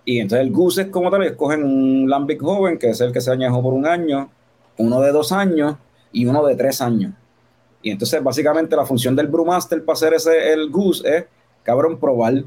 Y 0.04 0.20
entonces 0.20 0.46
el 0.46 0.54
goose 0.54 0.84
es 0.84 0.88
como 0.90 1.10
tal, 1.10 1.24
escogen 1.24 1.64
un 1.64 2.08
lambic 2.08 2.40
joven, 2.40 2.78
que 2.78 2.90
es 2.90 3.02
el 3.02 3.12
que 3.12 3.22
se 3.22 3.32
añejó 3.32 3.64
por 3.64 3.74
un 3.74 3.88
año, 3.88 4.30
uno 4.78 5.02
de 5.02 5.12
dos 5.12 5.32
años 5.32 5.76
y 6.12 6.26
uno 6.26 6.46
de 6.46 6.56
tres 6.56 6.82
años. 6.82 7.14
Y 7.82 7.92
entonces, 7.92 8.24
básicamente, 8.24 8.76
la 8.76 8.86
función 8.86 9.16
del 9.16 9.28
Brewmaster 9.28 9.84
para 9.84 9.94
hacer 9.94 10.14
ese, 10.14 10.54
el 10.54 10.70
Goose 10.72 11.18
es, 11.18 11.26
cabrón, 11.64 12.00
probar, 12.00 12.44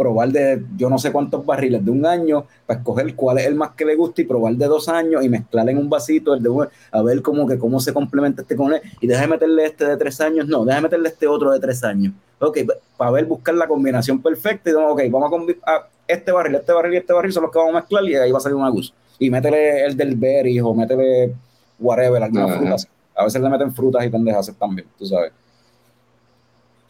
probar 0.00 0.30
de 0.30 0.64
yo 0.78 0.88
no 0.88 0.96
sé 0.96 1.12
cuántos 1.12 1.44
barriles 1.44 1.84
de 1.84 1.90
un 1.90 2.06
año, 2.06 2.46
para 2.64 2.80
escoger 2.80 3.14
cuál 3.14 3.36
es 3.36 3.46
el 3.46 3.54
más 3.54 3.72
que 3.72 3.84
le 3.84 3.96
gusta 3.96 4.22
y 4.22 4.24
probar 4.24 4.54
de 4.54 4.64
dos 4.66 4.88
años 4.88 5.22
y 5.22 5.28
mezclar 5.28 5.68
en 5.68 5.76
un 5.76 5.90
vasito 5.90 6.32
el 6.32 6.42
de 6.42 6.50
a 6.90 7.02
ver 7.02 7.20
cómo, 7.20 7.46
que 7.46 7.58
cómo 7.58 7.78
se 7.80 7.92
complementa 7.92 8.40
este 8.40 8.56
con 8.56 8.72
él. 8.72 8.80
Y 9.00 9.06
déjame 9.06 9.34
meterle 9.34 9.66
este 9.66 9.84
de 9.84 9.96
tres 9.98 10.18
años, 10.22 10.48
no, 10.48 10.64
déjame 10.64 10.84
meterle 10.84 11.10
este 11.10 11.26
otro 11.26 11.50
de 11.50 11.60
tres 11.60 11.84
años. 11.84 12.14
Ok, 12.38 12.60
para 12.96 13.10
ver, 13.10 13.26
buscar 13.26 13.54
la 13.54 13.68
combinación 13.68 14.22
perfecta 14.22 14.70
y 14.70 14.72
digo, 14.72 14.88
ok, 14.88 15.02
vamos 15.10 15.58
a, 15.66 15.70
a 15.72 15.88
este 16.08 16.32
barril, 16.32 16.54
este 16.54 16.72
barril 16.72 16.94
y 16.94 16.96
este 16.96 17.12
barril 17.12 17.32
son 17.32 17.42
los 17.42 17.52
que 17.52 17.58
vamos 17.58 17.74
a 17.74 17.80
mezclar 17.80 18.04
y 18.04 18.14
ahí 18.14 18.32
va 18.32 18.38
a 18.38 18.40
salir 18.40 18.56
una 18.56 18.70
Goose. 18.70 18.94
Y 19.18 19.28
métele 19.28 19.84
el 19.84 19.96
del 19.96 20.16
berry 20.16 20.58
o 20.60 20.72
métele 20.72 21.34
whatever, 21.78 22.22
alguna 22.22 22.48
fruta 22.48 22.76
a 23.20 23.24
veces 23.24 23.40
le 23.40 23.50
meten 23.50 23.72
frutas 23.72 24.04
y 24.04 24.08
pendejas 24.08 24.52
también, 24.58 24.88
tú 24.98 25.04
sabes. 25.04 25.32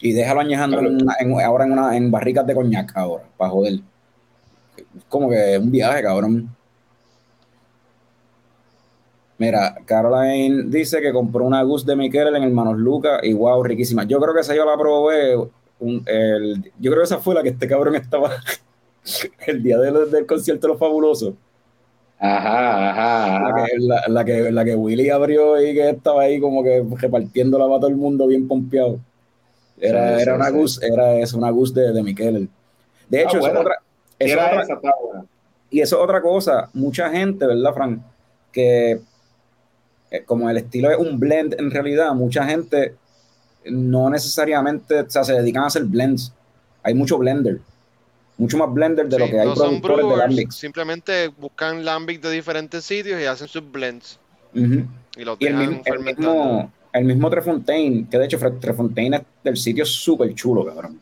Y 0.01 0.13
déjalo 0.13 0.41
añejando 0.41 0.77
ahora 1.45 1.65
en, 1.65 1.71
una, 1.71 1.95
en 1.95 2.11
barricas 2.11 2.45
de 2.45 2.55
coñac 2.55 2.91
ahora, 2.95 3.23
para 3.37 3.51
joder. 3.51 3.73
Es 4.75 5.03
como 5.07 5.29
que 5.29 5.57
un 5.57 5.71
viaje, 5.71 6.01
cabrón. 6.01 6.49
Mira, 9.37 9.75
Caroline 9.85 10.65
dice 10.67 11.01
que 11.01 11.11
compró 11.11 11.45
una 11.45 11.63
Gus 11.63 11.85
de 11.85 11.95
Miquel 11.95 12.35
en 12.35 12.43
el 12.43 12.51
Manos 12.51 12.77
Luca 12.77 13.19
y 13.23 13.33
wow, 13.33 13.63
riquísima. 13.63 14.03
Yo 14.03 14.19
creo 14.19 14.33
que 14.33 14.41
esa 14.41 14.55
yo 14.55 14.65
la 14.65 14.77
probé. 14.77 15.33
el, 16.05 16.71
yo 16.79 16.91
creo 16.91 17.01
que 17.01 17.05
esa 17.05 17.17
fue 17.17 17.33
la 17.33 17.43
que 17.43 17.49
este 17.49 17.67
cabrón 17.67 17.95
estaba 17.95 18.31
el 19.47 19.63
día 19.63 19.79
del, 19.79 20.11
del 20.11 20.25
concierto 20.25 20.67
de 20.67 20.73
los 20.73 20.79
fabulosos. 20.79 21.33
Ajá, 22.19 22.91
ajá. 22.91 23.39
La 23.49 23.65
que, 23.65 24.09
la, 24.09 24.25
que, 24.25 24.51
la 24.51 24.65
que 24.65 24.75
Willy 24.75 25.09
abrió 25.09 25.59
y 25.59 25.73
que 25.73 25.89
estaba 25.89 26.21
ahí 26.21 26.39
como 26.39 26.63
que 26.63 26.85
repartiéndola 26.97 27.65
para 27.65 27.79
todo 27.79 27.89
el 27.89 27.95
mundo 27.97 28.27
bien 28.27 28.47
pompeado. 28.47 28.99
Era, 29.81 30.21
era, 30.21 30.35
una, 30.35 30.49
Gus, 30.49 30.81
era 30.81 31.17
es 31.19 31.33
una 31.33 31.49
Gus 31.49 31.73
de, 31.73 31.91
de 31.91 32.03
Miquel. 32.03 32.47
De 33.09 33.23
hecho, 33.23 33.39
ah, 33.43 33.59
otra, 33.59 33.75
era 34.19 34.61
esa, 34.61 34.79
y 35.69 35.81
eso 35.81 35.97
es 35.97 36.03
otra 36.03 36.21
cosa. 36.21 36.69
Mucha 36.73 37.09
gente, 37.09 37.45
¿verdad, 37.45 37.73
Frank? 37.73 37.99
Que 38.51 39.01
eh, 40.11 40.23
como 40.23 40.49
el 40.49 40.57
estilo 40.57 40.91
es 40.91 40.97
un 40.97 41.19
blend 41.19 41.55
en 41.59 41.71
realidad, 41.71 42.13
mucha 42.13 42.45
gente 42.45 42.95
no 43.65 44.09
necesariamente 44.09 45.01
o 45.01 45.09
sea, 45.09 45.23
se 45.23 45.33
dedican 45.33 45.63
a 45.63 45.67
hacer 45.67 45.83
blends. 45.83 46.31
Hay 46.83 46.93
mucho 46.93 47.17
blender 47.17 47.59
mucho 48.41 48.57
más 48.57 48.73
blender 48.73 49.07
de 49.07 49.19
lo 49.19 49.29
que 49.29 49.39
hay 49.39 49.47
no 49.47 49.53
productores 49.53 50.09
de 50.09 50.17
Lambic. 50.17 50.51
Simplemente 50.51 51.27
buscan 51.27 51.85
Lambic 51.85 52.21
de 52.21 52.31
diferentes 52.31 52.83
sitios 52.83 53.21
y 53.21 53.25
hacen 53.25 53.47
sus 53.47 53.71
blends. 53.71 54.19
Y 54.53 55.23
los 55.23 55.37
dejan 55.37 55.61
el, 55.61 55.69
mismo, 55.69 55.83
el 55.85 55.99
mismo, 55.99 56.71
el 56.93 57.05
mismo 57.05 57.29
Trefontaine, 57.29 58.07
que 58.09 58.17
de 58.17 58.25
hecho 58.25 58.37
Trefontaine 58.59 59.17
es 59.17 59.23
del 59.43 59.57
sitio 59.57 59.85
súper 59.85 60.33
chulo, 60.33 60.65
cabrón. 60.65 60.99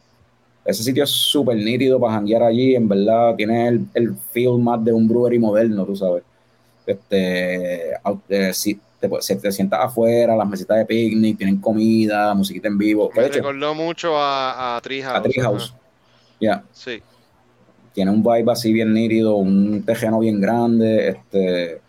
Ese 0.65 0.83
sitio 0.83 1.03
es 1.03 1.09
súper 1.09 1.57
nítido 1.57 1.99
para 1.99 2.13
janguear 2.13 2.43
allí, 2.43 2.75
en 2.75 2.87
verdad, 2.87 3.35
tiene 3.35 3.67
el, 3.67 3.85
el 3.93 4.15
feel 4.31 4.59
más 4.59 4.83
de 4.83 4.93
un 4.93 5.07
brewery 5.07 5.39
moderno, 5.39 5.85
tú 5.85 5.95
sabes. 5.95 6.23
Este, 6.85 7.93
eh, 7.93 8.53
si 8.53 8.79
te, 8.99 9.09
te, 9.09 9.51
sientas 9.51 9.79
afuera, 9.79 10.35
las 10.35 10.47
mesitas 10.47 10.77
de 10.77 10.85
picnic, 10.85 11.37
tienen 11.37 11.57
comida, 11.57 12.33
musiquita 12.33 12.67
en 12.67 12.77
vivo. 12.77 13.09
Me 13.15 13.27
recordó 13.27 13.73
mucho 13.73 14.15
a, 14.17 14.75
a 14.77 14.81
Treehouse. 14.81 15.17
A 15.17 15.21
Treehouse. 15.21 15.73
Ya. 16.39 16.63
Sí 16.71 17.01
tiene 17.99 18.11
un 18.11 18.23
vibe 18.23 18.51
así 18.51 18.71
bien 18.71 18.93
nítido, 18.93 19.35
un 19.35 19.83
terreno 19.83 20.19
bien 20.19 20.39
grande, 20.39 21.09
este, 21.09 21.81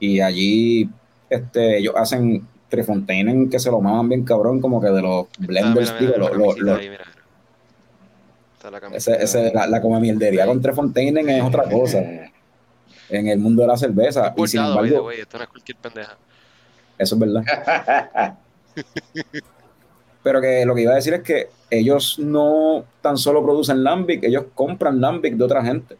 y 0.00 0.20
allí 0.20 0.88
este, 1.30 1.78
ellos 1.78 1.94
hacen 1.96 2.46
Trefontaine 2.72 3.50
que 3.50 3.58
se 3.58 3.70
lo 3.70 3.82
maman 3.82 4.08
bien 4.08 4.24
cabrón, 4.24 4.58
como 4.58 4.80
que 4.80 4.88
de 4.88 5.02
los 5.02 5.26
blenders, 5.38 5.94
digo, 6.00 6.14
la, 9.52 9.66
la, 9.66 9.82
come 9.82 10.00
mieldería 10.00 10.46
con 10.46 10.62
Trefontaine 10.62 11.20
es 11.36 11.42
otra 11.42 11.64
cosa 11.64 11.98
en 13.10 13.28
el 13.28 13.38
mundo 13.38 13.60
de 13.60 13.68
la 13.68 13.76
cerveza. 13.76 14.32
y 14.34 14.46
sin 14.48 14.60
embargo, 14.60 15.10
esto 15.10 15.36
no 15.36 15.44
es 15.44 15.50
cualquier 15.50 15.76
pendeja. 15.76 16.16
Eso 16.96 17.14
es 17.14 17.20
verdad. 17.20 17.44
Pero 20.22 20.40
que 20.40 20.64
lo 20.64 20.74
que 20.74 20.82
iba 20.82 20.92
a 20.92 20.96
decir 20.96 21.12
es 21.12 21.22
que 21.22 21.50
ellos 21.68 22.18
no 22.18 22.86
tan 23.02 23.18
solo 23.18 23.44
producen 23.44 23.84
Lambic, 23.84 24.24
ellos 24.24 24.46
compran 24.54 24.98
Lambic 24.98 25.34
de 25.34 25.44
otra 25.44 25.62
gente 25.62 25.98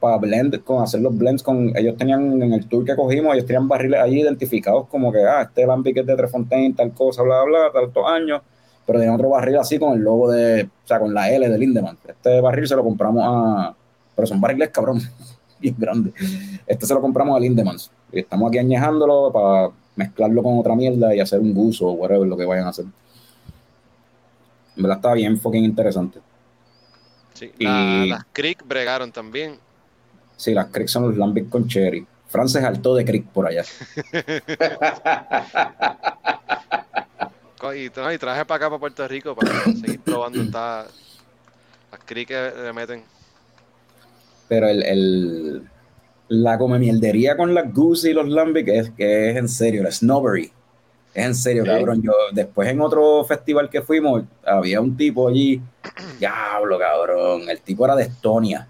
para 0.00 0.18
blend, 0.18 0.62
con 0.62 0.82
hacer 0.82 1.00
los 1.00 1.16
blends 1.16 1.42
con, 1.42 1.72
ellos 1.76 1.96
tenían 1.96 2.42
en 2.42 2.52
el 2.52 2.66
tour 2.66 2.84
que 2.84 2.94
cogimos, 2.94 3.34
ellos 3.34 3.46
tenían 3.46 3.66
barriles 3.66 4.00
allí 4.00 4.20
identificados 4.20 4.86
como 4.88 5.12
que, 5.12 5.20
ah, 5.20 5.42
este 5.42 5.66
Lambic 5.66 5.96
es 5.96 6.06
de 6.06 6.16
Trefontaine, 6.16 6.74
tal 6.74 6.92
cosa, 6.92 7.22
bla, 7.22 7.42
bla, 7.44 7.70
tantos 7.72 8.04
años, 8.06 8.42
pero 8.86 8.98
tenían 8.98 9.14
otro 9.16 9.30
barril 9.30 9.56
así 9.56 9.78
con 9.78 9.94
el 9.94 10.00
logo 10.00 10.30
de, 10.30 10.64
o 10.64 10.86
sea, 10.86 11.00
con 11.00 11.12
la 11.12 11.30
L 11.30 11.48
de 11.48 11.58
Lindemann. 11.58 11.98
Este 12.06 12.40
barril 12.40 12.68
se 12.68 12.76
lo 12.76 12.84
compramos 12.84 13.22
a, 13.26 13.74
pero 14.14 14.26
son 14.26 14.40
barriles 14.40 14.70
cabrón, 14.70 15.00
bien 15.60 15.74
grandes. 15.78 16.14
Este 16.66 16.86
se 16.86 16.94
lo 16.94 17.00
compramos 17.00 17.36
a 17.36 17.40
Lindemann. 17.40 17.76
Y 18.12 18.20
estamos 18.20 18.48
aquí 18.48 18.58
añejándolo 18.58 19.32
para 19.32 19.70
mezclarlo 19.96 20.42
con 20.42 20.58
otra 20.58 20.74
mierda 20.74 21.14
y 21.14 21.20
hacer 21.20 21.40
un 21.40 21.52
guso 21.54 21.86
o 21.88 21.92
whatever, 21.92 22.28
lo 22.28 22.36
que 22.36 22.44
vayan 22.44 22.66
a 22.66 22.70
hacer. 22.70 22.84
En 24.76 24.82
verdad 24.82 24.98
estaba 24.98 25.14
bien 25.14 25.38
fucking 25.38 25.64
interesante. 25.64 26.20
Sí, 27.32 27.50
y... 27.58 28.08
las 28.08 28.24
Creek 28.32 28.66
bregaron 28.66 29.10
también. 29.10 29.58
Sí, 30.36 30.52
las 30.54 30.66
Crick 30.66 30.88
son 30.88 31.04
los 31.08 31.16
Lambic 31.16 31.48
con 31.48 31.66
Cherry. 31.66 32.06
Fran 32.28 32.48
se 32.48 32.60
saltó 32.60 32.94
de 32.94 33.04
Crick 33.04 33.26
por 33.28 33.46
allá. 33.46 33.64
Y, 37.74 37.90
tra- 37.90 38.14
y 38.14 38.18
traje 38.18 38.44
para 38.44 38.56
acá, 38.58 38.68
para 38.70 38.78
Puerto 38.78 39.08
Rico, 39.08 39.34
para 39.34 39.64
seguir 39.64 40.00
probando 40.00 40.40
esta, 40.40 40.86
las 41.90 42.00
crick 42.04 42.28
que 42.28 42.52
le 42.62 42.72
meten. 42.72 43.02
Pero 44.48 44.68
el, 44.68 44.82
el- 44.84 45.62
la 46.28 46.58
come 46.58 46.78
mierdería 46.78 47.36
con 47.36 47.54
las 47.54 47.72
Goose 47.74 48.10
y 48.10 48.12
los 48.12 48.28
Lambic 48.28 48.68
es 48.68 48.90
que 48.90 49.30
es 49.30 49.36
en 49.36 49.48
serio, 49.48 49.82
la 49.82 49.90
snobbery. 49.90 50.52
Es 51.12 51.24
en 51.26 51.34
serio, 51.34 51.64
Sí. 51.64 51.70
cabrón. 51.70 52.02
Yo, 52.02 52.12
después 52.32 52.68
en 52.68 52.80
otro 52.80 53.24
festival 53.24 53.68
que 53.68 53.82
fuimos, 53.82 54.22
había 54.44 54.80
un 54.80 54.96
tipo 54.96 55.26
allí. 55.28 55.60
Diablo, 56.20 56.78
cabrón. 56.78 57.48
El 57.48 57.60
tipo 57.62 57.84
era 57.84 57.96
de 57.96 58.04
Estonia. 58.04 58.68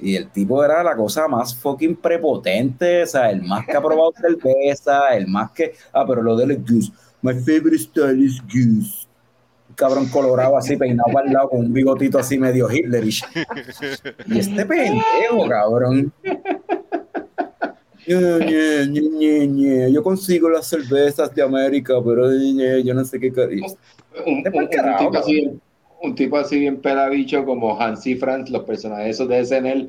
Y 0.00 0.14
el 0.16 0.28
tipo 0.30 0.64
era 0.64 0.82
la 0.84 0.94
cosa 0.96 1.26
más 1.28 1.54
fucking 1.56 1.96
prepotente, 1.96 3.02
o 3.02 3.06
sea, 3.06 3.30
el 3.30 3.42
más 3.42 3.66
que 3.66 3.76
ha 3.76 3.80
probado 3.82 4.12
cerveza, 4.20 5.08
el 5.16 5.26
más 5.26 5.50
que. 5.52 5.72
Ah, 5.92 6.04
pero 6.06 6.22
lo 6.22 6.36
de 6.36 6.46
los 6.46 6.58
Goose. 6.58 6.92
My 7.22 7.34
favorite 7.34 7.78
style 7.78 8.24
is 8.24 8.40
Goose. 8.42 9.06
Cabrón 9.74 10.06
colorado 10.08 10.56
así, 10.56 10.76
peinado 10.76 11.12
para 11.12 11.26
el 11.26 11.32
lado, 11.32 11.50
con 11.50 11.60
un 11.60 11.72
bigotito 11.72 12.18
así 12.18 12.36
medio 12.38 12.68
Hitlerish. 12.70 13.24
Y 14.26 14.38
este 14.38 14.64
pendejo, 14.66 15.48
cabrón. 15.48 16.12
Yo 19.92 20.02
consigo 20.02 20.48
las 20.48 20.66
cervezas 20.66 21.34
de 21.34 21.42
América, 21.42 21.94
pero 22.04 22.30
yo 22.32 22.94
no 22.94 23.04
sé 23.04 23.20
qué. 23.20 23.26
y- 23.26 23.30
un, 23.30 24.42
un- 24.46 24.54
un 24.54 24.68
tipo. 24.70 25.67
Un 26.00 26.14
tipo 26.14 26.36
así 26.38 26.58
bien 26.60 26.80
pelabicho 26.80 27.44
como 27.44 27.80
Hansi 27.80 28.14
Franz, 28.16 28.50
los 28.50 28.64
personajes 28.64 29.16
esos 29.16 29.28
de 29.28 29.44
SNL, 29.44 29.88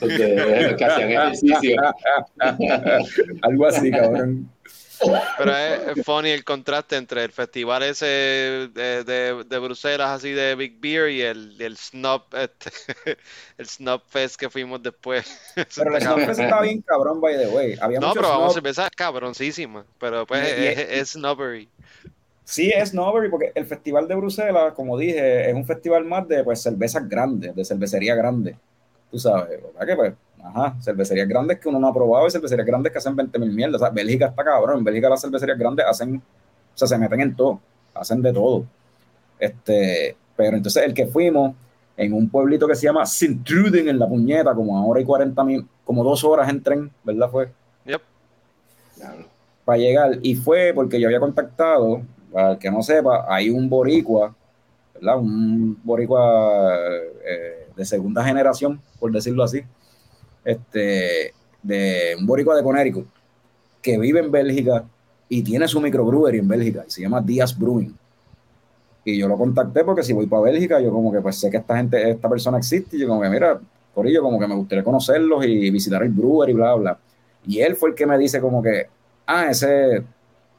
los, 0.00 0.10
de- 0.18 0.62
los 0.68 0.74
que 0.74 0.84
hacían 0.84 1.10
ejercicio. 1.10 1.76
Algo 3.42 3.66
así, 3.66 3.90
cabrón. 3.90 4.50
Pero 5.36 5.54
es, 5.54 6.06
funny 6.06 6.30
el 6.30 6.42
contraste 6.42 6.96
entre 6.96 7.22
el 7.22 7.30
festival 7.30 7.82
ese 7.82 8.06
de, 8.06 9.04
de, 9.04 9.44
de 9.44 9.58
Bruselas, 9.58 10.08
así 10.08 10.30
de 10.32 10.54
Big 10.54 10.80
Beer, 10.80 11.10
y 11.10 11.20
el, 11.20 11.54
el 11.60 11.76
Snob, 11.76 12.22
este, 12.32 12.70
el 13.58 13.66
Snob 13.66 14.00
Fest 14.08 14.36
que 14.36 14.48
fuimos 14.48 14.82
después. 14.82 15.38
Pero 15.54 15.90
el 15.90 15.96
está 15.98 16.00
Snobfest 16.14 16.26
cabrón. 16.28 16.44
estaba 16.44 16.62
bien 16.62 16.80
cabrón, 16.80 17.20
by 17.20 17.36
the 17.36 17.48
way. 17.48 17.76
Había 17.78 18.00
No, 18.00 18.14
pero 18.14 18.28
vamos, 18.30 18.54
snob. 18.54 18.62
cerveza 18.62 18.88
cabroncísima. 18.88 19.84
Pero 20.00 20.26
pues 20.26 20.48
Y- 20.58 20.62
y- 20.62 20.66
es, 20.68 20.78
es 20.78 21.08
snobbery. 21.10 21.68
Sí, 22.48 22.70
es 22.72 22.90
Snobbery, 22.90 23.28
porque 23.28 23.50
el 23.56 23.66
Festival 23.66 24.06
de 24.06 24.14
Bruselas, 24.14 24.72
como 24.74 24.96
dije, 24.96 25.50
es 25.50 25.54
un 25.54 25.64
festival 25.64 26.04
más 26.04 26.28
de 26.28 26.44
pues, 26.44 26.62
cervezas 26.62 27.08
grandes, 27.08 27.56
de 27.56 27.64
cervecería 27.64 28.14
grande. 28.14 28.56
Tú 29.10 29.18
sabes, 29.18 29.60
¿verdad? 29.60 29.84
Que 29.84 29.96
pues, 29.96 30.14
ajá, 30.44 30.76
cervecerías 30.80 31.26
grandes 31.26 31.58
que 31.58 31.68
uno 31.68 31.80
no 31.80 31.88
ha 31.88 31.92
probado 31.92 32.24
y 32.24 32.30
cervecerías 32.30 32.64
grandes 32.64 32.92
que 32.92 32.98
hacen 32.98 33.16
20 33.16 33.36
mil 33.40 33.50
mierdas. 33.52 33.82
O 33.82 33.84
sea, 33.84 33.92
Bélgica 33.92 34.26
está 34.26 34.44
cabrón. 34.44 34.78
En 34.78 34.84
Bélgica 34.84 35.08
las 35.08 35.20
cervecerías 35.20 35.58
grandes 35.58 35.86
hacen, 35.86 36.16
o 36.16 36.78
sea, 36.78 36.86
se 36.86 36.96
meten 36.96 37.20
en 37.20 37.34
todo, 37.34 37.60
hacen 37.92 38.22
de 38.22 38.32
todo. 38.32 38.64
Este, 39.40 40.16
pero 40.36 40.56
entonces 40.56 40.84
el 40.84 40.94
que 40.94 41.08
fuimos 41.08 41.52
en 41.96 42.12
un 42.12 42.28
pueblito 42.30 42.68
que 42.68 42.76
se 42.76 42.86
llama 42.86 43.04
Sintruden 43.06 43.88
en 43.88 43.98
la 43.98 44.06
puñeta, 44.06 44.54
como 44.54 44.78
a 44.78 44.86
hora 44.86 45.00
y 45.00 45.04
40 45.04 45.42
mil, 45.42 45.66
como 45.84 46.04
dos 46.04 46.22
horas 46.22 46.48
en 46.48 46.62
tren, 46.62 46.90
¿verdad? 47.02 47.28
Fue 47.28 47.48
Yep. 47.86 48.00
para 49.64 49.78
llegar. 49.78 50.18
Y 50.22 50.36
fue 50.36 50.72
porque 50.74 51.00
yo 51.00 51.08
había 51.08 51.18
contactado, 51.20 52.02
para 52.36 52.52
el 52.52 52.58
que 52.58 52.70
no 52.70 52.82
sepa, 52.82 53.24
hay 53.26 53.48
un 53.48 53.66
boricua, 53.66 54.36
¿verdad? 54.92 55.18
Un 55.18 55.80
boricua 55.82 56.76
eh, 57.26 57.68
de 57.74 57.84
segunda 57.86 58.22
generación, 58.22 58.78
por 59.00 59.10
decirlo 59.10 59.42
así, 59.42 59.62
este, 60.44 61.32
de 61.62 62.14
un 62.18 62.26
boricua 62.26 62.54
de 62.54 62.62
Connecticut, 62.62 63.06
que 63.80 63.96
vive 63.98 64.20
en 64.20 64.30
Bélgica 64.30 64.84
y 65.30 65.42
tiene 65.42 65.66
su 65.66 65.80
microbrewery 65.80 66.40
en 66.40 66.46
Bélgica, 66.46 66.84
y 66.86 66.90
se 66.90 67.00
llama 67.00 67.22
Díaz 67.22 67.58
Brewing. 67.58 67.96
Y 69.06 69.16
yo 69.16 69.28
lo 69.28 69.38
contacté 69.38 69.82
porque 69.82 70.02
si 70.02 70.12
voy 70.12 70.26
para 70.26 70.42
Bélgica, 70.42 70.78
yo 70.78 70.92
como 70.92 71.10
que 71.10 71.22
pues 71.22 71.40
sé 71.40 71.50
que 71.50 71.56
esta 71.56 71.78
gente, 71.78 72.10
esta 72.10 72.28
persona 72.28 72.58
existe, 72.58 72.98
y 72.98 73.00
yo 73.00 73.08
como 73.08 73.22
que 73.22 73.30
mira, 73.30 73.58
por 73.94 74.06
ello 74.06 74.20
como 74.20 74.38
que 74.38 74.46
me 74.46 74.56
gustaría 74.56 74.84
conocerlos 74.84 75.42
y 75.46 75.70
visitar 75.70 76.02
el 76.02 76.10
brewery, 76.10 76.52
bla, 76.52 76.74
bla. 76.74 76.98
Y 77.46 77.60
él 77.60 77.76
fue 77.76 77.88
el 77.88 77.94
que 77.94 78.04
me 78.04 78.18
dice 78.18 78.42
como 78.42 78.62
que, 78.62 78.88
ah, 79.26 79.46
ese, 79.48 80.04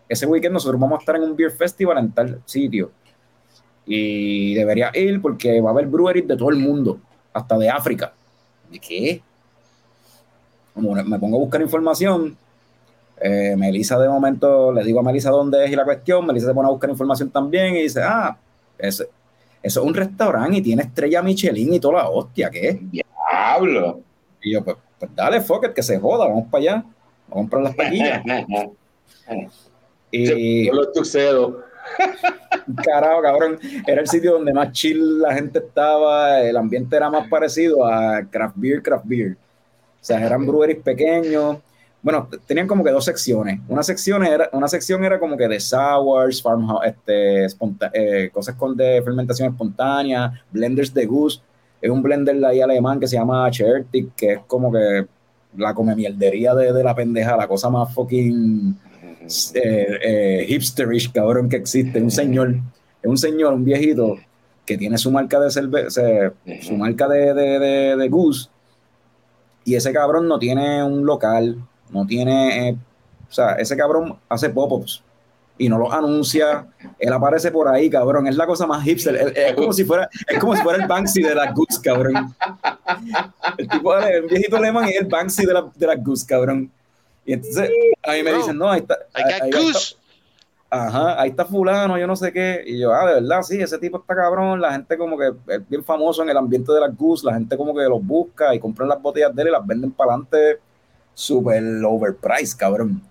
ese 0.09 0.25
weekend 0.25 0.53
nosotros 0.53 0.79
vamos 0.79 0.97
a 0.97 1.01
estar 1.01 1.15
en 1.15 1.23
un 1.23 1.35
beer 1.35 1.51
festival 1.51 1.97
en 1.97 2.11
tal 2.11 2.41
sitio. 2.45 2.91
Y 3.85 4.53
debería 4.55 4.91
ir 4.93 5.21
porque 5.21 5.61
va 5.61 5.69
a 5.69 5.73
haber 5.73 5.87
breweries 5.87 6.27
de 6.27 6.35
todo 6.35 6.49
el 6.49 6.57
mundo, 6.57 6.99
hasta 7.33 7.57
de 7.57 7.69
África. 7.69 8.13
¿De 8.69 8.79
qué? 8.79 9.21
Como 10.73 10.93
me 10.93 11.19
pongo 11.19 11.37
a 11.37 11.39
buscar 11.39 11.61
información. 11.61 12.37
Eh, 13.19 13.55
Melissa 13.57 13.97
de 13.97 14.09
momento, 14.09 14.71
le 14.71 14.83
digo 14.83 14.99
a 14.99 15.03
Melissa 15.03 15.31
dónde 15.31 15.65
es 15.65 15.71
y 15.71 15.75
la 15.75 15.85
cuestión, 15.85 16.25
Melissa 16.25 16.47
se 16.47 16.53
pone 16.53 16.67
a 16.67 16.71
buscar 16.71 16.89
información 16.89 17.31
también 17.31 17.75
y 17.75 17.83
dice, 17.83 18.01
ah, 18.03 18.37
eso 18.77 19.05
es 19.67 19.77
un 19.77 19.93
restaurante 19.93 20.57
y 20.57 20.61
tiene 20.61 20.83
estrella 20.83 21.21
Michelin 21.21 21.73
y 21.73 21.79
toda 21.79 22.03
la 22.03 22.09
hostia, 22.09 22.49
¿qué? 22.49 22.79
Diablo. 22.81 24.01
Y 24.41 24.53
yo, 24.53 24.63
pues, 24.63 24.77
pues 24.99 25.11
dale, 25.15 25.41
fuck 25.41 25.65
it, 25.65 25.73
que 25.73 25.83
se 25.83 25.99
joda, 25.99 26.27
vamos 26.27 26.47
para 26.49 26.61
allá, 26.61 26.73
vamos 27.27 27.29
a 27.29 27.33
comprar 27.33 27.63
las 27.63 27.75
taquillas. 27.75 28.21
Y 30.11 30.67
Yo 30.67 30.73
los 30.73 30.93
tuxedos. 30.93 31.55
carajo, 32.83 33.21
cabrón, 33.21 33.59
era 33.85 34.01
el 34.01 34.07
sitio 34.07 34.33
donde 34.33 34.53
más 34.53 34.71
chill 34.71 35.19
la 35.19 35.33
gente 35.33 35.59
estaba, 35.59 36.41
el 36.41 36.57
ambiente 36.57 36.95
era 36.95 37.09
más 37.09 37.27
parecido 37.27 37.85
a 37.85 38.23
craft 38.29 38.55
beer, 38.57 38.81
craft 38.81 39.05
beer. 39.05 39.33
O 39.33 40.05
sea, 40.07 40.25
eran 40.25 40.45
breweries 40.45 40.79
pequeños. 40.83 41.57
Bueno, 42.01 42.29
tenían 42.45 42.67
como 42.67 42.83
que 42.83 42.91
dos 42.91 43.05
secciones. 43.05 43.59
Una 43.67 43.83
sección 43.83 44.23
era, 44.23 44.49
una 44.53 44.67
sección 44.67 45.03
era 45.03 45.19
como 45.19 45.35
que 45.35 45.47
de 45.47 45.59
sours, 45.59 46.41
farmhouse, 46.41 46.85
este, 46.85 47.47
eh, 47.93 48.29
cosas 48.31 48.55
con 48.55 48.77
de 48.77 49.01
fermentación 49.03 49.49
espontánea, 49.49 50.31
blenders 50.51 50.93
de 50.93 51.05
goose. 51.05 51.41
Es 51.81 51.89
un 51.91 52.01
blender 52.01 52.37
de 52.37 52.47
ahí 52.47 52.61
alemán 52.61 52.99
que 52.99 53.07
se 53.07 53.17
llama 53.17 53.49
Chertic, 53.51 54.15
que 54.15 54.33
es 54.33 54.39
como 54.47 54.71
que 54.71 55.05
la 55.57 55.73
come 55.73 55.95
mierdería 55.95 56.53
de, 56.53 56.71
de 56.71 56.83
la 56.83 56.95
pendeja, 56.95 57.35
la 57.35 57.47
cosa 57.47 57.69
más 57.69 57.93
fucking 57.93 58.75
eh, 59.53 59.99
eh, 60.03 60.45
hipsterish, 60.49 61.11
cabrón, 61.11 61.49
que 61.49 61.57
existe. 61.57 62.01
Un 62.01 62.11
señor, 62.11 62.55
es 63.01 63.09
un 63.09 63.17
señor, 63.17 63.53
un 63.53 63.63
viejito, 63.63 64.17
que 64.65 64.77
tiene 64.77 64.97
su 64.97 65.11
marca 65.11 65.39
de 65.39 65.49
cerveza, 65.49 66.01
su 66.61 66.75
marca 66.75 67.07
de, 67.07 67.33
de, 67.33 67.59
de, 67.59 67.95
de 67.95 68.09
Goose, 68.09 68.49
y 69.63 69.75
ese 69.75 69.91
cabrón 69.91 70.27
no 70.27 70.39
tiene 70.39 70.83
un 70.83 71.05
local, 71.05 71.57
no 71.89 72.05
tiene, 72.05 72.69
eh, 72.69 72.77
o 73.29 73.31
sea, 73.31 73.53
ese 73.53 73.75
cabrón 73.75 74.17
hace 74.29 74.49
pop-ups 74.49 75.03
y 75.57 75.69
no 75.69 75.77
los 75.77 75.91
anuncia, 75.91 76.67
él 76.99 77.11
aparece 77.11 77.51
por 77.51 77.67
ahí, 77.67 77.89
cabrón, 77.89 78.27
es 78.27 78.35
la 78.35 78.45
cosa 78.45 78.67
más 78.67 78.83
hipster, 78.83 79.15
es, 79.15 79.33
es 79.35 79.53
como 79.55 79.73
si 79.73 79.83
fuera, 79.83 80.09
es 80.27 80.39
como 80.39 80.55
si 80.55 80.61
fuera 80.61 80.81
el 80.81 80.87
Banksy 80.87 81.21
de 81.21 81.35
las 81.35 81.53
Goose, 81.53 81.81
cabrón. 81.81 82.33
El 83.57 83.67
tipo, 83.67 83.97
el 83.97 84.27
viejito 84.27 84.57
alemán 84.57 84.87
y 84.87 84.93
el 84.93 85.07
Banksy 85.07 85.45
de, 85.45 85.53
la, 85.53 85.69
de 85.75 85.87
las 85.87 86.03
Goose, 86.03 86.25
cabrón. 86.27 86.71
Y 87.27 87.33
entonces 87.33 87.69
a 88.03 88.13
mí 88.13 88.23
me 88.23 88.31
Bro, 88.31 88.39
dicen, 88.39 88.57
no, 88.57 88.69
ahí 88.71 88.79
está. 88.79 88.97
Ahí- 89.13 89.23
ahí 89.25 89.49
está- 89.49 89.61
goose. 89.61 89.95
Ajá, 90.69 91.21
ahí 91.21 91.29
está 91.29 91.45
fulano, 91.45 91.97
yo 91.97 92.07
no 92.07 92.15
sé 92.15 92.33
qué. 92.33 92.61
Y 92.65 92.79
yo, 92.79 92.91
ah, 92.93 93.07
de 93.07 93.21
verdad, 93.21 93.41
sí, 93.41 93.61
ese 93.61 93.77
tipo 93.77 93.99
está 93.99 94.15
cabrón. 94.15 94.59
La 94.59 94.71
gente 94.73 94.97
como 94.97 95.17
que 95.17 95.31
es 95.47 95.69
bien 95.69 95.83
famoso 95.83 96.23
en 96.23 96.29
el 96.29 96.35
ambiente 96.37 96.71
de 96.73 96.79
las 96.81 96.95
Goose. 96.97 97.25
La 97.25 97.35
gente 97.35 97.55
como 97.55 97.73
que 97.75 97.83
los 97.83 98.03
busca 98.05 98.53
y 98.55 98.59
compran 98.59 98.89
las 98.89 99.01
botellas 99.01 99.33
de 99.35 99.41
él 99.43 99.47
y 99.49 99.51
las 99.51 99.65
venden 99.65 99.91
para 99.91 100.11
adelante 100.13 100.59
súper 101.13 101.63
overpriced, 101.85 102.57
cabrón. 102.57 103.01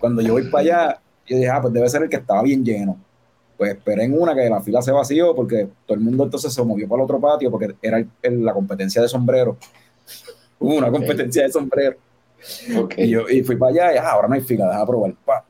Cuando 0.00 0.22
yo 0.22 0.32
voy 0.34 0.44
para 0.50 0.62
allá, 0.62 1.00
yo 1.26 1.36
dije, 1.36 1.50
ah, 1.50 1.60
pues 1.60 1.74
debe 1.74 1.88
ser 1.90 2.02
el 2.02 2.08
que 2.08 2.16
estaba 2.16 2.42
bien 2.42 2.64
lleno. 2.64 2.96
Pues 3.58 3.72
esperé 3.72 4.04
en 4.04 4.18
una 4.18 4.34
que 4.34 4.48
la 4.48 4.60
fila 4.62 4.80
se 4.80 4.90
vació 4.92 5.34
porque 5.34 5.68
todo 5.86 5.96
el 5.98 6.02
mundo 6.02 6.24
entonces 6.24 6.52
se 6.52 6.62
movió 6.62 6.88
para 6.88 7.00
el 7.02 7.04
otro 7.04 7.20
patio 7.20 7.50
porque 7.50 7.74
era 7.82 7.98
el- 7.98 8.08
el- 8.22 8.42
la 8.44 8.54
competencia 8.54 9.02
de 9.02 9.08
sombrero. 9.08 9.56
Hubo 10.58 10.74
una 10.76 10.90
competencia 10.90 11.42
de 11.42 11.52
sombrero. 11.52 11.96
Ok. 12.76 12.94
Y 12.98 13.08
yo 13.08 13.28
y 13.28 13.42
fui 13.42 13.56
para 13.56 13.70
allá 13.70 13.94
y 13.94 13.96
ah, 13.98 14.10
ahora 14.10 14.28
no 14.28 14.34
hay 14.34 14.40
fila, 14.40 14.68
deja 14.68 14.86
probar. 14.86 15.14
Pa. 15.24 15.44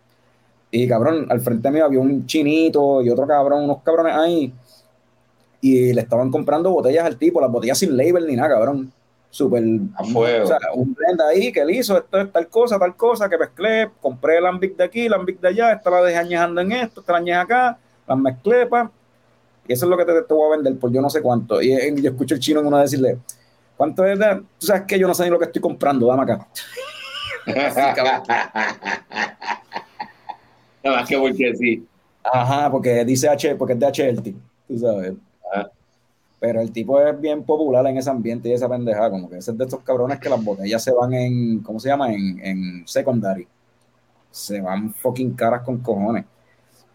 Y 0.70 0.88
cabrón, 0.88 1.26
al 1.30 1.40
frente 1.40 1.70
mío 1.70 1.84
había 1.84 2.00
un 2.00 2.26
chinito 2.26 3.02
y 3.02 3.10
otro 3.10 3.26
cabrón, 3.26 3.64
unos 3.64 3.82
cabrones 3.82 4.14
ahí. 4.14 4.52
Y 5.60 5.92
le 5.92 6.00
estaban 6.00 6.30
comprando 6.30 6.70
botellas 6.70 7.04
al 7.04 7.16
tipo, 7.16 7.40
las 7.40 7.50
botellas 7.50 7.78
sin 7.78 7.96
label 7.96 8.26
ni 8.26 8.36
nada, 8.36 8.50
cabrón. 8.50 8.92
Súper. 9.30 9.62
A 9.94 10.04
fuego. 10.04 10.44
O 10.44 10.46
sea, 10.46 10.58
un 10.74 10.94
blend 10.94 11.20
ahí 11.20 11.52
que 11.52 11.60
él 11.60 11.70
hizo, 11.70 11.98
esto 11.98 12.20
es 12.20 12.32
tal 12.32 12.48
cosa, 12.48 12.78
tal 12.78 12.96
cosa, 12.96 13.28
que 13.28 13.36
mezclé, 13.36 13.90
compré 14.00 14.38
el 14.38 14.46
ambic 14.46 14.76
de 14.76 14.84
aquí, 14.84 15.06
el 15.06 15.14
ambic 15.14 15.40
de 15.40 15.48
allá, 15.48 15.72
esta 15.72 15.90
la 15.90 16.02
dejé 16.02 16.18
añejando 16.18 16.60
en 16.60 16.72
esto, 16.72 17.00
esta 17.00 17.12
la 17.12 17.18
añeja 17.18 17.40
acá, 17.42 17.78
las 18.06 18.18
mezclé, 18.18 18.66
pa. 18.66 18.90
Y 19.68 19.72
eso 19.72 19.84
es 19.86 19.90
lo 19.90 19.96
que 19.96 20.04
te, 20.04 20.22
te 20.22 20.34
voy 20.34 20.46
a 20.46 20.56
vender 20.56 20.78
por 20.78 20.92
yo 20.92 21.02
no 21.02 21.10
sé 21.10 21.20
cuánto. 21.20 21.60
Y, 21.60 21.72
eh, 21.72 21.94
yo 21.96 22.10
escucho 22.10 22.34
el 22.34 22.40
chino 22.40 22.60
en 22.60 22.66
uno 22.66 22.78
decirle, 22.78 23.18
¿cuánto 23.76 24.04
es? 24.04 24.18
de- 24.18 24.42
Tú 24.58 24.66
sabes 24.66 24.82
que 24.82 24.98
yo 24.98 25.06
no 25.06 25.14
sé 25.14 25.24
ni 25.24 25.30
lo 25.30 25.38
que 25.38 25.46
estoy 25.46 25.62
comprando, 25.62 26.06
dame 26.06 26.22
acá. 26.22 26.46
Nada 30.84 30.96
más 30.98 31.08
que 31.08 31.18
porque 31.18 31.54
sí. 31.56 31.86
Ajá, 32.22 32.70
porque 32.70 33.04
dice 33.04 33.28
H, 33.28 33.54
porque 33.56 33.74
es 33.74 33.78
de 33.80 33.86
HLT, 33.86 34.34
tú 34.68 34.78
sabes. 34.78 35.14
Ah. 35.52 35.68
Pero 36.40 36.60
el 36.60 36.70
tipo 36.72 37.00
es 37.00 37.18
bien 37.20 37.42
popular 37.44 37.86
en 37.86 37.96
ese 37.96 38.10
ambiente 38.10 38.48
y 38.48 38.52
esa 38.52 38.68
pendeja, 38.68 39.10
como 39.10 39.28
que 39.28 39.38
ese 39.38 39.52
es 39.52 39.58
de 39.58 39.64
estos 39.64 39.80
cabrones 39.82 40.18
que 40.20 40.28
las 40.28 40.42
botellas 40.44 40.82
se 40.82 40.92
van 40.92 41.14
en, 41.14 41.60
¿cómo 41.60 41.78
se 41.80 41.88
llama? 41.88 42.12
En, 42.12 42.38
en 42.44 42.86
secondary. 42.86 43.46
Se 44.30 44.60
van 44.60 44.92
fucking 44.92 45.34
caras 45.34 45.62
con 45.62 45.78
cojones. 45.78 46.24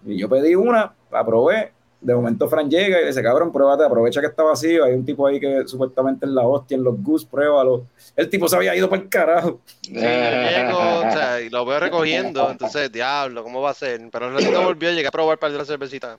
Y 0.06 0.18
yo 0.18 0.30
pedí 0.30 0.54
una, 0.56 0.94
la 1.12 1.26
probé. 1.26 1.72
De 2.02 2.16
momento 2.16 2.50
Fran 2.50 2.68
llega 2.68 3.00
y 3.00 3.06
dice, 3.06 3.22
cabrón, 3.22 3.52
pruébate, 3.52 3.84
aprovecha 3.84 4.22
que 4.22 4.28
está 4.28 4.42
vacío. 4.42 4.84
Hay 4.84 4.94
un 4.94 5.06
tipo 5.06 5.28
ahí 5.28 5.40
que 5.40 5.68
supuestamente 5.68 6.26
es 6.26 6.32
la 6.32 6.42
hostia 6.42 6.76
en 6.76 6.84
los 6.84 7.02
Goose, 7.02 7.28
pruébalo. 7.30 7.86
El 8.16 8.28
tipo 8.28 8.50
se 8.50 8.56
había 8.56 8.76
ido 8.76 8.90
para 8.90 9.04
el 9.04 9.08
carajo. 9.10 9.62
Sí, 9.82 9.94
llego, 9.94 10.78
o 10.78 11.12
sea, 11.12 11.40
y 11.40 11.50
lo 11.52 11.64
veo 11.64 11.80
recogiendo, 11.80 12.50
entonces, 12.50 12.92
diablo, 12.92 13.44
¿cómo 13.44 13.62
va 13.62 13.70
a 13.70 13.76
ser? 13.76 14.02
Pero 14.12 14.30
el 14.30 14.34
ratito 14.34 14.64
volvió, 14.64 14.90
llegué 14.90 15.08
a 15.08 15.12
probar 15.12 15.36
un 15.36 15.40
par 15.40 15.52
de 15.52 15.60
las 15.60 15.68
cervecitas. 15.68 16.18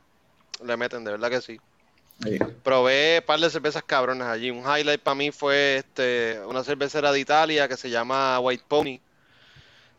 Le 0.64 0.76
meten, 0.76 1.02
de 1.02 1.10
verdad 1.10 1.30
que 1.30 1.40
sí. 1.40 1.58
Sí. 2.22 2.38
Probé 2.62 3.18
un 3.18 3.26
par 3.26 3.40
de 3.40 3.50
cervezas 3.50 3.82
cabronas 3.82 4.28
allí. 4.28 4.50
Un 4.50 4.60
highlight 4.60 5.00
para 5.00 5.16
mí 5.16 5.32
fue 5.32 5.78
este, 5.78 6.38
una 6.46 6.62
cervecera 6.62 7.10
de 7.10 7.18
Italia 7.18 7.66
que 7.66 7.76
se 7.76 7.90
llama 7.90 8.38
White 8.38 8.64
Pony. 8.68 9.00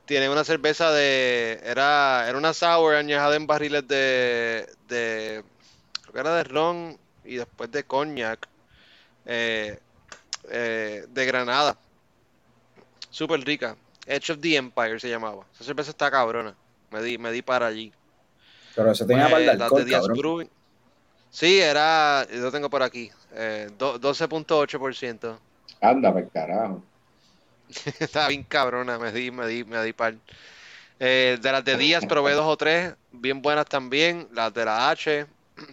Tiene 0.05 0.29
una 0.29 0.43
cerveza 0.43 0.91
de. 0.91 1.59
Era, 1.63 2.25
era 2.27 2.37
una 2.37 2.53
sour 2.53 2.95
añejada 2.95 3.35
en 3.35 3.47
barriles 3.47 3.85
de. 3.87 4.67
de 4.87 5.43
creo 6.13 6.23
que 6.23 6.29
era 6.29 6.37
de 6.37 6.45
ron 6.45 6.99
y 7.25 7.37
después 7.37 7.71
de 7.71 7.83
coñac. 7.85 8.47
eh, 9.25 9.79
eh, 10.49 11.05
de 11.09 11.25
Granada. 11.25 11.77
Súper 13.09 13.39
rica. 13.45 13.75
Edge 14.05 14.31
of 14.31 14.39
the 14.41 14.55
Empire 14.57 14.99
se 14.99 15.09
llamaba. 15.09 15.45
Esa 15.53 15.63
cerveza 15.63 15.91
está 15.91 16.11
cabrona. 16.11 16.55
Me 16.91 17.01
di, 17.01 17.17
me 17.17 17.31
di 17.31 17.41
para 17.41 17.67
allí. 17.67 17.93
Pero 18.75 18.91
eso 18.91 19.05
tenía 19.05 19.29
Pues, 19.29 19.45
las 19.45 19.73
alcohol, 19.73 19.85
de. 19.85 20.49
Sí, 21.29 21.59
era. 21.59 22.25
Lo 22.31 22.51
tengo 22.51 22.69
por 22.69 22.83
aquí. 22.83 23.11
eh, 23.33 23.69
do- 23.77 23.97
12.8%. 23.99 25.39
Anda, 25.81 26.11
pues 26.13 26.29
carajo. 26.33 26.81
Estaba 27.99 28.27
bien 28.29 28.43
cabrona, 28.43 28.99
me 28.99 29.11
di, 29.11 29.31
me 29.31 29.47
di, 29.47 29.63
me 29.63 29.83
di 29.83 29.93
par. 29.93 30.15
Eh, 30.99 31.37
de 31.41 31.51
las 31.51 31.65
de 31.65 31.77
Díaz 31.77 32.05
probé 32.05 32.33
dos 32.33 32.45
o 32.47 32.57
tres, 32.57 32.93
bien 33.11 33.41
buenas 33.41 33.65
también. 33.65 34.27
Las 34.33 34.53
de 34.53 34.65
la 34.65 34.89
H, 34.89 35.27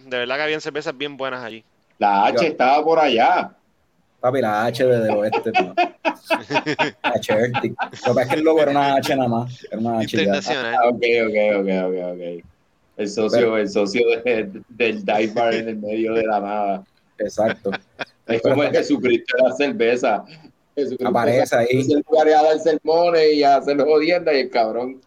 de 0.05 0.17
verdad 0.17 0.35
que 0.37 0.41
habían 0.43 0.61
cervezas 0.61 0.97
bien 0.97 1.17
buenas 1.17 1.43
allí. 1.43 1.63
La 1.97 2.25
H 2.27 2.47
estaba 2.47 2.83
por 2.83 2.99
allá. 2.99 3.51
Papi, 4.19 4.41
la 4.41 4.65
H 4.65 4.85
de 4.85 4.99
del 4.99 5.11
oeste. 5.17 5.51
tío. 5.51 5.73
H 7.03 7.33
Arctic. 7.33 7.73
Lo 7.81 7.89
que 7.89 7.97
pasa 8.07 8.21
es 8.21 8.27
que 8.29 8.35
el 8.35 8.41
logo 8.43 8.61
era 8.61 8.71
una 8.71 8.95
H 8.95 9.15
nada 9.15 9.27
más. 9.29 9.63
Era 9.71 9.79
una 9.79 9.99
H 9.99 10.15
ya. 10.17 10.23
Internacional. 10.23 10.75
Ah, 10.75 10.87
ok, 10.89 11.03
ok, 11.27 11.59
ok, 11.59 11.69
ok, 11.85 12.13
ok. 12.13 12.45
El 12.97 13.09
socio, 13.09 13.57
el 13.57 13.69
socio 13.69 14.01
de- 14.23 14.61
del 14.69 15.03
dive 15.05 15.27
bar 15.33 15.53
en 15.55 15.69
el 15.69 15.77
medio 15.77 16.13
de 16.13 16.23
la 16.23 16.39
nada. 16.39 16.83
Exacto. 17.17 17.71
Es 18.27 18.41
como 18.41 18.63
el 18.63 18.71
Jesucristo 18.71 19.37
de 19.37 19.49
la 19.49 19.55
cerveza. 19.55 20.23
Jesucristo 20.75 21.07
Aparece 21.07 21.55
ahí. 21.55 21.67
Es 21.79 21.89
el 21.89 22.03
lugar 22.07 22.27
a 22.29 22.43
dar 22.43 22.59
sermones 22.59 23.33
y 23.33 23.43
a 23.43 23.55
hacer 23.57 23.79
jodienda 23.81 24.33
y 24.33 24.41
el 24.41 24.49
cabrón 24.49 25.01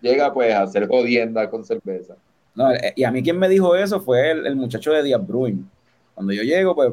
llega 0.00 0.32
pues 0.32 0.52
a 0.54 0.62
hacer 0.62 0.86
jodienda 0.86 1.48
con 1.50 1.64
cerveza. 1.64 2.14
No, 2.54 2.70
eh, 2.72 2.92
y 2.96 3.04
a 3.04 3.10
mí 3.10 3.22
quien 3.22 3.38
me 3.38 3.48
dijo 3.48 3.74
eso 3.74 4.00
fue 4.00 4.30
el, 4.30 4.46
el 4.46 4.56
muchacho 4.56 4.92
de 4.92 5.02
Díaz 5.02 5.26
Brewing. 5.26 5.68
Cuando 6.14 6.32
yo 6.32 6.42
llego, 6.42 6.74
pues 6.74 6.92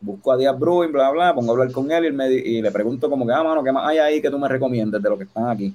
busco 0.00 0.32
a 0.32 0.36
Díaz 0.36 0.58
Brewing, 0.58 0.92
bla, 0.92 1.10
bla, 1.10 1.34
pongo 1.34 1.50
a 1.50 1.52
hablar 1.54 1.72
con 1.72 1.90
él 1.90 2.06
y, 2.06 2.62
le 2.62 2.70
pregunto 2.70 3.10
como 3.10 3.26
que, 3.26 3.32
ah, 3.32 3.42
mano, 3.42 3.62
¿qué 3.64 3.72
más 3.72 3.88
hay 3.88 3.98
ahí 3.98 4.22
que 4.22 4.30
tú 4.30 4.38
me 4.38 4.48
recomiendes 4.48 5.02
de 5.02 5.10
lo 5.10 5.18
que 5.18 5.24
están 5.24 5.48
aquí? 5.48 5.74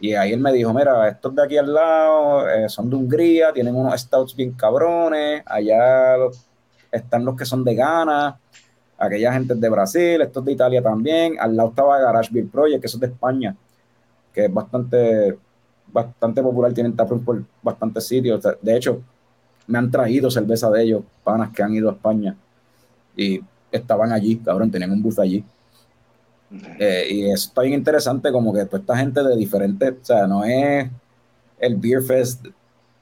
Y 0.00 0.14
ahí 0.14 0.32
él 0.32 0.40
me 0.40 0.52
dijo, 0.52 0.72
mira, 0.72 1.08
estos 1.08 1.34
de 1.34 1.42
aquí 1.42 1.56
al 1.56 1.72
lado 1.72 2.48
eh, 2.48 2.68
son 2.68 2.88
de 2.88 2.96
Hungría, 2.96 3.52
tienen 3.52 3.74
unos 3.74 4.00
stouts 4.00 4.34
bien 4.34 4.52
cabrones, 4.52 5.42
allá 5.46 6.16
están 6.90 7.24
los 7.24 7.36
que 7.36 7.44
son 7.44 7.64
de 7.64 7.74
Ghana, 7.74 8.38
aquella 8.96 9.32
gente 9.32 9.54
de 9.54 9.68
Brasil, 9.68 10.20
estos 10.20 10.44
de 10.44 10.52
Italia 10.52 10.82
también, 10.82 11.36
al 11.38 11.56
lado 11.56 11.70
estaba 11.70 11.98
Garage 11.98 12.30
Beer 12.32 12.46
Project, 12.48 12.80
que 12.80 12.86
es 12.86 13.00
de 13.00 13.06
España, 13.06 13.56
que 14.32 14.44
es 14.46 14.54
bastante 14.54 15.38
bastante 15.92 16.42
popular, 16.42 16.72
tienen 16.72 16.94
taproom 16.94 17.24
por 17.24 17.42
bastantes 17.62 18.06
sitios. 18.06 18.46
De 18.60 18.76
hecho, 18.76 19.00
me 19.66 19.78
han 19.78 19.90
traído 19.90 20.30
cerveza 20.30 20.70
de 20.70 20.82
ellos, 20.82 21.02
panas 21.24 21.50
que 21.50 21.62
han 21.62 21.74
ido 21.74 21.88
a 21.88 21.92
España 21.92 22.36
y 23.16 23.40
estaban 23.70 24.12
allí, 24.12 24.36
cabrón, 24.38 24.70
tenían 24.70 24.92
un 24.92 25.02
bus 25.02 25.18
allí. 25.18 25.44
Eh, 26.78 27.06
y 27.10 27.24
eso 27.30 27.48
está 27.48 27.62
bien 27.62 27.74
interesante, 27.74 28.32
como 28.32 28.52
que 28.54 28.64
toda 28.64 28.78
esta 28.78 28.96
gente 28.96 29.22
de 29.22 29.36
diferentes, 29.36 29.92
o 30.00 30.04
sea, 30.04 30.26
no 30.26 30.44
es 30.44 30.88
el 31.58 31.76
Beer 31.76 32.02
Fest 32.02 32.46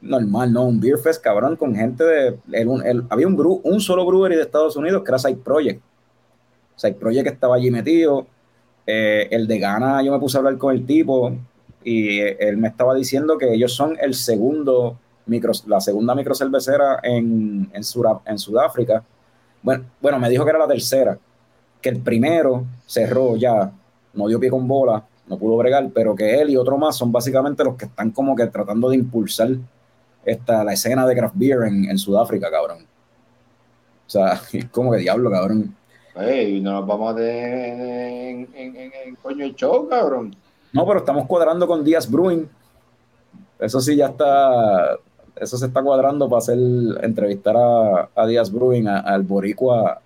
normal, 0.00 0.52
no, 0.52 0.64
un 0.64 0.80
Beer 0.80 0.98
Fest, 0.98 1.22
cabrón, 1.22 1.54
con 1.56 1.74
gente 1.74 2.02
de. 2.04 2.38
el- 2.52 2.82
el- 2.84 3.04
había 3.08 3.26
un, 3.28 3.36
brew- 3.36 3.60
un 3.62 3.80
solo 3.80 4.04
brewery 4.04 4.34
de 4.36 4.42
Estados 4.42 4.76
Unidos 4.76 5.02
que 5.04 5.10
era 5.10 5.18
Side 5.18 5.36
Project. 5.36 5.80
Side 6.74 6.94
Project 6.94 7.28
estaba 7.28 7.56
allí 7.56 7.70
metido. 7.70 8.26
Eh, 8.86 9.28
el 9.30 9.46
de 9.46 9.58
Ghana, 9.58 10.02
yo 10.02 10.12
me 10.12 10.18
puse 10.18 10.36
a 10.36 10.40
hablar 10.40 10.58
con 10.58 10.74
el 10.74 10.84
tipo 10.86 11.32
y 11.86 12.18
él 12.20 12.56
me 12.56 12.68
estaba 12.68 12.94
diciendo 12.94 13.38
que 13.38 13.54
ellos 13.54 13.72
son 13.72 13.96
el 14.00 14.14
segundo 14.14 14.98
micro, 15.26 15.52
la 15.66 15.80
segunda 15.80 16.14
microcervecera 16.16 16.98
en, 17.02 17.70
en, 17.72 17.84
Sura- 17.84 18.20
en 18.26 18.38
Sudáfrica. 18.38 19.04
Bueno, 19.62 19.84
bueno, 20.00 20.18
me 20.18 20.28
dijo 20.28 20.44
que 20.44 20.50
era 20.50 20.58
la 20.58 20.66
tercera, 20.68 21.16
que 21.80 21.88
el 21.90 22.00
primero 22.00 22.64
cerró 22.86 23.36
ya, 23.36 23.72
no 24.14 24.28
dio 24.28 24.40
pie 24.40 24.50
con 24.50 24.66
bola, 24.66 25.04
no 25.28 25.38
pudo 25.38 25.56
bregar, 25.58 25.88
pero 25.94 26.14
que 26.16 26.40
él 26.40 26.50
y 26.50 26.56
otro 26.56 26.76
más 26.76 26.96
son 26.96 27.12
básicamente 27.12 27.62
los 27.64 27.76
que 27.76 27.84
están 27.86 28.10
como 28.10 28.34
que 28.34 28.46
tratando 28.46 28.88
de 28.90 28.96
impulsar 28.96 29.50
esta, 30.24 30.64
la 30.64 30.72
escena 30.72 31.06
de 31.06 31.14
craft 31.16 31.34
beer 31.36 31.62
en, 31.68 31.88
en 31.88 31.98
Sudáfrica, 31.98 32.50
cabrón. 32.50 32.86
O 34.06 34.10
sea, 34.10 34.40
es 34.52 34.64
como 34.66 34.92
que 34.92 34.98
diablo, 34.98 35.30
cabrón. 35.30 35.74
Ey, 36.16 36.60
no 36.60 36.72
nos 36.72 36.86
vamos 36.86 37.12
a 37.12 37.16
tener 37.16 38.08
en, 38.30 38.48
en, 38.54 38.76
en, 38.76 38.92
en 39.06 39.16
coño 39.16 39.44
el 39.44 39.54
show, 39.54 39.88
cabrón. 39.88 40.34
No, 40.76 40.86
pero 40.86 40.98
estamos 41.00 41.26
cuadrando 41.26 41.66
con 41.66 41.82
Díaz 41.84 42.10
Brewing. 42.10 42.48
Eso 43.58 43.80
sí 43.80 43.96
ya 43.96 44.06
está, 44.06 44.98
eso 45.36 45.56
se 45.56 45.66
está 45.66 45.82
cuadrando 45.82 46.28
para 46.28 46.38
hacer 46.38 46.58
entrevistar 47.02 47.56
a, 47.56 48.08
a 48.14 48.26
Díaz 48.26 48.52
Brewing, 48.52 48.86
a- 48.88 49.00
al 49.00 49.22
Boricua. 49.22 50.00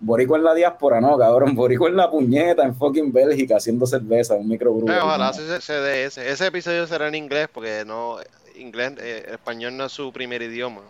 Boricua 0.00 0.38
en 0.38 0.44
la 0.44 0.54
diáspora, 0.54 1.00
no, 1.00 1.18
cabrón. 1.18 1.54
Boricua 1.54 1.88
en 1.88 1.96
la 1.96 2.10
puñeta, 2.10 2.62
en 2.64 2.74
fucking 2.74 3.12
Bélgica, 3.12 3.56
haciendo 3.56 3.84
cerveza, 3.84 4.34
un 4.34 4.48
microbrewery. 4.48 4.96
Eh, 4.96 5.00
ojalá 5.02 5.32
se, 5.32 5.60
se 5.60 5.72
dé 5.74 6.04
ese. 6.04 6.30
Ese 6.30 6.46
episodio 6.46 6.86
será 6.86 7.08
en 7.08 7.16
inglés 7.16 7.48
porque 7.52 7.84
no, 7.86 8.16
inglés, 8.56 8.94
eh, 9.00 9.26
español 9.32 9.76
no 9.76 9.84
es 9.86 9.92
su 9.92 10.12
primer 10.12 10.40
idioma, 10.42 10.82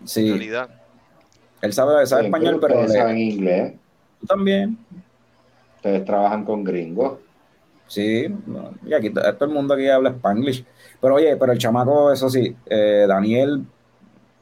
en 0.00 0.08
Sí, 0.08 0.28
realidad. 0.28 0.70
él 1.60 1.72
sabe, 1.72 2.06
sabe 2.06 2.24
español, 2.26 2.58
pero 2.60 2.74
ustedes 2.74 2.92
le- 2.92 2.98
saben 2.98 3.18
inglés. 3.18 3.72
tú 4.20 4.26
también. 4.26 4.78
Ustedes 5.76 6.04
trabajan 6.04 6.44
con 6.44 6.62
gringos. 6.62 7.18
Sí, 7.90 8.24
y 8.86 8.94
aquí 8.94 9.10
to- 9.10 9.20
todo 9.34 9.48
el 9.48 9.54
mundo 9.54 9.74
aquí 9.74 9.88
habla 9.88 10.10
spanglish. 10.10 10.64
Pero 11.00 11.16
oye, 11.16 11.36
pero 11.36 11.50
el 11.52 11.58
chamaco, 11.58 12.12
eso 12.12 12.30
sí, 12.30 12.54
eh, 12.66 13.04
Daniel, 13.08 13.64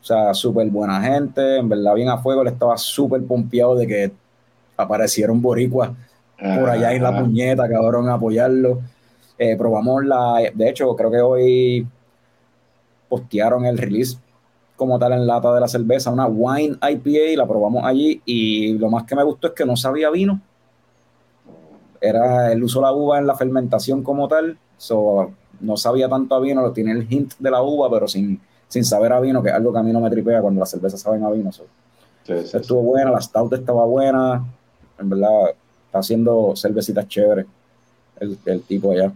o 0.01 0.05
sea, 0.05 0.35
súper 0.35 0.69
buena 0.69 1.01
gente, 1.03 1.59
en 1.59 1.69
verdad 1.69 1.95
bien 1.95 2.11
a 2.11 2.19
fuego, 2.19 2.45
le 2.45 2.51
estaba 2.51 2.77
súper 2.77 3.25
pompeado 3.25 3.75
de 3.77 3.87
que 3.87 4.12
aparecieron 4.77 5.41
boricuas 5.41 5.91
por 6.39 6.69
allá 6.70 6.93
en 6.93 7.03
la 7.03 7.09
Ajá. 7.11 7.23
puñeta, 7.23 7.69
cabrón, 7.69 8.09
a 8.11 8.15
apoyarlo. 8.15 8.81
Eh, 9.39 9.57
probamos 9.57 10.05
la, 10.05 10.51
de 10.55 10.69
hecho, 10.69 10.95
creo 10.95 11.11
que 11.11 11.20
hoy 11.20 11.87
postearon 13.09 13.65
el 13.66 13.79
release 13.79 14.19
como 14.77 14.99
tal 14.99 15.12
en 15.12 15.27
lata 15.27 15.53
de 15.55 15.61
la 15.61 15.69
cerveza, 15.69 16.11
una 16.11 16.27
wine 16.27 16.77
IPA, 16.83 17.37
la 17.39 17.47
probamos 17.49 17.85
allí 17.85 18.20
y 18.25 18.75
lo 18.79 18.91
más 18.91 19.05
que 19.05 19.16
me 19.16 19.25
gustó 19.25 19.49
es 19.49 19.55
que 19.55 19.65
no 19.65 19.77
sabía 19.77 20.11
vino. 20.11 20.41
Era 22.01 22.53
el 22.53 22.62
uso 22.62 22.81
de 22.81 22.87
la 22.87 22.93
uva 22.93 23.19
en 23.19 23.27
la 23.27 23.35
fermentación 23.35 24.03
como 24.03 24.29
tal, 24.29 24.59
so, 24.77 25.33
no 25.61 25.77
sabía 25.77 26.09
tanto 26.09 26.35
a 26.35 26.41
vino, 26.41 26.70
tiene 26.73 26.93
el 26.93 27.07
hint 27.12 27.35
de 27.39 27.51
la 27.51 27.62
uva, 27.62 27.91
pero 27.91 28.07
sin, 28.07 28.41
sin 28.69 28.85
saber 28.85 29.12
a 29.12 29.20
vino, 29.20 29.43
que 29.43 29.49
es 29.49 29.55
algo 29.55 29.73
que 29.73 29.79
a 29.79 29.83
mí 29.83 29.93
no 29.93 30.01
me 30.01 30.11
tripea 30.11 30.41
cuando 30.41 30.61
las 30.61 30.70
cervezas 30.70 31.01
saben 31.01 31.25
a 31.25 31.31
vino. 31.31 31.53
so. 31.53 31.65
Sí, 32.25 32.35
sí, 32.41 32.47
sí. 32.47 32.57
Estuvo 32.57 32.83
buena, 32.83 33.11
la 33.11 33.20
stout 33.20 33.53
estaba 33.55 33.85
buena, 33.85 34.45
en 34.99 35.09
verdad 35.09 35.51
está 35.87 35.99
haciendo 36.01 36.55
cervecitas 36.55 37.09
chéveres 37.09 37.47
el, 38.20 38.39
el 38.45 38.62
tipo 38.62 38.93
allá. 38.93 39.12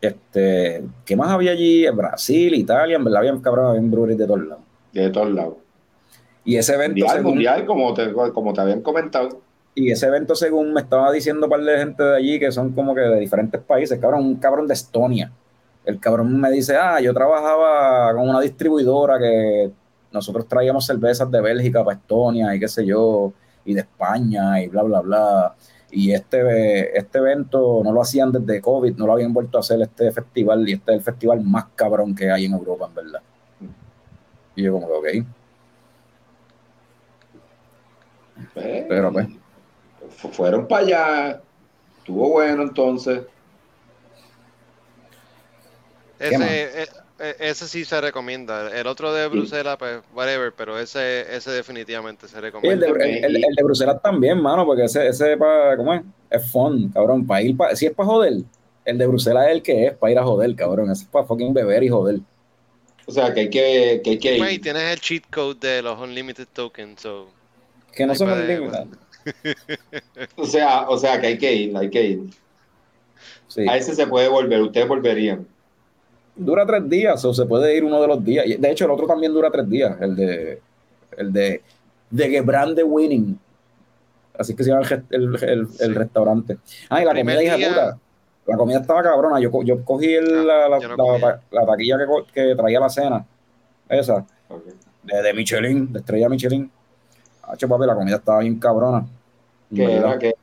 Este, 0.00 0.84
¿qué 1.04 1.16
más 1.16 1.30
había 1.30 1.52
allí? 1.52 1.88
Brasil, 1.88 2.54
Italia, 2.54 2.96
en 2.96 3.04
verdad 3.04 3.20
había 3.20 3.40
cabrón, 3.40 3.66
había 3.66 3.80
breweries 3.80 4.18
de 4.18 4.26
todos 4.26 4.44
lados. 4.44 4.64
De 4.92 5.10
todos 5.10 5.30
lados. 5.30 5.54
Y 6.44 6.56
ese 6.56 6.74
evento, 6.74 6.92
Mundial, 6.92 7.16
según, 7.16 7.30
mundial, 7.32 7.64
como 7.64 7.94
te, 7.94 8.12
como 8.12 8.52
te 8.52 8.60
habían 8.60 8.82
comentado. 8.82 9.40
Y 9.74 9.90
ese 9.90 10.06
evento, 10.06 10.36
según 10.36 10.72
me 10.72 10.80
estaba 10.80 11.10
diciendo 11.10 11.46
un 11.46 11.50
par 11.50 11.60
de 11.60 11.78
gente 11.78 12.02
de 12.02 12.16
allí, 12.16 12.38
que 12.38 12.52
son 12.52 12.72
como 12.72 12.94
que 12.94 13.00
de 13.00 13.18
diferentes 13.18 13.60
países, 13.60 13.98
cabrón, 13.98 14.24
un 14.24 14.36
cabrón 14.36 14.68
de 14.68 14.74
Estonia. 14.74 15.32
El 15.84 15.98
cabrón 15.98 16.40
me 16.40 16.50
dice, 16.50 16.76
ah, 16.76 17.00
yo 17.00 17.12
trabajaba 17.12 18.12
con 18.14 18.28
una 18.28 18.40
distribuidora 18.40 19.18
que 19.18 19.70
nosotros 20.12 20.46
traíamos 20.46 20.86
cervezas 20.86 21.30
de 21.30 21.40
Bélgica 21.40 21.84
para 21.84 21.96
Estonia 21.96 22.54
y 22.54 22.60
qué 22.60 22.68
sé 22.68 22.86
yo, 22.86 23.32
y 23.64 23.74
de 23.74 23.80
España 23.80 24.62
y 24.62 24.68
bla, 24.68 24.82
bla, 24.84 25.00
bla. 25.00 25.54
Y 25.90 26.12
este, 26.12 26.96
este 26.96 27.18
evento 27.18 27.80
no 27.84 27.92
lo 27.92 28.00
hacían 28.00 28.30
desde 28.30 28.60
COVID, 28.60 28.96
no 28.96 29.06
lo 29.06 29.12
habían 29.12 29.32
vuelto 29.32 29.58
a 29.58 29.60
hacer 29.60 29.80
este 29.82 30.12
festival, 30.12 30.68
y 30.68 30.74
este 30.74 30.92
es 30.92 30.98
el 30.98 31.04
festival 31.04 31.40
más 31.42 31.66
cabrón 31.74 32.14
que 32.14 32.30
hay 32.30 32.44
en 32.44 32.52
Europa, 32.52 32.86
en 32.88 32.94
verdad. 32.94 33.20
Y 34.54 34.62
yo 34.62 34.72
como 34.72 34.86
que, 34.88 35.20
ok. 35.20 35.26
Pues, 38.54 38.84
Pero 38.88 39.12
pues, 39.12 39.28
fueron 40.16 40.66
para 40.68 40.86
allá. 40.86 41.42
Estuvo 41.98 42.30
bueno 42.30 42.62
entonces. 42.62 43.22
Ese, 46.18 46.82
eh, 46.82 46.86
eh, 47.18 47.36
ese 47.40 47.66
sí 47.68 47.84
se 47.84 48.00
recomienda. 48.00 48.70
El 48.78 48.86
otro 48.86 49.12
de 49.12 49.26
Bruselas, 49.28 49.76
pues, 49.78 50.00
whatever, 50.14 50.52
pero 50.56 50.78
ese, 50.78 51.34
ese 51.34 51.50
definitivamente 51.50 52.28
se 52.28 52.36
y 52.36 52.38
el 52.38 52.42
recomienda. 52.42 52.86
de, 52.86 53.18
el, 53.18 53.36
el- 53.36 53.44
el 53.44 53.54
de 53.54 53.62
Bruselas 53.62 54.00
también, 54.02 54.40
mano, 54.40 54.64
porque 54.64 54.84
ese, 54.84 55.08
ese 55.08 55.36
pa, 55.36 55.76
¿cómo 55.76 55.94
es? 55.94 56.02
Es 56.30 56.50
fun, 56.50 56.90
cabrón, 56.90 57.26
para 57.26 57.42
ir, 57.42 57.56
pa, 57.56 57.74
si 57.76 57.86
es 57.86 57.92
para 57.92 58.06
joder, 58.08 58.32
el 58.84 58.98
de 58.98 59.06
Bruselas 59.06 59.46
es 59.46 59.52
el 59.52 59.62
que 59.62 59.86
es, 59.86 59.94
para 59.96 60.12
ir 60.12 60.18
a 60.18 60.24
joder, 60.24 60.54
cabrón, 60.56 60.90
ese 60.90 61.04
es 61.04 61.08
para 61.08 61.26
fucking 61.26 61.52
beber 61.52 61.82
y 61.82 61.88
joder. 61.88 62.20
O 63.06 63.12
sea, 63.12 63.34
que 63.34 63.40
hay 63.40 63.50
que, 63.50 64.00
que, 64.02 64.10
hay 64.10 64.18
que 64.18 64.38
y 64.38 64.54
ir. 64.54 64.60
tienes 64.62 64.82
el 64.84 65.00
cheat 65.00 65.24
code 65.30 65.58
de 65.60 65.82
los 65.82 65.98
unlimited 66.00 66.48
tokens, 66.52 67.02
so 67.02 67.28
Que 67.92 68.06
no 68.06 68.14
son 68.14 68.28
limitados. 68.46 68.88
O 70.36 70.46
sea, 70.46 70.88
o 70.88 70.96
sea, 70.98 71.20
que 71.20 71.26
hay 71.28 71.38
que 71.38 71.52
ir, 71.54 71.76
hay 71.76 71.90
que 71.90 72.02
ir. 72.04 72.20
Sí. 73.48 73.66
A 73.68 73.76
ese 73.76 73.94
se 73.94 74.06
puede 74.06 74.28
volver, 74.28 74.60
ustedes 74.62 74.88
volverían. 74.88 75.46
Dura 76.36 76.66
tres 76.66 76.88
días, 76.88 77.24
o 77.24 77.32
se 77.32 77.46
puede 77.46 77.76
ir 77.76 77.84
uno 77.84 78.00
de 78.00 78.08
los 78.08 78.24
días. 78.24 78.44
De 78.58 78.70
hecho, 78.70 78.84
el 78.86 78.90
otro 78.90 79.06
también 79.06 79.32
dura 79.32 79.50
tres 79.50 79.68
días, 79.68 79.96
el 80.00 80.16
de 80.16 80.60
el 81.16 81.32
de 81.32 81.62
de 82.10 82.28
Gebrand 82.30 82.76
de 82.76 82.82
Winning. 82.82 83.38
Así 84.36 84.54
que 84.56 84.64
se 84.64 84.70
llama 84.70 84.84
el, 85.10 85.94
restaurante. 85.94 86.58
Ah, 86.90 87.00
y 87.00 87.04
la 87.04 87.12
Primer 87.12 87.36
comida, 87.36 87.44
hija 87.44 87.56
día- 87.56 87.68
puta. 87.68 87.98
La 88.46 88.56
comida 88.56 88.78
estaba 88.80 89.02
cabrona. 89.02 89.38
Yo, 89.40 89.50
yo 89.62 89.82
cogí 89.84 90.12
el- 90.12 90.40
Ah, 90.50 90.68
la, 90.68 90.68
la, 90.70 90.78
yo 90.80 90.88
no 90.88 90.96
la- 90.96 91.04
comí. 91.04 91.20
la- 91.20 91.40
la 91.52 91.66
taquilla 91.66 91.96
que, 92.32 92.54
traía 92.56 92.80
la 92.80 92.88
cena. 92.88 93.24
Esa, 93.88 94.26
de, 95.04 95.22
de 95.22 95.34
Michelin, 95.34 95.92
de 95.92 96.00
estrella 96.00 96.28
Michelin. 96.28 96.70
Hacho, 97.42 97.68
papi, 97.68 97.86
la 97.86 97.94
comida 97.94 98.16
estaba 98.16 98.40
bien 98.40 98.58
cabrona. 98.58 99.06
Que 99.74 99.86
verdad. 99.86 100.10
era 100.10 100.18
que 100.18 100.34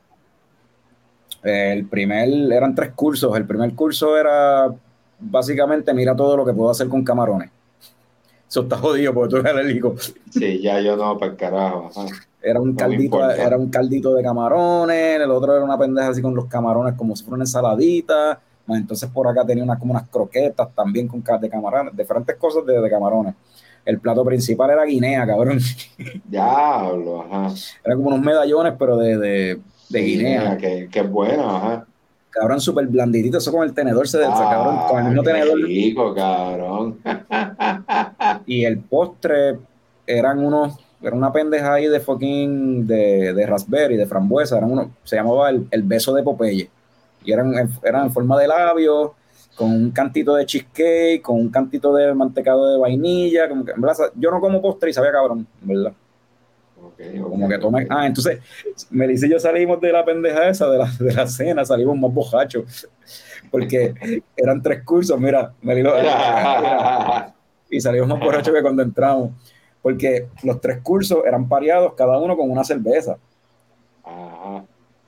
El 1.43 1.85
primer, 1.85 2.29
eran 2.51 2.75
tres 2.75 2.91
cursos. 2.93 3.35
El 3.35 3.45
primer 3.45 3.73
curso 3.73 4.17
era 4.17 4.67
básicamente 5.19 5.93
mira 5.93 6.15
todo 6.15 6.35
lo 6.35 6.45
que 6.45 6.53
puedo 6.53 6.69
hacer 6.69 6.87
con 6.87 7.03
camarones. 7.03 7.49
Eso 8.49 8.61
está 8.61 8.77
jodido 8.77 9.13
porque 9.13 9.29
tú 9.29 9.37
eres 9.37 9.53
alérgico. 9.53 9.95
sí, 10.29 10.59
ya 10.61 10.79
yo 10.81 10.97
no, 10.97 11.17
para 11.17 11.31
el 11.31 11.37
carajo. 11.37 11.89
ajá. 11.95 12.05
Era 12.43 12.59
un 12.59 12.73
caldito, 12.73 13.29
era 13.29 13.55
un 13.55 13.69
caldito 13.69 14.15
de 14.15 14.23
camarones, 14.23 15.21
el 15.21 15.29
otro 15.29 15.55
era 15.55 15.63
una 15.63 15.77
pendeja 15.77 16.09
así 16.09 16.23
con 16.23 16.33
los 16.33 16.45
camarones 16.45 16.95
como 16.95 17.15
si 17.15 17.23
fuera 17.23 17.35
una 17.35 17.43
ensaladita. 17.43 18.39
Más 18.65 18.79
entonces 18.79 19.09
por 19.09 19.27
acá 19.27 19.45
tenía 19.45 19.63
unas 19.63 19.77
como 19.79 19.91
unas 19.91 20.07
croquetas 20.09 20.69
también 20.73 21.07
con 21.07 21.23
de 21.39 21.49
camarones, 21.49 21.95
diferentes 21.95 22.35
cosas 22.37 22.65
de, 22.65 22.81
de 22.81 22.89
camarones. 22.89 23.35
El 23.85 23.99
plato 23.99 24.23
principal 24.23 24.69
era 24.71 24.83
guinea, 24.85 25.25
cabrón. 25.25 25.59
Diablo, 26.25 27.21
ajá. 27.23 27.53
Eran 27.83 27.97
como 27.97 28.09
unos 28.15 28.21
medallones, 28.21 28.73
pero 28.77 28.97
de, 28.97 29.17
de, 29.17 29.59
de 29.89 29.99
guinea. 30.01 30.57
Que, 30.57 30.87
que 30.91 30.99
es 30.99 31.09
bueno, 31.09 31.49
ajá. 31.49 31.85
Cabrón, 32.29 32.61
súper 32.61 32.87
blanditito. 32.87 33.39
Eso 33.39 33.51
con 33.51 33.63
el 33.63 33.73
tenedor 33.73 34.07
se 34.07 34.19
deshace, 34.19 34.43
cabrón. 34.43 34.77
Con 34.87 34.99
el 34.99 35.05
mismo 35.07 35.21
Ah, 35.21 35.25
tenedor. 35.25 35.57
rico, 35.61 36.13
cabrón. 36.15 36.99
Y 38.45 38.65
el 38.65 38.79
postre 38.79 39.57
eran 40.07 40.39
unos, 40.39 40.77
era 41.01 41.15
una 41.15 41.31
pendeja 41.31 41.73
ahí 41.73 41.87
de 41.87 41.99
fucking, 41.99 42.87
de, 42.87 43.33
de 43.33 43.45
raspberry, 43.45 43.97
de 43.97 44.05
frambuesa, 44.05 44.57
eran 44.57 44.71
unos, 44.71 44.87
se 45.03 45.15
llamaba 45.15 45.49
el, 45.49 45.67
el 45.71 45.83
beso 45.83 46.13
de 46.13 46.23
Popeye. 46.23 46.69
Y 47.23 47.31
eran, 47.31 47.53
eran 47.83 48.05
en 48.05 48.11
forma 48.11 48.39
de 48.39 48.47
labio, 48.47 49.13
con 49.55 49.71
un 49.71 49.91
cantito 49.91 50.35
de 50.35 50.45
cheesecake, 50.45 51.21
con 51.21 51.37
un 51.37 51.49
cantito 51.49 51.93
de 51.95 52.13
mantecado 52.13 52.71
de 52.71 52.79
vainilla, 52.79 53.49
como 53.49 53.65
que, 53.65 53.71
en 53.71 53.81
verdad, 53.81 54.11
yo 54.15 54.31
no 54.31 54.39
como 54.41 54.61
postre 54.61 54.89
y 54.89 54.93
sabía 54.93 55.11
cabrón, 55.11 55.47
en 55.61 55.67
¿verdad? 55.67 55.93
Ok, 56.75 56.99
ok, 57.23 57.29
Como 57.29 57.47
que 57.47 57.59
tomen, 57.59 57.85
ok. 57.85 57.89
ah, 57.89 58.07
entonces, 58.07 58.39
Melissa 58.89 59.27
y 59.27 59.31
yo 59.31 59.39
salimos 59.39 59.79
de 59.81 59.91
la 59.91 60.03
pendeja 60.05 60.49
esa, 60.49 60.69
de 60.69 60.77
la, 60.79 60.91
de 60.99 61.13
la 61.13 61.27
cena, 61.27 61.65
salimos 61.65 61.97
más 61.97 62.13
bojachos, 62.13 62.87
porque 63.51 63.93
eran 64.35 64.61
tres 64.61 64.83
cursos, 64.83 65.19
mira, 65.19 65.53
Melissa, 65.61 65.91
y 67.69 67.79
salimos 67.79 68.07
más 68.07 68.19
borrachos 68.19 68.53
que 68.53 68.61
cuando 68.61 68.83
entramos. 68.83 69.31
Porque 69.81 70.27
los 70.43 70.61
tres 70.61 70.79
cursos 70.83 71.19
eran 71.25 71.47
pareados, 71.49 71.93
cada 71.95 72.17
uno 72.19 72.37
con 72.37 72.51
una 72.51 72.63
cerveza. 72.63 73.17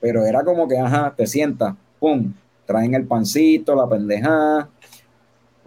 Pero 0.00 0.26
era 0.26 0.44
como 0.44 0.66
que, 0.68 0.78
ajá, 0.78 1.14
te 1.16 1.26
sientas, 1.26 1.74
pum, 1.98 2.32
traen 2.66 2.94
el 2.94 3.06
pancito, 3.06 3.74
la 3.74 3.88
pendejada, 3.88 4.68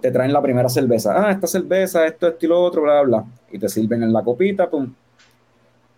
te 0.01 0.11
traen 0.11 0.33
la 0.33 0.41
primera 0.41 0.69
cerveza. 0.69 1.13
Ah, 1.15 1.31
esta 1.31 1.47
cerveza, 1.47 2.05
esto, 2.05 2.27
esto 2.27 2.45
y 2.45 2.49
lo 2.49 2.61
otro, 2.61 2.83
bla, 2.83 3.01
bla. 3.01 3.25
Y 3.51 3.59
te 3.59 3.69
sirven 3.69 4.03
en 4.03 4.13
la 4.13 4.23
copita, 4.23 4.69
pum. 4.69 4.93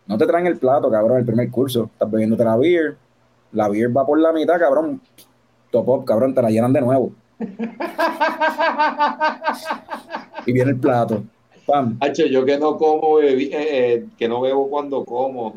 No 0.07 0.17
te 0.17 0.25
traen 0.25 0.47
el 0.47 0.57
plato, 0.57 0.89
cabrón, 0.89 1.19
el 1.19 1.25
primer 1.25 1.49
curso. 1.51 1.89
Estás 1.93 2.09
bebiéndote 2.09 2.43
la 2.43 2.57
beer. 2.57 2.97
La 3.51 3.69
beer 3.69 3.95
va 3.95 4.05
por 4.05 4.19
la 4.19 4.31
mitad, 4.31 4.59
cabrón. 4.59 5.01
Top 5.71 5.89
up, 5.89 6.05
cabrón, 6.05 6.33
te 6.33 6.41
la 6.41 6.49
llenan 6.49 6.73
de 6.73 6.81
nuevo. 6.81 7.11
y 10.45 10.51
viene 10.51 10.71
el 10.71 10.79
plato. 10.79 11.23
Pam. 11.65 11.97
Hacho, 12.01 12.25
yo 12.25 12.43
que 12.43 12.57
no 12.57 12.77
como, 12.77 13.19
eh, 13.19 13.49
eh, 13.51 14.05
que 14.17 14.27
no 14.27 14.41
bebo 14.41 14.69
cuando 14.69 15.05
como. 15.05 15.53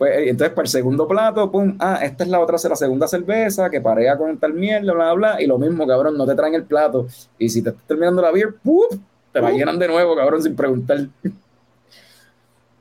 Pues 0.00 0.16
eh, 0.16 0.30
entonces 0.30 0.54
para 0.54 0.64
el 0.64 0.70
segundo 0.70 1.06
plato, 1.06 1.52
pum, 1.52 1.76
ah, 1.78 1.98
esta 2.02 2.24
es 2.24 2.30
la 2.30 2.40
otra, 2.40 2.56
la 2.66 2.74
segunda 2.74 3.06
cerveza 3.06 3.68
que 3.68 3.82
parea 3.82 4.16
con 4.16 4.38
tal 4.38 4.54
mierda, 4.54 4.94
bla, 4.94 5.12
bla, 5.12 5.12
bla, 5.12 5.42
y 5.42 5.46
lo 5.46 5.58
mismo, 5.58 5.86
cabrón, 5.86 6.16
no 6.16 6.26
te 6.26 6.34
traen 6.34 6.54
el 6.54 6.64
plato. 6.64 7.06
Y 7.38 7.50
si 7.50 7.60
te 7.60 7.68
estás 7.68 7.84
terminando 7.86 8.22
la 8.22 8.30
beer, 8.30 8.54
¡pum! 8.64 8.86
te 9.30 9.42
la 9.42 9.50
llenan 9.50 9.78
de 9.78 9.88
nuevo, 9.88 10.16
cabrón, 10.16 10.42
sin 10.42 10.56
preguntar. 10.56 11.00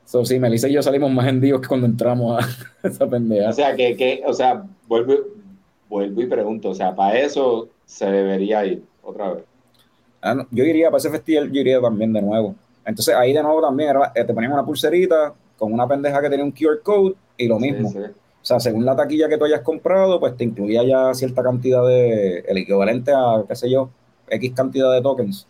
So, 0.06 0.24
sí, 0.24 0.40
Melissa 0.40 0.70
y 0.70 0.72
yo 0.72 0.82
salimos 0.82 1.12
más 1.12 1.28
hendidos 1.28 1.60
que 1.60 1.68
cuando 1.68 1.88
entramos 1.88 2.42
a 2.42 2.48
esa 2.88 3.06
pendeja. 3.06 3.50
O 3.50 3.54
sea, 3.54 3.76
que, 3.76 3.98
que 3.98 4.24
o 4.26 4.32
sea, 4.32 4.64
vuelvo, 4.88 5.16
vuelvo 5.90 6.22
y 6.22 6.26
pregunto, 6.26 6.70
o 6.70 6.74
sea, 6.74 6.96
para 6.96 7.20
eso 7.20 7.68
se 7.84 8.10
debería 8.10 8.66
ir 8.66 8.82
otra 9.04 9.34
vez. 9.34 9.44
Ah, 10.22 10.36
no, 10.36 10.48
yo 10.52 10.64
iría 10.64 10.88
para 10.88 11.00
ese 11.00 11.10
festival, 11.10 11.52
yo 11.52 11.60
iría 11.60 11.82
también 11.82 12.14
de 12.14 12.22
nuevo. 12.22 12.56
Entonces 12.86 13.14
ahí 13.14 13.34
de 13.34 13.44
nuevo 13.44 13.62
también 13.62 13.90
era, 13.90 14.14
eh, 14.16 14.24
te 14.24 14.34
ponían 14.34 14.54
una 14.54 14.66
pulserita 14.66 15.34
con 15.60 15.74
una 15.74 15.88
pendeja 15.88 16.22
que 16.22 16.30
tenía 16.30 16.46
un 16.46 16.52
QR 16.52 16.82
code 16.82 17.16
y 17.38 17.48
lo 17.48 17.60
mismo. 17.60 17.90
Sí, 17.90 18.00
sí. 18.00 18.12
O 18.42 18.46
sea, 18.46 18.60
según 18.60 18.86
la 18.86 18.96
taquilla 18.96 19.28
que 19.28 19.38
tú 19.38 19.46
hayas 19.46 19.62
comprado, 19.62 20.20
pues 20.20 20.36
te 20.38 20.46
incluía 20.46 20.84
ya 20.84 21.14
cierta 21.14 21.44
cantidad 21.44 21.86
de, 21.86 22.40
el 22.40 22.58
equivalente 22.58 23.12
a, 23.12 23.44
qué 23.48 23.56
sé 23.56 23.70
yo, 23.70 23.90
X 24.30 24.54
cantidad 24.56 24.92
de 24.94 25.02
tokens, 25.02 25.46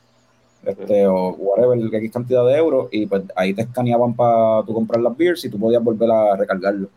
este, 0.65 1.05
o 1.07 1.29
whatever, 1.35 1.77
X 1.95 2.11
cantidad 2.11 2.45
de 2.45 2.57
euros, 2.57 2.87
y 2.91 3.05
pues 3.05 3.23
ahí 3.35 3.53
te 3.53 3.61
escaneaban 3.61 4.15
para 4.15 4.63
tú 4.65 4.73
comprar 4.73 5.01
las 5.01 5.15
beers 5.15 5.45
y 5.45 5.49
tú 5.49 5.59
podías 5.59 5.83
volver 5.83 6.09
a 6.09 6.35
recargarlo. 6.35 6.89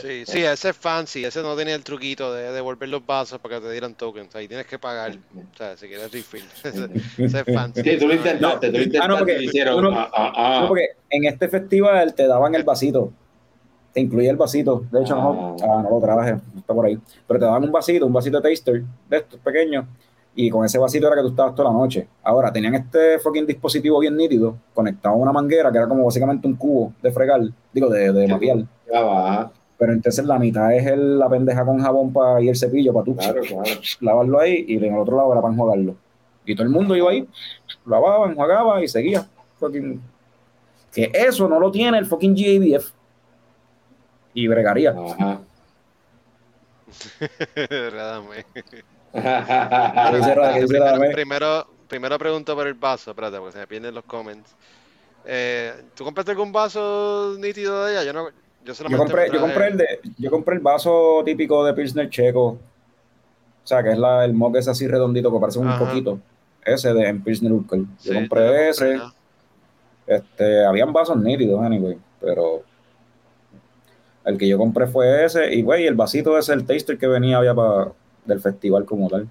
Sí, 0.00 0.24
sí, 0.26 0.42
ese 0.42 0.70
es 0.70 0.76
fancy, 0.76 1.24
ese 1.24 1.42
no 1.42 1.54
tenía 1.54 1.74
el 1.74 1.84
truquito 1.84 2.32
de 2.32 2.50
devolver 2.52 2.88
los 2.88 3.04
vasos 3.04 3.38
para 3.40 3.56
que 3.56 3.66
te 3.66 3.72
dieran 3.72 3.94
tokens, 3.94 4.34
ahí 4.34 4.48
tienes 4.48 4.66
que 4.66 4.78
pagar, 4.78 5.12
o 5.12 5.56
sea, 5.56 5.76
si 5.76 5.86
quieres 5.86 6.10
refill, 6.10 6.44
ese, 6.64 6.88
ese 7.18 7.40
es 7.46 7.54
fancy. 7.54 7.82
Sí, 7.82 7.98
tú 7.98 8.08
lo 8.08 8.14
intentaste, 8.14 8.68
tú 8.68 8.76
lo 8.78 8.82
intentaste 8.84 9.04
Ah, 9.04 9.08
no, 9.08 9.18
porque 9.18 9.42
hicieron. 9.42 9.82
no- 9.84 9.90
ah, 9.90 10.10
ah, 10.14 10.32
ah. 10.34 10.58
No, 10.62 10.68
porque 10.68 10.86
en 11.10 11.24
este 11.26 11.48
festival 11.48 12.14
te 12.14 12.26
daban 12.26 12.54
el 12.54 12.64
vasito, 12.64 13.12
te 13.92 14.00
incluía 14.00 14.30
el 14.30 14.36
vasito, 14.36 14.84
de 14.90 15.02
hecho 15.02 15.14
no, 15.14 15.56
Ah. 15.60 15.64
ah, 15.78 15.82
no 15.82 15.90
lo 15.90 16.00
traje, 16.00 16.36
está 16.56 16.72
por 16.74 16.86
ahí, 16.86 16.98
pero 17.26 17.38
te 17.40 17.44
daban 17.46 17.62
un 17.64 17.72
vasito, 17.72 18.06
un 18.06 18.12
vasito 18.12 18.40
de 18.40 18.48
taster, 18.50 18.82
de 19.10 19.16
estos 19.18 19.40
pequeños, 19.40 19.84
y 20.34 20.50
con 20.50 20.64
ese 20.66 20.78
vasito 20.78 21.06
era 21.06 21.16
que 21.16 21.22
tú 21.22 21.28
estabas 21.28 21.54
toda 21.54 21.70
la 21.70 21.78
noche. 21.78 22.06
Ahora, 22.22 22.52
tenían 22.52 22.74
este 22.74 23.18
fucking 23.18 23.46
dispositivo 23.46 23.98
bien 24.00 24.14
nítido, 24.16 24.56
conectado 24.74 25.14
a 25.14 25.18
una 25.18 25.32
manguera, 25.32 25.72
que 25.72 25.78
era 25.78 25.88
como 25.88 26.04
básicamente 26.04 26.46
un 26.46 26.56
cubo 26.56 26.92
de 27.02 27.10
fregar, 27.10 27.40
digo, 27.72 27.88
de, 27.88 28.12
de 28.12 28.28
mapear, 28.28 28.58
Ya 28.92 29.00
va, 29.00 29.50
pero 29.78 29.92
entonces 29.92 30.24
la 30.24 30.38
mitad 30.38 30.72
es 30.74 30.86
el- 30.86 31.18
la 31.18 31.28
pendeja 31.28 31.64
con 31.64 31.78
jabón 31.80 32.12
para 32.12 32.40
y 32.42 32.48
el 32.48 32.56
cepillo 32.56 32.92
para 32.92 33.04
tú 33.04 33.16
claro, 33.16 33.40
claro. 33.42 33.62
lavarlo 34.00 34.40
ahí, 34.40 34.64
y 34.68 34.76
en 34.76 34.94
el 34.94 34.98
otro 35.00 35.16
lado 35.16 35.32
era 35.32 35.40
para 35.42 35.52
enjuagarlo. 35.52 35.96
Y 36.44 36.54
todo 36.54 36.64
el 36.64 36.72
mundo 36.72 36.94
iba 36.96 37.10
ahí, 37.10 37.28
lavaba, 37.84 38.26
enjuagaba 38.30 38.82
y 38.82 38.88
seguía. 38.88 39.26
Fucking- 39.60 40.00
Que 40.92 41.10
eso 41.12 41.48
no 41.48 41.58
lo 41.60 41.70
tiene 41.70 41.98
el 41.98 42.06
fucking 42.06 42.34
GABF. 42.34 42.90
Y 44.34 44.46
bregaría. 44.48 44.90
Ajá. 44.90 45.40
Radame. 47.70 48.44
¿Qué 48.54 50.16
dice 50.16 50.34
Ra- 50.34 50.52
qué 50.52 50.60
dice 50.60 50.66
primero, 50.68 50.84
Radame? 50.84 51.10
primero, 51.10 51.66
primero 51.88 52.18
pregunto 52.18 52.54
por 52.54 52.66
el 52.66 52.74
vaso, 52.74 53.10
espérate, 53.10 53.38
porque 53.38 53.52
se 53.52 53.58
me 53.58 53.66
pierden 53.66 53.94
los 53.94 54.04
comments. 54.04 54.54
Eh, 55.24 55.72
¿Tú 55.94 56.04
compraste 56.04 56.32
algún 56.32 56.52
vaso 56.52 57.34
nítido 57.38 57.84
de 57.86 57.98
allá? 57.98 58.04
Yo 58.06 58.12
no, 58.12 58.28
yo 58.66 58.98
compré, 58.98 59.30
yo 59.32 59.40
compré 59.40 59.68
el 59.68 59.76
de, 59.76 60.00
yo 60.18 60.30
compré 60.30 60.56
el 60.56 60.60
vaso 60.60 61.22
típico 61.24 61.64
de 61.64 61.74
Pilsner 61.74 62.08
checo. 62.10 62.46
O 62.48 62.58
sea, 63.68 63.82
que 63.82 63.92
es 63.92 63.98
la, 63.98 64.24
el 64.24 64.32
mug 64.32 64.56
es 64.56 64.68
así 64.68 64.86
redondito 64.86 65.32
que 65.32 65.40
parece 65.40 65.58
un 65.58 65.68
Ajá. 65.68 65.84
poquito. 65.84 66.18
Ese 66.64 66.92
de 66.92 67.08
en 67.08 67.22
Pilsner 67.22 67.52
Urquell. 67.52 67.80
Yo 67.80 67.86
Sí, 67.98 68.08
yo 68.08 68.14
no 68.14 68.20
compré 68.20 68.68
ese. 68.68 69.00
Este, 70.06 70.64
habían 70.64 70.92
vasos 70.92 71.16
nítidos, 71.16 71.60
anyway, 71.62 71.98
pero 72.20 72.62
el 74.24 74.38
que 74.38 74.48
yo 74.48 74.58
compré 74.58 74.86
fue 74.86 75.24
ese. 75.24 75.52
Y, 75.54 75.62
güey, 75.62 75.86
el 75.86 75.94
vasito 75.94 76.36
ese, 76.38 76.52
el 76.52 76.64
taster 76.64 76.98
que 76.98 77.06
venía 77.06 77.38
había 77.38 77.54
para 77.54 77.92
del 78.24 78.40
festival 78.40 78.84
como 78.84 79.08
tal. 79.08 79.28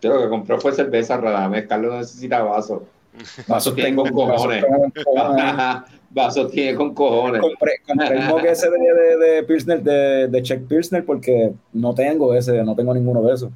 Yo 0.00 0.14
lo 0.14 0.22
que 0.22 0.28
compré 0.28 0.58
fue 0.58 0.72
cerveza 0.72 1.16
Radamés. 1.16 1.66
Carlos 1.66 1.92
no 1.92 1.98
necesita 1.98 2.42
vaso. 2.42 2.84
Vasos 3.46 3.74
tengo 3.74 4.04
cojones. 4.04 4.64
Vasos 6.10 6.50
tiene 6.50 6.74
con 6.76 6.94
cojones. 6.94 7.40
Compré, 7.40 7.80
compré 7.86 8.18
el 8.18 8.24
moque 8.26 8.50
ese 8.50 8.70
de, 8.70 8.78
de, 8.78 9.16
de 9.16 9.42
Pilsner, 9.42 9.82
de, 9.82 10.28
de 10.28 10.42
Czech 10.42 10.66
Pilsner, 10.66 11.04
porque 11.04 11.52
no 11.72 11.94
tengo 11.94 12.34
ese, 12.34 12.62
no 12.62 12.74
tengo 12.74 12.94
ninguno 12.94 13.22
de 13.22 13.34
esos. 13.34 13.50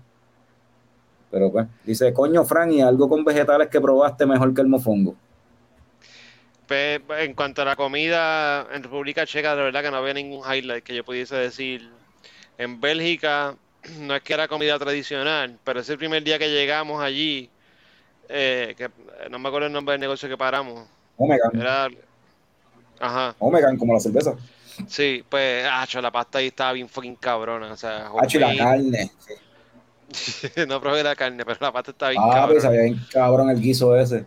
Pero 1.30 1.50
pues, 1.50 1.66
dice, 1.84 2.12
coño, 2.12 2.44
Fran, 2.44 2.72
y 2.72 2.80
algo 2.80 3.08
con 3.08 3.24
vegetales 3.24 3.68
que 3.68 3.80
probaste 3.80 4.26
mejor 4.26 4.52
que 4.52 4.60
el 4.60 4.66
mofongo. 4.66 5.14
Pues, 6.66 7.00
en 7.18 7.34
cuanto 7.34 7.62
a 7.62 7.64
la 7.64 7.76
comida 7.76 8.66
en 8.72 8.82
República 8.82 9.26
Checa, 9.26 9.56
de 9.56 9.62
verdad 9.62 9.82
que 9.82 9.90
no 9.90 9.96
había 9.96 10.14
ningún 10.14 10.40
highlight 10.40 10.84
que 10.84 10.94
yo 10.94 11.04
pudiese 11.04 11.36
decir. 11.36 11.88
En 12.58 12.80
Bélgica 12.80 13.56
no 14.00 14.14
es 14.14 14.22
que 14.22 14.34
era 14.34 14.48
comida 14.48 14.78
tradicional, 14.78 15.58
pero 15.64 15.80
ese 15.80 15.96
primer 15.96 16.22
día 16.24 16.38
que 16.38 16.48
llegamos 16.48 17.02
allí, 17.02 17.48
eh, 18.28 18.74
que 18.76 18.90
no 19.30 19.38
me 19.38 19.48
acuerdo 19.48 19.68
el 19.68 19.72
nombre 19.72 19.92
del 19.92 20.00
negocio 20.00 20.28
que 20.28 20.36
paramos. 20.36 20.86
Omegan. 21.16 21.50
Era, 21.54 21.88
ajá, 23.00 23.36
Omegan, 23.38 23.76
como 23.78 23.94
la 23.94 24.00
cerveza. 24.00 24.34
sí, 24.86 25.24
pues, 25.28 25.66
acho, 25.70 26.00
la 26.00 26.10
pasta 26.12 26.38
ahí 26.38 26.48
estaba 26.48 26.72
bien 26.72 26.88
fucking 26.88 27.16
cabrona, 27.16 27.72
o 27.72 27.76
sea, 27.76 28.10
Hacho, 28.18 28.38
y 28.38 28.40
la 28.40 28.54
carne. 28.56 29.10
no 30.68 30.80
probé 30.80 31.02
la 31.02 31.16
carne, 31.16 31.44
pero 31.44 31.58
la 31.60 31.72
pasta 31.72 31.92
estaba 31.92 32.10
bien 32.10 32.22
Ah, 32.22 32.30
cabrona. 32.30 32.52
pues 32.52 32.62
sabía 32.62 32.82
bien 32.82 33.06
cabrón 33.12 33.50
el 33.50 33.60
guiso 33.60 33.96
ese. 33.96 34.26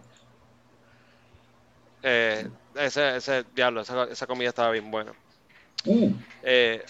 Eh, 2.01 2.47
ese, 2.75 3.17
ese, 3.17 3.43
diablo, 3.55 3.81
esa, 3.81 4.05
esa 4.05 4.27
comida 4.27 4.49
estaba 4.49 4.71
bien 4.71 4.89
buena. 4.91 5.13
Uh, 5.85 6.13
Eh, 6.41 6.83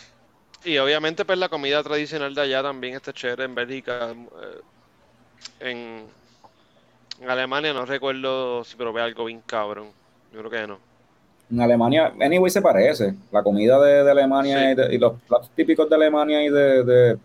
y 0.63 0.77
obviamente, 0.77 1.25
pues 1.25 1.37
la 1.39 1.49
comida 1.49 1.83
tradicional 1.83 2.35
de 2.35 2.41
allá 2.41 2.63
también 2.63 2.95
está 2.95 3.13
chévere 3.13 3.45
en 3.45 3.55
Bélgica. 3.55 4.11
eh, 4.11 4.61
en, 5.59 6.13
en 7.19 7.29
Alemania 7.29 7.73
no 7.73 7.85
recuerdo 7.85 8.63
si 8.63 8.75
probé 8.75 9.01
algo 9.01 9.25
bien 9.25 9.41
cabrón. 9.41 9.91
Yo 10.31 10.39
creo 10.39 10.51
que 10.51 10.67
no. 10.67 10.79
En 11.51 11.61
Alemania, 11.61 12.13
anyway, 12.19 12.49
se 12.49 12.61
parece. 12.61 13.13
La 13.31 13.43
comida 13.43 13.79
de, 13.79 14.03
de 14.03 14.11
Alemania 14.11 14.59
Sí. 14.59 14.65
y, 14.71 14.75
de- 14.75 14.95
y 14.95 14.97
los 14.97 15.13
platos 15.27 15.49
típicos 15.55 15.89
de 15.89 15.95
Alemania 15.95 16.43
y 16.43 16.49
de, 16.49 16.83
de- 16.83 17.17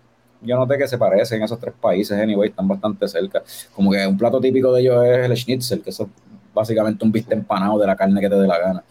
Yo 0.43 0.57
noté 0.57 0.77
que 0.79 0.87
se 0.87 0.99
parecen 0.99 1.43
esos 1.43 1.59
tres 1.59 1.75
países, 1.81 2.19
anyway, 2.21 2.51
están 2.51 2.69
bastante 2.69 3.09
cerca. 3.09 3.43
Como 3.75 3.91
que 3.91 4.07
un 4.07 4.17
plato 4.19 4.41
típico 4.41 4.73
de 4.73 4.83
ellos 4.83 5.05
es 5.05 5.19
el 5.31 5.37
schnitzel, 5.37 5.83
que 5.83 5.91
eso 5.91 6.05
es 6.05 6.09
básicamente 6.55 7.05
un 7.05 7.11
bistec 7.13 7.33
empanado 7.39 7.79
de 7.79 7.87
la 7.87 7.97
carne 7.97 8.21
que 8.21 8.29
te 8.29 8.35
dé 8.37 8.47
la 8.47 8.59
gana. 8.59 8.85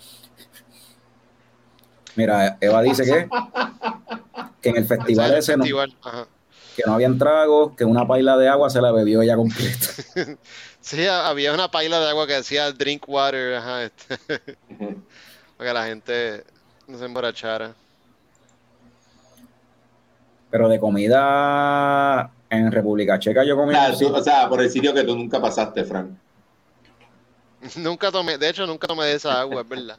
Mira, 2.16 2.58
Eva 2.60 2.82
dice 2.82 3.04
que, 3.04 3.30
que 4.62 4.70
en 4.70 4.78
el 4.78 4.86
festival 4.86 5.36
Ese 5.36 5.56
no, 5.56 5.64
que 5.64 6.84
no 6.86 6.94
habían 6.94 7.18
tragos, 7.18 7.74
que 7.76 7.86
una 7.86 8.08
paila 8.08 8.38
de 8.38 8.48
agua 8.50 8.70
se 8.70 8.82
la 8.82 8.92
bebió 8.92 9.22
ella 9.22 9.36
completa. 9.36 9.88
Sí, 10.82 11.06
ha- 11.06 11.28
había 11.28 11.54
una 11.54 11.70
paila 11.70 12.00
de 12.00 12.10
agua 12.10 12.28
que 12.28 12.34
decía 12.34 12.72
drink 12.72 13.04
water, 13.08 13.56
ajá, 13.56 13.84
este, 13.84 14.18
para 15.58 15.70
que 15.70 15.74
la 15.74 15.86
gente 15.86 16.44
no 16.88 16.98
se 16.98 17.06
emborrachara. 17.06 17.74
Pero 20.50 20.70
de 20.70 20.80
comida 20.80 22.32
en 22.50 22.72
República 22.72 23.20
Checa 23.20 23.44
yo 23.44 23.58
comí 23.58 23.74
o 23.76 24.24
sea, 24.24 24.48
por 24.48 24.62
el 24.62 24.70
sitio 24.70 24.94
que 24.94 25.04
tú 25.04 25.16
nunca 25.18 25.42
pasaste, 25.42 25.84
Frank. 25.84 26.12
Nunca 27.76 28.12
tomé, 28.12 28.38
de 28.38 28.50
hecho, 28.50 28.66
nunca 28.68 28.88
tomé 28.88 29.06
de 29.06 29.14
esa 29.16 29.40
agua, 29.42 29.62
es 29.62 29.68
verdad. 29.68 29.98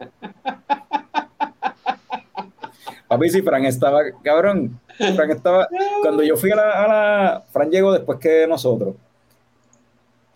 Papi, 3.09 3.29
si 3.31 3.43
Fran 3.43 3.65
estaba, 3.65 4.01
cabrón, 4.23 4.79
Fran 4.97 5.31
estaba, 5.31 5.67
cuando 6.03 6.23
yo 6.23 6.37
fui 6.37 6.51
a 6.53 6.57
la, 6.57 6.85
a 6.85 6.89
la- 6.89 7.45
Fran 7.53 7.69
llegó 7.71 7.93
después 7.93 8.19
que 8.21 8.47
nosotros, 8.47 8.95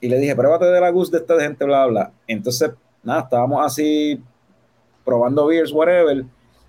y 0.02 0.08
le 0.08 0.18
dije, 0.18 0.34
pruébate 0.34 0.66
de 0.66 0.80
la 0.80 0.90
Gus 0.90 1.12
de 1.12 1.18
esta 1.18 1.40
gente, 1.40 1.64
bla, 1.64 1.86
bla. 1.86 2.12
Entonces, 2.26 2.72
nada, 3.04 3.20
estábamos 3.20 3.64
así, 3.64 4.20
probando 5.04 5.46
beers, 5.46 5.72
whatever, 5.72 6.24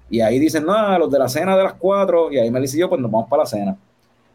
y 0.08 0.22
ahí 0.22 0.38
dicen, 0.38 0.66
no, 0.66 1.00
los 1.00 1.12
de 1.12 1.18
la 1.18 1.28
cena 1.28 1.58
de 1.58 1.64
las 1.64 1.74
cuatro, 1.74 2.32
y 2.32 2.38
ahí 2.38 2.52
Melissa 2.52 2.78
y 2.78 2.82
yo, 2.82 2.90
pues 2.90 3.02
nos 3.02 3.10
vamos 3.10 3.28
para 3.28 3.42
la 3.42 3.48
cena. 3.48 3.78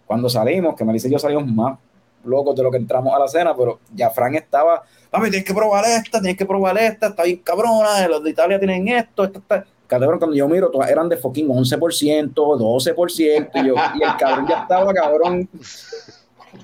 Cuando 0.05 0.29
salimos, 0.29 0.75
que 0.75 0.85
Melissa 0.85 1.07
y 1.07 1.13
yo 1.13 1.19
salimos 1.21 1.47
más 1.47 1.79
locos 2.25 2.57
de 2.57 2.65
lo 2.65 2.73
que 2.73 2.79
entramos 2.79 3.15
a 3.15 3.21
la 3.21 3.29
cena, 3.29 3.55
pero 3.57 3.79
ya 3.95 4.11
Fran 4.11 4.35
estaba, 4.35 4.83
papi, 5.11 5.31
tienes 5.31 5.45
que 5.45 5.55
probar 5.55 5.85
esta, 5.85 6.21
tienes 6.21 6.37
que 6.37 6.45
probar 6.45 6.77
esta, 6.79 7.07
está 7.07 7.23
bien 7.23 7.39
cabrona, 7.39 8.09
los 8.09 8.25
de 8.25 8.31
Italia 8.31 8.59
tienen 8.59 8.89
esto, 8.89 9.23
esto 9.23 9.39
está... 9.39 9.65
Cabrón, 9.87 10.19
cuando 10.19 10.37
yo 10.37 10.49
miro, 10.49 10.71
todas 10.71 10.91
eran 10.91 11.09
de 11.09 11.17
fucking 11.17 11.47
11%, 11.49 12.35
12%, 12.35 13.51
y, 13.55 13.67
yo, 13.67 13.75
y 13.95 14.03
el 14.03 14.17
cabrón 14.19 14.47
ya 14.47 14.63
estaba, 14.63 14.93
cabrón. 14.93 15.49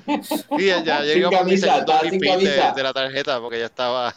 Y 0.07 0.67
ya, 0.67 0.83
ya 0.85 0.99
Sin 1.03 1.07
llegamos 1.15 1.31
mi 1.31 1.37
camisa, 1.39 1.79
estaba 1.79 2.01
sin 2.01 2.11
repeat 2.13 2.39
de, 2.39 2.45
camisa. 2.57 2.73
de 2.75 2.83
la 2.83 2.93
tarjeta 2.93 3.41
porque 3.41 3.59
ya 3.59 3.67
estaba. 3.67 4.15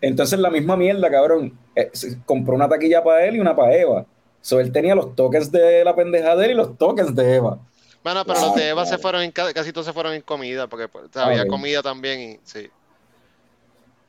Entonces, 0.00 0.38
la 0.38 0.50
misma 0.50 0.76
mierda, 0.76 1.10
cabrón. 1.10 1.56
eh, 1.76 1.90
compró 2.26 2.54
una 2.54 2.68
taquilla 2.68 3.02
para 3.02 3.24
él 3.24 3.36
y 3.36 3.40
una 3.40 3.54
para 3.54 3.74
Eva. 3.74 4.04
So, 4.40 4.60
él 4.60 4.72
tenía 4.72 4.94
los 4.94 5.14
tokens 5.14 5.50
de 5.52 5.84
la 5.84 5.94
pendeja 5.94 6.34
de 6.36 6.44
él 6.46 6.50
y 6.52 6.54
los 6.54 6.76
tokens 6.78 7.14
de 7.14 7.36
Eva. 7.36 7.58
Bueno, 8.02 8.24
pero 8.24 8.40
los 8.40 8.54
de 8.54 8.68
Eva 8.68 8.86
se 8.86 8.96
fueron 8.98 9.22
en 9.22 9.32
ca- 9.32 9.52
casi 9.52 9.72
todos 9.72 9.86
se 9.86 9.92
fueron 9.92 10.14
en 10.14 10.22
comida 10.22 10.66
porque 10.68 10.88
pues, 10.88 11.06
o 11.06 11.12
sea, 11.12 11.26
había 11.26 11.46
comida 11.46 11.82
también 11.82 12.20
y 12.20 12.40
sí, 12.44 12.68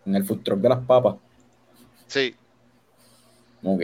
En 0.06 0.16
el 0.16 0.24
food 0.24 0.42
truck 0.44 0.60
de 0.60 0.70
las 0.70 0.80
papas. 0.80 1.16
sí. 2.08 2.36
Ok. 3.64 3.82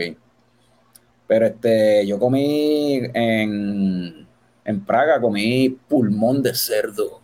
Pero 1.26 1.46
este, 1.46 2.06
yo 2.06 2.18
comí 2.20 3.00
en, 3.12 4.26
en 4.64 4.84
Praga, 4.86 5.20
comí 5.20 5.68
pulmón 5.88 6.40
de 6.42 6.54
cerdo. 6.54 7.20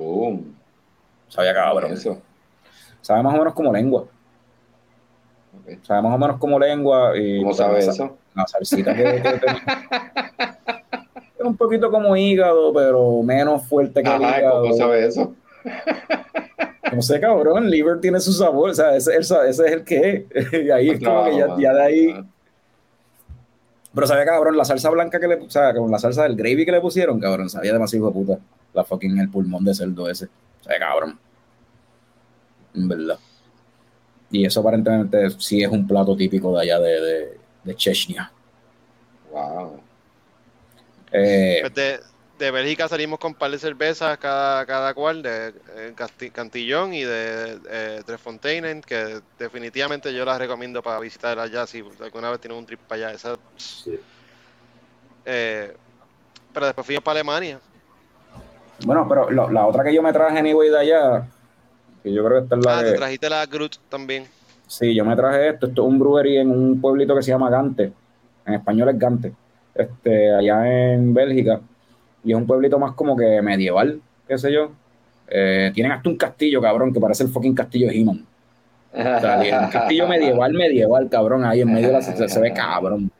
Boom. 0.00 0.56
Sabía 1.28 1.52
cabrón. 1.52 1.92
Eso. 1.92 2.18
Sabe 3.02 3.22
más 3.22 3.34
o 3.34 3.38
menos 3.38 3.52
como 3.52 3.70
lengua. 3.70 4.06
Ok. 5.60 5.78
Sabe 5.82 6.02
más 6.02 6.14
o 6.14 6.18
menos 6.18 6.38
como 6.38 6.58
lengua. 6.58 7.12
Y, 7.16 7.40
¿Cómo 7.40 7.52
sea, 7.52 7.66
sabe 7.66 7.84
la, 7.84 7.92
eso? 7.92 8.16
La 8.34 8.46
salsita 8.46 8.96
que, 8.96 9.02
que 9.02 9.20
tenía. 9.20 9.62
Es 11.38 11.44
un 11.44 11.56
poquito 11.56 11.90
como 11.90 12.16
hígado, 12.16 12.72
pero 12.72 13.22
menos 13.22 13.66
fuerte 13.66 14.02
que 14.02 14.08
el 14.14 14.22
hígado. 14.22 14.62
¿cómo 14.62 14.74
sabe 14.74 15.06
eso? 15.06 15.34
No 16.92 17.02
sé, 17.02 17.20
cabrón, 17.20 17.64
el 17.64 17.70
liver 17.70 18.00
tiene 18.00 18.20
su 18.20 18.32
sabor, 18.32 18.70
o 18.70 18.74
sea, 18.74 18.96
ese, 18.96 19.16
es 19.16 19.58
el 19.60 19.84
que 19.84 20.26
es. 20.30 20.52
Y 20.64 20.70
ahí 20.70 20.90
es 20.90 20.98
como 20.98 21.24
que 21.24 21.36
ya, 21.36 21.46
ya 21.58 21.72
de 21.74 21.82
ahí. 21.82 22.24
Pero 23.94 24.06
sabía, 24.06 24.24
cabrón, 24.24 24.56
la 24.56 24.64
salsa 24.64 24.90
blanca 24.90 25.20
que 25.20 25.28
le 25.28 25.34
o 25.36 25.50
sea, 25.50 25.72
con 25.74 25.90
la 25.90 25.98
salsa 25.98 26.24
del 26.24 26.36
gravy 26.36 26.64
que 26.64 26.72
le 26.72 26.80
pusieron, 26.80 27.20
cabrón, 27.20 27.48
sabía 27.48 27.72
demasiado 27.72 28.06
de 28.06 28.12
puta. 28.12 28.38
La 28.72 28.84
fucking 28.84 29.18
el 29.18 29.28
pulmón 29.28 29.64
de 29.64 29.74
cerdo 29.74 30.08
ese. 30.08 30.28
Sabía, 30.62 30.78
cabrón. 30.78 31.18
En 32.74 32.88
verdad. 32.88 33.18
Y 34.30 34.44
eso 34.46 34.60
aparentemente 34.60 35.28
sí 35.38 35.62
es 35.62 35.68
un 35.68 35.86
plato 35.86 36.16
típico 36.16 36.54
de 36.54 36.62
allá 36.62 36.78
de, 36.78 37.00
de, 37.00 37.40
de 37.64 37.74
Chechnya. 37.74 38.30
Wow. 39.32 39.80
Eh, 41.12 41.58
Pues 41.62 41.74
de, 41.74 42.00
de 42.38 42.50
Bélgica 42.52 42.86
salimos 42.88 43.18
con 43.18 43.32
un 43.32 43.38
par 43.38 43.50
de 43.50 43.58
cervezas 43.58 44.16
cada, 44.18 44.64
cada 44.66 44.94
cual, 44.94 45.22
de 45.22 45.52
Casti- 45.96 46.30
Cantillón 46.30 46.94
y 46.94 47.02
de 47.02 47.58
eh, 47.68 48.02
Tres 48.06 48.20
Fontaines, 48.20 48.86
que 48.86 49.20
definitivamente 49.36 50.14
yo 50.14 50.24
las 50.24 50.38
recomiendo 50.38 50.80
para 50.80 51.00
visitar 51.00 51.36
allá 51.40 51.66
si 51.66 51.82
alguna 52.00 52.30
vez 52.30 52.40
tienen 52.40 52.58
un 52.58 52.66
trip 52.66 52.78
para 52.80 53.08
allá. 53.08 53.16
Esa- 53.16 53.38
eh, 55.24 55.74
pero 56.52 56.66
después 56.66 56.86
fuimos 56.86 57.02
para 57.02 57.18
Alemania. 57.20 57.60
Bueno, 58.86 59.06
pero 59.08 59.30
la 59.50 59.66
otra 59.66 59.84
que 59.84 59.94
yo 59.94 60.02
me 60.02 60.12
traje 60.12 60.38
anyway 60.38 60.68
de 60.70 60.78
allá, 60.78 61.26
que 62.02 62.12
yo 62.12 62.24
creo 62.24 62.38
que 62.38 62.44
esta 62.44 62.56
es 62.56 62.64
la 62.64 62.78
Ah, 62.78 62.82
que- 62.82 62.90
te 62.90 62.96
trajiste 62.96 63.28
la 63.30 63.46
Groot 63.46 63.76
también. 63.88 64.24
Sí, 64.66 64.94
yo 64.94 65.04
me 65.04 65.16
traje 65.16 65.48
esto. 65.50 65.66
Esto 65.66 65.82
es 65.82 65.88
un 65.88 65.98
brewery 65.98 66.38
en 66.38 66.50
un 66.50 66.80
pueblito 66.80 67.14
que 67.16 67.22
se 67.22 67.30
llama 67.32 67.50
Gante. 67.50 67.92
En 68.46 68.54
español 68.54 68.88
es 68.90 68.98
Gante. 68.98 69.32
Este, 69.74 70.32
allá 70.34 70.92
en 70.92 71.12
Bélgica. 71.12 71.60
Y 72.24 72.30
es 72.32 72.36
un 72.36 72.46
pueblito 72.46 72.78
más 72.78 72.92
como 72.94 73.16
que 73.16 73.40
medieval, 73.42 74.00
qué 74.28 74.38
sé 74.38 74.52
yo. 74.52 74.70
Eh, 75.28 75.70
tienen 75.74 75.92
hasta 75.92 76.08
un 76.08 76.16
castillo, 76.16 76.60
cabrón, 76.60 76.92
que 76.92 77.00
parece 77.00 77.22
el 77.24 77.30
fucking 77.30 77.54
castillo 77.54 77.88
de 77.88 77.98
He-Man. 78.00 78.24
O 78.92 78.96
sea, 79.20 79.44
y 79.46 79.52
un 79.64 79.70
castillo 79.70 80.06
medieval, 80.08 80.52
medieval, 80.52 81.08
cabrón, 81.08 81.44
ahí 81.44 81.60
en 81.62 81.72
medio 81.72 81.88
de 81.88 81.92
la 81.94 82.02
se, 82.02 82.28
se 82.28 82.40
ve 82.40 82.52
cabrón. 82.52 83.10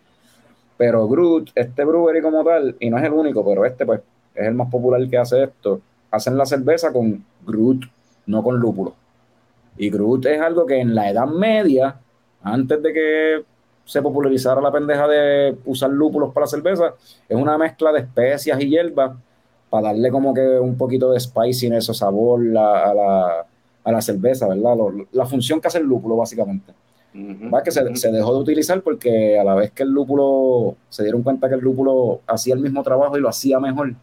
Pero 0.77 1.07
Groot, 1.09 1.51
este 1.55 1.85
brewery 1.85 2.21
como 2.23 2.43
tal, 2.45 2.77
y 2.81 2.91
no 2.91 2.99
es 2.99 3.05
el 3.05 3.13
único, 3.13 3.45
pero 3.45 3.65
este 3.65 3.85
pues 3.87 4.01
es 4.35 4.47
el 4.47 4.55
más 4.55 4.71
popular 4.71 5.07
que 5.09 5.19
hace 5.19 5.43
esto, 5.45 5.81
hacen 6.11 6.37
la 6.37 6.47
cerveza 6.47 6.93
con 6.93 7.25
Groot, 7.47 7.85
no 8.27 8.43
con 8.43 8.59
lúpulo. 8.59 8.95
Y 9.77 9.91
Groot 9.91 10.27
es 10.27 10.41
algo 10.41 10.67
que 10.67 10.81
en 10.81 10.95
la 10.95 11.11
Edad 11.11 11.27
Media, 11.27 11.97
antes 12.43 12.83
de 12.83 12.93
que 12.93 13.43
se 13.85 14.03
popularizara 14.03 14.61
la 14.61 14.71
pendeja 14.73 15.09
de 15.09 15.57
usar 15.65 15.91
lúpulos 15.91 16.33
para 16.33 16.45
la 16.45 16.51
cerveza, 16.51 16.95
es 17.29 17.37
una 17.37 17.59
mezcla 17.59 17.93
de 17.93 18.01
especias 18.01 18.61
y 18.61 18.69
hierbas 18.69 19.13
para 19.69 19.89
darle 19.89 20.11
como 20.11 20.35
que 20.35 20.59
un 20.59 20.77
poquito 20.77 21.11
de 21.13 21.21
spiciness 21.21 21.89
o 21.89 21.95
sabor 21.95 22.41
a, 22.59 22.95
la, 22.95 23.47
a 23.85 23.93
la 23.93 24.03
cerveza, 24.03 24.49
¿verdad? 24.49 24.77
Lo- 24.77 25.07
la 25.13 25.27
función 25.27 25.61
que 25.61 25.69
hace 25.69 25.79
el 25.79 25.87
lúpulo, 25.87 26.17
básicamente. 26.17 26.73
Va, 27.53 27.63
que 27.63 27.71
se, 27.73 27.97
se 27.97 28.13
dejó 28.13 28.35
de 28.35 28.41
utilizar 28.41 28.83
porque 28.83 29.39
a 29.39 29.45
la 29.45 29.55
vez 29.55 29.73
que 29.73 29.83
el 29.83 29.91
lúpulo 29.91 30.77
se 30.89 31.03
dieron 31.03 31.23
cuenta 31.23 31.49
que 31.49 31.57
el 31.57 31.61
lúpulo 31.61 32.21
hacía 32.27 32.55
el 32.55 32.61
mismo 32.61 32.83
trabajo 32.83 33.17
y 33.19 33.21
lo 33.21 33.29
hacía 33.29 33.59
mejor, 33.61 33.95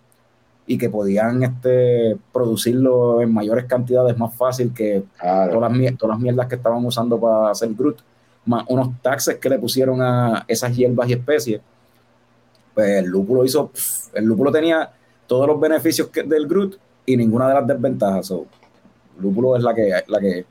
y 0.67 0.77
que 0.77 0.89
podían 0.89 1.41
este, 1.43 2.17
producirlo 2.33 3.21
en 3.21 3.33
mayores 3.33 3.65
cantidades 3.65 4.17
más 4.17 4.35
fácil 4.35 4.73
que 4.73 5.03
todas, 5.19 5.71
las, 5.71 5.97
todas 5.97 6.15
las 6.15 6.19
mierdas 6.19 6.47
que 6.47 6.55
estaban 6.55 6.85
usando 6.85 7.19
para 7.19 7.51
hacer 7.51 7.69
Groot, 7.73 7.99
más 8.45 8.65
unos 8.67 9.01
taxes 9.01 9.37
que 9.37 9.49
le 9.49 9.57
pusieron 9.57 10.01
a 10.01 10.43
esas 10.47 10.75
hierbas 10.75 11.09
y 11.09 11.13
especies. 11.13 11.61
Pues 12.73 13.03
el 13.03 13.05
lúpulo 13.05 13.45
hizo, 13.45 13.71
el 14.13 14.25
lúpulo 14.25 14.51
tenía 14.51 14.91
todos 15.25 15.47
los 15.47 15.59
beneficios 15.59 16.11
del 16.11 16.47
Groot 16.47 16.77
y 17.05 17.15
ninguna 17.15 17.47
de 17.47 17.53
las 17.53 17.67
desventajas. 17.67 18.29
el 18.29 18.45
lúpulo 19.19 19.55
es 19.55 19.63
la 19.63 19.73
que, 19.73 19.89
la 20.07 20.19
que 20.19 20.45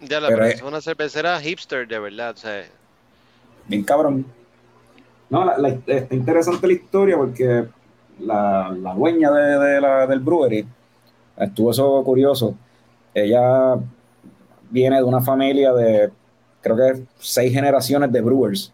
ya, 0.00 0.20
la 0.20 0.28
pero 0.28 0.44
es 0.44 0.62
una 0.62 0.80
cervecera 0.80 1.40
hipster, 1.40 1.86
de 1.86 1.98
verdad. 1.98 2.34
O 2.34 2.36
sea. 2.36 2.64
Bien 3.66 3.82
cabrón. 3.82 4.24
No, 5.30 5.50
está 5.86 6.14
interesante 6.14 6.66
la 6.66 6.72
historia 6.72 7.16
porque 7.16 7.66
la, 8.20 8.94
dueña 8.96 9.30
de, 9.30 9.80
la, 9.80 10.06
del 10.06 10.20
brewery 10.20 10.66
estuvo 11.36 11.70
eso 11.70 12.02
curioso. 12.04 12.54
Ella 13.14 13.76
viene 14.70 14.96
de 14.96 15.02
una 15.02 15.20
familia 15.20 15.72
de, 15.72 16.10
creo 16.60 16.76
que 16.76 17.02
seis 17.18 17.52
generaciones 17.52 18.12
de 18.12 18.20
brewers. 18.20 18.72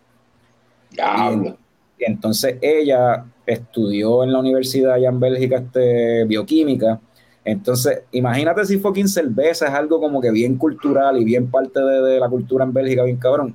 Y, 0.92 1.54
entonces 1.98 2.56
ella 2.60 3.24
estudió 3.46 4.24
en 4.24 4.32
la 4.32 4.40
universidad 4.40 4.94
allá 4.94 5.08
en 5.08 5.20
Bélgica 5.20 5.56
este, 5.56 6.24
bioquímica 6.24 7.00
entonces, 7.44 8.02
imagínate 8.12 8.64
si 8.64 8.78
fucking 8.78 9.08
cerveza 9.08 9.66
es 9.66 9.74
algo 9.74 10.00
como 10.00 10.20
que 10.20 10.30
bien 10.30 10.56
cultural 10.56 11.18
y 11.20 11.24
bien 11.24 11.50
parte 11.50 11.78
de, 11.78 12.18
la 12.18 12.28
cultura 12.28 12.64
en 12.64 12.72
Bélgica, 12.72 13.04
bien 13.04 13.18
cabrón. 13.18 13.54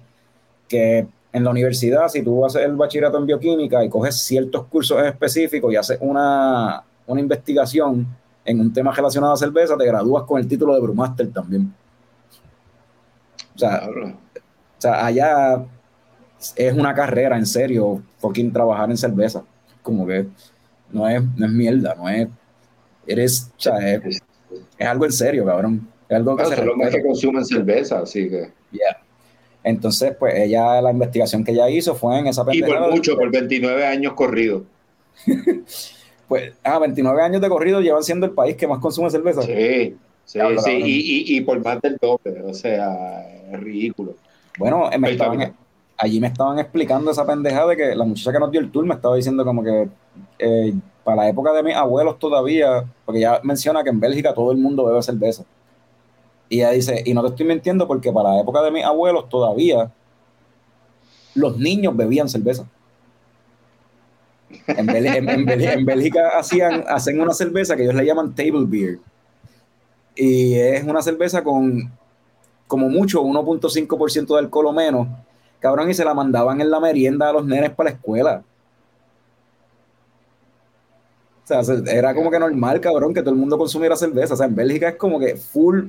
Que 0.67 1.07
en 1.31 1.43
la 1.43 1.51
universidad, 1.51 2.07
si 2.07 2.23
tú 2.23 2.45
haces 2.45 2.64
el 2.64 2.76
bachillerato 2.76 3.18
en 3.18 3.26
bioquímica 3.26 3.84
y 3.84 3.89
coges 3.89 4.18
ciertos 4.18 4.65
cursos 4.65 5.01
específicos 5.06 5.72
y 5.72 5.76
haces 5.76 5.97
una, 6.01 6.84
investigación 7.07 8.07
en 8.45 8.60
un 8.60 8.73
tema 8.73 8.91
relacionado 8.91 9.34
a 9.34 9.38
cerveza, 9.38 9.77
te 9.77 9.85
gradúas 9.85 10.23
con 10.23 10.39
el 10.39 10.47
título 10.47 10.73
de 10.73 10.81
Brewmaster 10.81 11.31
también. 11.31 11.73
O 13.56 13.60
sea, 13.60 13.89
o 13.89 14.81
sea, 14.81 15.06
allá 15.06 15.65
es 16.56 16.73
una 16.73 16.93
carrera, 16.93 17.38
en 17.38 17.45
serio, 17.45 18.01
fucking 18.18 18.51
trabajar 18.51 18.89
en 18.89 18.97
cerveza. 18.97 19.43
Como 19.84 20.07
que 20.07 20.27
no 20.91 21.07
es, 21.07 21.22
no 21.35 21.45
es 21.45 21.51
mierda, 21.51 21.95
no 21.95 22.07
es 22.10 22.27
eres, 23.10 23.51
o 23.57 23.60
sea, 23.60 23.77
es, 23.93 24.22
algo 24.80 25.06
en 25.06 25.11
serio, 25.11 25.45
cabrón. 25.45 25.88
Es 26.07 26.15
algo 26.15 26.35
que 26.38 26.45
se 26.45 26.76
más 26.76 26.89
que 26.89 27.03
consumen 27.03 27.45
cerveza, 27.45 27.99
así 27.99 28.30
que. 28.30 28.51
Yeah. 28.72 28.97
Entonces, 29.69 30.15
pues 30.17 30.33
ella, 30.35 30.81
la 30.81 30.91
investigación 30.91 31.43
que 31.43 31.51
ella 31.51 31.69
hizo 31.69 31.93
fue 31.93 32.17
en 32.17 32.27
esa 32.27 32.43
Y 32.51 32.63
por 32.63 32.91
mucho, 32.91 33.15
por 33.15 33.31
29 33.31 33.85
años 33.85 34.13
corrido. 34.13 34.63
pues, 36.27 36.53
ah, 36.63 36.79
29 36.79 37.21
años 37.21 37.41
de 37.41 37.49
corrido 37.49 37.79
llevan 37.81 38.03
siendo 38.03 38.25
el 38.25 38.31
país 38.31 38.55
que 38.55 38.67
más 38.67 38.79
consume 38.79 39.11
cerveza. 39.11 39.43
Sí, 39.43 39.95
sí, 40.25 40.39
sí, 40.57 40.71
y, 40.71 41.33
y, 41.33 41.37
y, 41.37 41.41
por 41.41 41.63
más 41.63 41.79
del 41.81 41.97
doble, 41.97 42.41
o 42.43 42.53
sea, 42.53 43.27
es 43.51 43.59
ridículo. 43.59 44.15
Bueno, 44.57 44.89
me 44.97 45.11
estaban, 45.11 45.53
allí 45.97 46.19
me 46.19 46.27
estaban 46.27 46.57
explicando 46.57 47.11
esa 47.11 47.25
pendeja 47.25 47.67
de 47.67 47.77
que 47.77 47.95
la 47.95 48.05
muchacha 48.05 48.31
que 48.31 48.39
nos 48.39 48.51
dio 48.51 48.61
el 48.61 48.71
tour 48.71 48.85
me 48.85 48.95
estaba 48.95 49.15
diciendo 49.15 49.45
como 49.45 49.63
que 49.63 49.87
eh, 50.39 50.73
para 51.03 51.17
la 51.17 51.29
época 51.29 51.53
de 51.53 51.61
mis 51.61 51.75
abuelos 51.75 52.17
todavía, 52.17 52.85
porque 53.05 53.21
ya 53.21 53.39
menciona 53.43 53.83
que 53.83 53.91
en 53.91 53.99
Bélgica 53.99 54.33
todo 54.33 54.51
el 54.51 54.57
mundo 54.57 54.85
bebe 54.85 55.03
cerveza. 55.03 55.43
Y 56.49 56.57
ella 56.57 56.71
dice, 56.71 57.03
y 57.05 57.13
no 57.13 57.21
te 57.21 57.30
estoy 57.30 57.45
mintiendo 57.45 57.88
porque 57.88 58.11
para 58.11 58.34
la 58.34 58.41
época 58.41 58.61
de 58.61 58.71
mis 58.71 58.84
abuelos 58.84 59.30
todavía 59.30 59.91
los 61.35 61.57
niños 61.57 61.95
bebían 61.95 62.27
cerveza. 62.27 62.67
En, 64.67 65.85
Bélgica, 65.85 66.31
hacían, 66.38 66.84
hacen 66.88 67.21
una 67.21 67.34
cerveza 67.34 67.76
que 67.76 67.84
ellos 67.84 67.93
le 67.93 68.05
llaman 68.05 68.34
table 68.34 68.65
beer. 68.65 68.99
Y 70.15 70.55
es 70.55 70.84
una 70.84 71.01
cerveza 71.01 71.43
con 71.43 71.91
como 72.67 72.88
mucho 72.89 73.23
1.5% 73.23 74.27
de 74.27 74.39
alcohol 74.39 74.67
o 74.67 74.73
menos. 74.73 75.07
Cabrón, 75.59 75.89
y 75.89 75.93
se 75.93 76.05
la 76.05 76.13
mandaban 76.13 76.61
en 76.61 76.69
la 76.69 76.80
merienda 76.80 77.30
a 77.30 77.34
los 77.34 77.45
nenes 77.45 77.71
para 77.71 77.89
la 77.89 77.95
escuela. 77.95 78.43
O 81.49 81.63
sea, 81.63 81.76
era 81.91 82.13
como 82.13 82.30
que 82.30 82.39
normal, 82.39 82.80
cabrón, 82.80 83.13
que 83.13 83.21
todo 83.21 83.31
el 83.31 83.39
mundo 83.39 83.57
consumiera 83.57 83.95
cerveza. 83.95 84.34
O 84.34 84.38
sea, 84.38 84.45
en 84.45 84.55
Bélgica 84.55 84.89
es 84.89 84.95
como 84.95 85.19
que 85.19 85.35
full, 85.35 85.85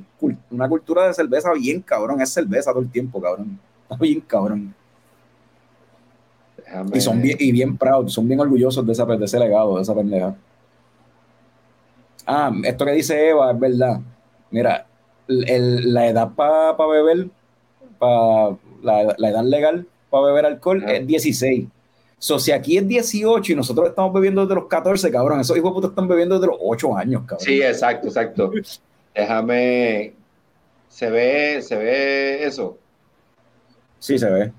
una 0.50 0.68
cultura 0.68 1.06
de 1.06 1.14
cerveza 1.14 1.52
bien, 1.52 1.82
cabrón. 1.82 2.20
Es 2.20 2.32
cerveza 2.32 2.70
todo 2.70 2.82
el 2.82 2.90
tiempo, 2.90 3.20
cabrón. 3.20 3.58
Está 3.82 3.96
bien, 3.96 4.20
cabrón. 4.20 4.74
Y 6.94 7.00
son 7.00 7.20
bien, 7.20 7.36
y 7.40 7.52
bien 7.52 7.76
proud, 7.76 8.08
son 8.08 8.28
bien 8.28 8.38
orgullosos 8.40 8.86
de, 8.86 8.92
esa, 8.92 9.04
de 9.04 9.24
ese 9.24 9.38
legado, 9.38 9.76
de 9.76 9.82
esa 9.82 9.94
pendeja. 9.94 10.34
Ah, 12.26 12.52
esto 12.64 12.84
que 12.84 12.92
dice 12.92 13.30
Eva 13.30 13.50
es 13.50 13.58
verdad. 13.58 14.00
Mira, 14.50 14.86
la 15.26 16.06
edad 16.06 16.30
para 16.34 16.74
beber, 16.86 17.28
para 17.98 18.56
la, 18.82 19.14
la, 19.18 19.30
edad 19.30 19.44
legal 19.44 19.86
para 20.10 20.26
beber 20.26 20.46
alcohol 20.46 20.84
es 20.88 21.06
16 21.06 21.66
So, 22.22 22.38
si 22.38 22.52
aquí 22.52 22.76
es 22.76 22.86
18 22.86 23.52
y 23.52 23.56
nosotros 23.56 23.88
estamos 23.88 24.12
bebiendo 24.12 24.42
desde 24.42 24.54
los 24.54 24.66
14, 24.66 25.10
cabrón, 25.10 25.40
esos 25.40 25.56
hijos 25.56 25.70
de 25.70 25.74
puta 25.74 25.86
están 25.88 26.06
bebiendo 26.06 26.34
desde 26.34 26.48
los 26.48 26.58
8 26.60 26.94
años, 26.94 27.22
cabrón. 27.22 27.46
Sí, 27.46 27.62
exacto, 27.62 28.08
exacto. 28.08 28.52
Déjame. 29.14 30.12
¿Se 30.86 31.08
ve, 31.08 31.62
se 31.62 31.76
ve 31.76 32.44
eso? 32.44 32.76
Sí, 33.98 34.18
se 34.18 34.28
ve. 34.28 34.52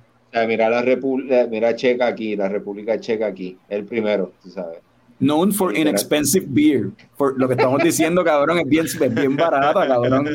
mira 0.48 0.72
la 0.72 0.82
República, 0.82 1.46
mira 1.48 1.76
Checa 1.76 2.08
aquí, 2.08 2.36
la 2.36 2.50
República 2.50 3.00
Checa 3.00 3.28
aquí, 3.28 3.56
el 3.70 3.86
primero, 3.86 4.34
tú 4.42 4.50
sabes. 4.50 4.80
Known 5.20 5.54
for 5.54 5.78
inexpensive 5.78 6.48
beer. 6.50 6.90
Por 7.16 7.38
lo 7.40 7.48
que 7.48 7.54
estamos 7.54 7.84
diciendo, 7.84 8.24
cabrón, 8.24 8.58
es 8.58 8.68
bien, 8.68 8.88
es 8.88 9.14
bien 9.14 9.36
barata, 9.36 9.88
cabrón. 9.88 10.30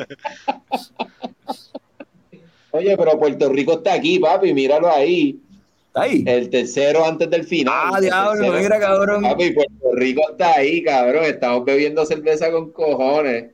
Oye, 2.70 2.97
pero 2.97 3.19
Puerto 3.19 3.48
Rico 3.48 3.78
está 3.78 3.94
aquí, 3.94 4.20
papi, 4.20 4.55
míralo 4.55 4.89
ahí. 4.89 5.40
Ahí. 6.02 6.24
El 6.27 6.51
tercero 6.51 7.05
antes 7.05 7.28
del 7.31 7.44
final. 7.44 7.74
Ah, 7.94 8.01
diablo, 8.01 8.52
mira, 8.52 8.78
cabrón. 8.78 9.23
Papi, 9.23 9.52
Puerto 9.52 9.93
Rico 9.94 10.23
está 10.31 10.55
ahí, 10.55 10.82
cabrón. 10.82 11.24
Estamos 11.24 11.64
bebiendo 11.64 12.05
cerveza 12.05 12.51
con 12.51 12.70
cojones. 12.73 13.52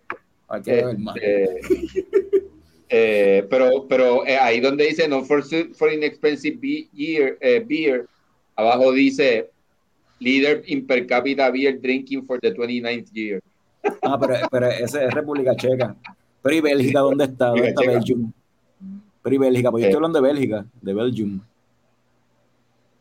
Hay 0.48 0.62
que 0.62 0.80
este, 0.80 1.60
eh, 2.90 3.46
pero 3.48 3.86
pero 3.88 4.26
eh, 4.26 4.36
ahí 4.36 4.60
donde 4.60 4.86
dice 4.86 5.08
no 5.08 5.24
for, 5.24 5.42
for 5.74 5.90
inexpensive 5.90 6.58
beer, 6.60 7.38
eh, 7.40 7.64
beer, 7.66 8.06
abajo 8.54 8.92
dice 8.92 9.48
leader 10.18 10.62
in 10.66 10.86
per 10.86 11.06
capita 11.06 11.50
beer 11.50 11.80
drinking 11.80 12.26
for 12.26 12.38
the 12.40 12.52
29th 12.52 13.10
year. 13.12 13.40
Ah, 14.02 14.16
pero, 14.16 14.34
pero 14.48 14.66
ese 14.68 15.06
es 15.06 15.12
República 15.12 15.56
Checa. 15.56 15.96
Pero 16.40 16.54
¿y 16.54 16.60
Bélgica 16.60 17.00
dónde 17.00 17.24
está? 17.24 17.46
¿Dónde 17.46 17.68
está 17.68 17.84
Belgium? 17.84 18.32
Pero 19.22 19.34
¿y 19.34 19.38
Bélgica? 19.38 19.70
Pues 19.72 19.82
yo 19.82 19.88
estoy 19.88 19.96
hablando 19.96 20.20
de 20.20 20.28
Bélgica, 20.28 20.66
de 20.80 20.94
Belgium. 20.94 21.40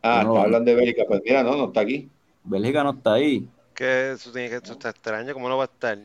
Ah, 0.01 0.23
no, 0.23 0.37
hablan 0.37 0.65
de 0.65 0.75
Bélgica, 0.75 1.03
pues 1.07 1.21
mira, 1.23 1.43
no, 1.43 1.55
no 1.55 1.65
está 1.65 1.81
aquí. 1.81 2.09
Bélgica 2.43 2.83
no 2.83 2.91
está 2.91 3.13
ahí. 3.13 3.47
Que 3.73 4.11
eso 4.11 4.31
tiene 4.31 4.49
que 4.49 4.55
esto 4.55 4.73
está 4.73 4.89
extraño, 4.89 5.33
¿cómo 5.33 5.47
no 5.47 5.57
va 5.57 5.63
a 5.63 5.65
estar? 5.65 5.97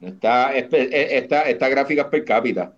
Está, 0.00 0.54
esta, 0.54 1.42
esta 1.42 1.68
gráfica 1.68 2.02
es 2.02 2.08
per 2.08 2.24
cápita. 2.24 2.72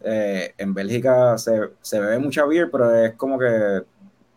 Eh, 0.00 0.54
en 0.56 0.74
Bélgica 0.74 1.36
se, 1.38 1.70
se 1.80 1.98
bebe 1.98 2.18
mucha 2.18 2.44
beer, 2.44 2.70
pero 2.70 2.94
es 2.94 3.14
como 3.14 3.36
que 3.38 3.82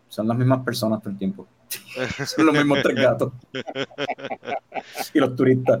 son 0.08 0.26
las 0.26 0.36
mismas 0.36 0.64
personas 0.64 1.00
todo 1.00 1.10
el 1.10 1.18
tiempo. 1.18 1.46
son 2.26 2.46
los 2.46 2.54
mismos 2.54 2.80
tres 2.82 2.96
gatos. 2.96 3.32
y 5.14 5.18
los 5.18 5.36
turistas. 5.36 5.78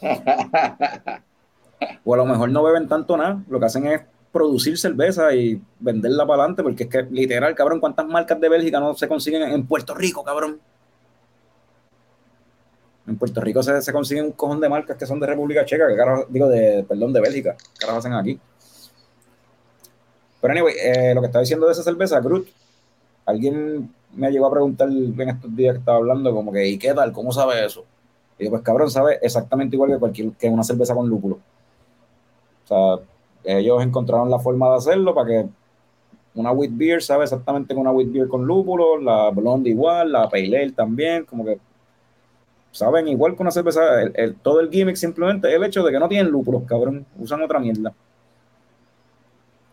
o 2.04 2.14
a 2.14 2.16
lo 2.16 2.24
mejor 2.24 2.50
no 2.50 2.62
beben 2.62 2.88
tanto 2.88 3.16
nada, 3.16 3.42
lo 3.48 3.58
que 3.58 3.66
hacen 3.66 3.86
es 3.86 4.02
producir 4.32 4.78
cerveza 4.78 5.34
y 5.34 5.60
venderla 5.78 6.26
para 6.26 6.42
adelante, 6.42 6.62
porque 6.62 6.84
es 6.84 6.88
que 6.88 7.02
literal, 7.02 7.54
cabrón, 7.54 7.80
¿cuántas 7.80 8.06
marcas 8.06 8.40
de 8.40 8.48
Bélgica 8.48 8.80
no 8.80 8.94
se 8.94 9.06
consiguen 9.06 9.42
en 9.42 9.66
Puerto 9.66 9.94
Rico, 9.94 10.24
cabrón? 10.24 10.58
En 13.06 13.18
Puerto 13.18 13.40
Rico 13.40 13.62
se, 13.62 13.92
consiguen 13.92 14.26
un 14.26 14.32
cojón 14.32 14.60
de 14.60 14.68
marcas 14.68 14.96
que 14.96 15.06
son 15.06 15.20
de 15.20 15.26
República 15.26 15.64
Checa, 15.64 15.86
que 15.86 15.96
carajo, 15.96 16.26
digo, 16.28 16.48
de, 16.48 16.84
perdón, 16.88 17.12
de 17.12 17.20
Bélgica, 17.20 17.56
que 17.56 17.80
carajo 17.80 17.98
hacen 17.98 18.14
aquí. 18.14 18.40
Pero 20.40 20.52
anyway, 20.52 20.74
eh, 20.82 21.14
lo 21.14 21.20
que 21.20 21.26
estaba 21.26 21.42
diciendo 21.42 21.66
de 21.66 21.72
esa 21.72 21.82
cerveza, 21.82 22.20
Groot, 22.20 22.48
alguien 23.26 23.92
me 24.14 24.30
llegó 24.30 24.46
a 24.46 24.50
preguntar 24.50 24.88
en 24.88 25.28
estos 25.28 25.54
días 25.54 25.74
que 25.74 25.78
estaba 25.80 25.98
hablando, 25.98 26.34
como 26.34 26.52
que, 26.52 26.66
¿y 26.66 26.78
qué 26.78 26.94
tal? 26.94 27.12
¿Cómo 27.12 27.32
sabe 27.32 27.64
eso? 27.64 27.84
Y 28.38 28.44
yo, 28.44 28.50
pues 28.50 28.62
cabrón, 28.62 28.90
sabe 28.90 29.18
exactamente 29.20 29.76
igual 29.76 29.92
que 29.92 29.98
cualquier 29.98 30.32
que 30.32 30.48
una 30.48 30.64
cerveza 30.64 30.94
con 30.94 31.08
lúpulo. 31.08 31.38
O 32.64 32.66
sea, 32.66 33.04
ellos 33.44 33.82
encontraron 33.82 34.30
la 34.30 34.38
forma 34.38 34.68
de 34.70 34.76
hacerlo 34.76 35.14
para 35.14 35.28
que 35.28 35.46
una 36.34 36.52
wheat 36.52 36.70
beer 36.74 37.02
sabe 37.02 37.24
exactamente 37.24 37.74
con 37.74 37.82
una 37.82 37.92
wheat 37.92 38.10
beer 38.10 38.28
con 38.28 38.46
lúpulo, 38.46 38.98
la 38.98 39.30
blonde 39.30 39.70
igual, 39.70 40.12
la 40.12 40.28
pale 40.28 40.56
ale 40.56 40.72
también, 40.72 41.24
como 41.24 41.44
que 41.44 41.58
saben 42.70 43.06
igual 43.08 43.36
que 43.36 43.42
una 43.42 43.50
cerveza, 43.50 44.02
el, 44.02 44.36
todo 44.36 44.60
el 44.60 44.70
gimmick 44.70 44.96
simplemente 44.96 45.48
es 45.48 45.54
el 45.54 45.64
hecho 45.64 45.82
de 45.82 45.92
que 45.92 45.98
no 45.98 46.08
tienen 46.08 46.32
lúpulos, 46.32 46.62
cabrón, 46.66 47.04
usan 47.18 47.42
otra 47.42 47.58
mierda. 47.58 47.92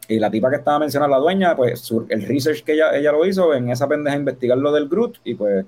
Y 0.10 0.20
la 0.20 0.32
tipa 0.32 0.50
que 0.50 0.58
estaba 0.58 0.80
mencionando, 0.80 1.16
la 1.16 1.22
dueña, 1.22 1.56
pues 1.56 1.90
el 2.10 2.28
research 2.28 2.64
que 2.64 2.74
ella, 2.74 2.96
ella 2.98 3.12
lo 3.12 3.26
hizo 3.26 3.54
en 3.54 3.70
esa 3.70 3.88
pendeja 3.88 4.18
investigar 4.18 4.58
lo 4.58 4.72
del 4.72 4.90
Groot 4.90 5.20
y 5.24 5.36
pues 5.36 5.66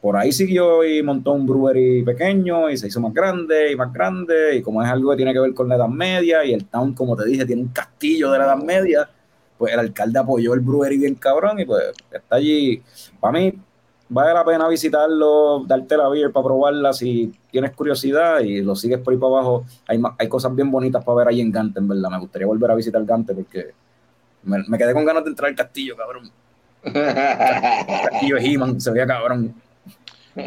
por 0.00 0.16
ahí 0.16 0.30
siguió 0.30 0.84
y 0.84 1.02
montó 1.02 1.32
un 1.32 1.46
brewery 1.46 2.02
pequeño 2.04 2.70
y 2.70 2.76
se 2.76 2.86
hizo 2.86 3.00
más 3.00 3.12
grande 3.12 3.72
y 3.72 3.76
más 3.76 3.92
grande 3.92 4.56
y 4.56 4.62
como 4.62 4.82
es 4.82 4.88
algo 4.88 5.10
que 5.10 5.16
tiene 5.16 5.32
que 5.32 5.40
ver 5.40 5.54
con 5.54 5.68
la 5.68 5.74
Edad 5.74 5.88
Media 5.88 6.44
y 6.44 6.52
el 6.52 6.66
town, 6.66 6.94
como 6.94 7.16
te 7.16 7.24
dije, 7.24 7.44
tiene 7.44 7.62
un 7.62 7.68
castillo 7.68 8.30
de 8.30 8.38
la 8.38 8.44
Edad 8.44 8.58
Media, 8.58 9.10
pues 9.56 9.72
el 9.72 9.80
alcalde 9.80 10.18
apoyó 10.20 10.54
el 10.54 10.60
brewery 10.60 10.98
bien 10.98 11.14
cabrón 11.16 11.58
y 11.58 11.64
pues 11.64 11.82
está 12.12 12.36
allí. 12.36 12.80
Para 13.18 13.38
mí 13.38 13.52
vale 14.08 14.32
la 14.32 14.44
pena 14.44 14.68
visitarlo, 14.68 15.64
darte 15.66 15.96
la 15.96 16.08
beer 16.08 16.30
para 16.30 16.44
probarla 16.44 16.92
si 16.92 17.32
tienes 17.50 17.72
curiosidad 17.72 18.40
y 18.40 18.62
lo 18.62 18.76
sigues 18.76 19.00
por 19.00 19.12
ahí 19.12 19.18
para 19.18 19.32
abajo. 19.32 19.64
Hay, 19.88 20.00
hay 20.16 20.28
cosas 20.28 20.54
bien 20.54 20.70
bonitas 20.70 21.04
para 21.04 21.18
ver 21.18 21.28
ahí 21.28 21.40
en 21.40 21.50
Gante, 21.50 21.80
en 21.80 21.88
verdad. 21.88 22.10
Me 22.10 22.20
gustaría 22.20 22.46
volver 22.46 22.70
a 22.70 22.74
visitar 22.76 23.04
Gante 23.04 23.34
porque 23.34 23.72
me, 24.44 24.58
me 24.68 24.78
quedé 24.78 24.94
con 24.94 25.04
ganas 25.04 25.24
de 25.24 25.30
entrar 25.30 25.50
al 25.50 25.56
castillo, 25.56 25.96
cabrón. 25.96 26.30
El 26.84 26.94
castillo 26.94 28.36
de 28.36 28.46
He-Man, 28.46 28.80
se 28.80 28.92
veía 28.92 29.04
cabrón. 29.04 29.54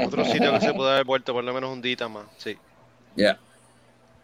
Otro 0.05 0.25
sitio 0.25 0.51
que 0.53 0.61
se 0.61 0.73
puede 0.73 0.91
haber 0.91 1.05
vuelto 1.05 1.33
por 1.33 1.43
lo 1.43 1.53
menos 1.53 1.71
un 1.71 1.81
día 1.81 2.07
más, 2.07 2.25
sí. 2.37 2.57
Ya. 3.15 3.37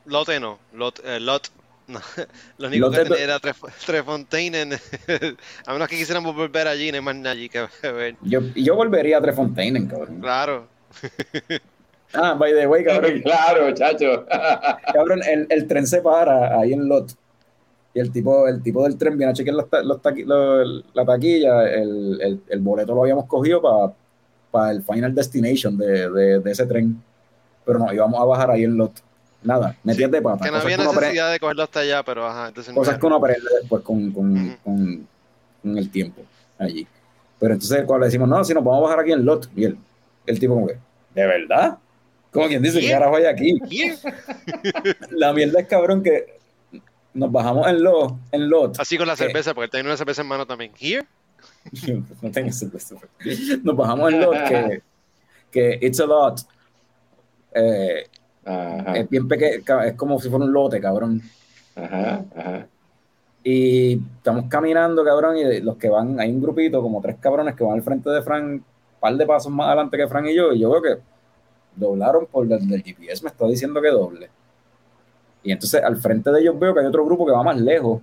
Lote 0.05 0.39
no, 0.39 0.59
Lot, 0.73 0.99
eh, 1.05 1.19
Lot 1.19 1.49
no. 1.87 1.99
Lo 2.57 2.67
único 2.67 2.87
Lote 2.87 3.03
que 3.03 3.09
tenía 3.09 3.23
era 3.23 3.39
Trefontaine. 3.85 4.61
en- 4.61 4.73
a 5.65 5.73
menos 5.73 5.87
que 5.87 5.97
quisiéramos 5.97 6.35
volver 6.35 6.67
allí, 6.67 6.91
no 6.91 6.95
hay 6.97 7.01
más 7.01 7.25
allí 7.25 7.49
que 7.49 7.67
ver. 7.83 8.15
Yo, 8.21 8.41
yo 8.55 8.75
volvería 8.75 9.17
a 9.17 9.21
Trefontaine, 9.21 9.87
cabrón. 9.87 10.19
Claro. 10.21 10.67
Ah, 12.13 12.33
by 12.33 12.53
the 12.53 12.67
way, 12.67 12.83
cabrón. 12.85 13.21
claro, 13.21 13.73
chacho. 13.73 14.25
cabrón, 14.93 15.21
el, 15.29 15.45
el 15.49 15.67
tren 15.67 15.85
se 15.85 16.01
para 16.01 16.59
ahí 16.59 16.73
en 16.73 16.87
Lot. 16.87 17.11
Y 17.93 17.99
el 17.99 18.11
tipo, 18.11 18.47
el 18.47 18.61
tipo 18.61 18.83
del 18.83 18.97
tren 18.97 19.17
viene 19.17 19.31
a 19.31 19.33
chequear 19.33 19.55
los 19.55 19.65
los 19.83 20.01
taqui- 20.01 20.25
lo- 20.25 20.63
la 20.93 21.05
taquilla. 21.05 21.63
El, 21.69 22.19
el- 22.21 22.41
el 22.47 22.59
boleto 22.59 22.93
lo 22.95 23.01
habíamos 23.01 23.25
cogido 23.25 23.61
para 23.61 23.93
el 24.71 24.83
final 24.83 25.13
destination 25.15 25.77
de, 25.77 26.09
de- 26.09 26.39
de 26.39 26.51
ese 26.51 26.65
tren. 26.65 27.01
Pero 27.65 27.79
no, 27.79 27.91
íbamos 27.93 28.19
a 28.21 28.25
bajar 28.25 28.51
ahí 28.51 28.63
en 28.63 28.77
Lot. 28.77 28.93
Nada, 29.43 29.75
metías 29.83 30.09
de 30.09 30.21
pata. 30.21 30.43
Que 30.45 30.51
no 30.51 30.57
había 30.57 30.77
que 30.77 30.83
necesidad 30.83 31.31
de 31.31 31.39
cogerlo 31.39 31.63
hasta 31.63 31.79
allá, 31.81 32.03
pero 32.03 32.25
ajá. 32.27 32.47
Entonces, 32.47 32.73
cosas 32.73 32.97
que 32.97 33.05
uno 33.05 33.15
aprende 33.17 33.47
después 33.61 33.83
con, 33.83 34.11
con, 34.11 34.31
Ujú. 34.37 34.55
con- 34.63 35.07
con 35.61 35.77
el 35.77 35.89
tiempo 35.91 36.21
allí. 36.57 36.87
Pero 37.39 37.53
entonces 37.53 37.83
cuando 37.85 37.99
le 38.01 38.05
decimos, 38.07 38.27
no, 38.27 38.43
si 38.43 38.53
nos 38.53 38.63
vamos 38.63 38.79
a 38.79 38.83
bajar 38.83 38.99
aquí 39.01 39.11
en 39.11 39.23
Lot, 39.25 39.49
y 39.55 39.65
el, 39.65 39.77
el 40.25 40.39
tipo 40.39 40.55
como 40.55 40.67
que, 40.67 40.77
¿de 41.13 41.25
verdad? 41.27 41.77
Como 42.31 42.47
quien 42.47 42.61
dice, 42.63 42.79
¿qué 42.79 42.89
carajo 42.89 43.15
hay 43.15 43.25
aquí? 43.25 43.59
La 45.11 45.33
mierda 45.33 45.59
es 45.61 45.67
cabrón 45.67 46.01
que 46.03 46.37
nos 47.13 47.31
bajamos 47.31 47.67
en 47.67 47.83
Lot, 47.83 48.13
en 48.31 48.49
Lot. 48.49 48.79
Así 48.79 48.97
con 48.97 49.07
la 49.07 49.15
cerveza, 49.15 49.53
porque 49.53 49.69
tenía 49.69 49.85
una 49.89 49.97
cerveza 49.97 50.21
en 50.21 50.27
mano 50.27 50.45
también. 50.45 50.71
Here. 50.79 51.05
no 52.21 52.31
tengo 52.31 52.51
cerveza. 52.51 52.95
Nos 53.63 53.75
bajamos 53.75 54.13
en 54.13 54.21
Lot 54.21 54.47
que, 54.47 54.81
que 55.51 55.79
it's 55.81 55.99
a 55.99 56.05
lot. 56.05 56.39
Eh, 57.53 58.07
es 58.95 59.09
bien 59.09 59.27
pequeño, 59.27 59.81
es 59.83 59.93
como 59.95 60.19
si 60.19 60.29
fuera 60.29 60.45
un 60.45 60.53
lote, 60.53 60.79
cabrón. 60.79 61.21
ajá, 61.75 62.23
ajá. 62.35 62.67
Y 63.43 64.01
estamos 64.17 64.45
caminando, 64.49 65.05
cabrón, 65.05 65.37
y 65.37 65.61
los 65.61 65.77
que 65.77 65.89
van, 65.89 66.19
hay 66.19 66.29
un 66.29 66.41
grupito, 66.41 66.81
como 66.81 67.01
tres 67.01 67.15
cabrones 67.17 67.55
que 67.55 67.63
van 67.63 67.75
al 67.75 67.81
frente 67.81 68.09
de 68.09 68.21
Frank, 68.21 68.43
un 68.43 68.63
par 68.99 69.15
de 69.15 69.25
pasos 69.25 69.51
más 69.51 69.67
adelante 69.67 69.95
que 69.95 70.07
Frank 70.07 70.25
y 70.27 70.35
yo, 70.35 70.51
y 70.51 70.59
yo 70.59 70.69
veo 70.69 70.81
que 70.81 71.01
doblaron 71.73 72.25
por 72.25 72.43
el 72.51 72.67
del 72.67 72.83
GPS, 72.83 73.23
me 73.23 73.29
está 73.29 73.45
diciendo 73.47 73.81
que 73.81 73.89
doble. 73.89 74.29
Y 75.43 75.51
entonces 75.53 75.81
al 75.81 75.95
frente 75.95 76.29
de 76.29 76.41
ellos 76.41 76.59
veo 76.59 76.73
que 76.73 76.81
hay 76.81 76.87
otro 76.87 77.05
grupo 77.05 77.25
que 77.25 77.31
va 77.31 77.41
más 77.41 77.57
lejos 77.57 78.01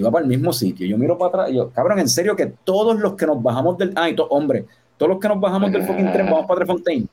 va 0.00 0.10
para 0.10 0.22
el 0.22 0.28
mismo 0.28 0.52
sitio. 0.54 0.86
Yo 0.86 0.96
miro 0.96 1.18
para 1.18 1.28
atrás 1.28 1.50
y 1.50 1.56
yo, 1.56 1.68
cabrón, 1.70 1.98
en 1.98 2.08
serio 2.08 2.34
que 2.34 2.46
todos 2.64 2.98
los 2.98 3.14
que 3.14 3.26
nos 3.26 3.42
bajamos 3.42 3.76
del, 3.76 3.92
ay, 3.96 4.14
to- 4.16 4.26
hombre, 4.28 4.64
todos 4.96 5.10
los 5.10 5.18
que 5.20 5.28
nos 5.28 5.38
bajamos 5.40 5.70
del 5.72 5.82
fucking 5.82 6.10
tren 6.12 6.26
vamos 6.26 6.46
para 6.46 6.60
Trefontaine. 6.60 7.06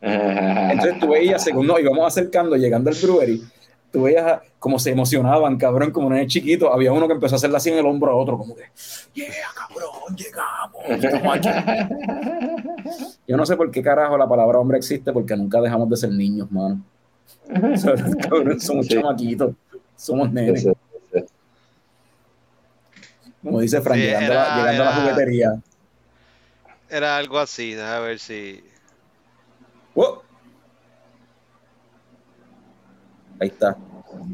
Entonces 0.00 1.00
tú 1.00 1.08
veías, 1.08 1.42
según 1.42 1.66
nos 1.66 1.80
íbamos 1.80 2.06
acercando, 2.06 2.56
llegando 2.56 2.90
al 2.90 2.96
brewery, 3.02 3.42
tú 3.90 4.02
veías 4.02 4.40
como 4.58 4.78
se 4.78 4.90
emocionaban, 4.90 5.56
cabrón, 5.56 5.90
como 5.90 6.10
nenes 6.10 6.26
chiquitos. 6.28 6.68
Había 6.72 6.92
uno 6.92 7.06
que 7.06 7.14
empezó 7.14 7.34
a 7.34 7.36
hacerle 7.36 7.56
así 7.56 7.70
en 7.70 7.78
el 7.78 7.86
hombro 7.86 8.12
a 8.12 8.14
otro, 8.16 8.36
como 8.36 8.54
que, 8.54 8.64
yeah, 9.14 9.28
cabrón, 9.56 10.14
llegamos, 10.16 11.04
estamos 11.04 11.36
aquí. 11.36 11.48
Yo 13.26 13.36
no 13.36 13.46
sé 13.46 13.56
por 13.56 13.70
qué 13.70 13.82
carajo 13.82 14.18
la 14.18 14.28
palabra 14.28 14.58
hombre 14.58 14.76
existe, 14.78 15.12
porque 15.12 15.36
nunca 15.36 15.60
dejamos 15.60 15.88
de 15.88 15.96
ser 15.96 16.10
niños, 16.10 16.50
mano. 16.52 16.80
O 17.74 17.76
sea, 17.76 17.94
cabrón, 18.20 18.60
somos 18.60 18.86
Sí. 18.86 18.94
chamaquitos, 18.94 19.54
somos 19.96 20.30
nenes. 20.32 20.66
Como 23.44 23.60
dice 23.60 23.80
Frank, 23.80 23.98
Sí, 23.98 24.02
llegando, 24.06 24.32
a 24.32 24.34
era- 24.34 24.56
llegando 24.56 24.82
a 24.82 24.86
la 24.86 24.92
juguetería. 25.02 25.54
Era 26.90 27.16
algo 27.16 27.38
así, 27.38 27.74
déjame 27.74 28.06
ver 28.06 28.18
si. 28.18 28.62
¡Oh! 29.94 30.22
Ahí 33.40 33.48
está. 33.48 33.76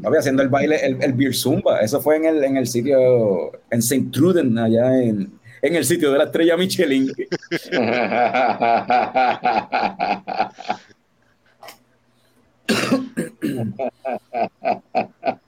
Papi, 0.03 0.17
haciendo 0.17 0.41
el 0.43 0.49
baile, 0.49 0.83
el, 0.85 1.01
el 1.03 1.13
Beer 1.13 1.33
Zumba. 1.35 1.79
Eso 1.81 2.01
fue 2.01 2.17
en 2.17 2.25
el, 2.25 2.43
en 2.43 2.57
el 2.57 2.67
sitio, 2.67 3.51
en 3.69 3.79
St. 3.79 4.09
Truden, 4.11 4.57
allá 4.57 4.95
en, 5.01 5.39
en 5.61 5.75
el 5.75 5.85
sitio 5.85 6.11
de 6.11 6.17
la 6.19 6.23
estrella 6.25 6.55
Michelin. 6.57 7.11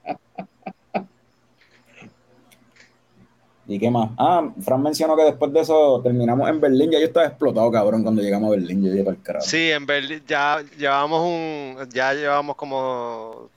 ¿Y 3.65 3.79
qué 3.79 3.89
más? 3.89 4.11
Ah, 4.17 4.49
Fran 4.61 4.83
mencionó 4.83 5.15
que 5.15 5.23
después 5.23 5.53
de 5.53 5.61
eso 5.61 6.01
terminamos 6.03 6.49
en 6.49 6.59
Berlín. 6.59 6.91
Ya 6.91 6.99
yo 6.99 7.05
estaba 7.05 7.27
explotado, 7.27 7.71
cabrón, 7.71 8.03
cuando 8.03 8.21
llegamos 8.21 8.47
a 8.47 8.51
Berlín. 8.51 8.83
Yo 8.83 8.91
llegué 8.91 9.03
para 9.03 9.15
el 9.15 9.23
carajo. 9.23 9.45
Sí, 9.45 9.71
en 9.71 9.85
Berlín 9.85 10.21
ya 10.27 10.61
llevamos 10.77 11.21
un. 11.21 11.89
Ya 11.89 12.13
llevamos 12.13 12.55
como 12.57 13.49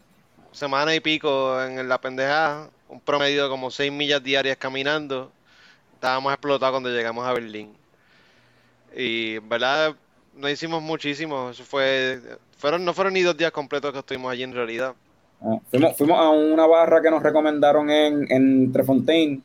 semana 0.53 0.95
y 0.95 1.01
pico 1.01 1.61
en 1.63 1.89
la 1.89 2.01
pendejada. 2.01 2.71
Un 2.89 3.01
promedio 3.01 3.45
de 3.45 3.51
como 3.51 3.71
6 3.71 3.91
millas 3.91 4.23
diarias 4.23 4.57
caminando. 4.57 5.33
Estábamos 5.95 6.33
explotados 6.33 6.75
cuando 6.75 6.91
llegamos 6.91 7.27
a 7.27 7.33
Berlín. 7.33 7.73
Y 8.97 9.37
en 9.37 9.49
verdad 9.49 9.97
no 10.37 10.49
hicimos 10.49 10.83
muchísimo. 10.83 11.51
Eso 11.51 11.65
fue. 11.65 12.21
Fueron, 12.59 12.85
no 12.85 12.95
fueron 12.95 13.15
ni 13.15 13.23
dos 13.23 13.37
días 13.37 13.51
completos 13.51 13.93
que 13.93 13.99
estuvimos 13.99 14.33
allí 14.33 14.45
en 14.45 14.55
realidad. 14.55 14.95
Ah, 15.43 15.59
fuimos, 15.71 15.97
fuimos 15.97 16.19
a 16.19 16.31
una 16.31 16.67
barra 16.67 17.03
que 17.03 17.11
nos 17.11 17.23
recomendaron 17.23 17.91
en, 17.91 18.31
en 18.31 18.73
Trefontaine, 18.73 19.43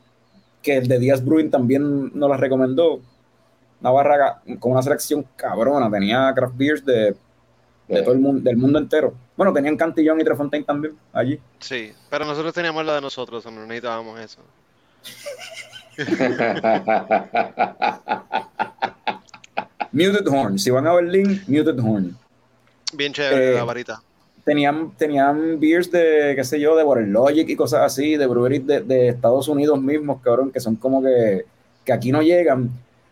que 0.62 0.78
el 0.78 0.88
de 0.88 1.00
Díaz 1.00 1.24
Brewing 1.24 1.50
también 1.50 2.12
nos 2.18 2.30
la 2.30 2.38
recomendó. 2.38 3.02
Una 3.82 3.90
barra 3.92 4.42
con 4.60 4.74
una 4.74 4.84
selección 4.84 5.26
cabrona, 5.36 5.90
tenía 5.90 6.32
craft 6.36 6.56
beers 6.56 6.86
de, 6.86 7.16
de 7.88 8.02
todo 8.04 8.14
el 8.14 8.20
mundo, 8.20 8.42
del 8.48 8.58
mundo 8.58 8.78
entero. 8.78 9.14
Bueno, 9.36 9.52
tenían 9.54 9.76
Cantillón 9.76 10.22
y 10.22 10.24
Trefontaine 10.24 10.66
también 10.66 10.96
allí. 11.12 11.40
Sí, 11.60 11.92
pero 12.10 12.26
nosotros 12.26 12.54
teníamos 12.54 12.86
la 12.86 12.96
de 12.96 13.02
nosotros, 13.02 13.44
no 13.46 13.66
necesitábamos 13.66 14.20
eso. 14.20 14.42
Muted 19.92 20.28
Horn, 20.28 20.58
si 20.58 20.70
van 20.70 20.88
a 20.88 20.94
Berlín, 20.94 21.42
Muted 21.48 21.80
Horn. 21.80 22.18
Bien 22.94 23.14
chévere 23.14 23.52
Eh, 23.52 23.56
la 23.56 23.64
varita. 23.64 24.02
Tenían, 24.44 24.92
tenían 24.98 25.60
beers 25.60 25.92
de, 25.92 26.34
qué 26.36 26.44
sé 26.44 26.60
yo, 26.60 26.76
de 26.76 27.06
Logic 27.06 27.48
y 27.48 27.56
cosas 27.56 27.82
así, 27.82 28.18
de 28.18 28.26
breweries 28.26 28.66
de, 28.66 29.10
Estados 29.10 29.48
Unidos 29.48 29.80
mismos, 29.80 30.20
cabrón, 30.22 30.52
que 30.52 30.60
son 30.60 30.76
como 30.76 31.02
que, 31.02 31.46
que 31.86 31.94
aquí 31.94 32.12
no 32.12 32.24
llegan, 32.24 32.72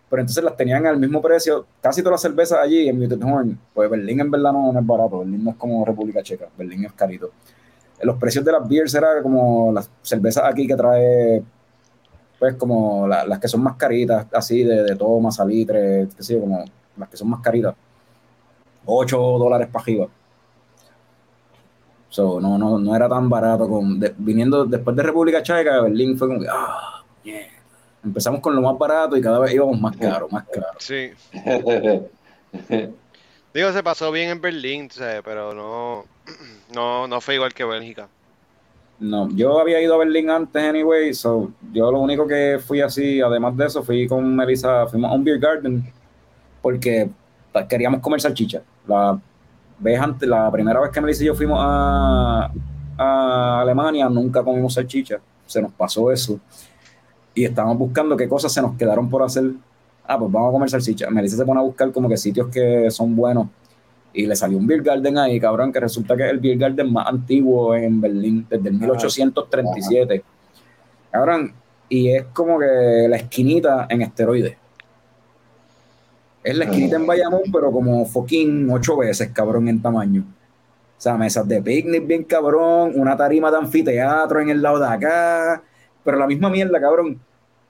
pero 0.09 0.21
entonces 0.21 0.43
las 0.43 0.57
tenían 0.57 0.87
al 0.87 0.97
mismo 0.97 1.21
precio, 1.21 1.67
casi 1.81 2.01
todas 2.01 2.13
las 2.13 2.21
cervezas 2.21 2.57
allí 2.59 2.89
en 2.89 2.99
Muted 2.99 3.21
Horn. 3.23 3.59
Pues 3.75 3.89
Berlín 3.89 4.19
en 4.21 4.31
verdad 4.31 4.51
no, 4.53 4.77
es 4.77 4.85
barato, 4.85 5.19
Berlín 5.19 5.43
no 5.43 5.51
es 5.51 5.57
como 5.57 5.85
República 5.85 6.23
Checa, 6.23 6.47
Berlín 6.57 6.85
es 6.85 6.93
carito. 6.93 7.29
Los 8.01 8.17
precios 8.17 8.43
de 8.43 8.51
las 8.51 8.67
beers 8.67 8.93
eran 8.95 9.21
como 9.21 9.71
las 9.71 9.89
cervezas 10.01 10.45
aquí 10.45 10.65
que 10.65 10.75
trae, 10.75 11.43
pues 12.39 12.55
como 12.55 13.07
la- 13.07 13.25
las 13.25 13.39
que 13.39 13.47
son 13.47 13.61
más 13.61 13.75
caritas, 13.75 14.25
así 14.31 14.63
de, 14.63 14.83
de 14.83 14.95
toma, 14.95 15.31
salitre, 15.31 16.07
qué 16.15 16.23
sé 16.23 16.33
yo, 16.33 16.39
como 16.41 16.63
las 16.97 17.09
que 17.09 17.17
son 17.17 17.29
más 17.29 17.41
caritas. 17.41 17.75
8 18.85 19.17
dólares 19.37 19.67
para 19.71 19.83
arriba. 19.83 20.07
So, 22.09 22.39
no, 22.41 22.57
no, 22.57 22.79
no 22.79 22.95
era 22.95 23.07
tan 23.07 23.29
barato. 23.29 23.67
Con, 23.67 23.99
de- 23.99 24.13
viniendo 24.17 24.65
después 24.65 24.95
de 24.95 25.03
República 25.03 25.43
Checa, 25.43 25.81
Berlín 25.81 26.17
fue 26.17 26.27
como 26.27 26.39
que, 26.39 26.47
ah, 26.51 27.03
yeah. 27.23 27.47
Empezamos 28.03 28.39
con 28.41 28.55
lo 28.55 28.61
más 28.61 28.77
barato 28.77 29.17
y 29.17 29.21
cada 29.21 29.39
vez 29.39 29.53
íbamos 29.53 29.79
más 29.79 29.95
caro, 29.97 30.27
más 30.31 30.45
caro. 30.47 30.67
Sí. 30.79 31.11
Digo, 33.53 33.71
se 33.73 33.83
pasó 33.83 34.11
bien 34.11 34.29
en 34.29 34.41
Berlín, 34.41 34.89
¿sabes? 34.89 35.21
pero 35.23 35.53
no, 35.53 36.05
no, 36.73 37.07
no 37.07 37.21
fue 37.21 37.35
igual 37.35 37.53
que 37.53 37.65
Bélgica. 37.65 38.07
No, 38.99 39.29
yo 39.29 39.59
había 39.59 39.81
ido 39.81 39.95
a 39.95 39.97
Berlín 39.97 40.29
antes, 40.29 40.61
anyway, 40.61 41.13
so 41.13 41.51
yo 41.71 41.89
lo 41.91 41.99
único 41.99 42.27
que 42.27 42.59
fui 42.65 42.81
así, 42.81 43.21
además 43.21 43.55
de 43.55 43.65
eso, 43.65 43.81
fui 43.81 44.07
con 44.07 44.35
Melissa, 44.35 44.87
fuimos 44.87 45.11
a 45.11 45.15
un 45.15 45.23
beer 45.23 45.39
garden 45.39 45.91
porque 46.61 47.09
ta- 47.53 47.65
queríamos 47.67 48.01
comer 48.01 48.19
salchicha. 48.19 48.61
La 48.87 49.17
vez 49.79 49.99
antes, 49.99 50.27
la 50.27 50.51
primera 50.51 50.79
vez 50.79 50.91
que 50.91 51.01
Melissa 51.01 51.23
y 51.23 51.27
yo 51.27 51.35
fuimos 51.35 51.59
a, 51.61 52.51
a 52.97 53.61
Alemania, 53.61 54.09
nunca 54.09 54.43
comimos 54.43 54.73
salchicha, 54.73 55.19
se 55.45 55.61
nos 55.61 55.71
pasó 55.71 56.11
eso. 56.11 56.39
Y 57.33 57.45
estábamos 57.45 57.77
buscando 57.77 58.17
qué 58.17 58.27
cosas 58.27 58.51
se 58.51 58.61
nos 58.61 58.75
quedaron 58.75 59.09
por 59.09 59.23
hacer 59.23 59.51
ah, 60.09 60.17
pues 60.17 60.31
vamos 60.31 60.49
a 60.49 60.51
comer 60.51 60.69
salchicha. 60.69 61.09
Melissa 61.09 61.37
se 61.37 61.45
pone 61.45 61.59
a 61.59 61.63
buscar 61.63 61.91
como 61.91 62.09
que 62.09 62.17
sitios 62.17 62.49
que 62.49 62.89
son 62.89 63.15
buenos 63.15 63.47
y 64.11 64.25
le 64.25 64.35
salió 64.35 64.57
un 64.57 64.65
beer 64.65 64.81
garden 64.81 65.19
ahí, 65.19 65.39
cabrón, 65.39 65.71
que 65.71 65.79
resulta 65.79 66.17
que 66.17 66.25
es 66.25 66.31
el 66.31 66.39
beer 66.39 66.57
garden 66.57 66.91
más 66.91 67.07
antiguo 67.07 67.75
en 67.75 68.01
Berlín, 68.01 68.45
desde 68.49 68.69
el 68.69 68.79
1837. 68.79 70.23
Cabrón, 71.11 71.53
y 71.87 72.09
es 72.09 72.25
como 72.33 72.57
que 72.59 73.07
la 73.07 73.17
esquinita 73.17 73.85
en 73.87 74.01
esteroides. 74.01 74.57
Es 76.43 76.55
la 76.57 76.65
esquinita 76.65 76.95
en 76.95 77.05
Bayamón, 77.05 77.41
pero 77.51 77.71
como 77.71 78.05
fucking 78.05 78.69
ocho 78.71 78.97
veces, 78.97 79.29
cabrón, 79.31 79.67
en 79.67 79.81
tamaño. 79.81 80.23
O 80.97 81.01
sea, 81.01 81.15
mesas 81.15 81.47
de 81.47 81.61
picnic 81.61 82.05
bien 82.05 82.23
cabrón, 82.23 82.91
una 82.95 83.15
tarima 83.15 83.49
de 83.51 83.57
anfiteatro 83.57 84.39
en 84.41 84.49
el 84.49 84.61
lado 84.61 84.79
de 84.79 84.87
acá, 84.87 85.61
pero 86.03 86.17
la 86.17 86.27
misma 86.27 86.49
mierda, 86.49 86.79
cabrón. 86.79 87.19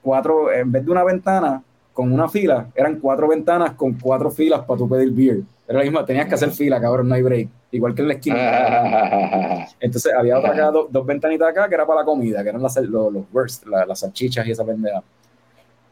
Cuatro, 0.02 0.50
en 0.52 0.72
vez 0.72 0.84
de 0.84 0.90
una 0.90 1.04
ventana 1.04 1.62
con 1.92 2.12
una 2.12 2.28
fila, 2.28 2.68
eran 2.74 2.96
cuatro 3.00 3.28
ventanas 3.28 3.72
con 3.74 3.92
cuatro 3.94 4.30
filas 4.30 4.60
para 4.60 4.78
tu 4.78 4.88
pedir 4.88 5.10
beer. 5.12 5.40
Era 5.68 5.78
la 5.78 5.84
misma, 5.84 6.04
tenías 6.06 6.26
que 6.26 6.34
hacer 6.34 6.50
fila, 6.50 6.80
cabrón, 6.80 7.08
no 7.08 7.14
hay 7.14 7.22
break. 7.22 7.48
Igual 7.72 7.94
que 7.94 8.02
en 8.02 8.08
la 8.08 8.14
esquina. 8.14 9.66
Entonces 9.80 10.12
había 10.16 10.38
otra 10.38 10.52
acá, 10.52 10.70
dos, 10.70 10.86
dos 10.90 11.06
ventanitas 11.06 11.48
acá 11.48 11.68
que 11.68 11.74
era 11.74 11.86
para 11.86 12.00
la 12.00 12.04
comida, 12.06 12.42
que 12.42 12.48
eran 12.48 12.62
las, 12.62 12.76
los, 12.76 13.12
los 13.12 13.30
bursts, 13.30 13.66
la- 13.66 13.84
las 13.86 14.00
salchichas 14.00 14.46
y 14.46 14.50
esa 14.52 14.64
pendeja. 14.64 15.02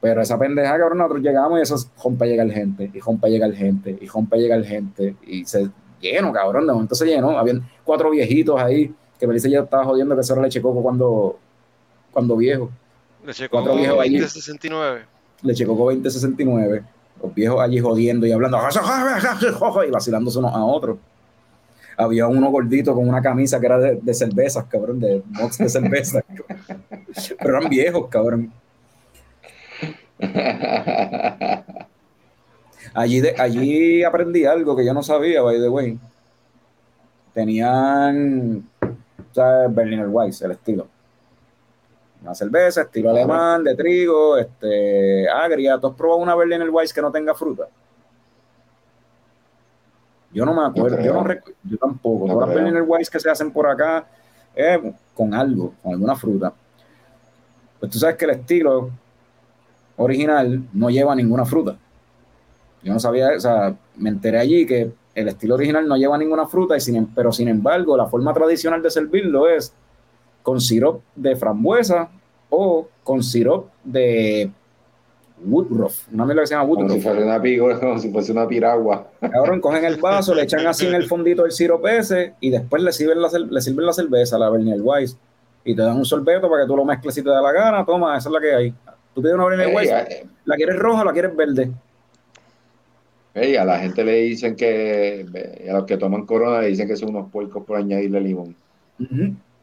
Pero 0.00 0.22
esa 0.22 0.38
pendeja, 0.38 0.78
cabrón, 0.78 0.98
nosotros 0.98 1.22
llegamos 1.22 1.58
y 1.58 1.62
eso 1.62 1.74
es 1.74 1.90
rompe 2.02 2.26
llegar 2.26 2.50
gente, 2.50 2.90
y 2.92 3.00
rompe 3.00 3.28
llegar 3.28 3.52
gente, 3.52 3.98
y 4.00 4.06
rompe 4.06 4.38
llegar 4.38 4.62
gente, 4.64 5.16
y 5.26 5.44
se 5.44 5.68
lleno, 6.00 6.32
cabrón, 6.32 6.66
de 6.66 6.72
momento 6.72 6.94
se 6.94 7.06
llenó. 7.06 7.36
Habían 7.36 7.68
cuatro 7.84 8.10
viejitos 8.10 8.60
ahí, 8.60 8.94
que 9.18 9.26
Melissa 9.26 9.48
ya 9.48 9.60
estaba 9.60 9.84
jodiendo 9.84 10.14
que 10.14 10.20
eso 10.20 10.34
era 10.34 10.42
leche 10.42 10.62
coco 10.62 10.82
cuando, 10.82 11.38
cuando 12.12 12.36
viejo. 12.36 12.70
Le 13.24 13.34
checó 13.34 13.56
Cuatro 13.56 13.76
viejos 13.76 14.00
allí. 14.00 14.18
2069. 14.18 15.04
Leche 15.42 15.66
Coco 15.66 15.84
2069. 15.86 16.84
Los 17.22 17.34
viejos 17.34 17.60
allí 17.60 17.80
jodiendo 17.80 18.26
y 18.26 18.32
hablando 18.32 18.58
y 19.86 19.90
vacilándose 19.90 20.38
unos 20.38 20.54
a 20.54 20.64
otros. 20.64 20.98
Había 21.96 22.28
uno 22.28 22.48
gordito 22.50 22.94
con 22.94 23.08
una 23.08 23.20
camisa 23.20 23.58
que 23.58 23.66
era 23.66 23.78
de, 23.78 23.98
de 24.00 24.14
cervezas, 24.14 24.64
cabrón, 24.66 25.00
de 25.00 25.22
box 25.26 25.58
de 25.58 25.68
cervezas. 25.68 26.24
Pero 27.38 27.58
eran 27.58 27.68
viejos, 27.68 28.06
cabrón. 28.08 28.52
Allí, 32.94 33.20
de, 33.20 33.34
allí 33.38 34.02
aprendí 34.02 34.44
algo 34.44 34.74
que 34.74 34.84
yo 34.84 34.94
no 34.94 35.02
sabía, 35.02 35.42
by 35.42 35.60
the 35.60 35.68
way. 35.68 35.98
Tenían, 37.32 38.68
¿sabes? 39.32 39.74
Berliner 39.74 40.08
Weiss, 40.08 40.42
el 40.42 40.52
estilo. 40.52 40.88
Una 42.22 42.34
cerveza, 42.34 42.82
estilo 42.82 43.10
alemán, 43.10 43.62
de 43.62 43.76
trigo, 43.76 44.36
este, 44.36 45.28
agria. 45.28 45.78
¿Tú 45.78 45.88
has 45.88 45.94
probado 45.94 46.20
una 46.20 46.34
Berliner 46.34 46.68
Weiss 46.70 46.92
que 46.92 47.00
no 47.00 47.12
tenga 47.12 47.34
fruta? 47.34 47.68
Yo 50.32 50.44
no 50.44 50.52
me 50.52 50.66
acuerdo, 50.66 50.96
No 50.96 51.04
yo, 51.04 51.12
no 51.12 51.34
yo 51.64 51.78
tampoco. 51.78 52.26
No 52.26 52.34
Todas 52.34 52.48
las. 52.48 52.56
Berliner 52.56 52.82
Weiss 52.82 53.08
que 53.08 53.20
se 53.20 53.30
hacen 53.30 53.52
por 53.52 53.68
acá 53.68 54.06
es 54.54 54.80
con 55.14 55.32
algo, 55.34 55.74
con 55.82 55.92
alguna 55.92 56.16
fruta. 56.16 56.52
Pues 57.78 57.92
tú 57.92 57.98
sabes 57.98 58.16
que 58.16 58.24
el 58.24 58.32
estilo 58.32 58.90
original 59.98 60.62
no 60.72 60.88
lleva 60.90 61.14
ninguna 61.14 61.44
fruta. 61.44 61.76
Yo 62.82 62.92
no 62.92 62.98
sabía, 63.00 63.28
o 63.36 63.40
sea, 63.40 63.76
me 63.96 64.08
enteré 64.08 64.38
allí 64.38 64.64
que 64.66 64.90
el 65.14 65.28
estilo 65.28 65.56
original 65.56 65.86
no 65.86 65.96
lleva 65.96 66.16
ninguna 66.16 66.46
fruta, 66.46 66.76
y 66.76 66.80
sin, 66.80 66.96
em- 66.96 67.06
pero 67.14 67.32
sin 67.32 67.48
embargo, 67.48 67.96
la 67.96 68.06
forma 68.06 68.32
tradicional 68.32 68.80
de 68.82 68.90
servirlo 68.90 69.48
es 69.48 69.72
con 70.42 70.60
sirop 70.60 71.02
de 71.16 71.36
frambuesa 71.36 72.08
o 72.50 72.88
con 73.04 73.22
sirop 73.22 73.66
de 73.84 74.50
Woodruff, 75.44 76.08
una 76.12 76.24
mierda 76.24 76.42
que 76.42 76.46
se 76.48 76.54
llama 76.54 76.66
Como 76.68 76.76
si 76.80 76.84
Woodruff. 76.94 77.02
fuera 77.02 77.24
una 77.24 77.42
pigo, 77.42 77.68
como 77.80 77.98
si 77.98 78.10
fuese 78.12 78.32
una 78.32 78.46
piragua. 78.46 79.08
Cabrón, 79.20 79.60
cogen 79.60 79.84
el 79.84 79.96
vaso, 80.00 80.34
le 80.34 80.42
echan 80.42 80.66
así 80.66 80.86
en 80.86 80.94
el 80.94 81.06
fondito 81.06 81.44
el 81.44 81.52
sirope 81.52 81.98
ese 81.98 82.34
y 82.40 82.50
después 82.50 82.82
le 82.82 82.92
sirven 82.92 83.20
la, 83.20 83.28
le 83.28 83.60
sirven 83.60 83.86
la 83.86 83.92
cerveza, 83.92 84.38
la 84.38 84.50
Berliner 84.50 84.80
Weiss, 84.80 85.16
y 85.64 85.74
te 85.74 85.82
dan 85.82 85.96
un 85.96 86.04
sorbeto 86.04 86.48
para 86.48 86.62
que 86.62 86.68
tú 86.68 86.76
lo 86.76 86.84
mezcles 86.84 87.14
si 87.14 87.22
te 87.22 87.28
da 87.30 87.42
la 87.42 87.52
gana. 87.52 87.84
Toma, 87.84 88.16
esa 88.16 88.28
es 88.28 88.32
la 88.32 88.40
que 88.40 88.54
hay. 88.54 88.74
Tú 89.18 89.22
pides 89.22 89.34
una 89.34 89.46
Berliner 89.46 89.68
Ey, 89.70 89.74
Weiss, 89.74 89.90
¿la 90.44 90.54
quieres 90.54 90.76
roja 90.76 91.02
o 91.02 91.04
la 91.04 91.12
quieres 91.12 91.34
verde? 91.34 91.72
ey, 93.34 93.56
a 93.56 93.64
la 93.64 93.80
gente 93.80 94.04
le 94.04 94.12
dicen 94.12 94.54
que, 94.54 95.26
a 95.68 95.72
los 95.72 95.86
que 95.86 95.96
toman 95.96 96.24
corona 96.24 96.60
le 96.60 96.68
dicen 96.68 96.86
que 96.86 96.94
son 96.94 97.08
unos 97.08 97.28
puercos 97.28 97.64
por 97.64 97.78
añadirle 97.78 98.20
limón. 98.20 98.54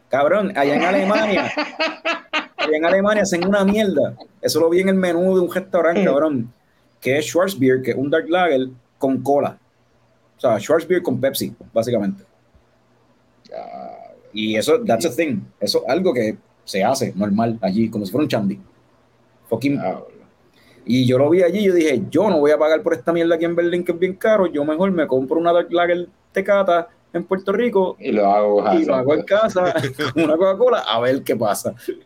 Cabrón, 0.09 0.51
allá 0.57 0.75
en 0.75 0.81
Alemania, 0.81 1.53
allá 2.57 2.75
en 2.77 2.83
Alemania 2.83 3.23
hacen 3.23 3.47
una 3.47 3.63
mierda. 3.63 4.17
Eso 4.41 4.59
lo 4.59 4.69
vi 4.69 4.81
en 4.81 4.89
el 4.89 4.95
menú 4.95 5.33
de 5.35 5.39
un 5.39 5.53
restaurante, 5.53 6.03
cabrón, 6.03 6.51
que 6.99 7.17
es 7.17 7.25
Schwarzbier, 7.27 7.81
que 7.81 7.91
es 7.91 7.97
un 7.97 8.09
dark 8.09 8.27
lager 8.27 8.67
con 8.97 9.23
cola. 9.23 9.57
O 10.35 10.41
sea, 10.41 10.59
Schwarzbier 10.59 11.01
con 11.01 11.21
Pepsi, 11.21 11.55
básicamente. 11.71 12.25
Y 14.33 14.57
eso, 14.57 14.83
that's 14.83 15.05
a 15.05 15.15
thing. 15.15 15.39
Eso 15.61 15.81
es 15.85 15.89
algo 15.89 16.13
que 16.13 16.35
se 16.65 16.83
hace 16.83 17.13
normal 17.15 17.57
allí, 17.61 17.89
como 17.89 18.05
si 18.05 18.11
fuera 18.11 18.23
un 18.23 18.29
chandy. 18.29 18.59
Fucking. 19.55 19.81
Y 20.85 21.07
yo 21.07 21.17
lo 21.17 21.29
vi 21.31 21.41
allí 21.41 21.59
y 21.59 21.63
yo 21.65 21.73
dije, 21.73 22.03
yo 22.11 22.29
no 22.29 22.39
voy 22.39 22.51
a 22.51 22.57
pagar 22.59 22.81
por 22.83 22.93
esta 22.93 23.11
mierda 23.11 23.35
aquí 23.35 23.45
en 23.45 23.55
Berlín, 23.55 23.83
que 23.83 23.91
es 23.91 23.97
bien 23.99 24.15
caro. 24.15 24.45
Yo 24.47 24.63
mejor 24.65 24.91
me 24.91 25.07
compro 25.07 25.39
una 25.39 25.51
dark 25.51 25.71
lager 25.71 26.07
tecata 26.31 26.89
en 27.11 27.23
Puerto 27.23 27.51
Rico 27.53 27.95
Y 27.99 28.11
lo 28.11 28.29
hago. 28.29 28.73
y 28.73 28.85
lo 28.85 28.93
hago 28.95 29.13
en 29.15 29.23
casa 29.23 29.73
con 30.13 30.23
una 30.25 30.35
Coca-Cola 30.37 30.79
a 30.79 30.99
ver 30.99 31.23
qué 31.23 31.35
pasa. 31.35 31.73
Sí. 31.79 31.99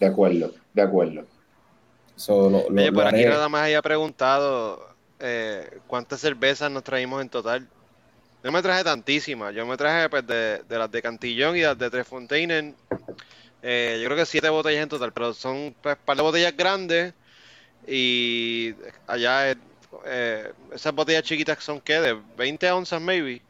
De 0.00 0.06
acuerdo, 0.06 0.50
de 0.72 0.82
acuerdo. 0.82 1.24
So, 2.16 2.50
lo, 2.50 2.68
lo- 2.68 2.74
Oye, 2.74 2.90
lo 2.90 2.92
por 2.94 3.06
aquí 3.06 3.20
haré. 3.22 3.28
nada 3.30 3.48
más 3.48 3.62
había 3.62 3.80
preguntado 3.82 4.86
eh, 5.20 5.78
cuántas 5.86 6.20
cervezas 6.20 6.70
nos 6.70 6.82
traímos 6.84 7.22
en 7.22 7.28
total. 7.28 7.60
Yo 7.62 8.50
no 8.50 8.52
me 8.52 8.62
traje 8.62 8.84
tantísimas. 8.84 9.54
Yo 9.54 9.64
me 9.66 9.76
traje 9.76 10.08
pues, 10.10 10.26
de, 10.26 10.62
de 10.68 10.78
las 10.78 10.90
de 10.90 11.00
Cantillón 11.00 11.56
y 11.56 11.62
las 11.62 11.78
de 11.78 11.88
Tres 11.90 12.06
Fontaines. 12.06 12.74
Eh, 13.66 13.98
yo 13.98 14.04
creo 14.08 14.18
que 14.18 14.26
siete 14.26 14.50
botellas 14.50 14.82
en 14.82 14.90
total, 14.90 15.10
pero 15.14 15.32
son 15.32 15.74
pues, 15.80 15.96
par 15.96 16.18
de 16.18 16.22
botellas 16.22 16.54
grandes. 16.54 17.14
Y 17.88 18.74
allá 19.06 19.52
eh, 19.52 19.56
eh, 20.04 20.52
esas 20.70 20.94
botellas 20.94 21.22
chiquitas 21.22 21.64
son 21.64 21.80
¿qué? 21.80 21.98
De 21.98 22.12
20 22.36 22.70
onzas, 22.72 23.00
maybe. 23.00 23.40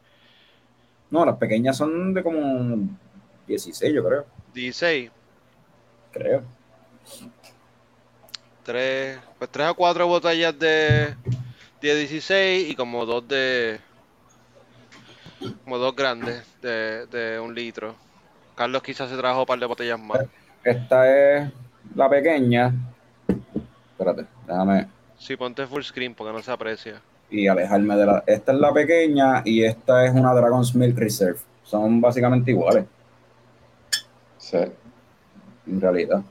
No, 1.11 1.25
las 1.25 1.35
pequeñas 1.35 1.75
son 1.75 2.13
de 2.13 2.23
como 2.23 2.97
16, 3.45 3.93
yo 3.93 4.05
creo. 4.05 4.25
16. 4.53 5.11
Creo. 6.13 6.43
Tres, 8.63 9.19
pues 9.37 9.51
tres 9.51 9.67
o 9.67 9.75
cuatro 9.75 10.07
botellas 10.07 10.57
de, 10.57 11.13
de 11.81 11.95
16 11.95 12.71
y 12.71 12.75
como 12.75 13.05
dos 13.05 13.27
de. 13.27 13.81
Como 15.65 15.77
dos 15.77 15.93
grandes 15.93 16.45
de, 16.61 17.05
de 17.07 17.37
un 17.37 17.53
litro. 17.53 18.04
Carlos 18.55 18.81
quizás 18.83 19.09
se 19.09 19.17
trajo 19.17 19.41
un 19.41 19.45
par 19.45 19.59
de 19.59 19.65
botellas 19.65 19.99
más. 19.99 20.21
Esta 20.63 21.09
es 21.43 21.51
la 21.93 22.09
pequeña. 22.09 22.73
Espérate, 23.91 24.25
déjame 24.47 24.87
Sí, 25.17 25.35
ponte 25.37 25.65
full 25.67 25.81
screen 25.83 26.13
porque 26.15 26.33
no 26.33 26.41
se 26.41 26.51
aprecia. 26.51 27.01
y 27.29 27.47
alejarme 27.47 27.95
de 27.95 28.05
la. 28.05 28.23
Esta 28.27 28.51
es 28.53 28.59
la 28.59 28.73
pequeña 28.73 29.41
y 29.45 29.63
esta 29.63 30.05
es 30.05 30.11
una 30.13 30.33
Dragon's 30.33 30.75
Milk 30.75 30.97
Reserve. 30.97 31.39
Son 31.63 31.99
básicamente 31.99 32.51
iguales, 32.51 32.85
Sí. 34.37 34.57
en 35.67 35.81
realidad. 35.81 36.21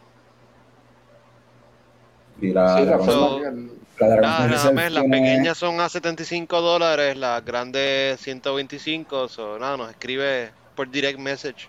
Y 2.41 2.53
la, 2.53 2.77
Sí, 2.79 2.85
Dragon's- 2.85 3.05
So- 3.07 3.39
la 3.41 3.51
Dragon's 3.51 3.71
Nada, 4.01 4.17
Milk 4.17 4.23
nada 4.23 4.47
Reserve 4.49 4.91
las 4.91 5.03
tiene- 5.03 5.19
pequeñas 5.21 5.59
son 5.59 5.81
a 5.81 5.89
75 5.89 6.61
dólares, 6.61 7.17
las 7.17 7.45
grandes 7.45 8.21
125. 8.21 9.29
So, 9.29 9.59
nada, 9.59 9.77
nos 9.77 9.91
escribe 9.91 10.51
por 10.75 10.91
direct 10.91 11.19
message. 11.19 11.69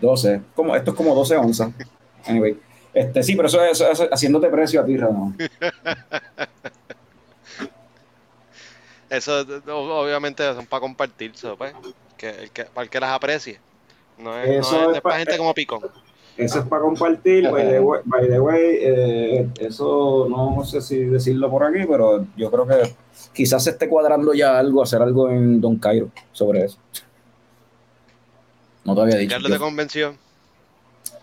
12. 0.00 0.40
Como, 0.54 0.74
esto 0.76 0.90
es 0.92 0.96
como 0.96 1.14
12 1.14 1.36
onzas. 1.36 1.70
Anyway. 2.26 2.58
Este, 2.94 3.22
sí, 3.22 3.36
pero 3.36 3.48
eso 3.48 3.62
es, 3.64 3.80
eso 3.80 4.04
es 4.04 4.08
haciéndote 4.10 4.48
precio 4.48 4.80
a 4.80 4.84
ti, 4.84 4.96
Ramón. 4.96 5.36
Eso 9.10 9.40
obviamente 9.72 10.44
son 10.54 10.66
para 10.66 10.80
compartir, 10.82 11.32
pues, 11.56 11.72
que, 12.16 12.28
el 12.28 12.50
que, 12.50 12.64
para 12.64 12.82
el 12.84 12.90
que 12.90 13.00
las 13.00 13.10
aprecie. 13.10 13.58
No 14.18 14.38
es, 14.38 14.66
Eso 14.66 14.72
no 14.72 14.78
es- 14.80 14.84
no 14.84 14.90
es 14.90 14.96
es 14.96 15.02
para 15.02 15.14
pa- 15.14 15.18
gente 15.18 15.38
como 15.38 15.54
Picón. 15.54 15.80
Eso 16.36 16.58
es 16.60 16.64
para 16.66 16.82
compartir. 16.82 17.50
By 17.50 17.66
the 17.68 17.80
way, 17.80 18.00
by 18.04 18.28
the 18.28 18.38
way, 18.40 18.78
eh, 18.80 19.48
eso 19.60 20.26
no 20.28 20.62
sé 20.64 20.80
si 20.82 20.98
decirlo 21.04 21.50
por 21.50 21.64
aquí, 21.64 21.84
pero 21.88 22.26
yo 22.36 22.50
creo 22.50 22.66
que 22.66 22.94
quizás 23.32 23.64
se 23.64 23.70
esté 23.70 23.88
cuadrando 23.88 24.34
ya 24.34 24.58
algo, 24.58 24.82
hacer 24.82 25.00
algo 25.02 25.30
en 25.30 25.60
Don 25.60 25.76
Cairo 25.78 26.10
sobre 26.32 26.64
eso. 26.66 26.78
No 28.88 28.94
te 28.94 29.02
había 29.02 29.16
dicho. 29.16 29.34
Carlos 29.34 29.52
te 29.52 29.58
convenció. 29.58 30.14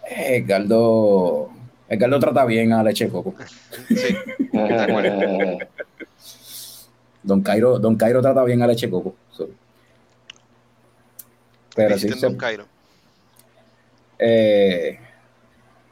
Eh, 0.07 0.37
Edgardo, 0.37 1.49
Edgardo 1.89 2.19
trata 2.19 2.45
bien 2.45 2.71
a 2.73 2.83
Leche 2.83 3.09
Coco. 3.09 3.33
Sí. 3.89 4.15
Don 7.23 7.41
Cairo, 7.41 7.79
Don 7.79 7.95
Cairo 7.95 8.21
trata 8.21 8.43
bien 8.43 8.61
a 8.61 8.67
Leche 8.67 8.87
Coco. 8.87 9.15
so. 9.31 9.49
Pero 11.75 11.97
sí, 11.97 12.07
Don 12.09 12.37
Cairo. 12.37 12.65
eh, 14.19 14.99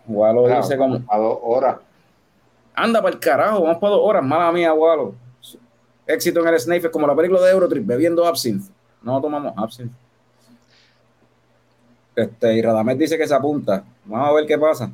Walo 0.05 0.47
dice 0.47 0.77
como, 0.77 1.01
A 1.09 1.17
dos 1.17 1.39
horas. 1.41 1.77
Anda 2.75 3.01
para 3.01 3.15
el 3.15 3.19
carajo, 3.19 3.63
vamos 3.63 3.77
para 3.79 3.93
dos 3.93 4.01
horas, 4.03 4.23
mala 4.23 4.51
mía, 4.51 4.73
Walo. 4.73 5.15
Éxito 6.05 6.39
en 6.41 6.49
el 6.53 6.59
Snape, 6.59 6.91
como 6.91 7.07
la 7.07 7.15
película 7.15 7.41
de 7.41 7.49
Eurotrip, 7.51 7.83
bebiendo 7.83 8.27
absinthe. 8.27 8.71
No 9.01 9.19
tomamos 9.19 9.53
absinthe. 9.57 10.02
Este, 12.15 12.55
y 12.55 12.61
Radamés 12.61 12.97
dice 12.97 13.17
que 13.17 13.27
se 13.27 13.33
apunta. 13.33 13.83
Vamos 14.05 14.29
a 14.29 14.33
ver 14.33 14.45
qué 14.45 14.57
pasa. 14.57 14.91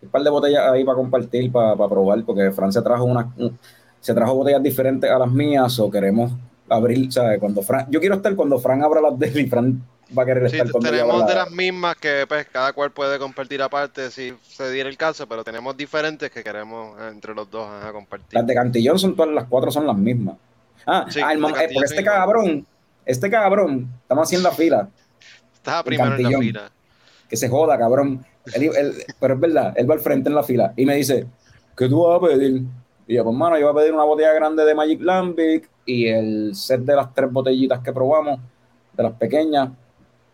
Un 0.00 0.08
par 0.08 0.22
de 0.22 0.30
botellas 0.30 0.62
ahí 0.70 0.84
para 0.84 0.96
compartir, 0.96 1.50
para, 1.52 1.74
para 1.76 1.90
probar, 1.90 2.22
porque 2.24 2.50
Fran 2.52 2.72
se 2.72 2.80
trajo 2.82 3.04
una, 3.04 3.32
un- 3.36 3.58
se 4.00 4.14
trajo 4.14 4.34
botellas 4.34 4.62
diferentes 4.62 5.10
a 5.10 5.18
las 5.18 5.30
mías, 5.30 5.78
o 5.80 5.90
queremos 5.90 6.32
abrir, 6.68 7.12
¿sabes? 7.12 7.38
Cuando 7.40 7.62
Fran, 7.62 7.86
yo 7.90 7.98
quiero 8.00 8.14
estar 8.16 8.34
cuando 8.36 8.58
Fran 8.58 8.82
abra 8.82 9.00
las 9.00 9.18
de 9.18 9.26
él 9.26 9.40
y 9.40 9.46
Fran 9.48 9.82
va 10.16 10.22
a 10.22 10.26
querer 10.26 10.48
Sí, 10.48 10.56
estar 10.56 10.72
yo 10.72 10.78
tenemos 10.78 11.26
de 11.26 11.34
la- 11.34 11.44
las 11.44 11.50
mismas 11.50 11.96
que 11.96 12.24
pues, 12.28 12.46
cada 12.46 12.72
cual 12.72 12.92
puede 12.92 13.18
compartir 13.18 13.60
aparte 13.60 14.10
si 14.10 14.32
se 14.46 14.70
diera 14.70 14.88
el 14.88 14.96
caso, 14.96 15.26
pero 15.26 15.42
tenemos 15.44 15.76
diferentes 15.76 16.30
que 16.30 16.42
queremos 16.44 16.96
entre 17.10 17.34
los 17.34 17.50
dos 17.50 17.68
ajá, 17.68 17.92
compartir. 17.92 18.28
Las 18.32 18.46
de 18.46 18.54
Cantillón 18.54 18.98
son 18.98 19.14
todas 19.16 19.34
las 19.34 19.44
cuatro 19.44 19.70
son 19.70 19.86
las 19.86 19.96
mismas. 19.96 20.36
Ah, 20.86 21.04
Sí, 21.10 21.20
ah, 21.22 21.32
el 21.32 21.38
eh, 21.38 21.42
porque 21.42 21.66
este 21.84 22.04
cabrón, 22.04 22.66
este 23.04 23.28
cabrón, 23.28 23.88
estamos 24.02 24.28
haciendo 24.28 24.48
la 24.48 24.54
fila, 24.54 24.88
Estás 25.68 25.82
primero 25.84 26.04
en 26.06 26.10
la 26.10 26.16
Cantillón. 26.30 26.40
fila. 26.42 26.70
que 27.28 27.36
se 27.36 27.48
joda, 27.50 27.78
cabrón. 27.78 28.24
Él- 28.54 28.70
él- 28.74 28.94
pero 29.20 29.34
es 29.34 29.40
verdad, 29.40 29.74
él 29.76 29.90
va 29.90 29.94
al 29.94 30.00
frente 30.00 30.30
en 30.30 30.34
la 30.34 30.42
fila 30.42 30.72
y 30.76 30.86
me 30.86 30.94
dice, 30.96 31.26
¿qué 31.76 31.86
tú 31.88 32.02
vas 32.06 32.16
a 32.22 32.26
pedir? 32.26 32.62
Y 33.06 33.14
yo, 33.14 33.24
pues, 33.24 33.36
mano, 33.36 33.58
yo 33.58 33.70
voy 33.70 33.80
a 33.80 33.82
pedir 33.82 33.94
una 33.94 34.04
botella 34.04 34.32
grande 34.32 34.64
de 34.64 34.74
Magic 34.74 35.00
Lambic 35.02 35.68
y 35.84 36.06
el 36.08 36.54
set 36.54 36.80
de 36.80 36.96
las 36.96 37.12
tres 37.12 37.30
botellitas 37.30 37.80
que 37.80 37.92
probamos, 37.92 38.40
de 38.94 39.02
las 39.02 39.12
pequeñas, 39.12 39.68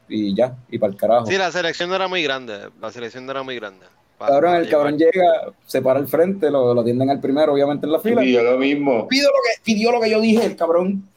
y 0.09 0.35
ya, 0.37 0.57
y 0.71 0.79
para 0.79 0.93
el 0.93 0.99
carajo. 0.99 1.27
Sí, 1.27 1.37
la 1.37 1.51
selección 1.51 1.89
no 1.89 1.97
era 1.97 2.07
muy 2.09 2.23
grande. 2.23 2.69
La 2.81 2.91
selección 2.93 3.27
no 3.27 3.33
era 3.33 3.43
muy 3.43 3.57
grande. 3.57 3.87
Cabrón, 4.19 4.41
para 4.53 4.59
el 4.59 4.69
cabrón 4.69 4.97
llega, 4.99 5.53
se 5.67 5.83
para 5.83 5.99
al 5.99 6.07
frente, 6.07 6.51
lo, 6.51 6.73
lo 6.75 6.81
atienden 6.83 7.11
al 7.11 7.21
primero, 7.21 7.53
obviamente 7.55 7.87
en 7.87 7.93
la 7.93 7.99
fila. 7.99 8.25
Y 8.25 8.33
yo 8.33 8.43
lo 8.43 8.57
mismo. 8.57 9.09
pidió 9.09 9.25
lo 9.29 9.35
que, 9.45 9.63
pidió 9.65 9.91
lo 9.93 10.01
que 10.01 10.11
yo 10.11 10.21
dije, 10.21 10.45
el 10.47 10.55
cabrón. 10.57 11.09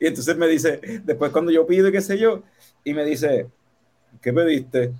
Y 0.00 0.06
entonces 0.06 0.36
me 0.36 0.46
dice, 0.46 0.80
después 1.04 1.32
cuando 1.32 1.50
yo 1.50 1.66
pido 1.66 1.90
qué 1.90 2.00
sé 2.00 2.18
yo, 2.18 2.42
y 2.84 2.94
me 2.94 3.04
dice, 3.04 3.48
¿qué 4.22 4.32
pediste? 4.32 4.92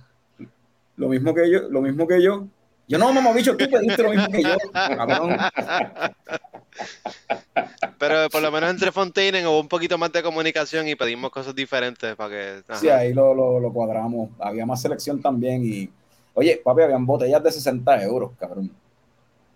Lo 0.97 1.07
mismo 1.07 1.33
que 1.33 1.49
yo, 1.49 1.69
lo 1.69 1.81
mismo 1.81 2.07
que 2.07 2.21
yo. 2.21 2.47
Yo 2.87 2.97
no, 2.97 3.13
mamá, 3.13 3.31
bicho, 3.33 3.55
tú 3.55 3.69
pediste 3.69 4.03
lo 4.03 4.09
mismo 4.09 4.27
que 4.31 4.43
yo, 4.43 4.57
cabrón. 4.73 5.37
Pero 7.99 8.29
por 8.29 8.41
lo 8.41 8.51
menos 8.51 8.69
entre 8.69 8.91
Fontaine 8.91 9.45
hubo 9.45 9.59
un 9.59 9.67
poquito 9.67 9.97
más 9.97 10.11
de 10.11 10.23
comunicación 10.23 10.87
y 10.87 10.95
pedimos 10.95 11.31
cosas 11.31 11.53
diferentes 11.53 12.15
para 12.15 12.29
que. 12.29 12.63
ajá. 12.67 12.79
Sí, 12.79 12.89
ahí 12.89 13.13
lo, 13.13 13.33
lo, 13.33 13.59
lo 13.59 13.71
cuadramos. 13.71 14.29
Había 14.39 14.65
más 14.65 14.81
selección 14.81 15.21
también 15.21 15.63
y, 15.63 15.89
oye, 16.33 16.61
papi, 16.63 16.81
habían 16.81 17.05
botellas 17.05 17.43
de 17.43 17.51
60 17.51 18.03
euros, 18.03 18.31
cabrón. 18.39 18.71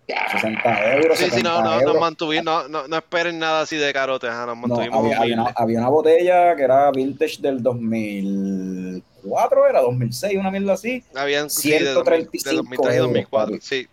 60 0.06 0.94
euros, 0.96 1.18
Sí, 1.18 1.24
sí, 1.24 1.30
70 1.30 1.50
no, 1.50 1.62
no, 1.62 1.74
euros. 1.74 1.92
nos 1.92 2.00
mantuvimos, 2.00 2.44
no, 2.44 2.68
no, 2.68 2.88
no 2.88 2.96
esperen 2.96 3.38
nada 3.38 3.62
así 3.62 3.76
de 3.76 3.92
carote, 3.92 4.28
ajá, 4.28 4.46
nos 4.46 4.56
No, 4.56 4.66
mantuvimos 4.66 4.98
había, 5.04 5.18
había 5.18 5.34
una, 5.42 5.52
había 5.56 5.78
una 5.78 5.88
botella 5.88 6.56
que 6.56 6.62
era 6.62 6.90
vintage 6.90 7.38
del 7.40 7.62
2004, 7.62 9.66
era 9.68 9.80
2006, 9.80 10.38
una 10.38 10.50
mierda 10.50 10.74
así. 10.74 11.02
Habían 11.14 11.50
sí, 11.50 11.70
de, 11.70 11.78
135 11.78 12.50
de 12.50 12.56
2003 12.56 12.94
y 12.94 12.98
2004, 12.98 13.54
euros, 13.54 13.64
sí. 13.66 13.88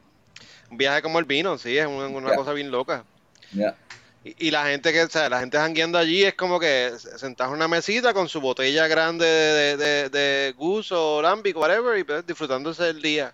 Un 0.69 0.77
viaje 0.77 1.01
como 1.01 1.19
el 1.19 1.25
vino, 1.25 1.57
sí, 1.57 1.77
es 1.77 1.85
una, 1.88 2.07
una 2.07 2.29
Ya. 2.29 2.35
cosa 2.35 2.53
bien 2.53 2.71
loca. 2.71 3.03
Ya. 3.53 3.75
Y, 4.23 4.47
y 4.47 4.51
la 4.51 4.65
gente 4.65 4.93
que, 4.93 5.03
o 5.03 5.09
sea, 5.09 5.29
la 5.29 5.39
gente 5.39 5.57
jangueando 5.57 5.97
allí 5.97 6.23
es 6.23 6.35
como 6.35 6.59
que 6.59 6.91
sentados 7.17 7.51
en 7.51 7.57
una 7.57 7.67
mesita 7.67 8.13
con 8.13 8.29
su 8.29 8.39
botella 8.39 8.88
grande 8.88 9.25
de, 9.25 9.77
de, 9.77 9.79
de, 9.85 10.09
de 10.09 10.53
Goose 10.57 10.93
o 10.95 11.21
Lambic, 11.21 11.57
whatever, 11.57 11.97
y 11.97 12.03
pues, 12.03 12.25
disfrutándose 12.25 12.83
del 12.83 13.01
día. 13.01 13.33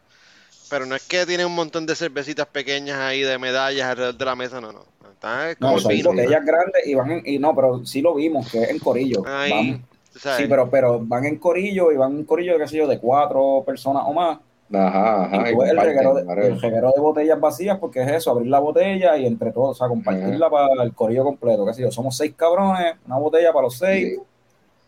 Pero 0.69 0.85
no 0.85 0.95
es 0.95 1.03
que 1.03 1.25
tiene 1.25 1.45
un 1.45 1.55
montón 1.55 1.85
de 1.85 1.95
cervecitas 1.95 2.45
pequeñas 2.47 2.97
ahí 2.99 3.21
de 3.21 3.37
medallas 3.37 3.87
alrededor 3.89 4.17
de 4.17 4.25
la 4.25 4.35
mesa, 4.35 4.59
no, 4.61 4.71
no. 4.71 4.83
Está 5.11 5.55
como 5.55 5.73
No, 5.73 5.79
son 5.79 5.89
vino. 5.91 6.09
botellas 6.11 6.45
grandes 6.45 6.85
y 6.85 6.93
van 6.93 7.11
en, 7.11 7.21
y 7.25 7.39
no, 7.39 7.55
pero 7.55 7.85
sí 7.85 8.01
lo 8.01 8.13
vimos, 8.15 8.51
que 8.51 8.63
es 8.63 8.69
en 8.69 8.79
corillo. 8.79 9.23
Ahí, 9.25 9.81
sí, 10.13 10.45
pero, 10.47 10.69
pero 10.69 10.99
van 11.01 11.25
en 11.25 11.37
corillo 11.37 11.91
y 11.91 11.97
van 11.97 12.17
en 12.17 12.23
corillo, 12.25 12.57
qué 12.57 12.67
sé 12.67 12.77
yo, 12.77 12.87
de 12.87 12.99
cuatro 12.99 13.63
personas 13.65 14.03
o 14.05 14.13
más. 14.13 14.39
Ajá, 14.73 15.23
ajá. 15.23 15.49
y 15.49 15.53
tú 15.53 15.59
ves 15.61 15.71
el 15.71 15.77
reguero, 15.77 16.13
de, 16.13 16.21
el 16.47 16.61
reguero 16.61 16.91
de 16.93 17.01
botellas 17.01 17.39
vacías, 17.39 17.77
porque 17.79 18.01
es 18.03 18.11
eso, 18.11 18.31
abrir 18.31 18.49
la 18.49 18.59
botella 18.59 19.15
y 19.17 19.25
entre 19.25 19.51
todos, 19.53 19.71
o 19.71 19.75
sea, 19.79 19.87
compartirla 19.87 20.49
para 20.49 20.83
el 20.83 20.93
corillo 20.93 21.23
completo, 21.23 21.65
qué 21.65 21.73
sé 21.73 21.81
yo. 21.83 21.91
Somos 21.91 22.17
seis 22.17 22.33
cabrones, 22.35 22.95
una 23.05 23.17
botella 23.17 23.51
para 23.53 23.63
los 23.63 23.77
seis. 23.77 24.19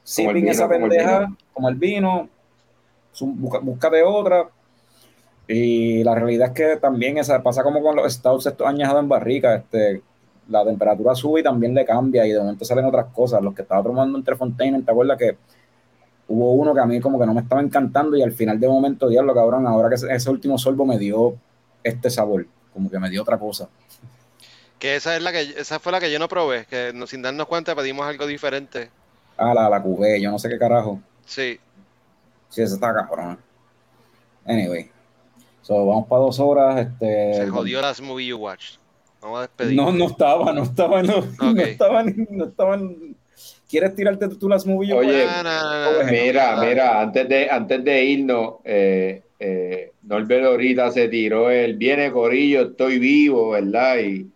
Sí. 0.04 0.24
Como 0.26 0.32
el 0.32 0.36
Sipping 0.38 0.42
vino, 0.42 0.52
esa 0.52 0.64
como 0.68 0.74
el 0.76 0.82
pendeja, 0.90 1.20
vino. 1.20 1.38
como 1.54 1.70
el 1.70 1.76
vino, 1.76 2.30
su- 3.14 3.26
busca- 3.28 3.60
búscate 3.60 4.04
otra. 4.04 4.50
Y 5.52 6.04
la 6.04 6.14
realidad 6.14 6.50
es 6.50 6.54
que 6.54 6.78
también 6.78 7.18
esa, 7.18 7.42
pasa 7.42 7.64
como 7.64 7.82
con 7.82 7.96
los 7.96 8.14
stouts 8.14 8.46
estos 8.46 8.68
añejados 8.68 9.02
en 9.02 9.10
barrica, 9.10 9.56
este, 9.56 10.04
la 10.48 10.64
temperatura 10.64 11.16
sube 11.16 11.40
y 11.40 11.44
también 11.44 11.74
le 11.74 11.84
cambia 11.86 12.26
y 12.28 12.32
de 12.32 12.40
momento 12.40 12.66
salen 12.66 12.86
otras 12.86 13.08
cosas. 13.08 13.42
Los 13.42 13.56
que 13.56 13.64
estaba 13.64 13.82
tomando 13.82 14.16
entre 14.16 14.36
Fontaine, 14.36 14.84
¿te 14.84 14.92
acuerdas 14.92 15.18
que 15.18 15.38
hubo 16.28 16.54
uno 16.54 16.76
que 16.76 16.82
a 16.82 16.86
mí 16.86 17.00
como 17.00 17.20
que 17.20 17.26
no 17.26 17.34
me 17.34 17.42
estaba 17.42 17.62
encantando 17.62 18.16
y 18.16 18.22
al 18.22 18.32
final 18.32 18.60
de 18.60 18.68
momento, 18.68 19.10
diablo 19.10 19.34
cabrón, 19.34 19.66
ahora 19.66 19.90
que 19.90 19.96
ese, 19.96 20.14
ese 20.14 20.30
último 20.30 20.56
sorbo 20.60 20.86
me 20.86 21.00
dio 21.00 21.36
este 21.84 22.12
sabor, 22.12 22.46
como 22.72 22.88
que 22.92 23.00
me 23.00 23.10
dio 23.10 23.24
otra 23.24 23.40
cosa. 23.40 23.68
Que 24.78 24.96
esa 24.98 25.16
es 25.18 25.24
la 25.24 25.32
que 25.32 25.42
esa 25.42 25.80
fue 25.80 25.92
la 25.92 26.00
que 26.00 26.12
yo 26.12 26.20
no 26.20 26.28
probé, 26.30 26.66
que 26.66 26.92
no- 26.94 27.08
sin 27.08 27.24
darnos 27.24 27.48
cuenta 27.48 27.76
pedimos 27.76 28.06
algo 28.06 28.28
diferente. 28.28 28.92
Ah, 29.36 29.54
la, 29.56 29.68
la 29.68 29.82
cubé, 29.82 30.22
yo 30.22 30.30
no 30.30 30.38
sé 30.38 30.48
qué 30.48 30.60
carajo. 30.60 31.00
Sí. 31.26 31.60
Sí, 32.50 32.62
esa 32.62 32.76
está 32.76 32.94
cabrón. 32.94 33.40
Anyway. 34.46 34.92
So, 35.70 35.86
vamos 35.86 36.08
para 36.08 36.22
dos 36.24 36.40
horas. 36.40 36.80
Este, 36.80 37.34
Se 37.36 37.48
jodió 37.48 37.80
las 37.80 38.02
movie 38.02 38.26
you 38.26 38.38
watched. 38.38 38.80
Vamos 39.22 39.38
a 39.38 39.42
despedir. 39.44 39.76
No, 39.76 39.92
no 39.92 40.06
estaba, 40.08 40.52
no 40.52 40.64
estaba, 40.64 41.04
no, 41.04 41.22
no 41.40 41.52
Ok. 41.52 41.58
estaban, 41.60 42.28
no 42.32 42.46
estaban. 42.46 43.16
¿Quieres 43.70 43.94
tirarte 43.96 44.30
tú 44.30 44.50
las 44.50 44.66
movies? 44.66 44.94
Oye, 44.94 45.26
No, 45.28 45.44
no, 45.44 45.44
no, 45.44 45.92
no, 45.94 46.04
no. 46.06 46.12
Mira, 46.12 46.60
mira, 46.60 47.00
antes 47.00 47.30
de, 47.30 47.52
antes 47.52 47.84
de 47.84 48.04
irnos, 48.04 48.56
eh, 48.64 49.22
eh, 49.40 49.92
Norbert 50.02 50.46
ahorita 50.46 50.90
se 50.90 51.08
tiró 51.08 51.52
el 51.52 51.76
viene 51.78 52.12
Corillo, 52.12 52.62
estoy 52.72 52.98
vivo, 52.98 53.52
¿verdad? 53.52 54.00
Y, 54.00 54.28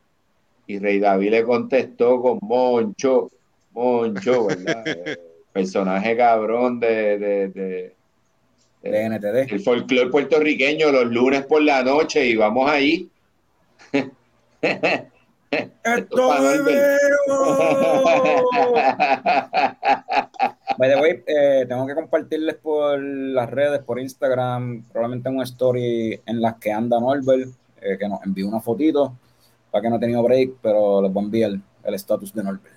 y 0.67 0.77
Rey 0.77 0.99
David 0.99 1.31
le 1.31 1.43
contestó 1.43 2.21
con 2.21 2.37
Moncho, 2.43 3.31
Moncho, 3.71 4.45
¿verdad? 4.45 4.83
Eh, 5.07 5.17
personaje 5.51 6.15
cabrón 6.15 6.79
de, 6.79 7.17
de, 7.17 7.47
de- 7.47 7.92
de- 8.83 8.91
de 8.91 9.03
NTD. 9.05 9.51
el 9.53 9.59
folclore 9.61 10.09
puertorriqueño 10.09 10.91
los 10.91 11.05
lunes 11.05 11.45
por 11.45 11.61
la 11.63 11.83
noche 11.83 12.25
y 12.27 12.35
vamos 12.35 12.69
ahí. 12.69 13.09
¡Estoy 14.61 14.61
By 20.77 20.89
the 20.89 20.95
way, 20.99 21.23
eh, 21.27 21.65
tengo 21.67 21.85
que 21.85 21.93
compartirles 21.95 22.55
por 22.55 22.99
las 22.99 23.49
redes, 23.49 23.81
por 23.83 23.99
Instagram, 23.99 24.83
probablemente 24.91 25.29
en 25.29 25.35
una 25.35 25.43
story 25.43 26.19
en 26.25 26.41
las 26.41 26.55
que 26.55 26.71
anda 26.71 26.99
Norbert, 26.99 27.49
eh, 27.81 27.97
que 27.99 28.07
nos 28.09 28.23
envió 28.25 28.47
una 28.47 28.59
fotito, 28.59 29.13
para 29.69 29.83
que 29.83 29.89
no 29.89 29.97
he 29.97 29.99
tenido 29.99 30.23
break, 30.23 30.53
pero 30.61 31.01
les 31.01 31.13
voy 31.13 31.21
a 31.21 31.25
enviar 31.25 31.51
el 31.83 31.93
estatus 31.93 32.33
de 32.33 32.43
Norbert. 32.43 32.73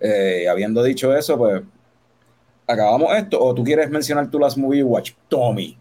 Eh, 0.00 0.46
habiendo 0.48 0.82
dicho 0.82 1.16
eso, 1.16 1.38
pues, 1.38 1.62
¿acabamos 2.68 3.16
esto 3.16 3.42
o 3.42 3.54
tú 3.54 3.64
quieres 3.64 3.90
mencionar 3.90 4.30
tú 4.30 4.38
las 4.38 4.56
movie 4.56 4.82
watch? 4.84 5.12
Tommy, 5.28 5.76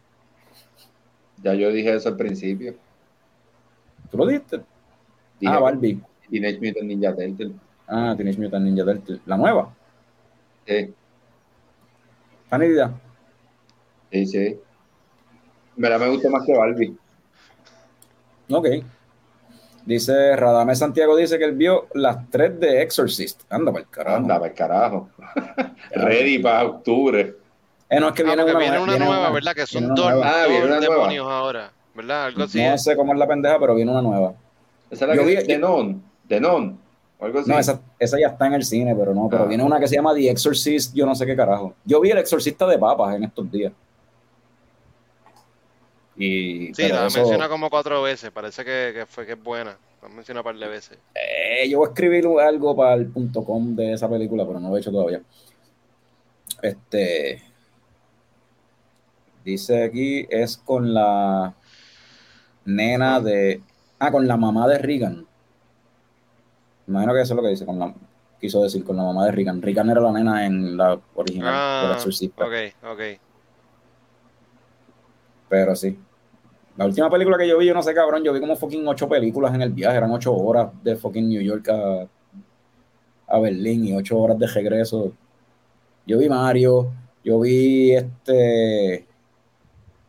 Ya 1.43 1.53
yo 1.53 1.69
dije 1.71 1.93
eso 1.95 2.09
al 2.09 2.17
principio. 2.17 2.75
¿tú 4.09 4.17
lo 4.17 4.25
dijiste? 4.25 4.61
Dije 5.39 5.53
ah, 5.53 5.59
Barbie. 5.59 6.01
Teenage 6.29 6.59
Mutant 6.59 6.85
Ninja 6.85 7.15
Turtle. 7.15 7.51
Ah, 7.87 8.13
Teenage 8.17 8.39
Mutant 8.39 8.65
Ninja 8.65 8.85
Turtle. 8.85 9.19
La 9.25 9.37
nueva. 9.37 9.73
Sí, 10.65 10.93
¿Está 12.43 12.89
sí, 14.11 14.25
sí. 14.25 14.37
En 14.37 14.61
verdad 15.75 15.99
me 15.99 16.09
gusta 16.09 16.29
más 16.29 16.45
que 16.45 16.57
Barbie. 16.57 16.97
Ok. 18.49 18.67
Dice 19.87 20.35
Radamés 20.35 20.79
Santiago 20.79 21.15
dice 21.15 21.39
que 21.39 21.45
él 21.45 21.53
vio 21.53 21.87
las 21.93 22.29
tres 22.29 22.59
de 22.59 22.81
Exorcist. 22.81 23.41
Anda 23.49 23.71
para 23.71 23.83
el 23.85 23.89
carajo. 23.89 24.17
Anda, 24.17 24.35
para 24.35 24.47
el 24.51 24.53
carajo. 24.53 25.09
Ready 25.91 26.39
para 26.39 26.65
octubre. 26.65 27.35
Eh, 27.89 27.99
no 28.01 28.09
es 28.09 28.13
que 28.13 28.23
Ah, 28.23 28.25
viene 28.25 28.43
una, 28.43 28.59
viene 28.59 28.79
una 28.79 28.91
viene 28.91 29.05
nueva, 29.05 29.21
una- 29.21 29.29
¿verdad? 29.31 29.53
Que 29.55 29.65
son 29.65 29.85
una 29.85 29.95
dos, 29.95 30.11
nueva. 30.11 30.29
Ah, 30.29 30.47
viene 30.47 30.59
dos 30.59 30.67
una 30.67 30.79
nueva. 30.79 30.95
demonios 30.95 31.27
ahora, 31.31 31.71
¿verdad? 31.95 32.25
Algo 32.25 32.43
así. 32.43 32.61
No 32.61 32.73
es. 32.73 32.83
sé 32.83 32.95
cómo 32.97 33.13
es 33.13 33.19
la 33.19 33.27
pendeja, 33.27 33.57
pero 33.59 33.75
viene 33.75 33.91
una 33.91 34.01
nueva. 34.01 34.33
Esa 34.91 35.05
es 35.05 35.09
la 35.09 35.15
Yo 35.15 35.21
que 35.21 35.27
vi- 35.27 35.35
es 35.35 35.47
de 35.47 35.57
Non. 35.57 36.03
De 36.25 36.39
Non. 36.41 36.77
O 37.19 37.25
algo 37.25 37.39
así. 37.39 37.49
No, 37.49 37.57
esa, 37.57 37.79
esa 37.97 38.19
ya 38.19 38.27
está 38.27 38.45
en 38.47 38.55
el 38.55 38.63
cine, 38.63 38.93
pero 38.93 39.13
no. 39.13 39.29
Pero 39.29 39.43
Ah. 39.43 39.47
viene 39.47 39.63
una 39.63 39.79
que 39.79 39.87
se 39.87 39.95
llama 39.95 40.13
The 40.13 40.29
Exorcist, 40.31 40.93
yo 40.93 41.05
no 41.05 41.15
sé 41.15 41.25
qué 41.25 41.35
carajo. 41.37 41.73
Yo 41.85 42.01
vi 42.01 42.11
El 42.11 42.17
Exorcista 42.17 42.67
de 42.67 42.77
Papas 42.77 43.15
en 43.15 43.23
estos 43.23 43.49
días. 43.49 43.71
Y, 46.17 46.73
Sí, 46.73 46.87
la 46.89 47.05
eso- 47.07 47.19
menciona 47.19 47.47
como 47.47 47.69
cuatro 47.69 48.01
veces. 48.01 48.31
Parece 48.31 48.65
que, 48.65 48.91
que 48.93 49.05
fue 49.05 49.25
que 49.25 49.33
es 49.33 49.43
buena. 49.43 49.77
La 50.01 50.09
menciona 50.09 50.39
un 50.41 50.43
par 50.45 50.55
de 50.55 50.67
veces. 50.67 50.97
Eh, 51.15 51.67
yo 51.69 51.79
voy 51.79 51.87
a 51.87 51.89
escribir 51.89 52.25
algo 52.41 52.75
para 52.75 52.93
el 52.95 53.07
punto 53.07 53.43
com 53.43 53.75
de 53.75 53.93
esa 53.93 54.09
película, 54.09 54.45
pero 54.45 54.59
no 54.59 54.69
lo 54.69 54.77
he 54.77 54.79
hecho 54.79 54.91
todavía. 54.91 55.21
Este. 56.61 57.41
Dice 59.43 59.83
aquí, 59.83 60.27
es 60.29 60.57
con 60.57 60.93
la 60.93 61.53
nena 62.65 63.19
de. 63.19 63.61
Ah, 63.99 64.11
con 64.11 64.27
la 64.27 64.37
mamá 64.37 64.67
de 64.67 64.77
Reagan. 64.77 65.25
Imagino 66.87 67.13
que 67.13 67.21
eso 67.21 67.33
es 67.33 67.37
lo 67.37 67.43
que 67.43 67.49
dice, 67.49 67.65
con 67.65 67.79
la, 67.79 67.93
quiso 68.39 68.63
decir 68.63 68.83
con 68.83 68.95
la 68.97 69.03
mamá 69.03 69.25
de 69.25 69.31
Reagan. 69.31 69.61
Reagan 69.61 69.89
era 69.89 70.01
la 70.01 70.11
nena 70.11 70.45
en 70.45 70.77
la 70.77 70.99
original 71.15 71.81
del 71.83 71.91
Ah, 71.91 71.95
Exorcista. 71.95 72.45
ok, 72.45 72.53
ok. 72.91 73.01
Pero 75.49 75.75
sí. 75.75 75.97
La 76.77 76.85
última 76.85 77.09
película 77.09 77.37
que 77.37 77.47
yo 77.47 77.57
vi, 77.57 77.65
yo 77.65 77.73
no 77.73 77.81
sé, 77.81 77.93
cabrón, 77.93 78.23
yo 78.23 78.31
vi 78.31 78.39
como 78.39 78.55
fucking 78.55 78.87
ocho 78.87 79.09
películas 79.09 79.53
en 79.55 79.63
el 79.63 79.71
viaje, 79.71 79.97
eran 79.97 80.11
ocho 80.11 80.35
horas 80.35 80.69
de 80.83 80.95
fucking 80.95 81.27
New 81.27 81.41
York 81.41 81.67
a, 81.69 82.07
a 83.27 83.39
Berlín 83.39 83.85
y 83.85 83.95
ocho 83.95 84.19
horas 84.19 84.37
de 84.37 84.45
regreso. 84.45 85.11
Yo 86.05 86.19
vi 86.19 86.29
Mario, 86.29 86.91
yo 87.23 87.39
vi 87.39 87.93
este 87.93 89.07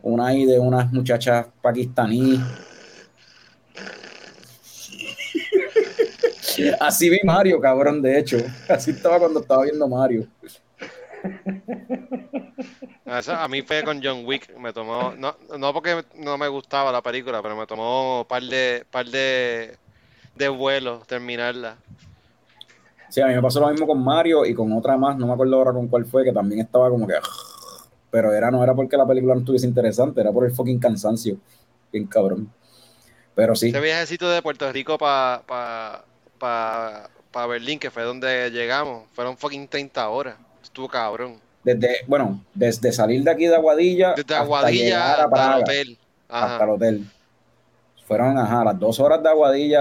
una 0.02 0.26
ahí 0.26 0.44
de 0.44 0.58
unas 0.58 0.92
muchachas 0.92 1.46
pakistaníes. 1.62 2.40
Así 6.80 7.08
vi 7.08 7.20
Mario, 7.24 7.60
cabrón, 7.60 8.02
de 8.02 8.18
hecho. 8.18 8.36
Así 8.68 8.90
estaba 8.90 9.18
cuando 9.18 9.40
estaba 9.40 9.64
viendo 9.64 9.88
Mario. 9.88 10.26
A 13.06 13.48
mí 13.48 13.62
fue 13.62 13.82
con 13.84 14.00
John 14.02 14.24
Wick, 14.26 14.54
me 14.58 14.72
tomó, 14.72 15.14
no, 15.16 15.34
no 15.58 15.72
porque 15.72 16.04
no 16.16 16.36
me 16.36 16.48
gustaba 16.48 16.92
la 16.92 17.02
película, 17.02 17.42
pero 17.42 17.56
me 17.56 17.66
tomó 17.66 18.20
un 18.20 18.26
par 18.26 18.42
de, 18.42 18.84
par 18.90 19.06
de, 19.06 19.76
de 20.34 20.48
vuelos 20.48 21.06
terminarla. 21.06 21.78
Sí, 23.08 23.22
a 23.22 23.26
mí 23.26 23.34
me 23.34 23.40
pasó 23.40 23.60
lo 23.60 23.68
mismo 23.68 23.86
con 23.86 24.02
Mario 24.04 24.44
y 24.44 24.54
con 24.54 24.70
otra 24.72 24.98
más, 24.98 25.16
no 25.16 25.26
me 25.26 25.32
acuerdo 25.32 25.56
ahora 25.56 25.72
con 25.72 25.88
cuál 25.88 26.04
fue, 26.04 26.24
que 26.24 26.32
también 26.32 26.60
estaba 26.60 26.90
como 26.90 27.06
que. 27.06 27.14
Pero 28.10 28.32
era, 28.32 28.50
no 28.50 28.62
era 28.62 28.74
porque 28.74 28.96
la 28.96 29.06
película 29.06 29.34
no 29.34 29.40
estuviese 29.40 29.66
interesante, 29.66 30.20
era 30.20 30.30
por 30.32 30.44
el 30.44 30.52
fucking 30.52 30.78
cansancio. 30.78 31.38
Bien 31.90 32.06
cabrón. 32.06 32.50
Pero 33.34 33.54
sí, 33.54 33.68
Ese 33.68 33.80
viajecito 33.80 34.28
de 34.28 34.42
Puerto 34.42 34.70
Rico 34.72 34.98
para 34.98 35.42
pa, 35.46 36.04
pa, 36.38 37.10
pa 37.30 37.46
Berlín, 37.46 37.78
que 37.78 37.90
fue 37.90 38.02
donde 38.02 38.50
llegamos, 38.50 39.08
fueron 39.12 39.38
fucking 39.38 39.68
30 39.68 40.08
horas. 40.08 40.36
Estuvo 40.78 40.88
cabrón. 40.88 41.34
desde, 41.64 41.96
bueno, 42.06 42.40
desde 42.54 42.92
salir 42.92 43.24
de 43.24 43.30
aquí 43.32 43.46
de 43.48 43.56
Aguadilla, 43.56 44.10
Desde 44.10 44.20
hasta 44.22 44.38
Aguadilla 44.42 44.84
llegar 44.84 45.02
a 45.02 45.10
hasta 45.10 45.24
el 45.24 45.30
Praga, 45.30 45.56
hotel. 45.58 45.98
hasta 46.28 46.54
el 46.56 46.62
Ajá. 46.62 46.72
hotel. 46.72 47.04
Fueron, 48.06 48.38
ajá, 48.38 48.64
las 48.64 48.78
dos 48.78 49.00
horas 49.00 49.20
de 49.22 49.28
Aguadilla 49.28 49.80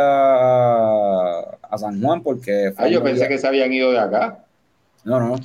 a, 1.62 1.78
San 1.78 2.02
Juan, 2.02 2.24
porque. 2.24 2.74
fue 2.76 2.86
Ah, 2.86 2.88
yo 2.90 3.04
pensé 3.04 3.20
día- 3.20 3.28
que 3.30 3.38
se 3.38 3.48
habían 3.48 3.72
ido 3.72 3.92
de 3.92 4.00
acá. 4.00 4.40
No, 5.04 5.20
no. 5.20 5.36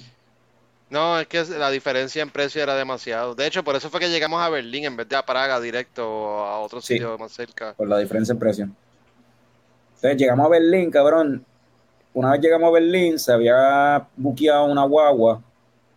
No, 0.88 1.20
es 1.20 1.26
que 1.26 1.44
la 1.44 1.70
diferencia 1.70 2.22
en 2.22 2.30
precio 2.30 2.62
era 2.62 2.74
demasiado. 2.74 3.34
De 3.34 3.46
hecho, 3.46 3.62
por 3.62 3.76
eso 3.76 3.88
fue 3.90 4.00
que 4.00 4.08
llegamos 4.10 4.42
a 4.42 4.48
Berlín 4.48 4.84
en 4.86 4.96
vez 4.96 5.08
de 5.08 5.16
a 5.16 5.24
Praga 5.24 5.60
directo 5.60 6.10
o 6.10 6.38
a 6.44 6.58
otro 6.60 6.80
Sí. 6.80 6.94
sitio 6.94 7.16
más 7.18 7.32
cerca. 7.32 7.74
por 7.74 7.88
la 7.88 7.98
diferencia 7.98 8.32
en 8.32 8.38
precio. 8.38 8.68
Entonces 9.96 10.18
llegamos 10.18 10.46
a 10.46 10.48
Berlín, 10.48 10.90
cabrón. 10.90 11.44
Una 12.14 12.32
vez 12.32 12.40
llegamos 12.40 12.68
a 12.68 12.72
Berlín, 12.72 13.18
se 13.18 13.32
había 13.32 14.06
buqueado 14.16 14.66
una 14.66 14.84
guagua 14.84 15.42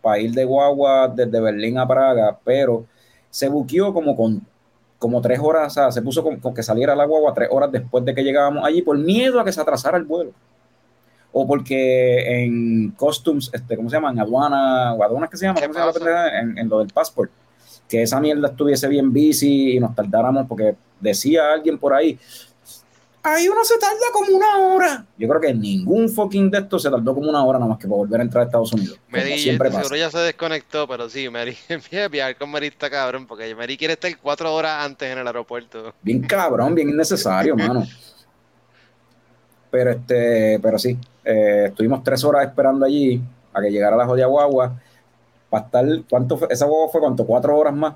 para 0.02 0.20
ir 0.20 0.32
de 0.32 0.46
guagua 0.46 1.08
desde 1.08 1.42
Berlín 1.42 1.78
a 1.78 1.88
Praga, 1.88 2.38
pero 2.44 2.86
se 3.30 3.50
buqueó 3.50 3.94
como 3.94 4.16
con 4.16 4.42
como 4.98 5.22
tres 5.22 5.40
horas, 5.40 5.68
o 5.68 5.70
sea, 5.70 5.92
se 5.92 6.02
puso 6.02 6.24
con, 6.24 6.38
con 6.40 6.54
que 6.54 6.64
saliera 6.64 6.96
la 6.96 7.06
guagua 7.06 7.34
tres 7.34 7.50
horas 7.52 7.72
después 7.72 8.04
de 8.06 8.16
que 8.16 8.24
llegábamos 8.24 8.66
allí 8.66 8.82
por 8.82 8.98
miedo 8.98 9.40
a 9.40 9.46
que 9.46 9.52
se 9.52 9.62
atrasara 9.62 9.98
el 9.98 10.04
vuelo. 10.04 10.32
O 11.32 11.46
porque 11.46 12.44
en 12.44 12.92
customs, 12.92 13.52
este, 13.54 13.76
¿cómo 13.76 13.90
se 13.90 13.98
llama? 13.98 14.12
En 14.12 14.20
aduana, 14.20 14.94
o 14.94 15.04
aduanas 15.04 15.30
que 15.30 15.38
se 15.38 15.46
llama, 15.46 15.60
¿Qué 15.60 15.68
¿cómo 15.68 15.74
se 15.94 16.00
llama 16.00 16.12
la? 16.12 16.40
En, 16.40 16.58
en 16.58 16.70
lo 16.70 16.80
del 16.80 16.88
passport. 16.94 17.30
Que 17.90 18.04
esa 18.04 18.20
mierda 18.22 18.48
estuviese 18.48 18.88
bien 18.88 19.12
busy 19.12 19.76
y 19.76 19.80
nos 19.80 19.94
tardáramos, 19.94 20.48
porque 20.48 20.76
decía 21.00 21.52
alguien 21.52 21.78
por 21.78 21.94
ahí, 21.94 22.18
ahí 23.26 23.50
uno 23.50 23.64
se 23.64 23.78
tarda 23.80 23.96
como 24.14 24.38
una 24.38 24.58
hora. 24.60 25.06
Yo 25.18 25.28
creo 25.28 25.42
que 25.42 25.54
ningún 25.54 26.10
fucking 26.10 26.52
de 26.52 26.60
estos 26.60 26.84
se 26.84 26.90
tardó 26.92 27.14
como 27.16 27.30
una 27.30 27.44
hora 27.44 27.58
nada 27.58 27.70
más 27.70 27.80
que 27.80 27.88
para 27.88 27.98
volver 27.98 28.20
a 28.20 28.24
entrar 28.24 28.44
a 28.44 28.46
Estados 28.46 28.72
Unidos. 28.74 29.00
Como 29.10 29.24
Mary, 29.24 29.40
siempre 29.40 29.70
seguro 29.70 29.90
pasa. 29.90 29.98
ya 29.98 30.12
se 30.12 30.20
desconectó, 30.20 30.88
pero 30.88 31.10
sí, 31.10 31.28
Mary, 31.30 31.58
viajar 32.12 32.38
con 32.38 32.52
Mary 32.52 32.68
está 32.68 32.90
cabrón, 32.90 33.26
porque 33.26 33.54
Mary 33.56 33.78
quiere 33.78 33.94
estar 33.94 34.16
cuatro 34.20 34.54
horas 34.54 34.86
antes 34.86 35.12
en 35.12 35.18
el 35.18 35.28
aeropuerto. 35.28 35.94
Bien 36.02 36.22
cabrón, 36.22 36.76
bien 36.76 36.90
innecesario, 36.90 37.56
mano. 37.58 37.84
Pero 39.72 39.92
este, 39.92 40.60
pero 40.62 40.78
sí, 40.78 40.98
eh, 41.24 41.66
estuvimos 41.68 42.04
tres 42.04 42.24
horas 42.24 42.46
esperando 42.46 42.86
allí 42.86 43.22
a 43.54 43.62
que 43.62 43.72
llegara 43.72 43.98
la 43.98 44.06
jodida 44.06 44.28
guagua. 44.28 44.80
Para 45.50 45.66
estar, 45.66 45.86
¿cuánto 46.10 46.38
fue? 46.38 46.48
Esa 46.52 46.66
guagua 46.66 46.90
fue 46.90 47.02
cuánto, 47.02 47.26
cuatro 47.26 47.58
horas 47.58 47.74
más. 47.74 47.94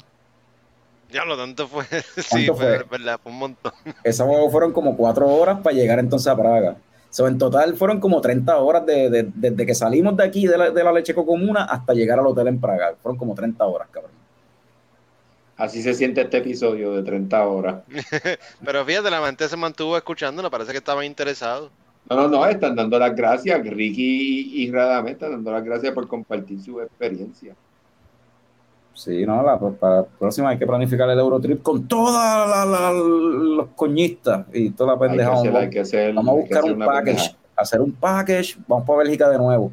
Ya 1.11 1.25
lo 1.25 1.35
tanto 1.37 1.67
fue, 1.67 1.85
sí, 2.17 2.45
¿Cuánto 2.47 2.55
fue, 2.55 2.79
fue? 2.79 2.97
verdad, 2.99 3.19
fue 3.21 3.31
un 3.31 3.39
montón. 3.39 3.71
Esa 4.03 4.23
guagua 4.25 4.49
fueron 4.51 4.71
como 4.73 4.95
cuatro 4.95 5.27
horas 5.27 5.59
para 5.61 5.75
llegar 5.75 5.99
entonces 5.99 6.27
a 6.27 6.35
Praga. 6.37 6.77
So, 7.09 7.27
en 7.27 7.37
total 7.39 7.75
fueron 7.75 7.99
como 7.99 8.21
30 8.21 8.57
horas 8.57 8.85
de- 8.85 9.09
de- 9.09 9.31
desde 9.33 9.65
que 9.65 9.73
salimos 9.73 10.15
de 10.15 10.23
aquí 10.23 10.45
de 10.45 10.57
la, 10.57 10.69
de 10.69 10.83
la 10.83 10.91
leche 10.91 11.15
comuna 11.15 11.63
hasta 11.63 11.93
llegar 11.93 12.19
al 12.19 12.27
hotel 12.27 12.47
en 12.49 12.59
Praga. 12.61 12.93
Fueron 13.01 13.17
como 13.17 13.33
30 13.33 13.65
horas, 13.65 13.87
cabrón. 13.91 14.11
Así 15.57 15.81
se 15.81 15.93
siente 15.93 16.21
este 16.21 16.37
episodio 16.37 16.93
de 16.93 17.03
30 17.03 17.45
horas. 17.47 17.81
Pero 18.63 18.85
fíjate, 18.85 19.09
la 19.09 19.19
mente 19.21 19.49
se 19.49 19.57
mantuvo 19.57 19.97
escuchándolo, 19.97 20.49
parece 20.51 20.71
que 20.71 20.77
estaba 20.77 21.03
interesado. 21.03 21.71
No, 22.09 22.15
no, 22.15 22.27
no, 22.27 22.45
están 22.45 22.75
dando 22.75 22.97
las 22.97 23.15
gracias. 23.15 23.59
Ricky 23.67 24.63
y 24.63 24.71
Radame 24.71 25.11
están 25.11 25.31
dando 25.31 25.51
las 25.51 25.63
gracias 25.63 25.93
por 25.93 26.07
compartir 26.07 26.61
su 26.61 26.79
experiencia. 26.79 27.55
Sí, 28.93 29.25
no, 29.25 29.41
la, 29.43 29.57
para 29.57 29.95
la 29.97 30.03
próxima 30.05 30.49
hay 30.49 30.57
que 30.57 30.67
planificar 30.67 31.09
el 31.09 31.17
Eurotrip 31.19 31.61
con 31.63 31.87
todos 31.87 32.13
los 33.57 33.67
coñistas 33.75 34.45
y 34.53 34.71
toda 34.71 34.93
la 34.93 34.93
Hay 34.93 34.99
que 34.99 35.07
pendejada. 35.07 35.35
hacer, 35.37 35.51
Vamos, 35.51 35.61
hay 35.63 35.69
que 35.69 35.79
hacer, 35.79 36.13
vamos 36.13 36.29
a 36.29 36.33
buscar 36.39 36.57
hacer 36.59 36.71
un 36.73 36.79
package, 36.79 37.05
pendeja. 37.15 37.35
hacer 37.55 37.81
un 37.81 37.91
package, 37.93 38.57
vamos 38.67 38.85
para 38.87 38.99
Bélgica 38.99 39.29
de 39.29 39.37
nuevo. 39.37 39.71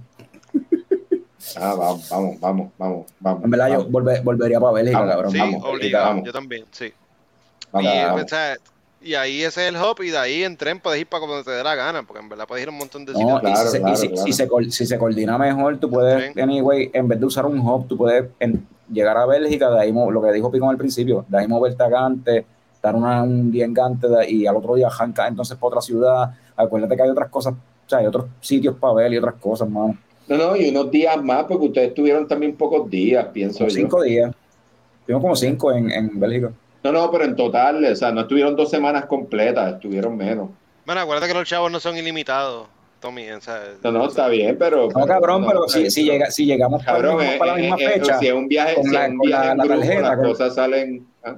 Ah, 1.57 1.75
vamos, 1.79 2.09
vamos, 2.11 2.41
vamos, 2.41 2.71
vamos, 2.79 3.07
vamos. 3.21 3.45
En 3.45 3.51
verdad, 3.51 3.69
yo 3.73 3.89
volver- 3.89 4.23
volvería 4.23 4.61
para 4.61 4.73
Bélgica, 4.73 4.99
Vamos, 5.01 5.13
cabrón. 5.15 5.33
Sí, 5.33 5.39
vamos, 5.39 5.65
obligado, 5.65 6.07
vamos. 6.07 6.25
yo 6.25 6.33
también, 6.33 6.65
sí. 6.71 6.93
vamos, 7.73 7.93
y, 7.93 7.97
vamos. 8.05 8.23
o 8.25 8.29
sea, 8.29 8.57
y 9.03 9.15
ahí 9.15 9.43
ese 9.43 9.63
es 9.63 9.69
el 9.75 9.77
hop 9.77 10.03
y 10.03 10.11
de 10.11 10.19
ahí 10.19 10.43
en 10.43 10.57
tren 10.57 10.81
puedes 10.81 11.01
ir 11.01 11.07
para 11.07 11.25
donde 11.27 11.45
te 11.45 11.51
dé 11.53 11.63
la 11.63 11.75
gana, 11.75 12.03
porque 12.03 12.21
en 12.23 12.29
verdad 12.29 12.47
puedes 12.49 12.63
ir 12.63 12.69
a 12.69 12.73
un 12.73 12.79
montón 12.79 13.05
de 13.05 13.13
No, 13.13 13.19
sitios. 13.19 13.39
y 13.39 13.41
Claro, 13.45 13.57
si, 13.61 13.69
se, 13.71 13.77
y 13.77 13.81
claro, 13.81 13.97
si- 13.97 14.09
claro. 14.09 14.23
si 14.27 14.33
se, 14.33 14.49
co- 14.49 14.63
si 14.65 14.87
se 14.87 14.99
coordina 14.99 15.39
mejor, 15.39 15.79
tú 15.79 15.89
puedes, 15.91 16.37
anyway, 16.37 16.91
en 16.93 17.07
vez 17.09 17.21
de 17.21 17.27
usar 17.27 17.47
un 17.47 17.59
hub, 17.61 17.87
tú 17.89 17.97
puedes 17.97 18.25
en- 18.41 18.67
llegar 18.91 19.17
a 19.17 19.27
Bélgica, 19.27 19.71
de 19.71 19.81
ahí, 19.81 19.93
lo 19.93 20.23
que 20.23 20.33
dijo 20.33 20.51
Picón 20.51 20.71
al 20.71 20.77
principio, 20.77 21.25
de 21.29 21.39
ahí 21.39 21.49
moverte 21.49 21.83
a 21.83 21.89
Gante, 21.89 22.47
estar 22.73 22.95
una- 22.95 23.23
un 23.23 23.51
día 23.51 23.65
en 23.65 23.75
Gante 23.75 24.09
de- 24.09 24.31
y 24.31 24.47
al 24.47 24.57
otro 24.57 24.75
día 24.75 24.87
arrancar 24.89 25.29
entonces 25.29 25.57
para 25.57 25.69
otra 25.69 25.81
ciudad. 25.81 26.31
Acuérdate 26.57 26.97
que 26.97 27.03
hay 27.03 27.11
otras 27.11 27.29
cosas, 27.31 27.55
o 27.55 27.89
sea, 27.89 27.99
hay 27.99 28.07
otros 28.07 28.27
sitios 28.41 28.77
para 28.77 28.95
ver 28.95 29.13
y 29.13 29.19
otras 29.19 29.35
cosas, 29.35 29.69
mano. 29.69 29.97
No, 30.29 30.37
no, 30.37 30.57
y 30.57 30.69
unos 30.71 30.91
días 30.91 31.23
más, 31.23 31.45
porque 31.45 31.67
ustedes 31.67 31.95
tuvieron 31.95 32.27
también 32.27 32.57
pocos 32.57 32.89
días, 32.91 33.27
pienso 33.33 33.59
Como 33.59 33.69
yo. 33.71 33.75
cinco 33.77 34.03
días. 34.03 34.35
Tuvimos 35.05 35.23
como 35.23 35.37
cinco 35.37 35.73
en, 35.73 35.91
en 35.93 36.19
Bélgica. 36.19 36.51
No, 36.83 36.93
no, 36.93 37.11
pero 37.11 37.25
en 37.25 37.37
total, 37.37 37.85
o 37.85 37.97
sea, 37.97 38.11
no 38.13 38.23
estuvieron 38.23 38.57
dos 38.57 38.71
semanas 38.71 39.07
completas, 39.07 39.75
estuvieron 39.75 40.17
menos. 40.17 40.51
Bueno, 40.85 41.01
acuérdate 41.01 41.29
que 41.33 41.39
los 41.39 41.49
chavos 41.49 41.71
no 41.71 41.79
son 41.81 41.97
ilimitados, 41.97 42.67
Tommy, 43.01 43.31
o 43.31 43.41
sea, 43.41 43.63
No, 43.85 43.93
no, 43.93 44.09
está 44.09 44.27
bien, 44.29 44.57
pero. 44.59 44.89
No, 44.89 45.07
cabrón, 45.07 45.43
no, 45.43 45.49
pero 45.49 45.67
está 45.67 45.79
si, 45.79 45.91
si, 45.91 46.05
llega, 46.05 46.31
si 46.31 46.47
llegamos 46.47 46.83
para, 46.85 46.97
Cabrón, 46.99 47.19
la 47.19 47.23
misma- 47.25 47.39
para 47.39 47.53
la 47.53 47.59
eh, 47.59 47.63
misma 47.63 47.77
eh, 47.77 47.85
eh, 47.85 47.91
fecha, 48.01 48.19
si 48.19 48.27
es 48.29 48.33
un 48.33 48.49
viaje, 48.49 48.75
con 48.75 48.85
si 48.85 48.91
la- 48.91 49.05
es 49.05 49.11
un 49.11 49.19
con 49.19 49.27
viaje 49.29 49.45
la- 49.47 49.53
en 49.53 49.59
la 49.59 49.65
grupo, 49.65 49.81
tarjeta, 49.81 50.01
las 50.03 50.17
con- 50.17 50.25
cosas 50.29 50.55
salen. 50.55 51.07
ah, 51.25 51.37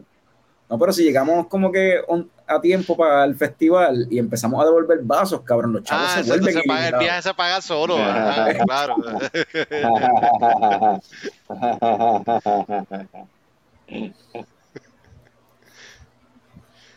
no, 0.70 0.78
pero 0.78 0.92
si 0.92 1.02
llegamos 1.02 1.46
como 1.48 1.72
que 1.72 1.98
on- 2.06 2.30
a 2.46 2.60
tiempo 2.60 2.96
para 2.96 3.24
el 3.24 3.34
festival 3.34 4.06
y 4.10 4.18
empezamos 4.18 4.62
a 4.62 4.66
devolver 4.66 5.00
vasos, 5.02 5.40
cabrón, 5.42 5.72
los 5.72 5.82
chavos 5.82 6.06
Ah, 6.14 6.22
se 6.22 6.28
vuelven 6.30 6.54
se 6.54 6.62
paga, 6.62 6.88
el 6.88 6.98
viaje 6.98 7.22
se 7.22 7.34
paga 7.34 7.60
solo, 7.60 7.96
ajá, 7.98 8.54
claro. 8.64 8.96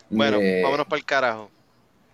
Bueno, 0.09 0.37
Eh, 0.41 0.61
vámonos 0.63 0.85
para 0.87 0.97
el 0.99 1.05
carajo. 1.05 1.49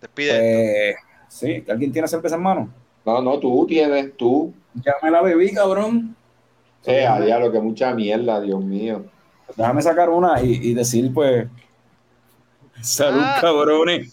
Despide. 0.00 0.94
Pues, 0.96 1.07
sí, 1.28 1.64
¿alguien 1.68 1.92
tiene 1.92 2.08
cerveza 2.08 2.36
en 2.36 2.42
mano? 2.42 2.68
No, 3.04 3.22
no, 3.22 3.38
tú 3.38 3.64
tienes, 3.66 4.16
tú. 4.16 4.52
Ya 4.74 4.92
me 5.02 5.10
la 5.10 5.22
bebí, 5.22 5.52
cabrón. 5.52 6.14
Eh, 6.84 7.06
a 7.06 7.20
diablo, 7.20 7.50
que 7.50 7.60
mucha 7.60 7.92
mierda, 7.94 8.40
Dios 8.40 8.62
mío. 8.62 9.04
Déjame 9.56 9.82
sacar 9.82 10.10
una 10.10 10.40
y, 10.42 10.70
y 10.70 10.74
decir, 10.74 11.12
pues. 11.12 11.46
Salud, 12.80 13.20
Ah. 13.22 13.38
cabrones. 13.40 14.12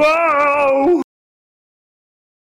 Whoa! 0.00 1.02